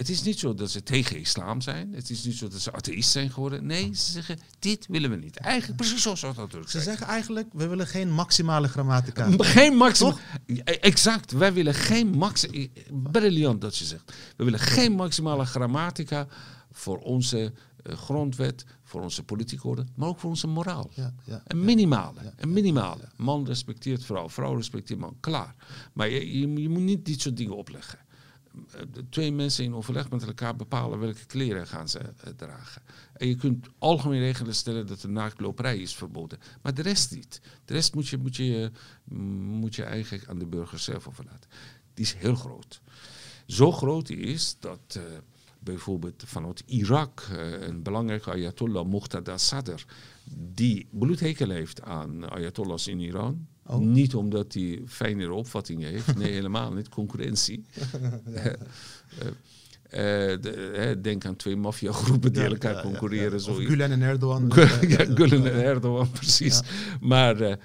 Het 0.00 0.08
is 0.08 0.22
niet 0.22 0.38
zo 0.38 0.54
dat 0.54 0.70
ze 0.70 0.82
tegen 0.82 1.18
islam 1.18 1.60
zijn. 1.60 1.92
Het 1.92 2.10
is 2.10 2.24
niet 2.24 2.34
zo 2.34 2.48
dat 2.48 2.60
ze 2.60 2.72
atheïst 2.72 3.10
zijn 3.10 3.30
geworden. 3.30 3.66
Nee, 3.66 3.94
ze 3.94 4.12
zeggen, 4.12 4.38
dit 4.58 4.86
willen 4.86 5.10
we 5.10 5.16
niet. 5.16 5.36
Eigenlijk 5.36 5.76
precies 5.80 6.02
zoals 6.02 6.20
dat 6.20 6.36
natuurlijk 6.36 6.70
Ze 6.70 6.80
zijn. 6.80 6.96
zeggen 6.96 7.14
eigenlijk, 7.14 7.48
we 7.52 7.66
willen 7.66 7.86
geen 7.86 8.10
maximale 8.12 8.68
grammatica. 8.68 9.30
Geen 9.38 9.76
maximum. 9.76 10.14
Ja, 10.46 10.64
Exact. 10.64 11.32
Wij 11.32 11.52
willen 11.52 11.74
geen 11.74 12.10
maximum. 12.10 12.68
Briljant 12.90 13.60
dat 13.60 13.76
je 13.76 13.84
zegt. 13.84 14.12
We 14.36 14.44
willen 14.44 14.58
geen 14.58 14.92
maximale 14.92 15.44
grammatica 15.44 16.26
voor 16.72 16.98
onze 16.98 17.52
eh, 17.82 17.96
grondwet, 17.96 18.64
voor 18.84 19.02
onze 19.02 19.22
politieke 19.22 19.68
orde, 19.68 19.84
maar 19.94 20.08
ook 20.08 20.18
voor 20.18 20.30
onze 20.30 20.46
moraal. 20.46 20.90
Ja, 20.94 21.14
ja, 21.24 21.42
Een 21.46 21.64
minimale. 21.64 22.32
Een 22.36 22.52
minimale. 22.52 23.08
Man 23.16 23.46
respecteert 23.46 24.04
vrouw, 24.04 24.28
vrouw 24.28 24.56
respecteert 24.56 24.98
man. 25.00 25.16
Klaar. 25.20 25.54
Maar 25.92 26.08
je, 26.08 26.38
je, 26.38 26.52
je 26.62 26.68
moet 26.68 26.82
niet 26.82 27.04
dit 27.04 27.20
soort 27.20 27.36
dingen 27.36 27.56
opleggen. 27.56 27.98
Eh, 28.72 28.82
Twee 29.10 29.32
mensen 29.32 29.64
in 29.64 29.74
overleg 29.74 30.10
met 30.10 30.22
elkaar 30.22 30.56
bepalen 30.56 30.98
welke 30.98 31.26
kleren 31.26 31.66
gaan 31.66 31.88
ze 31.88 31.98
eh, 31.98 32.32
dragen. 32.36 32.82
En 33.12 33.28
je 33.28 33.34
kunt 33.34 33.66
algemeen 33.78 34.20
regelen 34.20 34.54
stellen 34.54 34.86
dat 34.86 35.00
de 35.00 35.08
naaktloperij 35.08 35.78
is 35.78 35.94
verboden. 35.94 36.38
Maar 36.62 36.74
de 36.74 36.82
rest 36.82 37.14
niet. 37.14 37.40
De 37.64 37.72
rest 37.72 37.94
moet 37.94 38.08
je, 38.08 38.18
moet 38.18 38.36
je, 38.36 38.70
eh, 38.72 39.18
moet 39.60 39.74
je 39.74 39.82
eigenlijk 39.82 40.28
aan 40.28 40.38
de 40.38 40.46
burgers 40.46 40.84
zelf 40.84 41.08
overlaten. 41.08 41.50
Die 41.94 42.04
is 42.04 42.14
heel 42.14 42.34
groot. 42.34 42.80
Zo 43.46 43.72
groot 43.72 44.10
is 44.10 44.56
dat 44.60 44.80
eh, 44.96 45.02
bijvoorbeeld 45.58 46.22
vanuit 46.26 46.62
Irak 46.66 47.28
een 47.60 47.82
belangrijke 47.82 48.30
Ayatollah, 48.30 48.86
Muqtada 48.86 49.38
Sadr, 49.38 49.82
die 50.54 50.88
bloedhekel 50.90 51.50
heeft 51.50 51.82
aan 51.82 52.30
Ayatollahs 52.30 52.86
in 52.86 53.00
Iran. 53.00 53.48
Oh. 53.66 53.78
Niet 53.78 54.14
omdat 54.14 54.54
hij 54.54 54.82
fijnere 54.86 55.32
opvattingen 55.32 55.90
heeft, 55.90 56.16
nee, 56.18 56.32
helemaal 56.32 56.72
niet. 56.72 56.88
Concurrentie. 56.88 57.64
Eh, 58.34 58.46
eh, 59.90 60.32
eh, 60.32 60.40
de- 60.42 60.98
denk 61.02 61.24
aan 61.24 61.36
twee 61.36 61.56
maffiagroepen 61.56 62.32
die 62.32 62.42
Ja, 62.42 62.48
elkaar 62.48 62.74
ja, 62.74 62.80
concurreren. 62.82 63.40
ja. 63.40 63.66
Gulen 63.66 63.90
en 63.90 64.02
Erdogan. 64.02 64.52
ja, 64.88 65.04
Gulen 65.14 65.52
en 65.52 65.62
Erdogan, 65.64 66.10
precies. 66.10 66.60
Maar, 67.00 67.58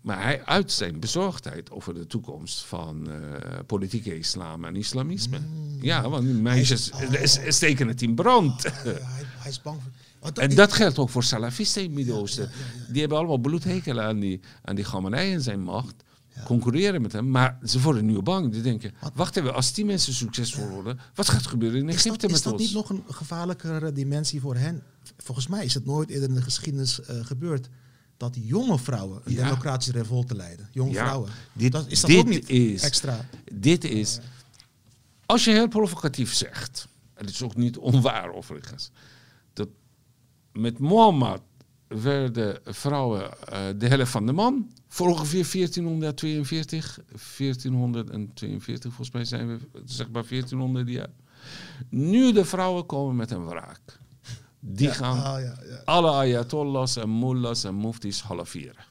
maar 0.00 0.22
hij 0.22 0.44
uit 0.44 0.72
zijn 0.72 1.00
bezorgdheid 1.00 1.70
over 1.70 1.94
de 1.94 2.06
toekomst 2.06 2.64
van 2.64 3.10
eh, 3.10 3.58
politieke 3.66 4.18
islam 4.18 4.64
en 4.64 4.76
islamisme. 4.76 5.38
Ja, 5.80 6.08
want 6.08 6.24
die 6.24 6.34
meisjes 6.34 6.90
is- 7.20 7.38
oh. 7.38 7.48
steken 7.50 7.88
het 7.88 8.02
in 8.02 8.14
brand. 8.14 8.62
Hij, 8.62 8.96
hij 9.38 9.50
is 9.50 9.62
bang 9.62 9.82
voor... 9.82 9.92
En 10.34 10.54
dat 10.54 10.72
geldt 10.72 10.98
ook 10.98 11.10
voor 11.10 11.24
salafisten 11.24 11.82
in 11.82 11.86
het 11.88 11.96
Midden-Oosten. 11.96 12.50
Die 12.88 13.00
hebben 13.00 13.18
allemaal 13.18 13.38
bloedhekel 13.38 14.00
aan 14.00 14.18
die, 14.20 14.40
aan 14.62 14.74
die 14.74 14.84
Khamenei 14.84 15.32
en 15.32 15.42
zijn 15.42 15.62
macht. 15.62 15.94
Concurreren 16.44 17.02
met 17.02 17.12
hem, 17.12 17.30
maar 17.30 17.58
ze 17.64 17.80
worden 17.80 18.06
nu 18.06 18.20
bang. 18.22 18.52
Die 18.52 18.62
denken, 18.62 18.92
wacht 19.14 19.36
even, 19.36 19.54
als 19.54 19.72
die 19.72 19.84
mensen 19.84 20.12
succesvol 20.14 20.68
worden, 20.68 20.98
wat 21.14 21.28
gaat 21.28 21.42
er 21.44 21.50
gebeuren 21.50 21.80
in 21.80 21.88
Is 21.88 21.94
Egypte 21.94 22.26
dat, 22.26 22.36
is 22.36 22.42
dat 22.42 22.52
ons? 22.52 22.62
niet 22.62 22.72
nog 22.72 22.90
een 22.90 23.02
gevaarlijkere 23.08 23.92
dimensie 23.92 24.40
voor 24.40 24.56
hen? 24.56 24.82
Volgens 25.16 25.46
mij 25.46 25.64
is 25.64 25.74
het 25.74 25.84
nooit 25.86 26.08
eerder 26.10 26.28
in 26.28 26.34
de 26.34 26.42
geschiedenis 26.42 27.00
eh, 27.00 27.16
gebeurd 27.24 27.68
dat 28.16 28.36
jonge 28.40 28.78
vrouwen 28.78 29.20
een 29.24 29.32
Ja. 29.32 29.42
democratische 29.44 29.92
revolte 29.92 30.34
leiden. 30.34 30.68
Jonge 30.72 30.92
Ja, 30.92 31.04
vrouwen. 31.04 31.30
dit- 31.52 31.72
dat, 31.72 31.84
is 31.88 32.00
dat 32.00 32.10
dit 32.10 32.18
ook 32.18 32.28
niet 32.28 32.48
is- 32.48 32.82
extra? 32.82 33.26
Dit 33.52 33.84
is, 33.84 34.18
als 35.26 35.44
je 35.44 35.50
heel 35.50 35.68
provocatief 35.68 36.34
zegt, 36.34 36.86
en 37.14 37.24
het 37.24 37.34
is 37.34 37.42
ook 37.42 37.56
niet 37.56 37.76
onwaar 37.78 38.32
overigens, 38.32 38.90
met 40.52 40.78
Mohammed 40.78 41.40
werden 41.88 42.60
vrouwen 42.64 43.48
eh, 43.48 43.60
de 43.76 43.86
helft 43.88 44.10
van 44.10 44.26
de 44.26 44.32
man. 44.32 44.70
Voor 44.88 45.08
ongeveer 45.08 45.48
1442, 45.52 46.98
1442 47.38 48.92
volgens 48.92 49.10
mij 49.10 49.24
zijn 49.24 49.48
we, 49.48 49.58
zeg 49.84 50.10
maar 50.10 50.28
1400 50.28 50.88
jaar. 50.88 51.10
Nu 51.88 52.32
de 52.32 52.44
vrouwen 52.44 52.86
komen 52.86 53.16
met 53.16 53.30
een 53.30 53.44
wraak. 53.46 54.00
Die 54.60 54.88
gaan 54.90 55.18
Ah, 55.18 55.40
ja, 55.40 55.58
ja. 55.68 55.82
alle 55.84 56.10
ayatollahs 56.10 56.96
en 56.96 57.18
mullahs 57.18 57.64
en 57.64 57.80
muftis 57.80 58.20
halveren. 58.20 58.84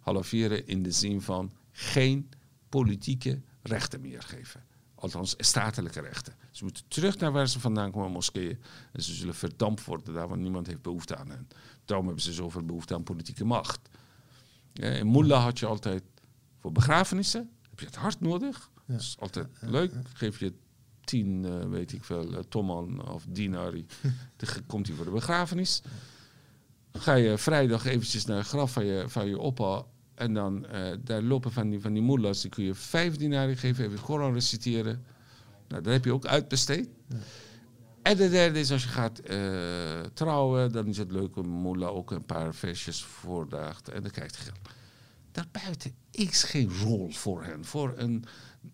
Halveren 0.00 0.66
in 0.66 0.82
de 0.82 0.90
zin 0.90 1.20
van 1.20 1.52
geen 1.72 2.28
politieke 2.68 3.40
rechten 3.62 4.00
meer 4.00 4.22
geven. 4.22 4.64
Althans, 5.04 5.34
statelijke 5.38 6.00
rechten. 6.00 6.34
Ze 6.50 6.64
moeten 6.64 6.84
terug 6.88 7.18
naar 7.18 7.32
waar 7.32 7.48
ze 7.48 7.60
vandaan 7.60 7.90
komen, 7.90 8.10
moskeeën. 8.10 8.58
En 8.92 9.02
ze 9.02 9.14
zullen 9.14 9.34
verdampt 9.34 9.84
worden 9.84 10.14
daar, 10.14 10.28
want 10.28 10.40
niemand 10.40 10.66
heeft 10.66 10.82
behoefte 10.82 11.16
aan 11.16 11.30
hen. 11.30 11.48
Daarom 11.84 12.06
hebben 12.06 12.24
ze 12.24 12.32
zoveel 12.32 12.62
behoefte 12.62 12.94
aan 12.94 13.02
politieke 13.02 13.44
macht. 13.44 13.88
Ja, 14.72 14.88
in 14.88 15.10
mullah 15.10 15.42
had 15.42 15.58
je 15.58 15.66
altijd 15.66 16.02
voor 16.58 16.72
begrafenissen, 16.72 17.50
heb 17.70 17.80
je 17.80 17.86
het 17.86 17.94
hard 17.94 18.20
nodig. 18.20 18.70
Dat 18.86 19.00
is 19.00 19.16
altijd 19.18 19.48
leuk. 19.60 19.92
Geef 20.12 20.38
je 20.38 20.52
tien, 21.04 21.44
eh, 21.44 21.68
weet 21.68 21.92
ik 21.92 22.04
veel, 22.04 22.32
eh, 22.32 22.38
tomman 22.48 23.08
of 23.08 23.24
dinari. 23.28 23.86
dan 24.36 24.48
komt 24.66 24.86
hij 24.86 24.96
voor 24.96 25.04
de 25.04 25.10
begrafenis. 25.10 25.82
Ga 26.92 27.14
je 27.14 27.38
vrijdag 27.38 27.84
eventjes 27.84 28.24
naar 28.24 28.36
het 28.36 28.46
graf 28.46 28.72
van 28.72 28.84
je, 28.84 29.04
van 29.08 29.26
je 29.26 29.40
opa. 29.40 29.84
En 30.14 30.34
dan 30.34 30.66
eh, 30.66 30.96
daar 31.04 31.22
lopen 31.22 31.52
van 31.52 31.70
die, 31.70 31.80
van 31.80 31.92
die 31.92 32.02
mullahs, 32.02 32.40
die 32.40 32.50
kun 32.50 32.64
je 32.64 32.74
vijf 32.74 33.16
dinari 33.16 33.56
geven, 33.56 33.84
even 33.84 34.00
Koran 34.00 34.32
reciteren. 34.32 35.04
Nou, 35.68 35.82
dat 35.82 35.92
heb 35.92 36.04
je 36.04 36.12
ook 36.12 36.26
uitbesteed. 36.26 36.88
En 38.02 38.16
de 38.16 38.30
derde 38.30 38.60
is 38.60 38.70
als 38.70 38.82
je 38.82 38.88
gaat 38.88 39.18
eh, 39.18 40.00
trouwen, 40.14 40.72
dan 40.72 40.86
is 40.86 40.98
het 40.98 41.10
leuk 41.10 41.36
om 41.36 41.62
mullah 41.62 41.94
ook 41.94 42.10
een 42.10 42.24
paar 42.24 42.54
versjes 42.54 43.04
voordaagt 43.04 43.88
en 43.88 44.02
dan 44.02 44.10
krijgt 44.10 44.36
je 44.36 44.42
geld. 44.42 44.58
Daarbuiten 45.32 45.94
is 46.10 46.42
geen 46.42 46.70
rol 46.82 47.10
voor 47.10 47.44
hen. 47.44 47.64
Voor, 47.64 47.94
een, 47.96 48.24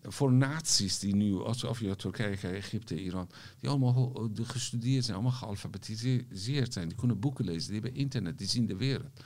voor 0.03 0.33
naties 0.33 0.99
die 0.99 1.15
nu, 1.15 1.33
alsof 1.33 1.79
je 1.79 1.95
Turkije, 1.95 2.47
Egypte, 2.47 3.03
Iran, 3.03 3.29
die 3.59 3.69
allemaal 3.69 4.29
de 4.33 4.45
gestudeerd 4.45 5.03
zijn, 5.03 5.17
allemaal 5.17 5.37
gealfabetiseerd 5.37 6.73
zijn. 6.73 6.87
Die 6.87 6.97
kunnen 6.97 7.19
boeken 7.19 7.45
lezen, 7.45 7.71
die 7.71 7.81
hebben 7.81 7.99
internet, 7.99 8.37
die 8.37 8.47
zien 8.47 8.65
de 8.65 8.75
wereld. 8.75 9.21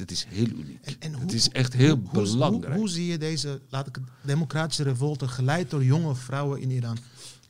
Dat 0.00 0.10
is 0.10 0.24
heel 0.28 0.46
uniek. 0.48 0.78
En- 0.84 0.94
en 0.98 1.14
het 1.20 1.32
is 1.32 1.48
echt 1.48 1.72
heel 1.72 2.00
hoe- 2.10 2.22
belangrijk. 2.22 2.64
Hoe, 2.72 2.74
hoe 2.80 2.88
zie 2.88 3.06
je 3.06 3.18
deze, 3.18 3.60
laat 3.68 3.86
ik 3.86 3.94
het, 3.94 4.04
democratische 4.22 4.82
revolte 4.82 5.28
geleid 5.28 5.70
door 5.70 5.84
jonge 5.84 6.14
vrouwen 6.14 6.60
in 6.60 6.70
Iran? 6.70 6.98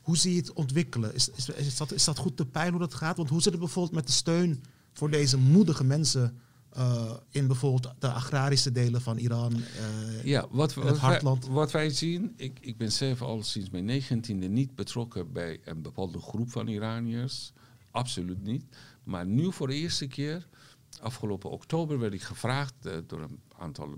Hoe 0.01 0.17
zie 0.17 0.33
je 0.35 0.41
het 0.41 0.53
ontwikkelen? 0.53 1.15
Is, 1.15 1.29
is, 1.31 1.49
is, 1.49 1.77
dat, 1.77 1.93
is 1.93 2.05
dat 2.05 2.19
goed 2.19 2.37
te 2.37 2.47
peilen 2.47 2.73
hoe 2.73 2.83
dat 2.89 2.95
gaat? 2.95 3.17
Want 3.17 3.29
hoe 3.29 3.43
zit 3.43 3.53
het 3.53 3.61
bijvoorbeeld 3.61 3.95
met 3.95 4.07
de 4.07 4.13
steun 4.13 4.63
voor 4.93 5.11
deze 5.11 5.39
moedige 5.39 5.85
mensen 5.85 6.39
eh, 6.73 7.13
in 7.31 7.47
bijvoorbeeld 7.47 7.95
de 7.99 8.11
agrarische 8.13 8.73
delen 8.73 9.01
van 9.01 9.17
Iran? 9.19 9.53
eh, 9.55 10.25
Ja, 10.25 10.47
wat, 10.51 10.75
het 10.75 10.85
wat, 10.85 10.93
wij, 11.01 11.01
hartland. 11.11 11.47
wat 11.47 11.71
wij 11.71 11.91
zien, 11.91 12.33
ik, 12.37 12.59
ik 12.61 12.77
ben 12.77 12.93
zelf 12.93 13.23
al 13.23 13.43
sinds 13.43 13.71
mijn 13.71 13.85
negentiende 13.85 14.49
niet 14.49 14.75
betrokken 14.75 15.33
bij 15.33 15.61
een 15.65 15.83
bepaalde 15.83 16.19
groep 16.21 16.51
van 16.51 16.69
Iraniërs. 16.69 17.53
Absoluut 17.91 18.43
niet. 18.43 18.65
Maar 19.05 19.27
nu 19.27 19.53
voor 19.53 19.67
de 19.67 19.75
eerste 19.75 20.07
keer, 20.07 20.49
afgelopen 21.01 21.51
oktober, 21.51 21.99
werd 21.99 22.13
ik 22.13 22.23
gevraagd 22.23 22.87
eh, 22.87 22.97
door 23.07 23.21
een 23.21 23.41
aantal 23.59 23.95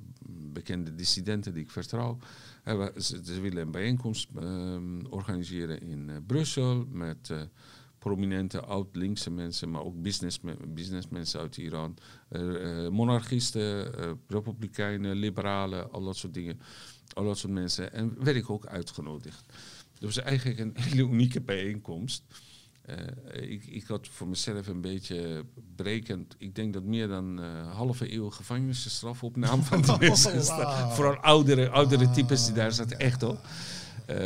bekende 0.53 0.95
dissidenten 0.95 1.55
die 1.55 1.63
ik 1.63 1.71
vertrouw. 1.71 2.19
Eh, 2.65 2.87
ze, 2.97 3.41
willen 3.41 3.63
een 3.63 3.71
bijeenkomst 3.71 4.29
ehm, 4.37 5.05
organiseren 5.11 5.81
in 5.81 6.11
eh, 6.11 6.17
Brussel 6.27 6.87
met 6.89 7.33
prominente 7.99 8.61
oud-linkse 8.61 9.31
mensen, 9.31 9.71
maar 9.71 9.83
ook 9.83 10.03
businessmen, 10.03 10.75
businessmensen 10.75 11.41
uit 11.41 11.57
Iran. 11.57 11.97
monarchisten, 12.91 13.95
republikeinen, 14.29 15.17
liberalen, 15.17 15.93
al 15.93 16.05
dat 16.05 16.17
soort 16.17 16.35
dingen. 16.35 16.61
Al 17.15 17.25
dat 17.25 17.39
soort 17.39 17.53
mensen. 17.53 17.93
En 17.93 18.25
werd 18.25 18.37
ik 18.37 18.51
ook 18.51 18.67
uitgenodigd. 18.67 19.45
Was 20.01 20.19
eigenlijk 20.19 20.59
een 20.59 20.73
hele 20.85 21.03
unieke 21.03 21.41
bijeenkomst. 21.41 22.25
Eh, 22.83 23.51
ik, 23.51 23.65
ik 23.67 23.85
had 23.87 24.09
voor 24.11 24.29
mezelf 24.29 24.67
een 24.67 24.81
beetje 24.81 25.45
berekend. 25.77 26.35
Ik 26.39 26.55
denk 26.55 26.73
dat 26.73 26.83
meer 26.83 27.09
dan 27.09 27.41
eh 27.43 27.75
halve 27.75 28.13
eeuw 28.15 28.31
gevangenisstraf 28.31 29.23
op 29.23 29.37
naam 29.37 29.63
van 29.63 29.83
de 29.83 29.97
mensen. 30.01 30.43
Vooral 30.91 31.17
oudere, 31.17 31.69
oudere 31.69 32.11
types 32.11 32.45
die 32.45 32.55
daar 32.55 32.73
zaten 32.73 32.99
echt 32.99 33.23
op. 33.23 33.39
Eh, 34.07 34.17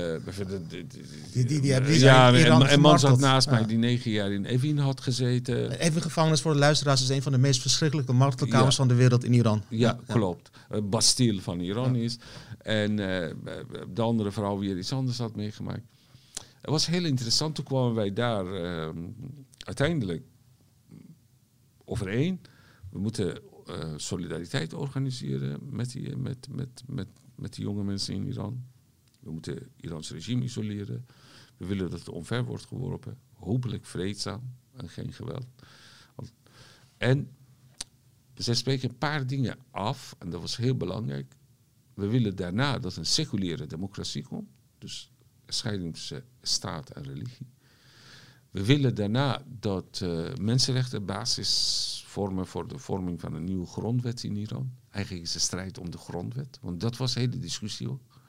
Die- 0.69 1.45
die- 1.47 1.61
die 1.61 1.73
hebben- 1.73 1.99
ja, 1.99 2.33
en- 2.35 2.73
een 2.73 2.81
man 2.81 2.99
zat 2.99 3.19
naast 3.19 3.51
mij 3.51 3.61
Ja. 3.61 3.67
die 3.67 3.79
negen 3.79 4.11
jaar 4.11 4.33
in 4.33 4.45
Evin 4.45 4.79
had 4.79 5.01
gezeten. 5.01 5.71
Even 5.79 6.03
gevangenis 6.03 6.41
voor 6.41 6.53
de 6.53 6.59
luisteraars 6.59 7.03
is 7.03 7.09
een 7.09 7.23
van 7.23 7.33
de 7.33 7.39
meest 7.39 7.61
verschrikkelijke 7.61 8.13
martelkamers 8.13 8.77
Ja. 8.77 8.83
van 8.83 8.89
de 8.89 8.95
wereld 8.95 9.25
in 9.25 9.33
Iran. 9.33 9.63
Ja, 9.69 9.99
klopt. 10.07 10.51
Bastille 10.83 11.43
van 11.43 11.61
Iran 11.61 11.97
is. 11.97 12.19
En 12.59 12.97
de 13.95 14.03
andere 14.03 14.33
vrouw 14.33 14.59
weer 14.59 14.79
iets 14.79 14.93
anders 14.93 15.19
had 15.19 15.37
meegemaakt. 15.37 15.83
Het 16.67 16.75
was 16.75 16.87
heel 16.87 17.05
interessant. 17.05 17.55
Toen 17.55 17.65
kwamen 17.65 17.95
wij 17.95 18.13
daar 18.13 18.55
eh, 18.55 18.95
uiteindelijk 19.59 20.25
overeen. 21.85 22.41
We 22.91 22.99
moeten 22.99 23.43
eh, 23.67 23.93
solidariteit 23.97 24.73
organiseren 24.73 25.61
met 25.71 25.91
die, 25.91 26.17
met, 26.17 26.49
met, 26.51 26.83
met, 26.87 27.09
met 27.35 27.55
die 27.55 27.65
jonge 27.65 27.85
mensen 27.85 28.15
in 28.15 28.27
Iran. 28.27 28.65
We 29.21 29.31
moeten 29.31 29.55
het 29.55 29.69
Iraans 29.77 30.11
regime 30.11 30.43
isoleren. 30.45 31.07
We 31.57 31.67
willen 31.67 31.91
dat 31.91 31.99
het 31.99 32.09
omver 32.09 32.45
wordt 32.45 32.67
geworpen. 32.67 33.19
Hopelijk 33.33 33.85
vreedzaam. 33.85 34.43
en 34.73 34.89
geen 34.89 35.13
geweld. 35.13 35.47
En 36.97 37.31
zij 38.35 38.55
spreken 38.55 38.89
een 38.89 38.99
paar 38.99 39.27
dingen 39.27 39.59
af, 39.71 40.17
en 40.19 40.31
dat 40.31 40.41
was 40.41 40.57
heel 40.57 40.77
belangrijk. 40.77 41.35
We 41.95 42.07
willen 42.07 42.37
daarna 42.37 42.79
dat 42.79 42.97
een 42.97 43.07
seculiere 43.07 43.67
democratie 43.67 44.23
komt, 44.23 44.49
dus 44.79 45.11
scheiding 45.47 45.95
tussen 45.95 46.25
staat 46.43 46.91
en 46.91 47.03
religie. 47.03 47.47
We 48.51 48.65
willen 48.65 48.95
daarna 48.95 49.43
dat 49.61 50.01
uh, 50.03 50.35
mensenrechten 50.35 51.05
basis 51.05 52.03
vormen 52.07 52.47
voor 52.47 52.69
de 52.69 52.79
vorming 52.79 53.21
van 53.21 53.35
een 53.35 53.45
nieuwe 53.45 53.67
grondwet 53.67 54.23
in 54.23 54.37
Iran. 54.37 54.73
Eigenlijk 54.91 55.25
is 55.25 55.35
het 55.35 55.43
strijd 55.43 55.79
om 55.79 55.91
de 55.91 55.99
grondwet, 55.99 56.59
want 56.63 56.81
dat 56.81 56.97
was 56.97 57.15
de 57.15 57.21
hele 57.21 57.39
discussie 57.39 57.91
ook. 57.91 58.21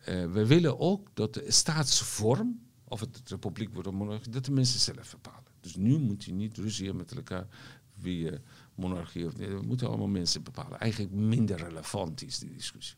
Uh, 0.00 0.32
we 0.32 0.46
willen 0.46 0.78
ook 0.78 1.08
dat 1.14 1.34
de 1.34 1.44
staatsvorm, 1.46 2.60
of 2.84 3.00
het 3.00 3.22
republiek 3.24 3.72
wordt 3.72 3.88
of 3.88 3.94
monarchie, 3.94 4.32
dat 4.32 4.44
de 4.44 4.52
mensen 4.52 4.80
zelf 4.80 5.10
bepalen. 5.10 5.52
Dus 5.60 5.76
nu 5.76 5.98
moet 5.98 6.24
je 6.24 6.32
niet 6.32 6.56
ruzie 6.56 6.92
met 6.92 7.12
elkaar 7.12 7.46
wie 7.94 8.30
monarchie 8.74 9.26
of 9.26 9.36
nee, 9.36 9.48
we 9.48 9.62
moeten 9.62 9.88
allemaal 9.88 10.08
mensen 10.08 10.42
bepalen. 10.42 10.80
Eigenlijk 10.80 11.12
minder 11.12 11.56
relevant 11.56 12.22
is 12.22 12.38
die 12.38 12.52
discussie. 12.52 12.96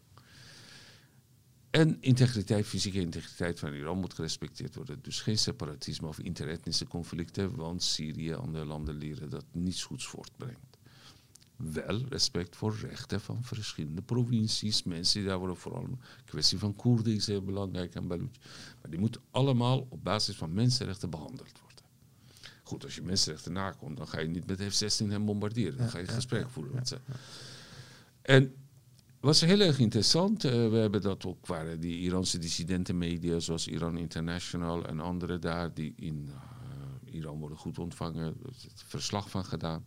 En 1.73 1.97
integriteit, 2.01 2.67
fysieke 2.67 3.01
integriteit 3.01 3.59
van 3.59 3.73
Iran 3.73 3.99
moet 3.99 4.15
gerespecteerd 4.15 4.75
worden. 4.75 4.99
Dus 5.03 5.21
geen 5.21 5.39
separatisme 5.39 6.07
of 6.07 6.19
interetnische 6.19 6.87
conflicten, 6.87 7.55
want 7.55 7.83
Syrië 7.83 8.31
en 8.31 8.39
andere 8.39 8.65
landen 8.65 8.95
leren 8.95 9.31
dat 9.31 9.45
niets 9.53 9.85
goeds 9.85 10.07
voortbrengt. 10.07 10.79
Wel 11.57 12.05
respect 12.09 12.57
voor 12.57 12.77
rechten 12.77 13.21
van 13.21 13.45
verschillende 13.45 14.03
provincies, 14.03 14.83
mensen 14.83 15.25
daar 15.25 15.39
worden 15.39 15.57
vooral 15.57 15.85
een 15.85 16.01
kwestie 16.25 16.59
van 16.59 16.77
Koerden 16.77 17.15
is 17.15 17.27
heel 17.27 17.43
belangrijk 17.43 17.95
en 17.95 18.07
Baluch. 18.07 18.39
Maar 18.81 18.91
die 18.91 19.01
moeten 19.01 19.21
allemaal 19.31 19.87
op 19.89 20.05
basis 20.05 20.37
van 20.37 20.53
mensenrechten 20.53 21.11
behandeld 21.11 21.61
worden. 21.61 21.85
Goed, 22.63 22.85
als 22.85 22.95
je 22.95 23.03
mensenrechten 23.03 23.53
nakomt, 23.53 23.97
dan 23.97 24.09
ga 24.09 24.21
je 24.21 24.29
niet 24.29 24.47
met 24.47 24.63
F-16 24.63 25.07
hem 25.07 25.25
bombarderen. 25.25 25.77
Dan 25.77 25.89
ga 25.89 25.99
je 25.99 26.07
gesprek 26.07 26.51
voeren 26.51 26.75
met 26.75 26.89
ze. 26.89 26.99
En 28.23 28.55
was 29.23 29.41
heel 29.41 29.61
erg 29.61 29.79
interessant. 29.79 30.45
Uh, 30.45 30.51
we 30.51 30.77
hebben 30.77 31.01
dat 31.01 31.27
ook, 31.27 31.47
waren 31.47 31.81
die 31.81 31.99
Iraanse 31.99 32.39
dissidentenmedia, 32.39 33.39
zoals 33.39 33.67
Iran 33.67 33.97
International 33.97 34.87
en 34.87 35.01
andere 35.01 35.39
daar, 35.39 35.75
die 35.75 35.93
in 35.97 36.29
uh, 36.29 37.15
Iran 37.15 37.39
worden 37.39 37.59
goed 37.59 37.79
ontvangen. 37.79 38.37
Het 38.43 38.85
verslag 38.87 39.31
van 39.31 39.45
gedaan. 39.45 39.87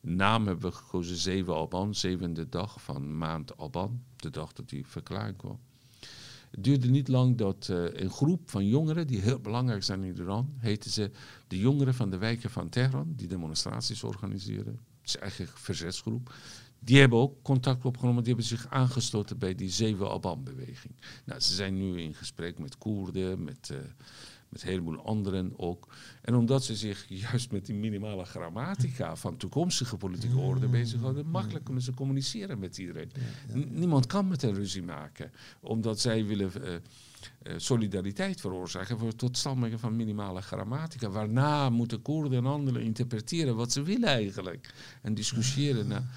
Naam 0.00 0.46
hebben 0.46 0.70
we 0.70 0.76
gekozen 0.76 1.16
7 1.16 1.54
Alban, 1.54 1.94
zevende 1.94 2.48
dag 2.48 2.82
van 2.82 3.18
maand 3.18 3.56
Alban, 3.56 4.02
de 4.16 4.30
dag 4.30 4.52
dat 4.52 4.68
die 4.68 4.86
verklaring 4.86 5.36
kwam. 5.36 5.58
Het 6.50 6.64
duurde 6.64 6.88
niet 6.88 7.08
lang 7.08 7.36
dat 7.36 7.68
uh, 7.70 7.84
een 7.92 8.10
groep 8.10 8.50
van 8.50 8.66
jongeren, 8.66 9.06
die 9.06 9.20
heel 9.20 9.38
belangrijk 9.38 9.82
zijn 9.82 10.02
in 10.02 10.16
Iran, 10.16 10.54
heten 10.58 10.90
ze 10.90 11.10
de 11.48 11.58
jongeren 11.58 11.94
van 11.94 12.10
de 12.10 12.18
wijken 12.18 12.50
van 12.50 12.68
Teheran, 12.68 13.12
die 13.16 13.28
demonstraties 13.28 14.02
organiseren. 14.02 14.78
Het 15.00 15.14
is 15.14 15.16
eigenlijk 15.16 15.52
een 15.52 15.58
verzetsgroep. 15.58 16.34
Die 16.84 16.98
hebben 16.98 17.18
ook 17.18 17.42
contact 17.42 17.84
opgenomen, 17.84 18.24
die 18.24 18.32
hebben 18.32 18.48
zich 18.48 18.66
aangesloten 18.70 19.38
bij 19.38 19.54
die 19.54 19.70
zeven 19.70 20.10
Alban-beweging. 20.10 20.94
Nou, 21.24 21.40
ze 21.40 21.54
zijn 21.54 21.76
nu 21.76 22.00
in 22.00 22.14
gesprek 22.14 22.58
met 22.58 22.78
Koerden, 22.78 23.44
met, 23.44 23.68
uh, 23.72 23.78
met 24.48 24.62
een 24.62 24.68
heleboel 24.68 25.04
anderen 25.04 25.52
ook. 25.56 25.94
En 26.22 26.34
omdat 26.34 26.64
ze 26.64 26.76
zich 26.76 27.04
juist 27.08 27.50
met 27.50 27.66
die 27.66 27.74
minimale 27.74 28.24
grammatica 28.24 29.16
van 29.16 29.36
toekomstige 29.36 29.96
politieke 29.96 30.38
orde 30.38 30.68
bezighouden, 30.68 31.26
makkelijk 31.26 31.64
kunnen 31.64 31.82
ze 31.82 31.94
communiceren 31.94 32.58
met 32.58 32.78
iedereen. 32.78 33.10
Niemand 33.52 34.06
kan 34.06 34.28
met 34.28 34.42
een 34.42 34.54
ruzie 34.54 34.82
maken, 34.82 35.32
omdat 35.60 36.00
zij 36.00 36.24
willen. 36.24 36.50
Uh, 36.56 36.74
uh, 37.42 37.54
solidariteit 37.56 38.40
veroorzaken 38.40 38.98
voor 38.98 39.08
het 39.08 39.18
totstandbrengen 39.18 39.78
van 39.78 39.96
minimale 39.96 40.42
grammatica. 40.42 41.08
Waarna 41.08 41.70
moeten 41.70 42.02
Koerden 42.02 42.38
en 42.38 42.46
anderen 42.46 42.82
interpreteren 42.82 43.56
wat 43.56 43.72
ze 43.72 43.82
willen 43.82 44.08
eigenlijk. 44.08 44.74
En 45.02 45.14
discussiëren. 45.14 46.08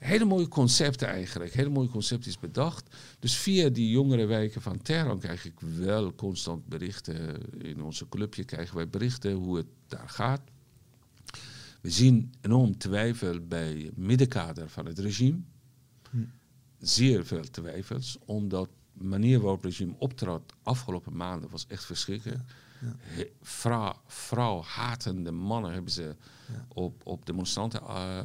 Hele 0.00 0.24
mooie 0.24 0.48
concepten 0.48 1.08
eigenlijk. 1.08 1.52
Hele 1.52 1.68
mooie 1.68 1.88
concept 1.88 2.26
is 2.26 2.38
bedacht. 2.38 2.96
Dus 3.18 3.36
via 3.36 3.68
die 3.68 3.90
jongere 3.90 4.26
wijken 4.26 4.62
van 4.62 4.82
Teheran 4.82 5.18
krijg 5.18 5.44
ik 5.44 5.60
wel 5.60 6.14
constant 6.14 6.66
berichten. 6.66 7.36
In 7.62 7.82
onze 7.82 8.08
clubje 8.08 8.44
krijgen 8.44 8.76
wij 8.76 8.88
berichten 8.88 9.32
hoe 9.32 9.56
het 9.56 9.66
daar 9.86 10.08
gaat. 10.08 10.40
We 11.80 11.90
zien 11.90 12.32
enorm 12.40 12.78
twijfel 12.78 13.40
bij 13.40 13.72
het 13.72 13.96
middenkader 13.96 14.68
van 14.68 14.86
het 14.86 14.98
regime. 14.98 15.38
Hm. 16.10 16.16
Zeer 16.78 17.26
veel 17.26 17.50
twijfels, 17.50 18.18
omdat 18.24 18.68
de 18.92 19.04
manier 19.04 19.40
waarop 19.40 19.62
het 19.62 19.70
regime 19.70 19.94
optrad 19.98 20.52
afgelopen 20.62 21.16
maanden 21.16 21.50
was 21.50 21.66
echt 21.66 21.84
verschrikkelijk. 21.84 22.40
Ja. 22.80 23.24
Vrouw, 23.42 24.00
vrouw 24.06 24.62
hatende 24.62 25.30
mannen 25.30 25.72
hebben 25.72 25.92
ze 25.92 26.16
ja. 26.52 26.66
op, 26.68 27.06
op 27.06 27.26
demonstranten 27.26 27.80
uh, 27.82 28.22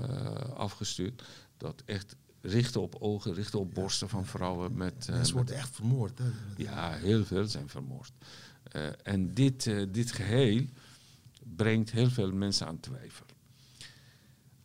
afgestuurd 0.54 1.24
dat 1.58 1.84
echt 1.86 2.16
richten 2.42 2.82
op 2.82 2.96
ogen, 3.00 3.34
richten 3.34 3.60
op 3.60 3.74
borsten 3.74 4.10
van 4.10 4.26
vrouwen. 4.26 4.78
Met, 4.78 5.08
uh, 5.10 5.16
Mensen 5.16 5.36
worden 5.36 5.56
echt 5.56 5.76
vermoord. 5.76 6.18
Hè? 6.18 6.30
Ja, 6.58 6.92
heel 6.92 7.26
veel 7.26 7.48
zijn 7.48 7.70
vermoord. 7.70 8.12
Uh, 8.76 8.88
en 9.04 9.34
dit, 9.34 9.66
uh, 9.66 9.86
dit 9.92 10.12
geheel 10.12 10.66
brengt 11.56 11.92
heel 11.92 12.10
veel 12.10 12.32
mensen 12.32 12.68
aan 12.68 12.80
twijfel. 12.80 13.26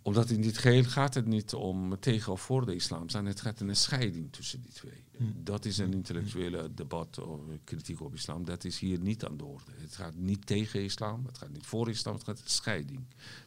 Omdat 0.03 0.31
in 0.31 0.41
dit 0.41 0.59
geheel 0.59 0.85
gaat 0.85 1.15
het 1.15 1.27
niet 1.27 1.55
om 1.55 2.01
tegen 2.01 2.33
of 2.33 2.41
voor 2.41 2.67
de 2.67 2.75
islam 2.75 3.09
zijn, 3.09 3.27
het 3.27 3.41
gaat 3.41 3.61
om 3.61 3.69
een 3.69 3.77
scheiding 3.77 4.33
tussen 4.33 4.63
die 4.63 4.73
twee. 4.73 5.05
Hmm. 5.17 5.35
Dat 5.45 5.65
is 5.65 5.79
een 5.79 5.93
intellectuele 5.93 6.75
debat 6.75 7.19
of 7.19 7.41
kritiek 7.65 8.01
op 8.01 8.15
islam. 8.15 8.45
Dat 8.45 8.65
is 8.65 8.79
hier 8.79 9.01
niet 9.01 9.25
aan 9.25 9.37
de 9.37 9.45
orde. 9.45 9.73
Het 9.77 9.97
gaat 9.97 10.15
niet 10.15 10.47
tegen 10.47 10.83
islam, 10.83 11.27
het 11.27 11.39
gaat 11.39 11.51
niet 11.51 11.67
voor 11.67 11.89
islam, 11.89 12.15
het 12.15 12.25
gaat 12.25 12.37
om 12.37 12.43
een 12.45 12.51
scheiding 12.51 13.01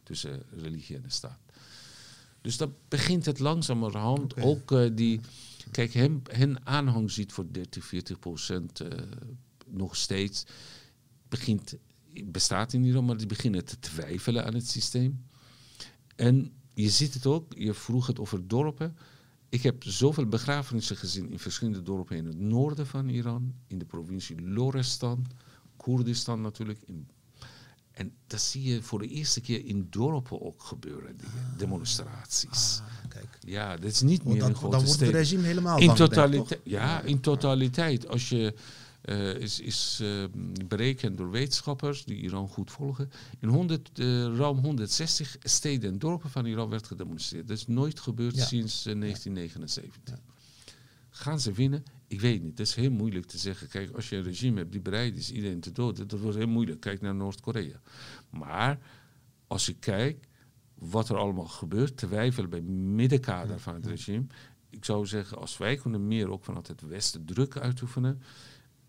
tussen 0.04 0.44
religie 0.62 0.96
en 0.96 1.02
de 1.02 1.10
staat. 1.10 1.40
Dus 2.44 2.58
dat 2.58 2.70
begint 2.88 3.26
het 3.26 3.40
langzamerhand 3.40 4.32
okay. 4.32 4.44
ook 4.44 4.72
uh, 4.72 4.90
die. 4.94 5.20
Kijk, 5.72 5.94
hem, 5.94 6.22
hen 6.32 6.68
aanhang 6.68 7.12
ziet 7.12 7.32
voor 7.32 7.46
30, 7.52 7.86
40 7.86 8.20
procent 8.20 8.82
uh, 8.82 8.90
nog 9.68 9.96
steeds. 9.96 10.46
Begint, 11.30 11.76
bestaat 12.26 12.74
in 12.74 12.84
Iran, 12.84 13.06
maar 13.06 13.18
die 13.18 13.28
beginnen 13.28 13.66
te 13.66 13.80
twijfelen 13.80 14.46
aan 14.46 14.54
het 14.54 14.70
systeem. 14.70 15.26
En 16.16 16.52
je 16.74 16.90
ziet 16.90 17.14
het 17.14 17.26
ook, 17.26 17.54
je 17.58 17.74
vroeg 17.74 18.08
het 18.08 18.20
over 18.20 18.48
dorpen. 18.48 18.98
Ik 19.50 19.64
heb 19.64 19.84
zoveel 19.84 20.28
begrafenissen 20.28 20.98
gezien 20.98 21.32
in 21.32 21.40
verschillende 21.40 21.82
dorpen 21.82 22.18
in 22.18 22.26
het 22.26 22.40
noorden 22.40 22.88
van 22.88 23.10
Iran, 23.10 23.54
in 23.68 23.78
de 23.78 23.86
provincie 23.86 24.42
Lorestan, 24.42 25.26
Koerdistan 25.78 26.42
natuurlijk, 26.42 26.80
in 26.86 27.08
en 27.94 28.14
dat 28.28 28.42
zie 28.42 28.64
je 28.64 28.82
voor 28.82 29.00
de 29.00 29.08
eerste 29.08 29.42
keer 29.42 29.66
in 29.66 29.88
dorpen 29.90 30.42
ook 30.42 30.64
gebeuren, 30.64 31.18
die 31.18 31.28
ah. 31.28 31.58
demonstraties. 31.58 32.82
Ah, 32.82 33.10
kijk. 33.10 33.38
Ja, 33.40 33.76
dat 33.76 33.92
is 33.92 34.02
niet 34.02 34.24
meer 34.24 34.44
een 34.44 34.56
grote 34.56 34.76
Dan 34.76 34.86
wordt 34.86 35.00
het 35.00 35.10
regime 35.10 35.44
helemaal 35.44 35.80
in 35.80 35.96
totaliteit. 35.96 36.62
Ja, 36.64 37.02
in 37.02 37.20
totaliteit. 37.20 38.08
Als 38.08 38.30
je 38.30 38.54
uh, 39.06 39.36
is, 39.36 39.60
is 39.60 40.00
uh, 40.02 40.24
berekend 40.66 41.18
door 41.18 41.32
wetenschappers 41.32 42.06
die 42.06 42.18
Iran 42.18 42.48
goed 42.48 42.72
volgen. 42.72 43.12
In 43.40 43.50
100, 43.50 44.00
uh, 44.00 44.06
ruim 44.36 44.58
160 44.58 45.36
steden 45.40 45.92
en 45.92 46.00
dorpen 46.00 46.30
van 46.30 46.46
Iran 46.46 46.70
werd 46.70 46.88
gedemonstreerd. 46.88 47.48
Dat 47.48 47.58
is 47.58 47.68
nooit 47.68 48.00
gebeurd 48.00 48.36
ja. 48.36 48.46
sinds 48.46 48.84
1979. 48.84 50.02
Ja. 50.04 50.20
Gaan 51.10 51.40
ze 51.40 51.52
winnen? 51.52 51.84
Ik 52.14 52.22
weet 52.22 52.42
niet. 52.42 52.58
Het 52.58 52.68
is 52.68 52.76
heel 52.76 52.92
moeilijk 52.92 53.26
te 53.26 53.38
zeggen. 53.38 53.68
Kijk, 53.68 53.96
als 53.96 54.10
je 54.10 54.16
een 54.16 54.24
regime 54.24 54.58
hebt 54.58 54.72
die 54.72 54.82
bereid 54.82 55.18
is 55.18 55.32
iedereen 55.32 55.60
te 55.60 55.72
doden, 55.72 56.08
dat 56.08 56.20
wordt 56.20 56.38
heel 56.38 56.48
moeilijk. 56.48 56.80
Kijk 56.80 57.02
naar 57.02 57.16
Noord-Korea. 57.16 57.82
Maar 58.30 58.80
als 59.48 59.66
je 59.66 59.74
kijkt 59.74 60.28
wat 60.74 61.10
er 61.10 61.18
allemaal 61.18 61.48
gebeurt, 61.48 61.98
twijfelen 61.98 62.50
bij 62.50 62.62
middenkader 62.62 63.60
van 63.60 63.74
het 63.74 63.86
regime. 63.86 64.26
Ik 64.70 64.86
zou 64.86 65.06
zeggen, 65.06 65.38
als 65.38 65.58
wij 65.58 65.76
kunnen 65.76 66.08
meer 66.08 66.30
ook 66.30 66.44
vanuit 66.44 66.68
het 66.68 66.82
Westen 66.82 67.26
druk 67.26 67.58
uitoefenen, 67.58 68.22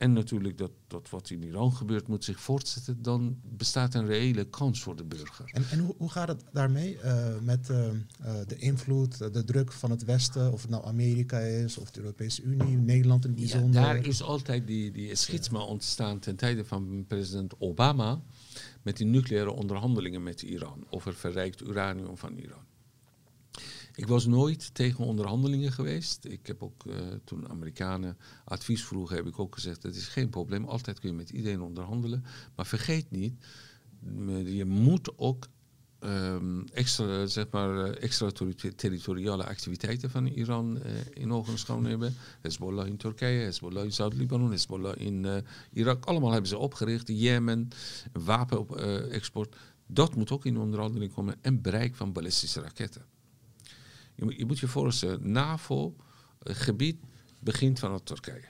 en 0.05 0.13
natuurlijk 0.13 0.59
dat, 0.59 0.71
dat 0.87 1.11
wat 1.11 1.31
in 1.31 1.43
Iran 1.43 1.73
gebeurt 1.73 2.09
moet 2.09 2.25
zich 2.25 2.41
voortzetten, 2.41 3.03
dan 3.03 3.41
bestaat 3.43 3.95
een 3.95 4.07
reële 4.07 4.45
kans 4.45 4.83
voor 4.83 4.97
de 4.97 5.05
burger. 5.05 5.51
En, 5.53 5.65
en 5.71 5.79
hoe, 5.79 5.95
hoe 5.99 6.11
gaat 6.11 6.29
het 6.29 6.45
daarmee 6.53 6.99
uh, 7.05 7.27
met 7.41 7.69
uh, 7.69 7.77
uh, 7.77 7.93
de 8.47 8.57
invloed, 8.57 9.19
de 9.19 9.45
druk 9.45 9.73
van 9.73 9.91
het 9.91 10.05
Westen, 10.05 10.53
of 10.53 10.61
het 10.61 10.71
nou 10.71 10.87
Amerika 10.87 11.39
is, 11.39 11.79
of 11.79 11.91
de 11.91 12.01
Europese 12.01 12.43
Unie, 12.43 12.77
Nederland 12.77 13.25
in 13.25 13.31
het 13.31 13.41
bijzonder? 13.41 13.81
Ja, 13.81 13.87
daar 13.87 14.07
is 14.07 14.23
altijd 14.23 14.67
die, 14.67 14.91
die 14.91 15.15
schisma 15.15 15.61
ontstaan 15.61 16.19
ten 16.19 16.37
tijde 16.37 16.65
van 16.65 17.05
president 17.09 17.55
Obama 17.59 18.23
met 18.83 18.97
die 18.97 19.07
nucleaire 19.07 19.53
onderhandelingen 19.53 20.23
met 20.23 20.43
Iran 20.43 20.87
over 20.91 21.15
verrijkt 21.15 21.63
uranium 21.63 22.17
van 22.17 22.37
Iran. 22.37 22.65
Ik 23.95 24.07
was 24.07 24.27
nooit 24.27 24.75
tegen 24.75 25.05
onderhandelingen 25.05 25.73
geweest. 25.73 26.25
Ik 26.25 26.47
heb 26.47 26.63
ook 26.63 26.85
uh, 26.87 26.95
toen 27.25 27.49
Amerikanen 27.49 28.19
advies 28.45 28.85
vroegen, 28.85 29.17
heb 29.17 29.27
ik 29.27 29.39
ook 29.39 29.55
gezegd: 29.55 29.83
dat 29.83 29.95
is 29.95 30.09
geen 30.09 30.31
probleem. 30.31 30.65
Altijd 30.65 31.01
kun 31.01 31.09
je 31.09 31.15
met 31.15 31.31
iedereen 31.31 31.61
onderhandelen. 31.61 32.25
Maar 32.55 32.67
vergeet 32.67 33.11
niet, 33.11 33.35
je 34.45 34.65
moet 34.65 35.19
ook 35.19 35.49
ehm, 35.99 36.61
extra, 36.73 37.27
zeg 37.27 37.51
maar, 37.51 37.85
eh, 37.85 38.03
extraterritoriale 38.03 39.47
activiteiten 39.47 40.11
van 40.11 40.27
Iran 40.27 40.83
eh, 40.83 40.93
in 41.13 41.33
ogenschouw 41.33 41.81
nemen. 41.81 42.15
Hezbollah 42.41 42.87
in 42.87 42.97
Turkije, 42.97 43.45
Hezbollah 43.45 43.85
in 43.85 43.93
Zuid-Libanon, 43.93 44.51
Hezbollah 44.51 44.97
in 44.97 45.25
eh, 45.25 45.37
Irak. 45.73 46.05
Allemaal 46.05 46.31
hebben 46.31 46.49
ze 46.49 46.59
opgericht. 46.59 47.09
Jemen, 47.09 47.69
wapenexport. 48.13 49.57
dat 49.87 50.17
moet 50.17 50.31
ook 50.31 50.45
in 50.45 50.59
onderhandeling 50.59 51.13
komen. 51.13 51.37
En 51.41 51.63
bereik 51.63 51.95
van 51.95 52.13
ballistische 52.13 52.61
raketten. 52.61 53.14
Je, 54.15 54.25
moet- 54.25 54.37
je 54.37 54.45
moet 54.47 54.59
je 54.59 54.69
voorstellen, 54.69 55.31
NAVO-gebied 55.33 56.97
begint 57.39 57.79
vanaf 57.79 58.01
Turkije. 58.01 58.49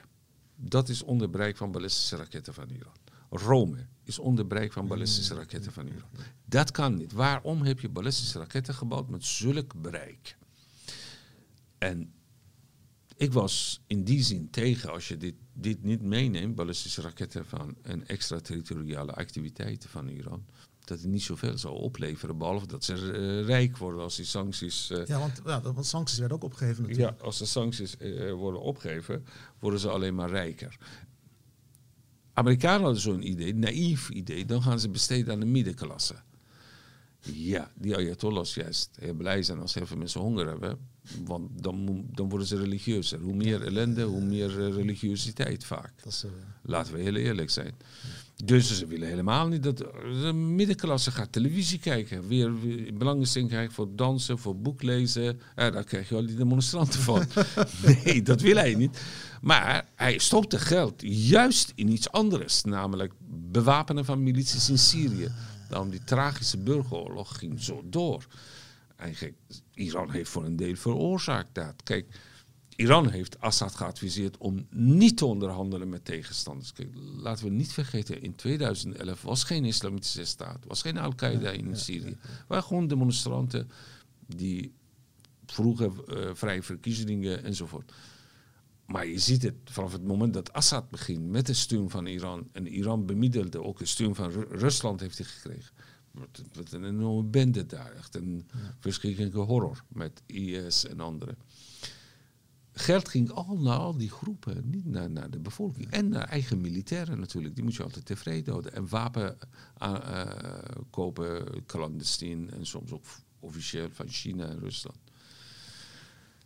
Dat 0.55 0.89
is 0.89 1.03
onder 1.03 1.29
bereik 1.29 1.57
van 1.57 1.71
ballistische 1.71 2.15
raketten 2.15 2.53
van 2.53 2.69
Iran. 2.69 2.93
Rome 3.29 3.87
is 4.03 4.19
onder 4.19 4.47
bereik 4.47 4.73
van 4.73 4.87
ballistische 4.87 5.33
raketten 5.35 5.71
van 5.71 5.87
Iran. 5.87 6.09
Dat 6.45 6.71
kan 6.71 6.95
niet. 6.95 7.11
Waarom 7.11 7.61
heb 7.61 7.79
je 7.79 7.89
ballistische 7.89 8.39
raketten 8.39 8.73
gebouwd 8.73 9.09
met 9.09 9.25
zulk 9.25 9.81
bereik? 9.81 10.37
En 11.77 12.13
ik 13.17 13.33
was 13.33 13.81
in 13.87 14.03
die 14.03 14.23
zin 14.23 14.49
tegen 14.49 14.91
als 14.91 15.07
je 15.07 15.17
dit, 15.17 15.35
dit 15.53 15.83
niet 15.83 16.01
meeneemt, 16.01 16.55
ballistische 16.55 17.01
raketten 17.01 17.45
van 17.45 17.75
en 17.81 18.07
extraterritoriale 18.07 19.13
activiteiten 19.13 19.89
van 19.89 20.07
Iran, 20.07 20.45
dat 20.85 21.01
het 21.01 21.07
niet 21.07 21.23
zoveel 21.23 21.57
zou 21.57 21.75
opleveren, 21.75 22.37
behalve 22.37 22.67
dat 22.67 22.83
ze 22.83 22.93
eh, 22.93 23.45
rijk 23.45 23.77
worden 23.77 24.01
als 24.01 24.15
die 24.15 24.25
sancties 24.25 24.89
eh, 24.89 25.05
Ja, 25.05 25.19
want, 25.19 25.41
ja, 25.45 25.61
want 25.61 25.85
sancties 25.85 26.17
werden 26.17 26.37
ook 26.37 26.43
opgegeven 26.43 26.83
natuurlijk. 26.83 27.19
ja, 27.19 27.25
als 27.25 27.37
de 27.37 27.45
sancties 27.45 27.97
eh, 27.97 28.33
worden 28.33 28.61
opgegeven, 28.61 29.25
worden 29.59 29.79
ze 29.79 29.89
alleen 29.89 30.15
maar 30.15 30.29
rijker. 30.29 30.77
Amerikanen 32.33 32.81
hadden 32.81 33.01
zo'n 33.01 33.27
idee, 33.27 33.55
naïef 33.55 34.09
idee, 34.09 34.45
dan 34.45 34.61
gaan 34.61 34.79
ze 34.79 34.89
besteden 34.89 35.33
aan 35.33 35.39
de 35.39 35.45
middenklasse. 35.45 36.15
Ja, 37.33 37.71
die 37.75 37.95
Ayatollahs 37.95 38.53
juist 38.53 38.89
heel 38.99 39.13
blij 39.13 39.43
zijn 39.43 39.59
als 39.59 39.73
heel 39.73 39.85
veel 39.85 39.97
mensen 39.97 40.21
honger 40.21 40.47
hebben. 40.47 40.77
Want 41.25 41.63
dan, 41.63 42.05
dan 42.11 42.29
worden 42.29 42.47
ze 42.47 42.57
religieuzer. 42.57 43.19
Hoe 43.19 43.35
meer 43.35 43.61
ellende, 43.61 44.03
hoe 44.03 44.21
meer 44.21 44.71
religiositeit 44.71 45.65
vaak. 45.65 45.93
Dat 46.03 46.13
is, 46.13 46.25
Laten 46.61 46.93
we 46.93 47.01
heel 47.01 47.15
eerlijk 47.15 47.49
zijn. 47.49 47.75
Dus 48.43 48.77
ze 48.77 48.87
willen 48.87 49.07
helemaal 49.07 49.47
niet 49.47 49.63
dat 49.63 49.77
de 49.77 50.33
middenklasse 50.33 51.11
gaat 51.11 51.31
televisie 51.31 51.79
kijken. 51.79 52.27
Weer, 52.27 52.59
weer 52.59 52.93
belangstelling 52.93 53.49
krijgt 53.49 53.73
voor 53.73 53.95
dansen, 53.95 54.37
voor 54.37 54.57
boeklezen. 54.57 55.39
Ja, 55.55 55.69
daar 55.69 55.83
krijg 55.83 56.09
je 56.09 56.15
al 56.15 56.25
die 56.25 56.35
demonstranten 56.35 56.99
van. 56.99 57.25
nee, 58.03 58.21
dat 58.21 58.41
wil 58.41 58.55
hij 58.55 58.75
niet. 58.75 59.01
Maar 59.41 59.87
hij 59.95 60.17
stopte 60.17 60.59
geld 60.59 61.01
juist 61.05 61.71
in 61.75 61.91
iets 61.91 62.11
anders. 62.11 62.63
Namelijk 62.63 63.13
bewapenen 63.51 64.05
van 64.05 64.23
milities 64.23 64.69
in 64.69 64.79
Syrië. 64.79 65.31
Daarom 65.69 65.89
die 65.89 66.03
tragische 66.03 66.57
burgeroorlog 66.57 67.37
ging 67.37 67.61
zo 67.61 67.81
door. 67.85 68.27
Eigenlijk, 68.95 69.35
Iran 69.73 70.11
heeft 70.11 70.29
voor 70.29 70.45
een 70.45 70.55
deel 70.55 70.75
veroorzaakt 70.75 71.55
dat. 71.55 71.73
Kijk, 71.83 72.05
Iran 72.75 73.09
heeft 73.09 73.39
Assad 73.39 73.75
geadviseerd 73.75 74.37
om 74.37 74.67
niet 74.69 75.17
te 75.17 75.25
onderhandelen 75.25 75.89
met 75.89 76.05
tegenstanders. 76.05 76.73
Kijk, 76.73 76.89
laten 76.95 77.45
we 77.45 77.51
niet 77.51 77.73
vergeten, 77.73 78.21
in 78.21 78.35
2011 78.35 79.21
was 79.21 79.43
geen 79.43 79.65
islamitische 79.65 80.25
staat, 80.25 80.65
was 80.67 80.81
geen 80.81 80.97
Al-Qaeda 80.97 81.49
in 81.49 81.77
Syrië. 81.77 82.17
waren 82.47 82.63
gewoon 82.63 82.87
demonstranten 82.87 83.69
die 84.27 84.73
vroegen 85.45 85.93
eh, 86.07 86.29
vrije 86.33 86.63
verkiezingen 86.63 87.43
enzovoort. 87.43 87.91
Maar 88.85 89.07
je 89.07 89.19
ziet 89.19 89.41
het 89.41 89.55
vanaf 89.63 89.91
het 89.91 90.03
moment 90.03 90.33
dat 90.33 90.53
Assad 90.53 90.89
begint 90.89 91.29
met 91.29 91.45
de 91.45 91.53
steun 91.53 91.89
van 91.89 92.05
Iran. 92.05 92.47
En 92.51 92.67
Iran 92.67 93.05
bemiddelde 93.05 93.63
ook 93.63 93.79
de 93.79 93.85
steun 93.85 94.15
van 94.15 94.31
Ru- 94.31 94.47
Rusland 94.49 94.99
heeft 94.99 95.17
hij 95.17 95.27
gekregen. 95.27 95.73
Wat, 96.11 96.41
wat 96.53 96.71
een 96.71 96.85
enorme 96.85 97.23
bende 97.29 97.65
daar. 97.65 97.91
Echt 97.91 98.15
een 98.15 98.47
verschrikkelijke 98.79 99.37
horror 99.39 99.83
met 99.87 100.21
IS 100.25 100.85
en 100.87 100.99
anderen. 100.99 101.37
Geld 102.77 103.09
ging 103.09 103.31
al 103.31 103.57
naar 103.57 103.77
al 103.77 103.97
die 103.97 104.09
groepen, 104.09 104.69
niet 104.69 104.85
naar, 104.85 105.09
naar 105.09 105.29
de 105.29 105.39
bevolking. 105.39 105.91
En 105.91 106.09
naar 106.09 106.27
eigen 106.27 106.61
militairen 106.61 107.19
natuurlijk. 107.19 107.55
Die 107.55 107.63
moet 107.63 107.75
je 107.75 107.83
altijd 107.83 108.05
tevreden 108.05 108.51
houden. 108.51 108.73
En 108.73 108.89
wapen 108.89 109.37
aan- 109.77 110.01
eh, 110.03 110.81
kopen, 110.89 111.65
clandestien 111.65 112.51
en 112.51 112.65
soms 112.65 112.91
ook 112.91 113.03
officieel 113.39 113.87
van 113.91 114.07
China 114.09 114.45
en 114.47 114.59
Rusland 114.59 114.97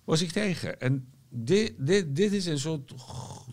was 0.03 0.21
ik 0.21 0.31
tegen. 0.31 0.79
En 0.79 1.07
dit, 1.29 1.73
dit, 1.77 2.15
dit 2.15 2.31
is 2.31 2.45
een 2.45 2.59
soort 2.59 2.93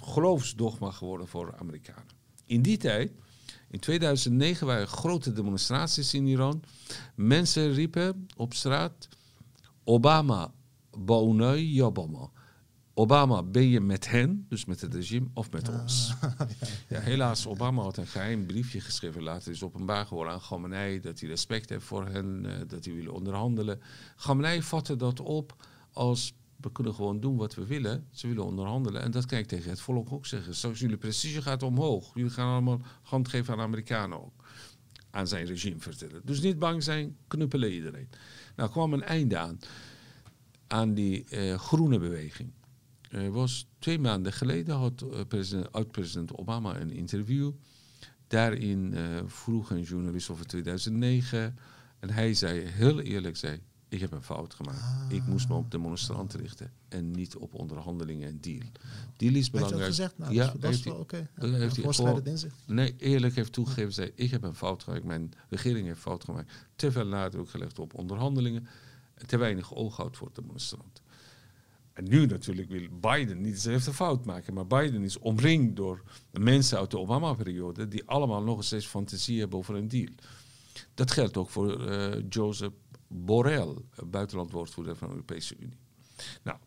geloofsdogma 0.01 0.91
geworden 0.91 1.29
voor 1.29 1.57
Amerikanen. 1.59 2.15
In 2.45 2.63
die 2.63 2.77
tijd, 2.77 3.13
in 3.71 3.79
2009, 3.81 4.67
waren 4.67 4.89
grote 4.89 5.33
demonstraties 5.33 6.15
in 6.15 6.27
Iran. 6.27 6.63
Mensen 7.15 7.73
riepen 7.73 8.27
op 8.37 8.55
straat: 8.55 9.09
Obama, 9.85 10.53
Baunai, 10.99 11.83
Obama. 11.83 12.31
Obama, 12.99 13.43
ben 13.43 13.69
je 13.69 13.81
met 13.81 14.11
hen, 14.11 14.47
dus 14.49 14.65
met 14.65 14.81
het 14.81 14.95
regime, 14.95 15.27
of 15.35 15.51
met 15.51 15.69
ons? 15.69 16.15
Ja, 16.89 17.01
helaas, 17.01 17.47
Obama 17.47 17.83
had 17.83 17.97
een 17.97 18.07
geheim 18.07 18.47
briefje 18.47 18.81
geschreven. 18.81 19.23
Later 19.23 19.53
is 19.53 19.63
openbaar 19.63 20.07
geworden 20.07 20.33
aan 20.33 20.41
Khamenei 20.41 21.01
dat 21.01 21.21
hij 21.21 21.29
respect 21.29 21.69
heeft 21.69 21.85
voor 21.85 22.07
hen, 22.07 22.47
eh, 22.47 22.69
dat 22.69 22.85
hij 22.85 22.95
wil 22.95 23.13
onderhandelen. 23.13 23.81
Khamenei 24.17 24.63
vatte 24.63 24.97
dat 24.97 25.21
op 25.21 25.67
als 25.93 26.35
we 26.57 26.73
kunnen 26.73 26.95
gewoon 26.95 27.21
doen 27.21 27.37
wat 27.37 27.55
we 27.55 27.67
willen. 27.67 28.07
Ze 28.11 28.27
willen 28.29 28.45
onderhandelen. 28.45 29.03
En 29.03 29.11
dat 29.11 29.27
kan 29.27 29.39
ik 29.39 29.47
tegen 29.47 29.71
het 29.71 29.81
volk 29.81 30.13
ook 30.13 30.27
zeggen. 30.27 30.55
Zoals 30.55 30.79
jullie 30.79 30.97
prestige 30.97 31.43
gaat 31.43 31.63
omhoog. 31.63 32.15
Jullie 32.15 32.31
gaan 32.31 32.53
allemaal 32.53 32.81
hand 33.03 33.29
geven 33.29 33.53
aan 33.53 33.59
de 33.59 33.65
Amerikanen 33.65 34.25
ook. 34.25 34.45
Aan 35.11 35.29
zijn 35.29 35.47
regime 35.47 35.79
vertellen. 35.81 36.21
Dus 36.25 36.41
niet 36.41 36.59
bang 36.59 36.83
zijn, 36.83 37.17
knuppelen 37.29 37.73
iedereen. 37.73 38.09
Nou 38.57 38.71
kwam 38.71 38.93
een 38.93 39.05
einde 39.05 39.39
aan. 39.39 39.59
Aan 40.67 40.95
die 40.95 41.25
eh, 41.25 41.59
groene 41.59 41.99
beweging. 41.99 42.51
Er 43.17 43.31
was 43.33 43.67
twee 43.79 43.99
maanden 43.99 44.33
geleden 44.33 44.75
had 44.77 45.03
eh, 45.03 45.21
president, 45.29 45.73
oud-president 45.73 46.35
Obama 46.35 46.81
een 46.81 46.91
interview. 46.91 47.53
Daarin 48.27 48.95
eh, 48.95 49.03
vroeg 49.27 49.71
een 49.71 49.83
journalist 49.83 50.31
over 50.31 50.47
2009. 50.47 51.59
En 51.99 52.11
hij 52.11 52.35
zei, 52.35 52.61
heel 52.61 53.01
eerlijk 53.01 53.37
zei, 53.37 53.61
ik 53.89 54.01
heb 54.01 54.13
een 54.13 54.23
fout 54.23 54.55
gemaakt. 54.55 55.13
Ik 55.13 55.27
moest 55.27 55.49
me 55.49 55.55
op 55.55 55.71
demonstranten 55.71 56.41
richten 56.41 56.73
en 56.89 57.11
niet 57.11 57.37
op 57.37 57.55
onderhandelingen 57.55 58.29
en 58.29 58.39
deal. 58.41 58.61
Deal 59.17 59.35
is 59.35 59.51
belangrijk. 59.51 59.83
ook 59.83 59.89
gezegd? 59.89 60.19
Nou, 60.19 60.35
ja, 60.35 60.47
dat 60.47 60.55
is- 60.57 60.63
heeft 60.63 60.85
wel 60.85 60.97
oké. 60.97 61.17
Ja, 61.41 61.49
heeft 61.49 61.77
hij 61.77 62.21
inzicht. 62.25 62.55
Nee, 62.67 62.95
eerlijk 62.97 63.35
heeft 63.35 63.53
toegegeven, 63.53 63.93
zei 63.93 64.13
ik 64.15 64.31
heb 64.31 64.43
een 64.43 64.55
fout 64.55 64.83
gemaakt. 64.83 65.05
Mijn 65.05 65.33
regering 65.49 65.87
heeft 65.87 66.01
fout 66.01 66.25
gemaakt. 66.25 66.53
Te 66.77 66.93
veel 66.93 67.07
nadruk 67.07 67.51
gelegd 67.51 67.79
op 67.79 67.95
onderhandelingen. 67.95 68.67
En 69.15 69.27
te 69.27 69.37
weinig 69.37 69.75
oog 69.75 69.97
houdt 69.97 70.17
voor 70.17 70.31
demonstranten. 70.33 71.05
En 71.97 72.09
nu 72.09 72.27
natuurlijk 72.27 72.69
wil 72.69 72.89
Biden 73.01 73.41
niet 73.41 73.53
dezelfde 73.53 73.93
fout 73.93 74.25
maken. 74.25 74.55
Maar 74.55 74.67
Biden 74.67 75.03
is 75.03 75.19
omringd 75.19 75.77
door 75.77 76.03
mensen 76.31 76.79
uit 76.79 76.91
de 76.91 76.99
Obama-periode... 76.99 77.89
die 77.89 78.05
allemaal 78.05 78.43
nog 78.43 78.65
steeds 78.65 78.87
fantasie 78.87 79.39
hebben 79.39 79.59
over 79.59 79.75
een 79.75 79.89
deal. 79.89 80.13
Dat 80.95 81.11
geldt 81.11 81.37
ook 81.37 81.51
voor 81.51 81.87
eh, 81.89 82.23
Joseph 82.29 82.75
Borrell, 83.09 83.75
buitenlandwoordvoerder 84.07 84.97
van 84.97 85.09
de 85.09 85.15
Europese 85.15 85.57
Unie. 85.59 85.79
Nou, 86.43 86.59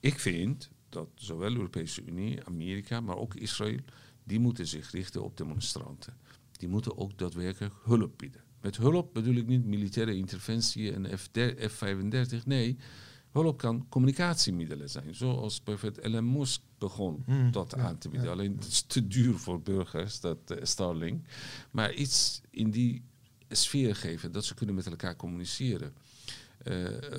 ik 0.00 0.18
vind 0.18 0.70
dat 0.88 1.08
zowel 1.14 1.50
de 1.50 1.56
Europese 1.56 2.02
Unie, 2.06 2.44
Amerika, 2.44 3.00
maar 3.00 3.16
ook 3.16 3.34
Israël, 3.34 3.80
die 4.22 4.38
moeten 4.38 4.66
zich 4.66 4.90
richten 4.90 5.22
op 5.22 5.36
demonstranten. 5.36 6.16
Die 6.52 6.68
moeten 6.68 6.98
ook 6.98 7.18
daadwerkelijk 7.18 7.74
hulp 7.82 8.18
bieden. 8.18 8.40
Met 8.60 8.76
hulp 8.76 9.14
bedoel 9.14 9.34
ik 9.34 9.46
niet 9.46 9.64
militaire 9.64 10.16
interventie 10.16 10.92
en 10.92 11.18
F-35, 11.18 12.44
nee. 12.44 12.78
Hulp 13.34 13.58
kan 13.58 13.86
communicatiemiddelen 13.88 14.90
zijn, 14.90 15.14
zoals 15.14 15.62
bijvoorbeeld 15.62 16.04
Elon 16.04 16.32
Musk 16.32 16.60
begon 16.78 17.24
dat 17.50 17.74
aan 17.76 17.98
te 17.98 18.08
bieden. 18.08 18.30
Alleen 18.30 18.54
het 18.56 18.66
is 18.66 18.82
te 18.82 19.06
duur 19.06 19.34
voor 19.34 19.60
burgers, 19.60 20.20
dat 20.20 20.50
eh, 20.50 20.58
Starlink. 20.62 21.26
Maar 21.70 21.92
iets 21.92 22.40
in 22.50 22.70
die 22.70 23.02
sfeer 23.48 23.96
geven, 23.96 24.32
dat 24.32 24.44
ze 24.44 24.54
kunnen 24.54 24.74
met 24.74 24.86
elkaar 24.86 25.16
communiceren. 25.16 25.94
Eh, 26.58 26.74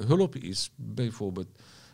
hulp 0.06 0.36
is 0.36 0.72
bijvoorbeeld 0.76 1.48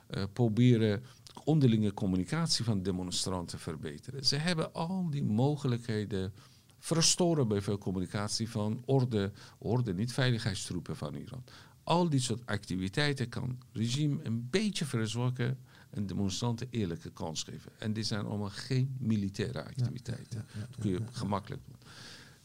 eh, 0.07 0.23
proberen 0.33 1.03
onderlinge 1.43 1.93
communicatie 1.93 2.65
van 2.65 2.83
demonstranten 2.83 3.59
verbeteren. 3.59 4.25
Ze 4.25 4.35
hebben 4.35 4.73
al 4.73 5.09
die 5.09 5.23
mogelijkheden 5.23 6.33
verstoren 6.79 7.47
bijvoorbeeld 7.47 7.83
communicatie 7.83 8.49
van 8.49 8.83
orde, 8.85 9.31
orde 9.57 9.93
niet 9.93 10.13
veiligheidstroepen 10.13 10.95
van 10.95 11.15
Iran. 11.15 11.43
Al 11.83 12.09
die 12.09 12.19
soort 12.19 12.45
activiteiten 12.45 13.29
kan 13.29 13.57
regime 13.71 14.23
een 14.23 14.49
beetje 14.49 14.85
verzorgen 14.85 15.57
en 15.89 16.05
demonstranten 16.05 16.67
eerlijke 16.69 17.11
kans 17.11 17.43
geven. 17.43 17.71
En 17.77 17.93
dit 17.93 18.07
zijn 18.07 18.25
allemaal 18.25 18.49
geen 18.49 18.95
militaire 18.99 19.63
activiteiten. 19.63 20.45
Dat 20.59 20.79
kun 20.79 20.91
je 20.91 20.99
gemakkelijk 21.11 21.61
doen. 21.65 21.75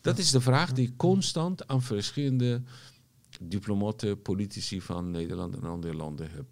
Dat 0.01 0.19
is 0.19 0.31
de 0.31 0.41
vraag 0.41 0.73
die 0.73 0.93
constant 0.97 1.69
aan 1.69 1.83
verschillende 1.83 2.63
diplomaten, 3.41 4.23
politici 4.23 4.81
van 4.81 5.11
Nederland 5.11 5.55
en 5.55 5.65
andere 5.65 5.95
landen 5.95 6.31
heb 6.31 6.47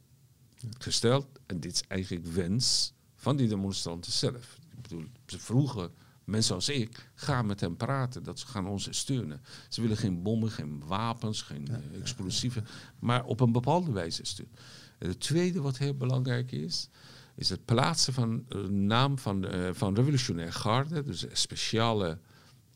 gesteld. 0.79 1.27
En 1.47 1.61
dit 1.61 1.73
is 1.73 1.83
eigenlijk 1.89 2.27
wens 2.27 2.93
van 3.15 3.37
die 3.37 3.49
demonstranten 3.49 4.13
zelf. 4.13 4.59
Ik 4.77 4.83
bedoel, 4.83 5.05
ze 5.27 5.39
vroegen 5.39 5.91
mensen 6.25 6.55
als 6.55 6.69
ik 6.69 7.11
gaan 7.15 7.47
met 7.47 7.61
hen 7.61 7.77
praten, 7.77 8.23
dat 8.23 8.39
ze 8.39 8.47
gaan 8.47 8.67
ons 8.67 8.89
steunen. 8.91 9.41
Ze 9.69 9.81
willen 9.81 9.97
geen 9.97 10.23
bommen, 10.23 10.51
geen 10.51 10.83
wapens, 10.87 11.43
geen 11.43 11.69
eh, 11.69 12.01
explosieven, 12.01 12.67
maar 12.99 13.25
op 13.25 13.41
een 13.41 13.53
bepaalde 13.53 13.93
wijze 13.93 14.25
steunen. 14.25 14.57
En 14.99 15.09
het 15.09 15.21
tweede 15.21 15.61
wat 15.61 15.79
heel 15.79 15.95
belangrijk 15.95 16.53
is, 16.53 16.89
is 17.35 17.49
het 17.49 17.65
plaatsen 17.65 18.13
van 18.13 18.45
een 18.49 18.87
naam 18.87 19.19
van, 19.19 19.47
eh, 19.47 19.69
van 19.73 19.95
revolutionair 19.95 20.53
garde, 20.53 21.03
dus 21.03 21.23
een 21.23 21.37
speciale 21.37 22.19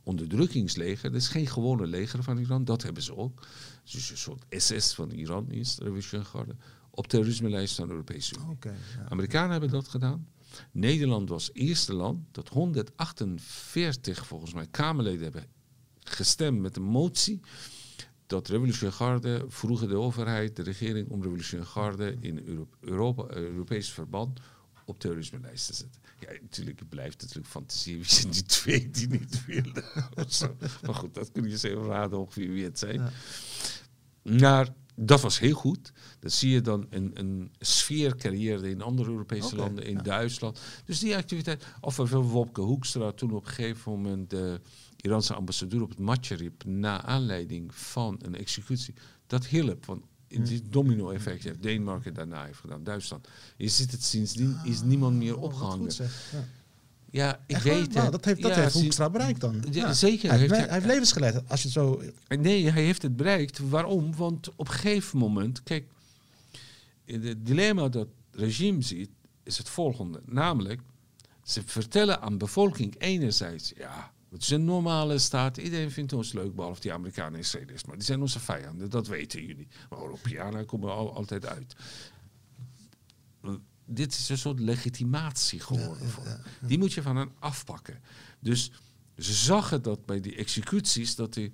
onderdrukkingsleger. 0.03 1.11
Dat 1.11 1.21
is 1.21 1.29
geen 1.29 1.47
gewone 1.47 1.87
leger 1.87 2.23
van 2.23 2.39
Iran, 2.39 2.65
dat 2.65 2.83
hebben 2.83 3.03
ze 3.03 3.17
ook. 3.17 3.47
Dus 3.85 4.11
een 4.11 4.17
soort 4.17 4.45
SS 4.49 4.95
van 4.95 5.11
Iran 5.11 5.51
is 5.51 5.75
de 5.75 5.83
revolutionaire 5.83 6.31
garde. 6.31 6.57
Op 6.91 7.07
terrorisme-lijst 7.07 7.75
van 7.75 7.87
de 7.87 7.93
Europese 7.93 8.35
Unie. 8.35 8.57
Ja. 8.61 8.73
Amerikanen 9.09 9.51
hebben 9.51 9.71
dat 9.71 9.89
gedaan. 9.89 10.27
Nederland 10.71 11.29
was 11.29 11.47
het 11.47 11.57
eerste 11.57 11.95
land 11.95 12.21
dat 12.31 12.49
148 12.49 14.27
volgens 14.27 14.53
mij 14.55 14.67
Kamerleden 14.71 15.23
hebben 15.23 15.47
gestemd 16.03 16.61
met 16.61 16.77
een 16.77 16.83
motie 16.83 17.41
dat 18.27 18.49
revolutionaire 18.49 18.97
garde 18.97 19.45
vroegen 19.49 19.89
de 19.89 19.97
overheid, 19.97 20.57
de 20.57 20.63
regering 20.63 21.09
om 21.09 21.23
revolutionaire 21.23 21.71
garde 21.71 22.17
in 22.21 22.47
Euro- 22.47 22.69
Europa, 22.81 23.35
Europees 23.35 23.91
verband 23.91 24.41
op 24.85 24.99
terrorisme-lijst 25.01 25.67
te 25.67 25.75
zetten. 25.75 26.01
Ja, 26.21 26.29
natuurlijk 26.41 26.79
het 26.79 26.89
blijft 26.89 27.21
natuurlijk 27.21 27.49
fantasie. 27.49 27.97
Wie 27.97 28.05
zijn 28.05 28.31
die 28.31 28.43
twee 28.43 28.91
die 28.91 29.09
niet 29.09 29.45
willen? 29.47 29.85
Maar 30.83 30.95
goed, 30.95 31.15
dat 31.15 31.33
kun 31.33 31.45
je 31.45 31.51
eens 31.51 31.63
even 31.63 31.85
raden 31.85 32.19
ongeveer 32.19 32.49
wie 32.49 32.65
het 32.65 32.79
zijn. 32.79 33.01
Ja. 34.23 34.39
Maar 34.41 34.69
dat 35.01 35.21
was 35.21 35.39
heel 35.39 35.55
goed. 35.55 35.93
Dat 36.21 36.33
zie 36.33 36.51
je 36.51 36.61
dan 36.61 36.87
een, 36.91 37.11
een 37.15 37.51
sfeer 37.59 38.17
creëerde 38.17 38.71
in 38.71 38.83
andere 38.83 39.11
Europese 39.11 39.57
landen, 39.57 39.85
in 39.85 39.95
ja. 39.95 40.03
Duitsland. 40.03 40.61
Dus 40.85 40.99
die 40.99 41.17
activiteit, 41.17 41.65
of 41.81 41.97
bijvoorbeeld 41.97 42.33
Wopke 42.33 42.61
Hoekstra 42.61 43.13
toen 43.13 43.33
op 43.33 43.47
een 43.47 43.53
gegeven 43.53 43.93
moment 43.93 44.31
de 44.31 44.61
Iraanse 44.97 45.35
ambassadeur 45.35 45.83
op 45.83 45.89
het 45.89 45.99
matje 45.99 46.35
riep, 46.35 46.65
na 46.65 47.03
aanleiding 47.03 47.75
van 47.75 48.19
een 48.23 48.35
executie, 48.37 48.95
dat 49.27 49.47
hielp. 49.47 49.87
Want 49.87 50.03
in 50.29 50.45
die 50.45 50.63
domino-effect 50.69 51.45
heeft 51.45 51.63
Denemarken 51.63 52.15
daarna 52.15 52.45
heeft 52.45 52.59
gedaan, 52.59 52.85
Duitsland. 52.85 53.29
Je 53.57 53.69
ziet 53.69 53.91
het 53.91 54.05
sindsdien, 54.05 54.57
is 54.65 54.83
niemand 54.83 55.17
meer 55.17 55.37
Oh, 55.37 55.43
opgehangen. 55.43 55.79
goed 55.79 55.93
zeg. 55.93 56.33
Ja. 56.33 56.45
Ja, 57.11 57.41
ik 57.47 57.55
Echt 57.57 57.65
weet 57.65 57.93
Nou, 57.93 58.03
het. 58.03 58.13
dat 58.13 58.25
heeft, 58.25 58.43
dat 58.43 58.55
Ja, 58.55 58.61
heeft 58.61 58.75
Hoekstra 58.75 59.11
bereikt 59.11 59.41
dan. 59.41 59.65
Ja, 59.71 59.93
zeker. 59.93 60.29
Hij 60.31 60.39
heeft, 60.39 60.57
hij 60.57 60.69
heeft 60.71 60.87
levens. 60.87 61.15
Als 61.49 61.63
je 61.63 61.69
het 61.69 61.73
zo... 61.77 62.03
Nee, 62.29 62.71
hij 62.71 62.83
heeft 62.83 63.03
het 63.03 63.17
bereikt. 63.17 63.59
Waarom? 63.59 64.17
Want 64.17 64.49
op 64.57 64.69
een 64.69 64.75
gegeven 64.75 65.19
moment, 65.19 65.63
kijk, 65.63 65.87
het 67.05 67.47
dilemma 67.47 67.89
dat 67.89 68.07
het 68.31 68.41
regime 68.41 68.83
ziet, 68.83 69.11
is 69.43 69.59
het 69.59 69.69
volgende. 69.69 70.21
Namelijk, 70.25 70.81
ze 71.43 71.63
vertellen 71.67 72.21
aan 72.21 72.33
de 72.33 72.37
bevolking 72.39 72.95
enerzijds, 72.99 73.73
ja, 73.77 74.13
het 74.31 74.43
is 74.43 74.51
een 74.51 74.65
normale 74.65 75.19
staat, 75.19 75.57
iedereen 75.57 75.91
vindt 75.91 76.13
ons 76.13 76.33
leuk, 76.33 76.55
behalve 76.55 76.81
die 76.81 76.93
Amerikanen 76.93 77.33
en 77.33 77.39
Israëli's, 77.39 77.85
maar 77.85 77.97
die 77.97 78.05
zijn 78.05 78.21
onze 78.21 78.41
vijanden, 78.41 78.91
dat 78.91 79.07
weten 79.07 79.45
jullie. 79.47 79.69
Maar 79.91 79.99
Europeanen 79.99 80.67
komen 80.67 80.93
al, 80.93 81.15
altijd 81.15 81.47
uit. 81.47 81.77
Dit 83.91 84.13
is 84.13 84.29
een 84.29 84.39
soort 84.39 84.61
legitimatie 84.61 85.61
geworden. 85.61 86.09
voor 86.09 86.25
hem. 86.25 86.41
Die 86.61 86.79
moet 86.79 86.93
je 86.93 87.03
van 87.03 87.17
hen 87.17 87.31
afpakken. 87.39 88.01
Dus 88.41 88.71
ze 89.17 89.33
zagen 89.33 89.83
dat 89.83 90.07
bij 90.07 90.21
die 90.21 90.37
executies, 90.37 91.15
dat, 91.15 91.35
die, 91.35 91.53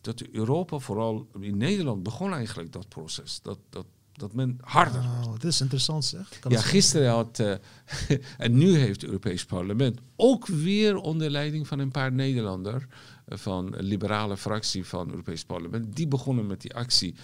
dat 0.00 0.18
die 0.18 0.34
Europa, 0.34 0.78
vooral 0.78 1.28
in 1.40 1.56
Nederland, 1.56 2.02
begon 2.02 2.32
eigenlijk 2.32 2.72
dat 2.72 2.88
proces. 2.88 3.40
Dat, 3.42 3.58
dat, 3.70 3.86
dat 4.12 4.32
men 4.32 4.58
harder. 4.60 5.00
Oh, 5.00 5.32
dit 5.32 5.44
is 5.44 5.60
interessant 5.60 6.04
zeg. 6.04 6.38
Kan 6.38 6.50
Ja, 6.50 6.60
gisteren 6.60 7.10
had, 7.10 7.38
eh, 7.38 7.54
en 8.44 8.58
nu 8.58 8.76
heeft 8.76 9.00
het 9.00 9.04
Europees 9.04 9.44
Parlement 9.44 9.98
ook 10.16 10.46
weer 10.46 10.96
onder 10.96 11.30
leiding 11.30 11.66
van 11.66 11.78
een 11.78 11.90
paar 11.90 12.12
Nederlander, 12.12 12.86
eh, 13.24 13.38
van 13.38 13.74
een 13.74 13.84
liberale 13.84 14.36
fractie 14.36 14.86
van 14.86 15.00
het 15.00 15.10
Europees 15.10 15.44
Parlement, 15.44 15.96
die 15.96 16.08
begonnen 16.08 16.46
met 16.46 16.60
die 16.60 16.74
actie 16.74 17.14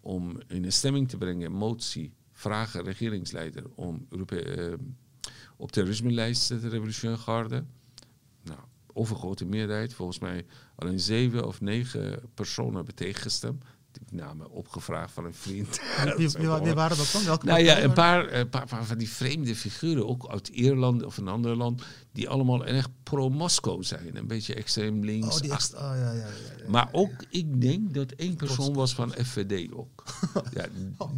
om 0.00 0.40
in 0.48 0.64
een 0.64 0.72
stemming 0.72 1.08
te 1.08 1.16
brengen, 1.16 1.46
een 1.46 1.56
motie, 1.56 2.12
vragen 2.40 2.84
regeringsleider 2.84 3.64
om 3.74 4.06
eh, 4.26 4.72
op 5.56 5.72
terrorisme-lijst 5.72 6.40
te 6.40 6.46
zetten, 6.46 6.70
revolutionaire 6.70 7.22
garde. 7.22 7.64
Nou, 8.42 8.58
overgrote 8.92 9.44
meerderheid, 9.44 9.94
volgens 9.94 10.18
mij 10.18 10.46
alleen 10.74 11.00
zeven 11.00 11.46
of 11.46 11.60
negen 11.60 12.22
personen 12.34 12.74
hebben 12.74 12.94
tegengestemd. 12.94 13.64
Die 13.92 14.18
namen 14.18 14.50
opgevraagd 14.50 15.12
van 15.12 15.24
een 15.24 15.34
vriend. 15.34 15.80
Wie, 16.16 16.48
waren 16.48 16.96
dat 16.96 17.10
dan? 17.12 17.24
Welke 17.24 17.46
Nou 17.46 17.60
ja, 17.60 17.80
een 17.82 17.92
paar, 17.92 18.32
een 18.32 18.48
paar, 18.48 18.66
paar 18.66 18.84
van 18.84 18.98
die 18.98 19.08
vreemde 19.08 19.56
figuren, 19.56 20.08
ook 20.08 20.28
uit 20.28 20.48
Ierland 20.48 21.04
of 21.04 21.16
een 21.16 21.28
ander 21.28 21.56
land, 21.56 21.82
die 22.12 22.28
allemaal 22.28 22.66
erg 22.66 22.88
pro-Moskou 23.02 23.84
zijn. 23.84 24.16
Een 24.16 24.26
beetje 24.26 24.54
extreem 24.54 25.04
links. 25.04 25.34
Oh, 25.34 25.40
die 25.40 25.52
ex- 25.52 25.74
oh, 25.74 25.80
ja, 25.80 25.94
ja, 25.94 26.12
ja, 26.12 26.26
ja. 26.58 26.70
maar 26.70 26.88
ook, 26.92 27.24
ik 27.28 27.60
denk 27.60 27.94
dat 27.94 28.10
één 28.12 28.36
persoon 28.36 28.74
was 28.74 28.94
van 28.94 29.14
FVD 29.24 29.72
ook. 29.72 30.04
ja, 30.56 30.66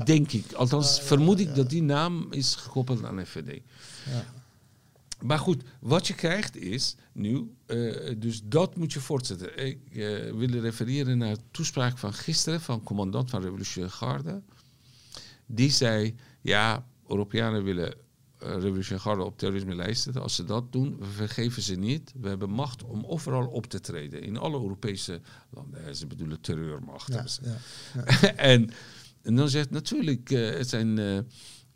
denk 0.04 0.32
ik. 0.32 0.52
Althans, 0.52 1.00
vermoed 1.00 1.40
ik 1.40 1.54
dat 1.54 1.70
die 1.70 1.82
naam 1.82 2.26
is 2.30 2.54
gekoppeld 2.54 3.04
aan 3.04 3.26
FVD. 3.26 3.60
Maar 5.22 5.38
goed, 5.38 5.62
wat 5.80 6.06
je 6.06 6.14
krijgt 6.14 6.56
is 6.56 6.96
nu, 7.12 7.54
eh, 7.66 8.14
dus 8.18 8.42
dat 8.44 8.76
moet 8.76 8.92
je 8.92 9.00
voortzetten. 9.00 9.66
Ik 9.66 9.78
eh, 9.90 10.32
wil 10.32 10.48
refereren 10.48 11.18
naar 11.18 11.34
de 11.34 11.42
toespraak 11.50 11.98
van 11.98 12.12
gisteren 12.12 12.60
van 12.60 12.82
commandant 12.82 13.30
van 13.30 13.42
Revolutionaire 13.42 13.96
Garde. 13.96 14.42
Die 15.46 15.70
zei, 15.70 16.14
ja, 16.40 16.86
Europeanen 17.08 17.64
willen 17.64 17.94
eh, 18.38 18.48
Revolutionaire 18.48 18.98
Garde 18.98 19.22
op 19.22 19.38
terrorisme 19.38 19.74
lijst 19.74 20.02
zetten. 20.02 20.22
Als 20.22 20.34
ze 20.34 20.44
dat 20.44 20.72
doen, 20.72 20.96
we 20.98 21.06
vergeven 21.06 21.62
ze 21.62 21.74
niet. 21.74 22.12
We 22.20 22.28
hebben 22.28 22.50
macht 22.50 22.84
om 22.84 23.04
overal 23.04 23.46
op 23.46 23.66
te 23.66 23.80
treden. 23.80 24.22
In 24.22 24.36
alle 24.36 24.60
Europese 24.60 25.20
landen. 25.50 25.96
Ze 25.96 26.06
bedoelen 26.06 26.40
terreurmacht. 26.40 27.12
Ja, 27.12 27.26
ja. 27.42 28.34
en, 28.52 28.70
en 29.22 29.36
dan 29.36 29.48
zegt 29.48 29.70
natuurlijk, 29.70 30.30
het, 30.30 30.68
zijn, 30.68 30.98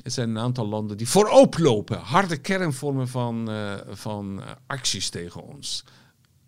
het 0.06 0.14
zijn 0.14 0.28
een 0.30 0.38
aantal 0.38 0.66
landen 0.68 0.96
die 0.96 1.08
voorop 1.08 1.58
lopen. 1.58 1.98
Harde 1.98 2.36
kernvormen 2.36 3.08
van, 3.08 3.50
eh, 3.50 3.74
van 3.88 4.42
eh, 4.42 4.50
acties 4.66 5.08
tegen 5.08 5.42
ons. 5.42 5.84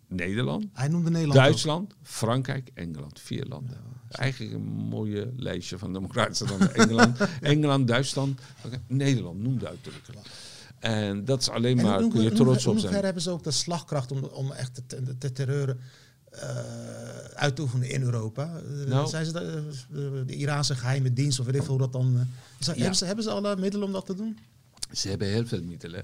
Nederland, 0.07 0.65
Hij 0.73 0.87
noemde 0.87 1.09
Nederland 1.09 1.39
ook. 1.39 1.45
Duitsland, 1.45 1.93
Frankrijk, 2.03 2.69
Engeland. 2.73 3.19
Vier 3.19 3.45
landen. 3.45 3.77
Eigenlijk 4.09 4.53
een 4.53 4.63
mooie 4.65 5.33
lijstje 5.37 5.77
van 5.77 5.93
democratische 5.93 6.45
landen. 6.45 6.73
Engeland, 6.75 7.17
Engeland 7.41 7.87
Duitsland, 7.87 8.39
Nederland 8.87 9.39
noemde 9.39 9.67
uitdrukkelijk. 9.67 10.27
En 10.79 11.25
dat 11.25 11.41
is 11.41 11.49
alleen 11.49 11.77
En 11.79 11.85
maar, 11.85 12.01
hoe- 12.01 12.11
kun 12.11 12.21
je 12.21 12.27
hoe- 12.27 12.37
trots 12.37 12.63
hoe- 12.63 12.73
op 12.73 12.79
hoe 12.79 12.81
ver 12.81 12.89
zijn. 12.91 13.03
hebben 13.03 13.23
ze 13.23 13.29
ook 13.29 13.43
de 13.43 13.51
slagkracht 13.51 14.11
om, 14.11 14.23
om 14.23 14.51
echt 14.51 14.81
te 15.19 15.31
terreuren 15.33 15.79
eh, 16.31 16.39
uit 17.33 17.55
te 17.55 17.61
oefenen 17.61 17.89
in 17.89 18.01
Europa? 18.01 18.57
Eh, 18.57 18.87
Nou. 18.87 19.07
zijn 19.09 19.25
ze 19.25 19.31
de, 19.31 19.69
de, 19.89 20.23
de 20.25 20.35
Iraanse 20.35 20.75
geheime 20.75 21.13
dienst 21.13 21.39
of 21.39 21.45
weet 21.45 21.55
ik 21.55 21.63
veel 21.63 21.77
dat 21.77 21.91
dan... 21.93 22.15
eh, 22.17 22.21
zijn- 22.59 22.75
Ja. 22.75 22.81
hebben, 22.81 22.97
ze, 22.99 23.05
hebben 23.05 23.23
ze 23.23 23.29
alle 23.31 23.55
middelen 23.55 23.87
om 23.87 23.93
dat 23.93 24.05
te 24.05 24.15
doen? 24.15 24.37
Ze 24.93 25.09
hebben 25.09 25.27
heel 25.27 25.45
veel 25.47 25.63
middelen. 25.63 26.03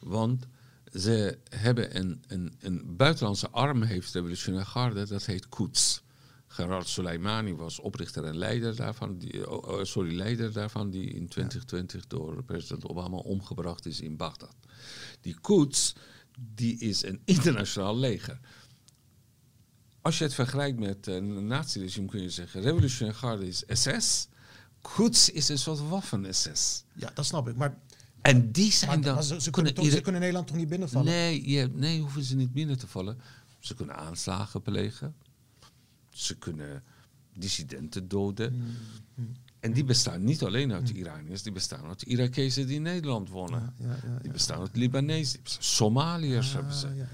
Want 0.00 0.46
ze 0.94 1.38
hebben 1.50 1.96
een, 1.96 2.22
een, 2.28 2.54
een 2.60 2.96
buitenlandse 2.96 3.50
arm, 3.50 3.82
heeft 3.82 4.12
de 4.12 4.18
revolutionaire 4.18 4.70
garde, 4.70 5.06
dat 5.06 5.24
heet 5.26 5.48
Quds. 5.48 6.02
Gerard 6.46 6.88
Soleimani 6.88 7.54
was 7.54 7.78
oprichter 7.80 8.24
en 8.24 8.36
leider 8.38 8.76
daarvan, 8.76 9.18
die, 9.18 9.50
oh, 9.50 9.68
oh, 9.72 9.84
sorry, 9.84 10.16
leider 10.16 10.52
daarvan, 10.52 10.90
die 10.90 11.10
in 11.10 11.28
2020 11.28 12.06
door 12.06 12.42
president 12.44 12.84
Obama 12.88 13.16
omgebracht 13.16 13.86
is 13.86 14.00
in 14.00 14.16
Bagdad. 14.16 14.54
Die 15.20 15.36
Quds, 15.40 15.94
die 16.54 16.78
is 16.78 17.04
een 17.04 17.20
internationaal 17.24 17.98
leger. 17.98 18.38
Als 20.04 20.18
je 20.18 20.24
het 20.24 20.34
vergelijkt 20.34 20.78
met 20.78 21.08
eh, 21.08 21.14
een 21.14 21.46
nazi-regime 21.46 22.08
kun 22.08 22.22
je 22.22 22.30
zeggen, 22.30 22.60
revolutionaire 22.60 23.18
garde 23.18 23.46
is 23.46 23.62
SS, 23.68 24.28
Quds 24.80 25.30
is 25.30 25.48
een 25.48 25.58
soort 25.58 25.88
waffen-SS. 25.88 26.84
Ja, 26.92 27.10
dat 27.14 27.24
snap 27.26 27.48
ik. 27.48 27.56
Maar, 27.56 27.78
En 28.20 28.52
die 28.52 28.72
zijn 28.72 29.00
dan... 29.00 29.22
ze, 29.22 29.40
ze, 29.40 29.50
kunnen 29.50 29.74
toch, 29.74 29.90
ze 29.90 30.00
kunnen 30.00 30.20
Nederland 30.20 30.46
toch 30.46 30.56
niet 30.56 30.68
binnenvallen? 30.68 31.12
Nee, 31.12 31.50
je, 31.50 31.70
nee, 31.72 32.00
hoeven 32.00 32.22
ze 32.22 32.36
niet 32.36 32.52
binnen 32.52 32.78
te 32.78 32.86
vallen. 32.86 33.18
Ze 33.58 33.74
kunnen 33.74 33.96
aanslagen 33.96 34.62
plegen. 34.62 35.14
Ze 36.10 36.38
kunnen 36.38 36.82
dissidenten 37.32 38.08
doden. 38.08 38.78
Hmm, 39.14 39.32
En 39.64 39.72
die 39.72 39.84
bestaan 39.84 40.24
niet 40.24 40.42
alleen 40.42 40.72
uit 40.72 40.86
de 40.86 40.94
Iraniërs, 40.94 41.42
die 41.42 41.52
bestaan 41.52 41.84
uit 41.84 42.00
de 42.00 42.06
Irakezen 42.06 42.66
die 42.66 42.76
in 42.76 42.82
Nederland 42.82 43.28
wonen. 43.28 43.74
Ja, 43.78 43.86
ja, 43.86 44.18
Die 44.22 44.32
bestaan 44.32 44.60
uit 44.60 44.76
Libanezen, 44.76 45.40
Somaliërs 45.58 46.52
hebben 46.52 46.72
Ah, 46.72 46.78
ze. 46.78 46.86
ja, 46.86 46.94
ja. 46.94 47.08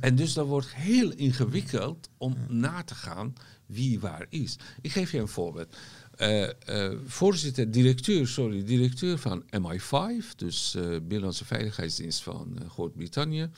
En 0.00 0.14
dus 0.16 0.32
dat 0.32 0.46
wordt 0.46 0.74
heel 0.74 1.12
ingewikkeld 1.12 2.08
om 2.16 2.36
na 2.48 2.82
te 2.82 2.94
gaan 2.94 3.32
wie 3.66 4.00
waar 4.00 4.26
is. 4.28 4.56
Ik 4.80 4.92
geef 4.92 5.12
je 5.12 5.18
een 5.18 5.28
voorbeeld. 5.28 5.76
Eh, 6.16 6.48
eh, 6.92 6.98
voorzitter, 7.06 7.70
directeur, 7.70 8.28
sorry, 8.28 8.64
directeur 8.64 9.18
van 9.18 9.42
MI5, 9.50 10.34
dus 10.36 10.74
eh 10.74 10.82
Binnenlandse 10.82 11.44
Veiligheidsdienst 11.44 12.22
van 12.22 12.58
Groot-Brittannië, 12.68 13.50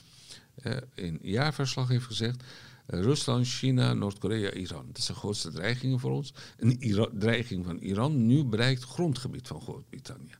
in 0.63 0.73
een 1.03 1.19
jaarverslag 1.21 1.87
heeft 1.87 2.05
gezegd. 2.05 2.43
Rusland, 2.85 3.47
China, 3.47 3.93
Noord-Korea, 3.93 4.51
Iran. 4.51 4.85
Dat 4.91 5.01
zijn 5.03 5.17
de 5.17 5.23
grootste 5.23 5.51
dreigingen 5.51 5.99
voor 5.99 6.11
ons. 6.11 6.33
Een 6.57 6.83
Ira- 6.83 7.09
dreiging 7.13 7.65
van 7.65 7.77
Iran 7.77 8.25
nu 8.25 8.43
bereikt 8.43 8.83
grondgebied 8.83 9.47
van 9.47 9.61
Groot-Brittannië. 9.61 10.35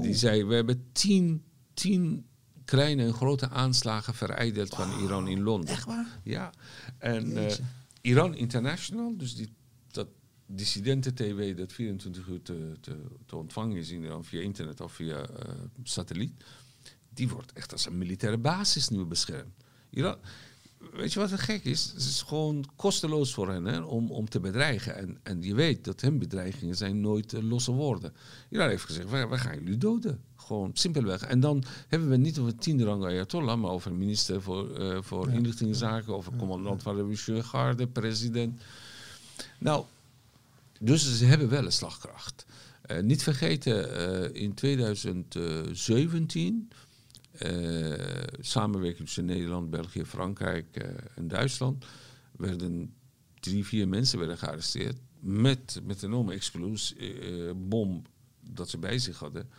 Die 0.00 0.14
zei, 0.14 0.44
we 0.44 0.54
hebben 0.54 0.84
tien, 0.92 1.44
tien 1.74 2.26
kleine 2.64 3.02
en 3.02 3.12
grote 3.12 3.48
aanslagen 3.48 4.14
vereideld 4.14 4.74
van 4.74 5.00
Iran 5.02 5.28
in 5.28 5.42
Londen. 5.42 5.68
Echt 5.70 5.84
waar? 5.84 6.20
Ja. 6.22 6.52
En 6.98 7.46
eh. 7.46 7.54
Iran 8.00 8.34
International, 8.34 9.16
dus 9.16 9.34
die, 9.34 9.48
dat 9.90 10.08
dissidenten-tv 10.46 11.56
dat 11.56 11.72
24 11.72 12.26
uur 12.26 12.42
te, 12.42 12.72
te, 12.80 12.96
te 13.26 13.36
ontvangen 13.36 13.76
is 13.76 13.90
in 13.90 14.02
Iran 14.02 14.24
via 14.24 14.40
internet 14.40 14.80
of 14.80 14.92
via 14.92 15.26
eh, 15.26 15.54
satelliet, 15.82 16.44
die 17.08 17.28
wordt 17.28 17.52
echt 17.52 17.72
als 17.72 17.86
een 17.86 17.98
militaire 17.98 18.38
basis 18.38 18.88
nu 18.88 19.04
beschermd. 19.04 19.64
Iran, 19.90 20.16
weet 20.92 21.12
je 21.12 21.18
wat 21.18 21.30
het 21.30 21.40
gek 21.40 21.64
is? 21.64 21.92
Het 21.94 22.02
is 22.02 22.22
gewoon 22.22 22.64
kosteloos 22.76 23.34
voor 23.34 23.48
hen 23.48 23.64
hè, 23.64 23.80
om, 23.80 24.10
om 24.10 24.28
te 24.28 24.40
bedreigen. 24.40 24.96
En, 24.96 25.18
en 25.22 25.42
je 25.42 25.54
weet 25.54 25.84
dat 25.84 26.00
hun 26.00 26.18
bedreigingen 26.18 26.76
zijn 26.76 27.00
nooit 27.00 27.32
eh, 27.32 27.42
losse 27.42 27.72
woorden. 27.72 28.12
Iran 28.48 28.68
heeft 28.68 28.84
gezegd, 28.84 29.10
wij, 29.10 29.28
wij 29.28 29.38
gaan 29.38 29.58
jullie 29.58 29.78
doden. 29.78 30.20
Gewoon 30.36 30.70
simpelweg. 30.72 31.22
En 31.22 31.40
dan 31.40 31.64
hebben 31.88 32.08
we 32.08 32.14
het 32.14 32.24
niet 32.24 32.38
over 32.38 32.56
tiende 32.56 32.84
rang 32.84 33.04
Ayatollah, 33.04 33.60
maar 33.60 33.70
over 33.70 33.92
minister 33.92 34.42
voor, 34.42 34.76
eh, 34.76 34.98
voor 35.00 35.30
inlichtingenzaken, 35.30 36.14
over 36.14 36.32
commandant 36.36 36.82
van 36.82 36.96
de 36.96 37.42
garde, 37.42 37.86
president. 37.86 38.60
Nou, 39.58 39.84
dus 40.80 41.18
ze 41.18 41.24
hebben 41.24 41.48
wel 41.48 41.64
een 41.64 41.72
slagkracht. 41.72 42.46
Eh, 42.82 43.00
niet 43.00 43.22
vergeten, 43.22 44.34
in 44.34 44.54
2017, 44.54 46.68
eh, 46.70 46.76
samenwerking 48.40 49.04
tussen 49.04 49.24
Nederland, 49.24 49.70
België, 49.70 50.04
Frankrijk 50.04 50.76
eh, 50.76 50.88
en 51.14 51.28
Duitsland, 51.28 51.84
werden 52.32 52.94
drie, 53.40 53.64
vier 53.64 53.88
mensen 53.88 54.18
werden 54.18 54.38
gearresteerd 54.38 54.98
met, 55.20 55.80
met 55.84 56.02
een 56.02 56.08
enorme 56.08 56.32
explosiebom 56.32 58.02
dat 58.40 58.70
ze 58.70 58.78
bij 58.78 58.98
zich 58.98 59.18
hadden. 59.18 59.50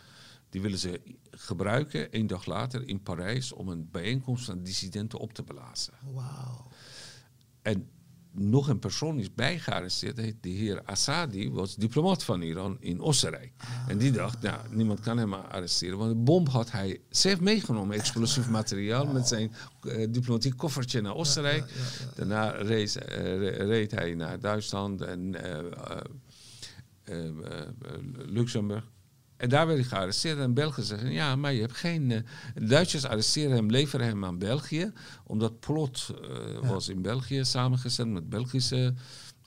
Die 0.48 0.60
willen 0.60 0.78
ze 0.78 1.00
gebruiken 1.30 2.12
één 2.12 2.26
dag 2.26 2.46
later 2.46 2.88
in 2.88 3.02
Parijs 3.02 3.52
om 3.52 3.68
een 3.68 3.88
bijeenkomst 3.90 4.44
van 4.44 4.62
dissidenten 4.62 5.18
op 5.18 5.32
te 5.32 5.42
blazen. 5.42 5.94
Wauw. 6.12 6.68
En 7.62 7.88
nog 8.32 8.68
een 8.68 8.78
persoon 8.78 9.18
is 9.18 9.34
bijgearresteerd. 9.34 10.16
De 10.16 10.48
heer 10.48 10.82
Assadi 10.84 11.50
was 11.50 11.76
diplomaat 11.76 12.24
van 12.24 12.42
Iran 12.42 12.76
in 12.80 13.00
Oostenrijk. 13.00 13.52
En 13.88 13.98
die 13.98 14.10
dacht, 14.10 14.42
nou, 14.42 14.58
niemand 14.70 15.00
kan 15.00 15.18
hem 15.18 15.34
arresteren. 15.34 15.98
Want 15.98 16.10
de 16.10 16.16
bom 16.16 16.46
had 16.46 16.70
hij 16.70 17.00
zelf 17.08 17.40
meegenomen. 17.40 17.96
Explosief 17.96 18.48
materiaal 18.60 19.06
met 19.06 19.28
zijn 19.28 19.52
eh, 19.82 20.06
diplomatiek 20.10 20.56
koffertje 20.56 21.00
naar 21.00 21.14
Oostenrijk. 21.14 21.64
Daarna 22.14 22.50
reed, 22.50 22.96
eh, 22.96 23.16
re- 23.38 23.64
reed 23.64 23.90
hij 23.90 24.14
naar 24.14 24.40
Duitsland 24.40 25.00
en 25.00 25.34
eh, 25.44 26.00
Luxemburg. 28.26 28.84
En 29.40 29.48
daar 29.48 29.66
werd 29.66 29.78
hij 29.78 29.88
gearresteerd. 29.88 30.38
En 30.38 30.54
Belgen 30.54 30.82
zeggen, 30.82 31.12
ja, 31.12 31.36
maar 31.36 31.52
je 31.52 31.60
hebt 31.60 31.76
geen... 31.76 32.10
eh, 32.10 32.20
Duitsers 32.54 33.04
arresteren 33.04 33.56
hem, 33.56 33.70
leveren 33.70 34.06
hem 34.06 34.24
aan 34.24 34.38
België. 34.38 34.92
Omdat 35.24 35.60
Plot 35.60 36.14
eh, 36.22 36.68
was 36.68 36.88
in 36.88 37.02
België 37.02 37.44
samengesteld 37.44 38.08
met 38.08 38.28
Belgische 38.28 38.94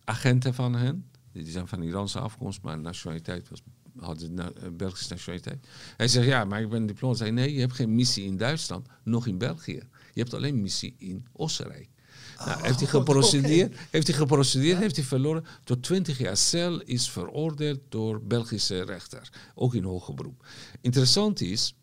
agenten 0.03 0.53
van 0.53 0.76
hen. 0.76 1.10
Die 1.32 1.52
zijn 1.52 1.68
van 1.68 1.84
Iraanse 1.84 2.20
afkomst, 2.20 2.61
maar 2.61 2.80
nationaliteit 2.80 3.49
was, 3.49 3.61
hadden 3.99 4.34
na, 4.34 4.52
eh, 4.52 4.70
Belgische 4.72 5.14
nationaliteit. 5.14 5.68
Hij 5.98 6.07
zegt, 6.07 6.28
ja, 6.28 6.45
maar 6.45 6.61
ik 6.61 6.70
ben 6.70 6.86
diplomaat. 6.86 7.20
Hij 7.20 7.28
zei, 7.28 7.40
nee, 7.40 7.53
je 7.53 7.60
hebt 7.60 7.74
geen 7.74 7.95
missie 7.95 8.26
in 8.26 8.38
Duitsland, 8.38 8.88
nog 9.03 9.28
in 9.28 9.38
België. 9.38 9.82
Je 10.14 10.22
hebt 10.22 10.34
alleen 10.34 10.61
missie 10.61 10.95
in 10.98 11.26
Oostenrijk. 11.34 11.90
Nou, 12.38 12.61
heeft 12.61 12.80
hij 12.80 12.88
geprocedeerd, 12.89 13.76
heeft 13.91 14.07
hij 14.07 14.15
geprocedeerd, 14.15 14.80
heeft 14.80 14.95
hij 14.95 15.05
verloren. 15.05 15.45
Tot 15.64 15.84
20 15.84 16.18
jaar 16.18 16.38
cel 16.38 16.81
is 16.81 17.10
veroordeeld 17.10 17.80
door 17.89 18.22
Belgische 18.23 18.84
rechter, 18.84 19.30
ook 19.55 19.76
in 19.76 19.84
hoger 19.84 20.14
beroep. 20.14 20.45
Interessant 20.81 21.41
is, 21.41 21.76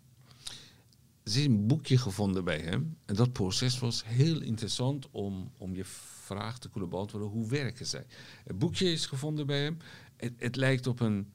er 1.22 1.36
is 1.36 1.44
een 1.44 1.66
boekje 1.66 1.98
gevonden 1.98 2.44
bij 2.44 2.58
hem. 2.58 2.96
En 3.04 3.14
dat 3.14 3.32
proces 3.32 3.78
was 3.78 4.02
heel 4.04 4.40
interessant 4.40 5.08
om, 5.10 5.50
om 5.58 5.74
je 5.74 5.84
vraag 6.24 6.58
te 6.58 6.70
kunnen 6.70 6.90
beantwoorden. 6.90 7.28
Hoe 7.28 7.48
werken 7.48 7.86
zij? 7.86 8.06
Het 8.44 8.58
boekje 8.58 8.92
is 8.92 9.06
gevonden 9.06 9.46
bij 9.46 9.62
hem. 9.62 9.76
Het, 10.16 10.32
het 10.36 10.56
lijkt 10.56 10.86
op 10.86 11.00
een, 11.00 11.32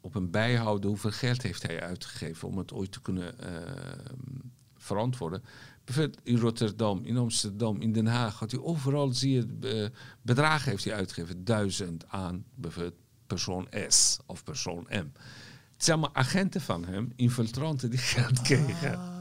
op 0.00 0.14
een 0.14 0.30
bijhouden. 0.30 0.88
Hoeveel 0.88 1.10
geld 1.10 1.42
heeft 1.42 1.62
hij 1.62 1.80
uitgegeven 1.80 2.48
om 2.48 2.58
het 2.58 2.72
ooit 2.72 2.92
te 2.92 3.00
kunnen 3.00 3.38
eh, 3.38 4.14
verantwoorden. 4.76 5.42
Bijvoorbeeld 5.84 6.20
in 6.22 6.38
Rotterdam, 6.38 7.00
in 7.04 7.16
Amsterdam, 7.16 7.80
in 7.80 7.92
Den 7.92 8.06
Haag. 8.06 8.38
Had 8.38 8.50
hij 8.50 8.60
overal, 8.60 9.12
zie 9.12 9.32
je, 9.32 9.68
eh, 9.68 9.98
bedragen 10.22 10.70
heeft 10.70 10.84
hij 10.84 10.94
uitgegeven. 10.94 11.44
Duizend 11.44 12.04
aan 12.08 12.44
bijvoorbeeld 12.54 12.94
persoon 13.26 13.68
S 13.88 14.18
of 14.26 14.44
persoon 14.44 14.86
M. 14.88 15.12
Het 15.74 15.84
zijn 15.84 15.98
allemaal 15.98 16.14
agenten 16.14 16.60
van 16.60 16.84
hem, 16.84 17.12
infiltranten 17.16 17.90
die 17.90 17.98
geld 17.98 18.40
kregen. 18.42 19.12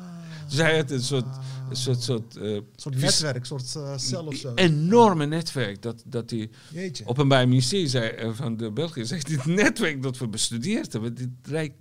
Dus 0.47 0.57
hij 0.57 0.77
had 0.77 0.91
een 0.91 1.01
soort, 1.01 1.25
een 1.69 1.75
soort, 1.75 2.01
soort, 2.01 2.35
eh, 2.35 2.59
soort 2.75 2.95
netwerk, 2.95 3.35
een 3.35 3.45
soort 3.45 3.75
eh, 3.75 3.97
cel 3.97 4.25
of 4.25 4.35
zo. 4.35 4.53
enorme 4.55 5.25
netwerk. 5.25 5.81
Dat, 5.81 6.03
dat 6.05 6.29
hij 6.29 6.49
Jeetje. 6.71 7.05
Openbaar 7.07 7.47
Ministerie 7.47 7.87
zei, 7.87 8.33
van 8.33 8.57
de 8.57 8.71
België 8.71 9.05
zegt, 9.05 9.27
dit 9.27 9.45
netwerk 9.45 10.01
dat 10.01 10.17
we 10.17 10.27
bestudeerd 10.27 10.93
hebben, 10.93 11.13
dit 11.15 11.29
reikt 11.43 11.75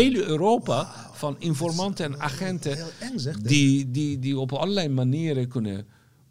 hele 0.00 0.24
Europa 0.24 1.10
van 1.12 1.36
informanten 1.38 2.04
en 2.04 2.20
agenten 2.20 2.78
eng 3.00 3.18
zeg. 3.18 3.36
die, 3.40 3.90
die, 3.90 4.18
die 4.18 4.38
op 4.38 4.52
allerlei 4.52 4.88
manieren 4.88 5.48
kunnen 5.48 5.86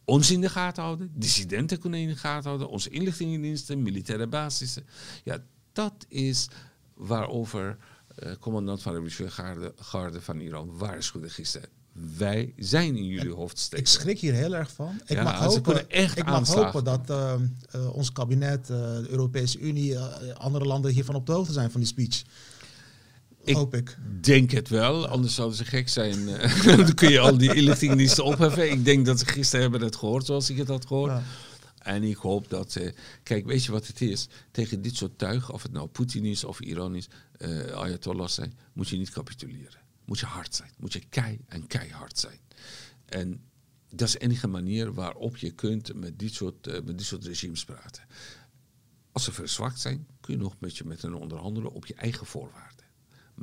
ons 0.05 0.31
in 0.31 0.41
de 0.41 0.49
gaten 0.49 0.83
houden, 0.83 1.11
dissidenten 1.15 1.79
kunnen 1.79 1.99
in 1.99 2.07
de 2.07 2.15
gaten 2.15 2.47
houden, 2.47 2.69
onze 2.69 2.89
inlichtingendiensten, 2.89 3.81
militaire 3.81 4.27
basissen. 4.27 4.83
Ja, 5.23 5.37
dat 5.73 5.93
is 6.07 6.47
waarover 6.93 7.77
eh, 8.15 8.31
commandant 8.39 8.81
van 8.81 8.91
de 8.93 8.99
revolutionaire 8.99 9.41
garde, 9.43 9.73
garde 9.83 10.21
van 10.21 10.39
Iran 10.39 10.77
waarschuwde 10.77 11.29
gisteren. 11.29 11.69
Wij 12.17 12.53
zijn 12.57 12.95
in 12.95 13.05
jullie 13.05 13.29
Ik 13.29 13.35
hoofdsteden. 13.35 13.85
schrik 13.85 14.19
hier 14.19 14.33
heel 14.33 14.55
erg 14.55 14.71
van. 14.71 15.01
Ik 15.05 15.15
Ja, 15.17 15.23
mag 15.23 15.39
hopen, 15.39 15.89
echt 15.89 16.17
ik 16.17 16.25
mag 16.25 16.47
hopen 16.47 16.83
dat 16.83 17.09
eh, 17.09 17.35
ons 17.93 18.11
kabinet, 18.11 18.65
de 18.67 19.05
Europese 19.09 19.59
Unie, 19.59 19.99
andere 20.37 20.65
landen 20.65 20.91
hiervan 20.91 21.15
op 21.15 21.25
de 21.25 21.31
hoogte 21.31 21.53
zijn 21.53 21.71
van 21.71 21.79
die 21.79 21.89
speech. 21.89 22.23
Ik- 23.43 23.55
Hoop 23.55 23.73
ik. 23.75 23.97
denk 24.21 24.51
het 24.51 24.69
wel, 24.69 25.07
anders 25.07 25.35
zouden 25.35 25.57
ze 25.57 25.65
gek 25.65 25.89
zijn. 25.89 26.27
eh, 26.29 26.65
dan 26.77 26.93
kun 26.93 27.09
je 27.11 27.19
al 27.19 27.37
die 27.37 27.53
inlichtingendiensten 27.55 28.23
opheffen. 28.23 28.71
Ik 28.71 28.85
denk 28.85 29.05
dat 29.05 29.19
ze 29.19 29.25
gisteren 29.25 29.61
hebben 29.61 29.81
het 29.81 29.95
gehoord 29.95 30.25
zoals 30.25 30.49
ik 30.49 30.57
het 30.57 30.67
had 30.67 30.85
gehoord. 30.85 31.11
Ja. 31.11 31.23
En 31.77 32.03
ik 32.03 32.15
hoop 32.17 32.49
dat... 32.49 32.75
eh, 32.75 32.91
kijk, 33.23 33.45
weet 33.45 33.63
je 33.65 33.71
wat 33.71 33.87
het 33.87 34.01
is? 34.01 34.27
Tegen 34.51 34.81
dit 34.81 34.95
soort 34.95 35.17
tuig, 35.17 35.51
of 35.51 35.63
het 35.63 35.71
nou 35.71 35.87
Poetin 35.87 36.25
is 36.25 36.43
of 36.43 36.59
Iran 36.59 36.95
is, 36.95 37.07
Ayatollahs 37.75 38.33
zijn, 38.33 38.57
moet 38.73 38.89
je 38.89 38.97
niet 38.97 39.09
capituleren. 39.09 39.79
Moet 40.05 40.19
je 40.19 40.25
hard 40.25 40.55
zijn. 40.55 40.71
Moet 40.77 40.93
je 40.93 41.01
kei 41.09 41.39
en 41.47 41.67
keihard 41.67 42.19
zijn. 42.19 42.39
En 43.05 43.41
dat 43.89 44.07
is 44.07 44.13
de 44.13 44.19
enige 44.19 44.47
manier 44.47 44.93
waarop 44.93 45.37
je 45.37 45.51
kunt 45.51 45.93
met 45.95 46.19
dit 46.19 46.33
soort, 46.33 46.67
eh, 46.67 46.73
met 46.73 46.97
dit 46.97 47.07
soort 47.07 47.25
regimes 47.25 47.65
praten. 47.65 48.03
Als 49.11 49.23
ze 49.23 49.31
verzwakt 49.31 49.79
zijn, 49.79 50.07
kun 50.19 50.33
je 50.33 50.39
nog 50.39 50.55
met, 50.59 50.77
je 50.77 50.83
met 50.85 51.01
hen 51.01 51.13
onderhandelen 51.13 51.71
op 51.71 51.85
je 51.85 51.93
eigen 51.95 52.25
voorwaarden. 52.25 52.80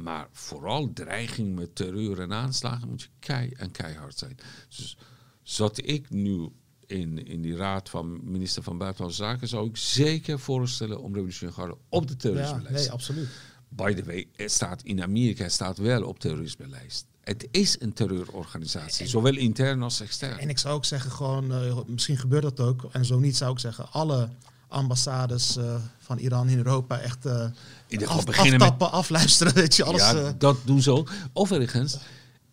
Maar 0.02 0.28
vooral 0.32 0.92
dreiging 0.92 1.54
met 1.54 1.74
terreur 1.74 2.20
en 2.20 2.32
aanslagen 2.32 2.88
moet 2.88 3.02
je 3.02 3.08
kei 3.18 3.50
en 3.56 3.70
keihard 3.70 4.18
zijn. 4.18 4.36
Dus 4.68 4.96
zat 5.42 5.78
ik 5.86 6.10
nu 6.10 6.48
in, 6.86 7.26
in 7.26 7.40
die 7.42 7.56
raad 7.56 7.88
van 7.90 8.20
minister 8.30 8.62
van 8.62 8.78
Buitenlandse 8.78 9.22
Zaken, 9.22 9.48
zou 9.48 9.68
ik 9.68 9.76
zeker 9.76 10.38
voorstellen 10.38 11.00
om 11.02 11.12
revolutionaire 11.14 11.60
garde 11.60 11.76
op 11.88 12.06
de 12.06 12.12
Ja, 12.12 12.18
terrorisme-lijst. 12.18 12.84
nee, 12.84 12.90
absoluut. 12.90 13.28
By 13.68 13.94
the 13.94 14.04
way, 14.04 14.28
het 14.36 14.52
staat 14.52 14.82
in 14.82 15.02
Amerika 15.02 15.42
het 15.42 15.52
staat 15.52 15.78
wel 15.78 16.02
op 16.04 16.18
terrorisme-lijst. 16.18 17.06
Het 17.20 17.48
is 17.50 17.80
een 17.80 17.92
terreurorganisatie, 17.92 19.06
zowel 19.06 19.36
intern 19.36 19.82
als 19.82 20.00
extern. 20.00 20.38
En 20.38 20.48
ik 20.48 20.58
zou 20.58 20.74
ook 20.74 20.84
zeggen, 20.84 21.10
gewoon, 21.10 21.52
eh, 21.52 21.78
misschien 21.86 22.16
gebeurt 22.18 22.42
dat 22.42 22.60
ook. 22.60 22.88
En 22.92 23.04
zo 23.04 23.18
niet 23.18 23.36
zou 23.36 23.52
ik 23.52 23.58
zeggen, 23.58 23.92
alle 23.92 24.28
ambassades 24.68 25.56
eh, 25.56 25.74
van 25.98 26.18
Iran 26.18 26.48
in 26.48 26.56
Europa 26.56 26.98
echt 26.98 27.26
eh 27.26 27.46
In 27.86 28.06
af, 28.06 28.24
beginnen 28.24 28.58
met 28.58 28.78
afluisteren. 28.78 29.54
Weet 29.62 29.76
je, 29.76 29.84
alles. 29.84 30.00
ja, 30.00 30.14
eh, 30.14 30.30
dat 30.38 30.56
doen 30.64 30.82
ze 30.82 30.90
ook. 30.90 31.10
Overigens, 31.32 31.98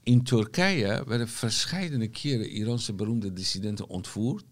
in 0.04 0.24
Turkije 0.24 1.04
werden 1.08 1.30
verschillende 1.30 2.08
keren 2.08 2.50
Iraanse 2.50 2.94
beroemde 2.94 3.34
dissidenten 3.34 3.88
ontvoerd. 3.88 4.44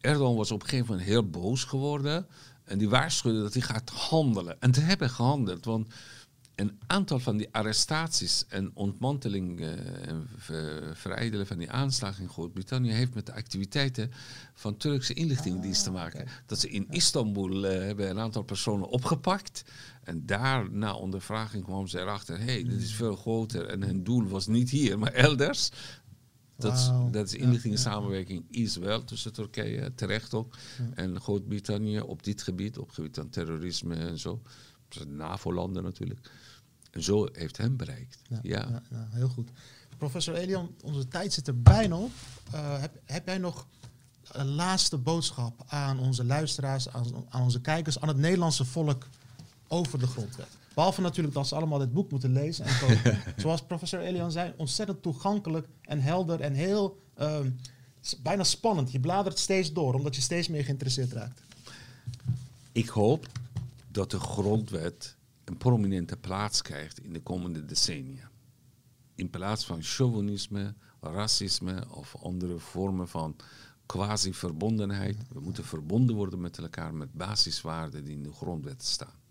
Erdogan 0.00 0.36
was 0.36 0.50
op 0.50 0.62
een 0.62 0.68
gegeven 0.68 0.90
moment 0.90 1.08
heel 1.08 1.28
boos 1.28 1.64
geworden. 1.64 2.26
En 2.64 2.78
die 2.78 2.88
waarschuwde 2.88 3.42
dat 3.42 3.52
hij 3.52 3.62
gaat 3.62 3.90
handelen. 3.90 4.56
En 4.60 4.70
te 4.70 4.80
hebben 4.80 5.10
gehandeld. 5.10 5.64
Want 5.64 5.86
een 6.56 6.78
aantal 6.86 7.18
van 7.18 7.36
die 7.36 7.48
arrestaties 7.50 8.44
en 8.48 8.70
ontmanteling 8.74 9.60
eh, 9.60 10.08
en 10.08 10.28
ver- 10.36 10.96
verijdelen 10.96 11.46
van 11.46 11.58
die 11.58 11.70
aanslagen 11.70 12.22
in 12.22 12.28
Groot-Brittannië 12.28 12.90
heeft 12.92 13.14
met 13.14 13.26
de 13.26 13.34
activiteiten 13.34 14.10
van 14.54 14.76
Turkse 14.76 15.14
inlichtingendienst 15.14 15.84
te 15.84 15.90
maken. 15.90 16.26
Dat 16.46 16.60
ze 16.60 16.70
in 16.70 16.86
Istanbul 16.90 17.66
eh, 17.66 17.78
hebben 17.78 18.10
een 18.10 18.18
aantal 18.18 18.42
personen 18.42 18.88
opgepakt. 18.88 19.64
En 20.04 20.26
daar 20.26 20.70
na 20.70 20.94
ondervraging 20.94 21.64
kwam 21.64 21.86
ze 21.86 22.00
erachter, 22.00 22.38
hé, 22.38 22.44
hey, 22.44 22.64
dit 22.64 22.82
is 22.82 22.94
veel 22.94 23.16
groter. 23.16 23.66
En 23.66 23.82
hun 23.82 24.04
doel 24.04 24.24
was 24.28 24.46
niet 24.46 24.70
hier, 24.70 24.98
maar 24.98 25.12
elders. 25.12 25.70
Dat, 26.56 26.72
is- 26.76 26.90
dat 27.12 27.26
is 27.26 27.34
inlichtingensamenwerking 27.34 28.44
is 28.50 28.76
wel 28.76 29.04
tussen 29.04 29.32
Turkije, 29.32 29.94
terecht 29.94 30.34
ook, 30.34 30.56
en 30.94 31.20
Groot-Brittannië 31.20 32.00
op 32.00 32.22
dit 32.22 32.42
gebied, 32.42 32.78
op 32.78 32.86
het 32.86 32.94
gebied 32.94 33.16
van 33.16 33.28
terrorisme 33.28 33.94
en 33.94 34.18
zo. 34.18 34.42
NAVO-landen 35.06 35.82
natuurlijk. 35.82 36.30
En 36.96 37.02
zo 37.02 37.28
heeft 37.32 37.56
hem 37.56 37.76
bereikt. 37.76 38.18
Ja. 38.28 38.38
Ja, 38.42 38.82
ja, 38.90 39.08
heel 39.10 39.28
goed. 39.28 39.50
Professor 39.98 40.34
Elian, 40.34 40.74
onze 40.82 41.08
tijd 41.08 41.32
zit 41.32 41.46
er 41.46 41.62
bijna 41.62 41.96
op. 41.96 42.10
Eh, 42.50 42.80
heb, 42.80 43.00
heb 43.04 43.26
jij 43.26 43.38
nog 43.38 43.66
een 44.32 44.46
laatste 44.46 44.96
boodschap 44.96 45.62
aan 45.66 45.98
onze 45.98 46.24
luisteraars, 46.24 46.88
aan, 46.88 47.24
aan 47.28 47.42
onze 47.42 47.60
kijkers, 47.60 48.00
aan 48.00 48.08
het 48.08 48.16
Nederlandse 48.16 48.64
volk 48.64 49.06
over 49.68 49.98
de 49.98 50.06
grondwet? 50.06 50.46
Behalve 50.74 51.00
natuurlijk 51.00 51.34
dat 51.34 51.46
ze 51.46 51.54
allemaal 51.54 51.78
dit 51.78 51.92
boek 51.92 52.10
moeten 52.10 52.32
lezen 52.32 52.64
en 52.64 52.78
kopen. 52.78 53.18
Zoals 53.42 53.62
professor 53.62 54.00
Elian 54.00 54.32
zei, 54.32 54.52
ontzettend 54.56 55.02
toegankelijk 55.02 55.68
en 55.82 56.00
helder 56.00 56.40
en 56.40 56.52
heel 56.52 57.02
ehm, 57.14 57.50
bijna 58.22 58.44
spannend. 58.44 58.92
Je 58.92 59.00
bladert 59.00 59.38
steeds 59.38 59.72
door, 59.72 59.94
omdat 59.94 60.14
je 60.14 60.22
steeds 60.22 60.48
meer 60.48 60.64
geïnteresseerd 60.64 61.12
raakt. 61.12 61.40
Ik 62.72 62.88
hoop 62.88 63.26
dat 63.88 64.10
de 64.10 64.20
grondwet 64.20 65.15
een 65.46 65.56
prominente 65.56 66.16
plaats 66.16 66.62
krijgt 66.62 67.00
in 67.00 67.12
de 67.12 67.22
komende 67.22 67.64
decennia. 67.64 68.30
In 69.14 69.30
plaats 69.30 69.66
van 69.66 69.82
chauvinisme, 69.82 70.74
racisme 71.00 71.84
of 71.90 72.16
andere 72.16 72.58
vormen 72.58 73.08
van 73.08 73.36
quasi-verbondenheid. 73.86 75.16
We 75.28 75.40
moeten 75.40 75.64
verbonden 75.64 76.16
worden 76.16 76.40
met 76.40 76.58
elkaar 76.58 76.94
met 76.94 77.12
basiswaarden 77.12 78.04
die 78.04 78.14
in 78.14 78.22
de 78.22 78.32
grondwet 78.32 78.84
staan. 78.84 79.24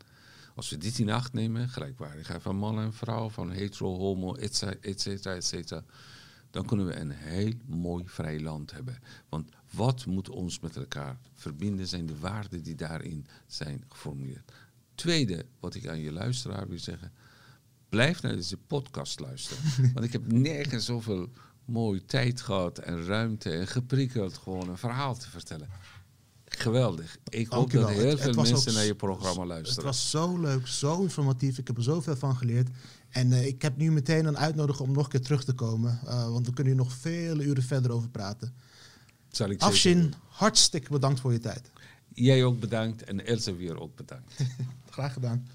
Als 0.55 0.69
we 0.69 0.77
dit 0.77 0.99
in 0.99 1.09
acht 1.09 1.33
nemen, 1.33 1.69
gelijkwaardigheid 1.69 2.41
van 2.41 2.55
man 2.55 2.79
en 2.79 2.93
vrouw, 2.93 3.29
van 3.29 3.51
hetero, 3.51 3.97
homo, 3.97 4.33
et 4.33 4.55
cetera, 4.55 4.79
et 4.81 5.01
cetera, 5.01 5.35
et 5.35 5.45
cetera, 5.45 5.83
dan 6.51 6.65
kunnen 6.65 6.85
we 6.85 6.95
een 6.95 7.11
heel 7.11 7.53
mooi 7.65 8.03
vrij 8.07 8.41
land 8.41 8.71
hebben. 8.71 8.99
Want 9.29 9.49
wat 9.71 10.05
moet 10.05 10.29
ons 10.29 10.59
met 10.59 10.75
elkaar 10.75 11.17
verbinden 11.33 11.87
zijn 11.87 12.05
de 12.05 12.19
waarden 12.19 12.63
die 12.63 12.75
daarin 12.75 13.25
zijn 13.47 13.83
geformuleerd. 13.87 14.51
Tweede, 14.95 15.45
wat 15.59 15.75
ik 15.75 15.87
aan 15.87 15.99
je 15.99 16.11
luisteraar 16.11 16.67
wil 16.67 16.79
zeggen, 16.79 17.11
blijf 17.89 18.21
naar 18.21 18.35
deze 18.35 18.57
podcast 18.57 19.19
luisteren. 19.19 19.63
Want 19.93 20.05
ik 20.05 20.11
heb 20.11 20.31
nergens 20.31 20.85
zoveel 20.85 21.29
mooie 21.65 22.05
tijd 22.05 22.41
gehad 22.41 22.77
en 22.77 23.05
ruimte 23.05 23.49
en 23.49 23.67
geprikkeld 23.67 24.37
gewoon 24.37 24.69
een 24.69 24.77
verhaal 24.77 25.15
te 25.17 25.29
vertellen. 25.29 25.69
Geweldig. 26.45 27.17
Ik 27.29 27.47
hoop 27.47 27.71
dat 27.71 27.89
heel 27.89 28.09
Het- 28.09 28.19
veel 28.19 28.27
het 28.27 28.51
mensen 28.51 28.73
naar 28.73 28.85
je 28.85 28.95
programma 28.95 29.39
Het 29.39 29.47
luisteren. 29.49 29.83
was 29.83 30.09
zo 30.09 30.37
leuk, 30.39 30.67
zo 30.67 31.01
informatief. 31.01 31.57
Ik 31.57 31.67
heb 31.67 31.77
er 31.77 31.83
zoveel 31.83 32.15
van 32.15 32.35
geleerd. 32.35 32.69
En 33.09 33.31
eh, 33.31 33.45
ik 33.45 33.61
heb 33.61 33.77
nu 33.77 33.91
meteen 33.91 34.25
een 34.25 34.37
uitnodiging 34.37 34.87
om 34.87 34.93
nog 34.95 35.03
een 35.03 35.11
keer 35.11 35.21
terug 35.21 35.43
te 35.43 35.53
komen. 35.53 35.99
eh, 36.05 36.29
want 36.29 36.45
we 36.47 36.53
kunnen 36.53 36.73
hier 36.73 36.83
nog 36.83 36.93
vele 36.93 37.43
uren 37.43 37.63
verder 37.63 37.91
over 37.91 38.09
praten. 38.09 38.53
Zal 39.29 39.49
ik 39.49 39.61
Afshin, 39.61 40.13
hartstikke 40.27 40.89
bedankt 40.91 41.19
voor 41.19 41.31
je 41.31 41.39
tijd. 41.39 41.71
Jij 42.13 42.43
ook 42.43 42.59
bedankt 42.59 43.03
en 43.03 43.25
Elsevier 43.25 43.79
ook 43.79 43.95
bedankt. 43.95 44.33
Graag 44.95 45.13
gedaan. 45.13 45.47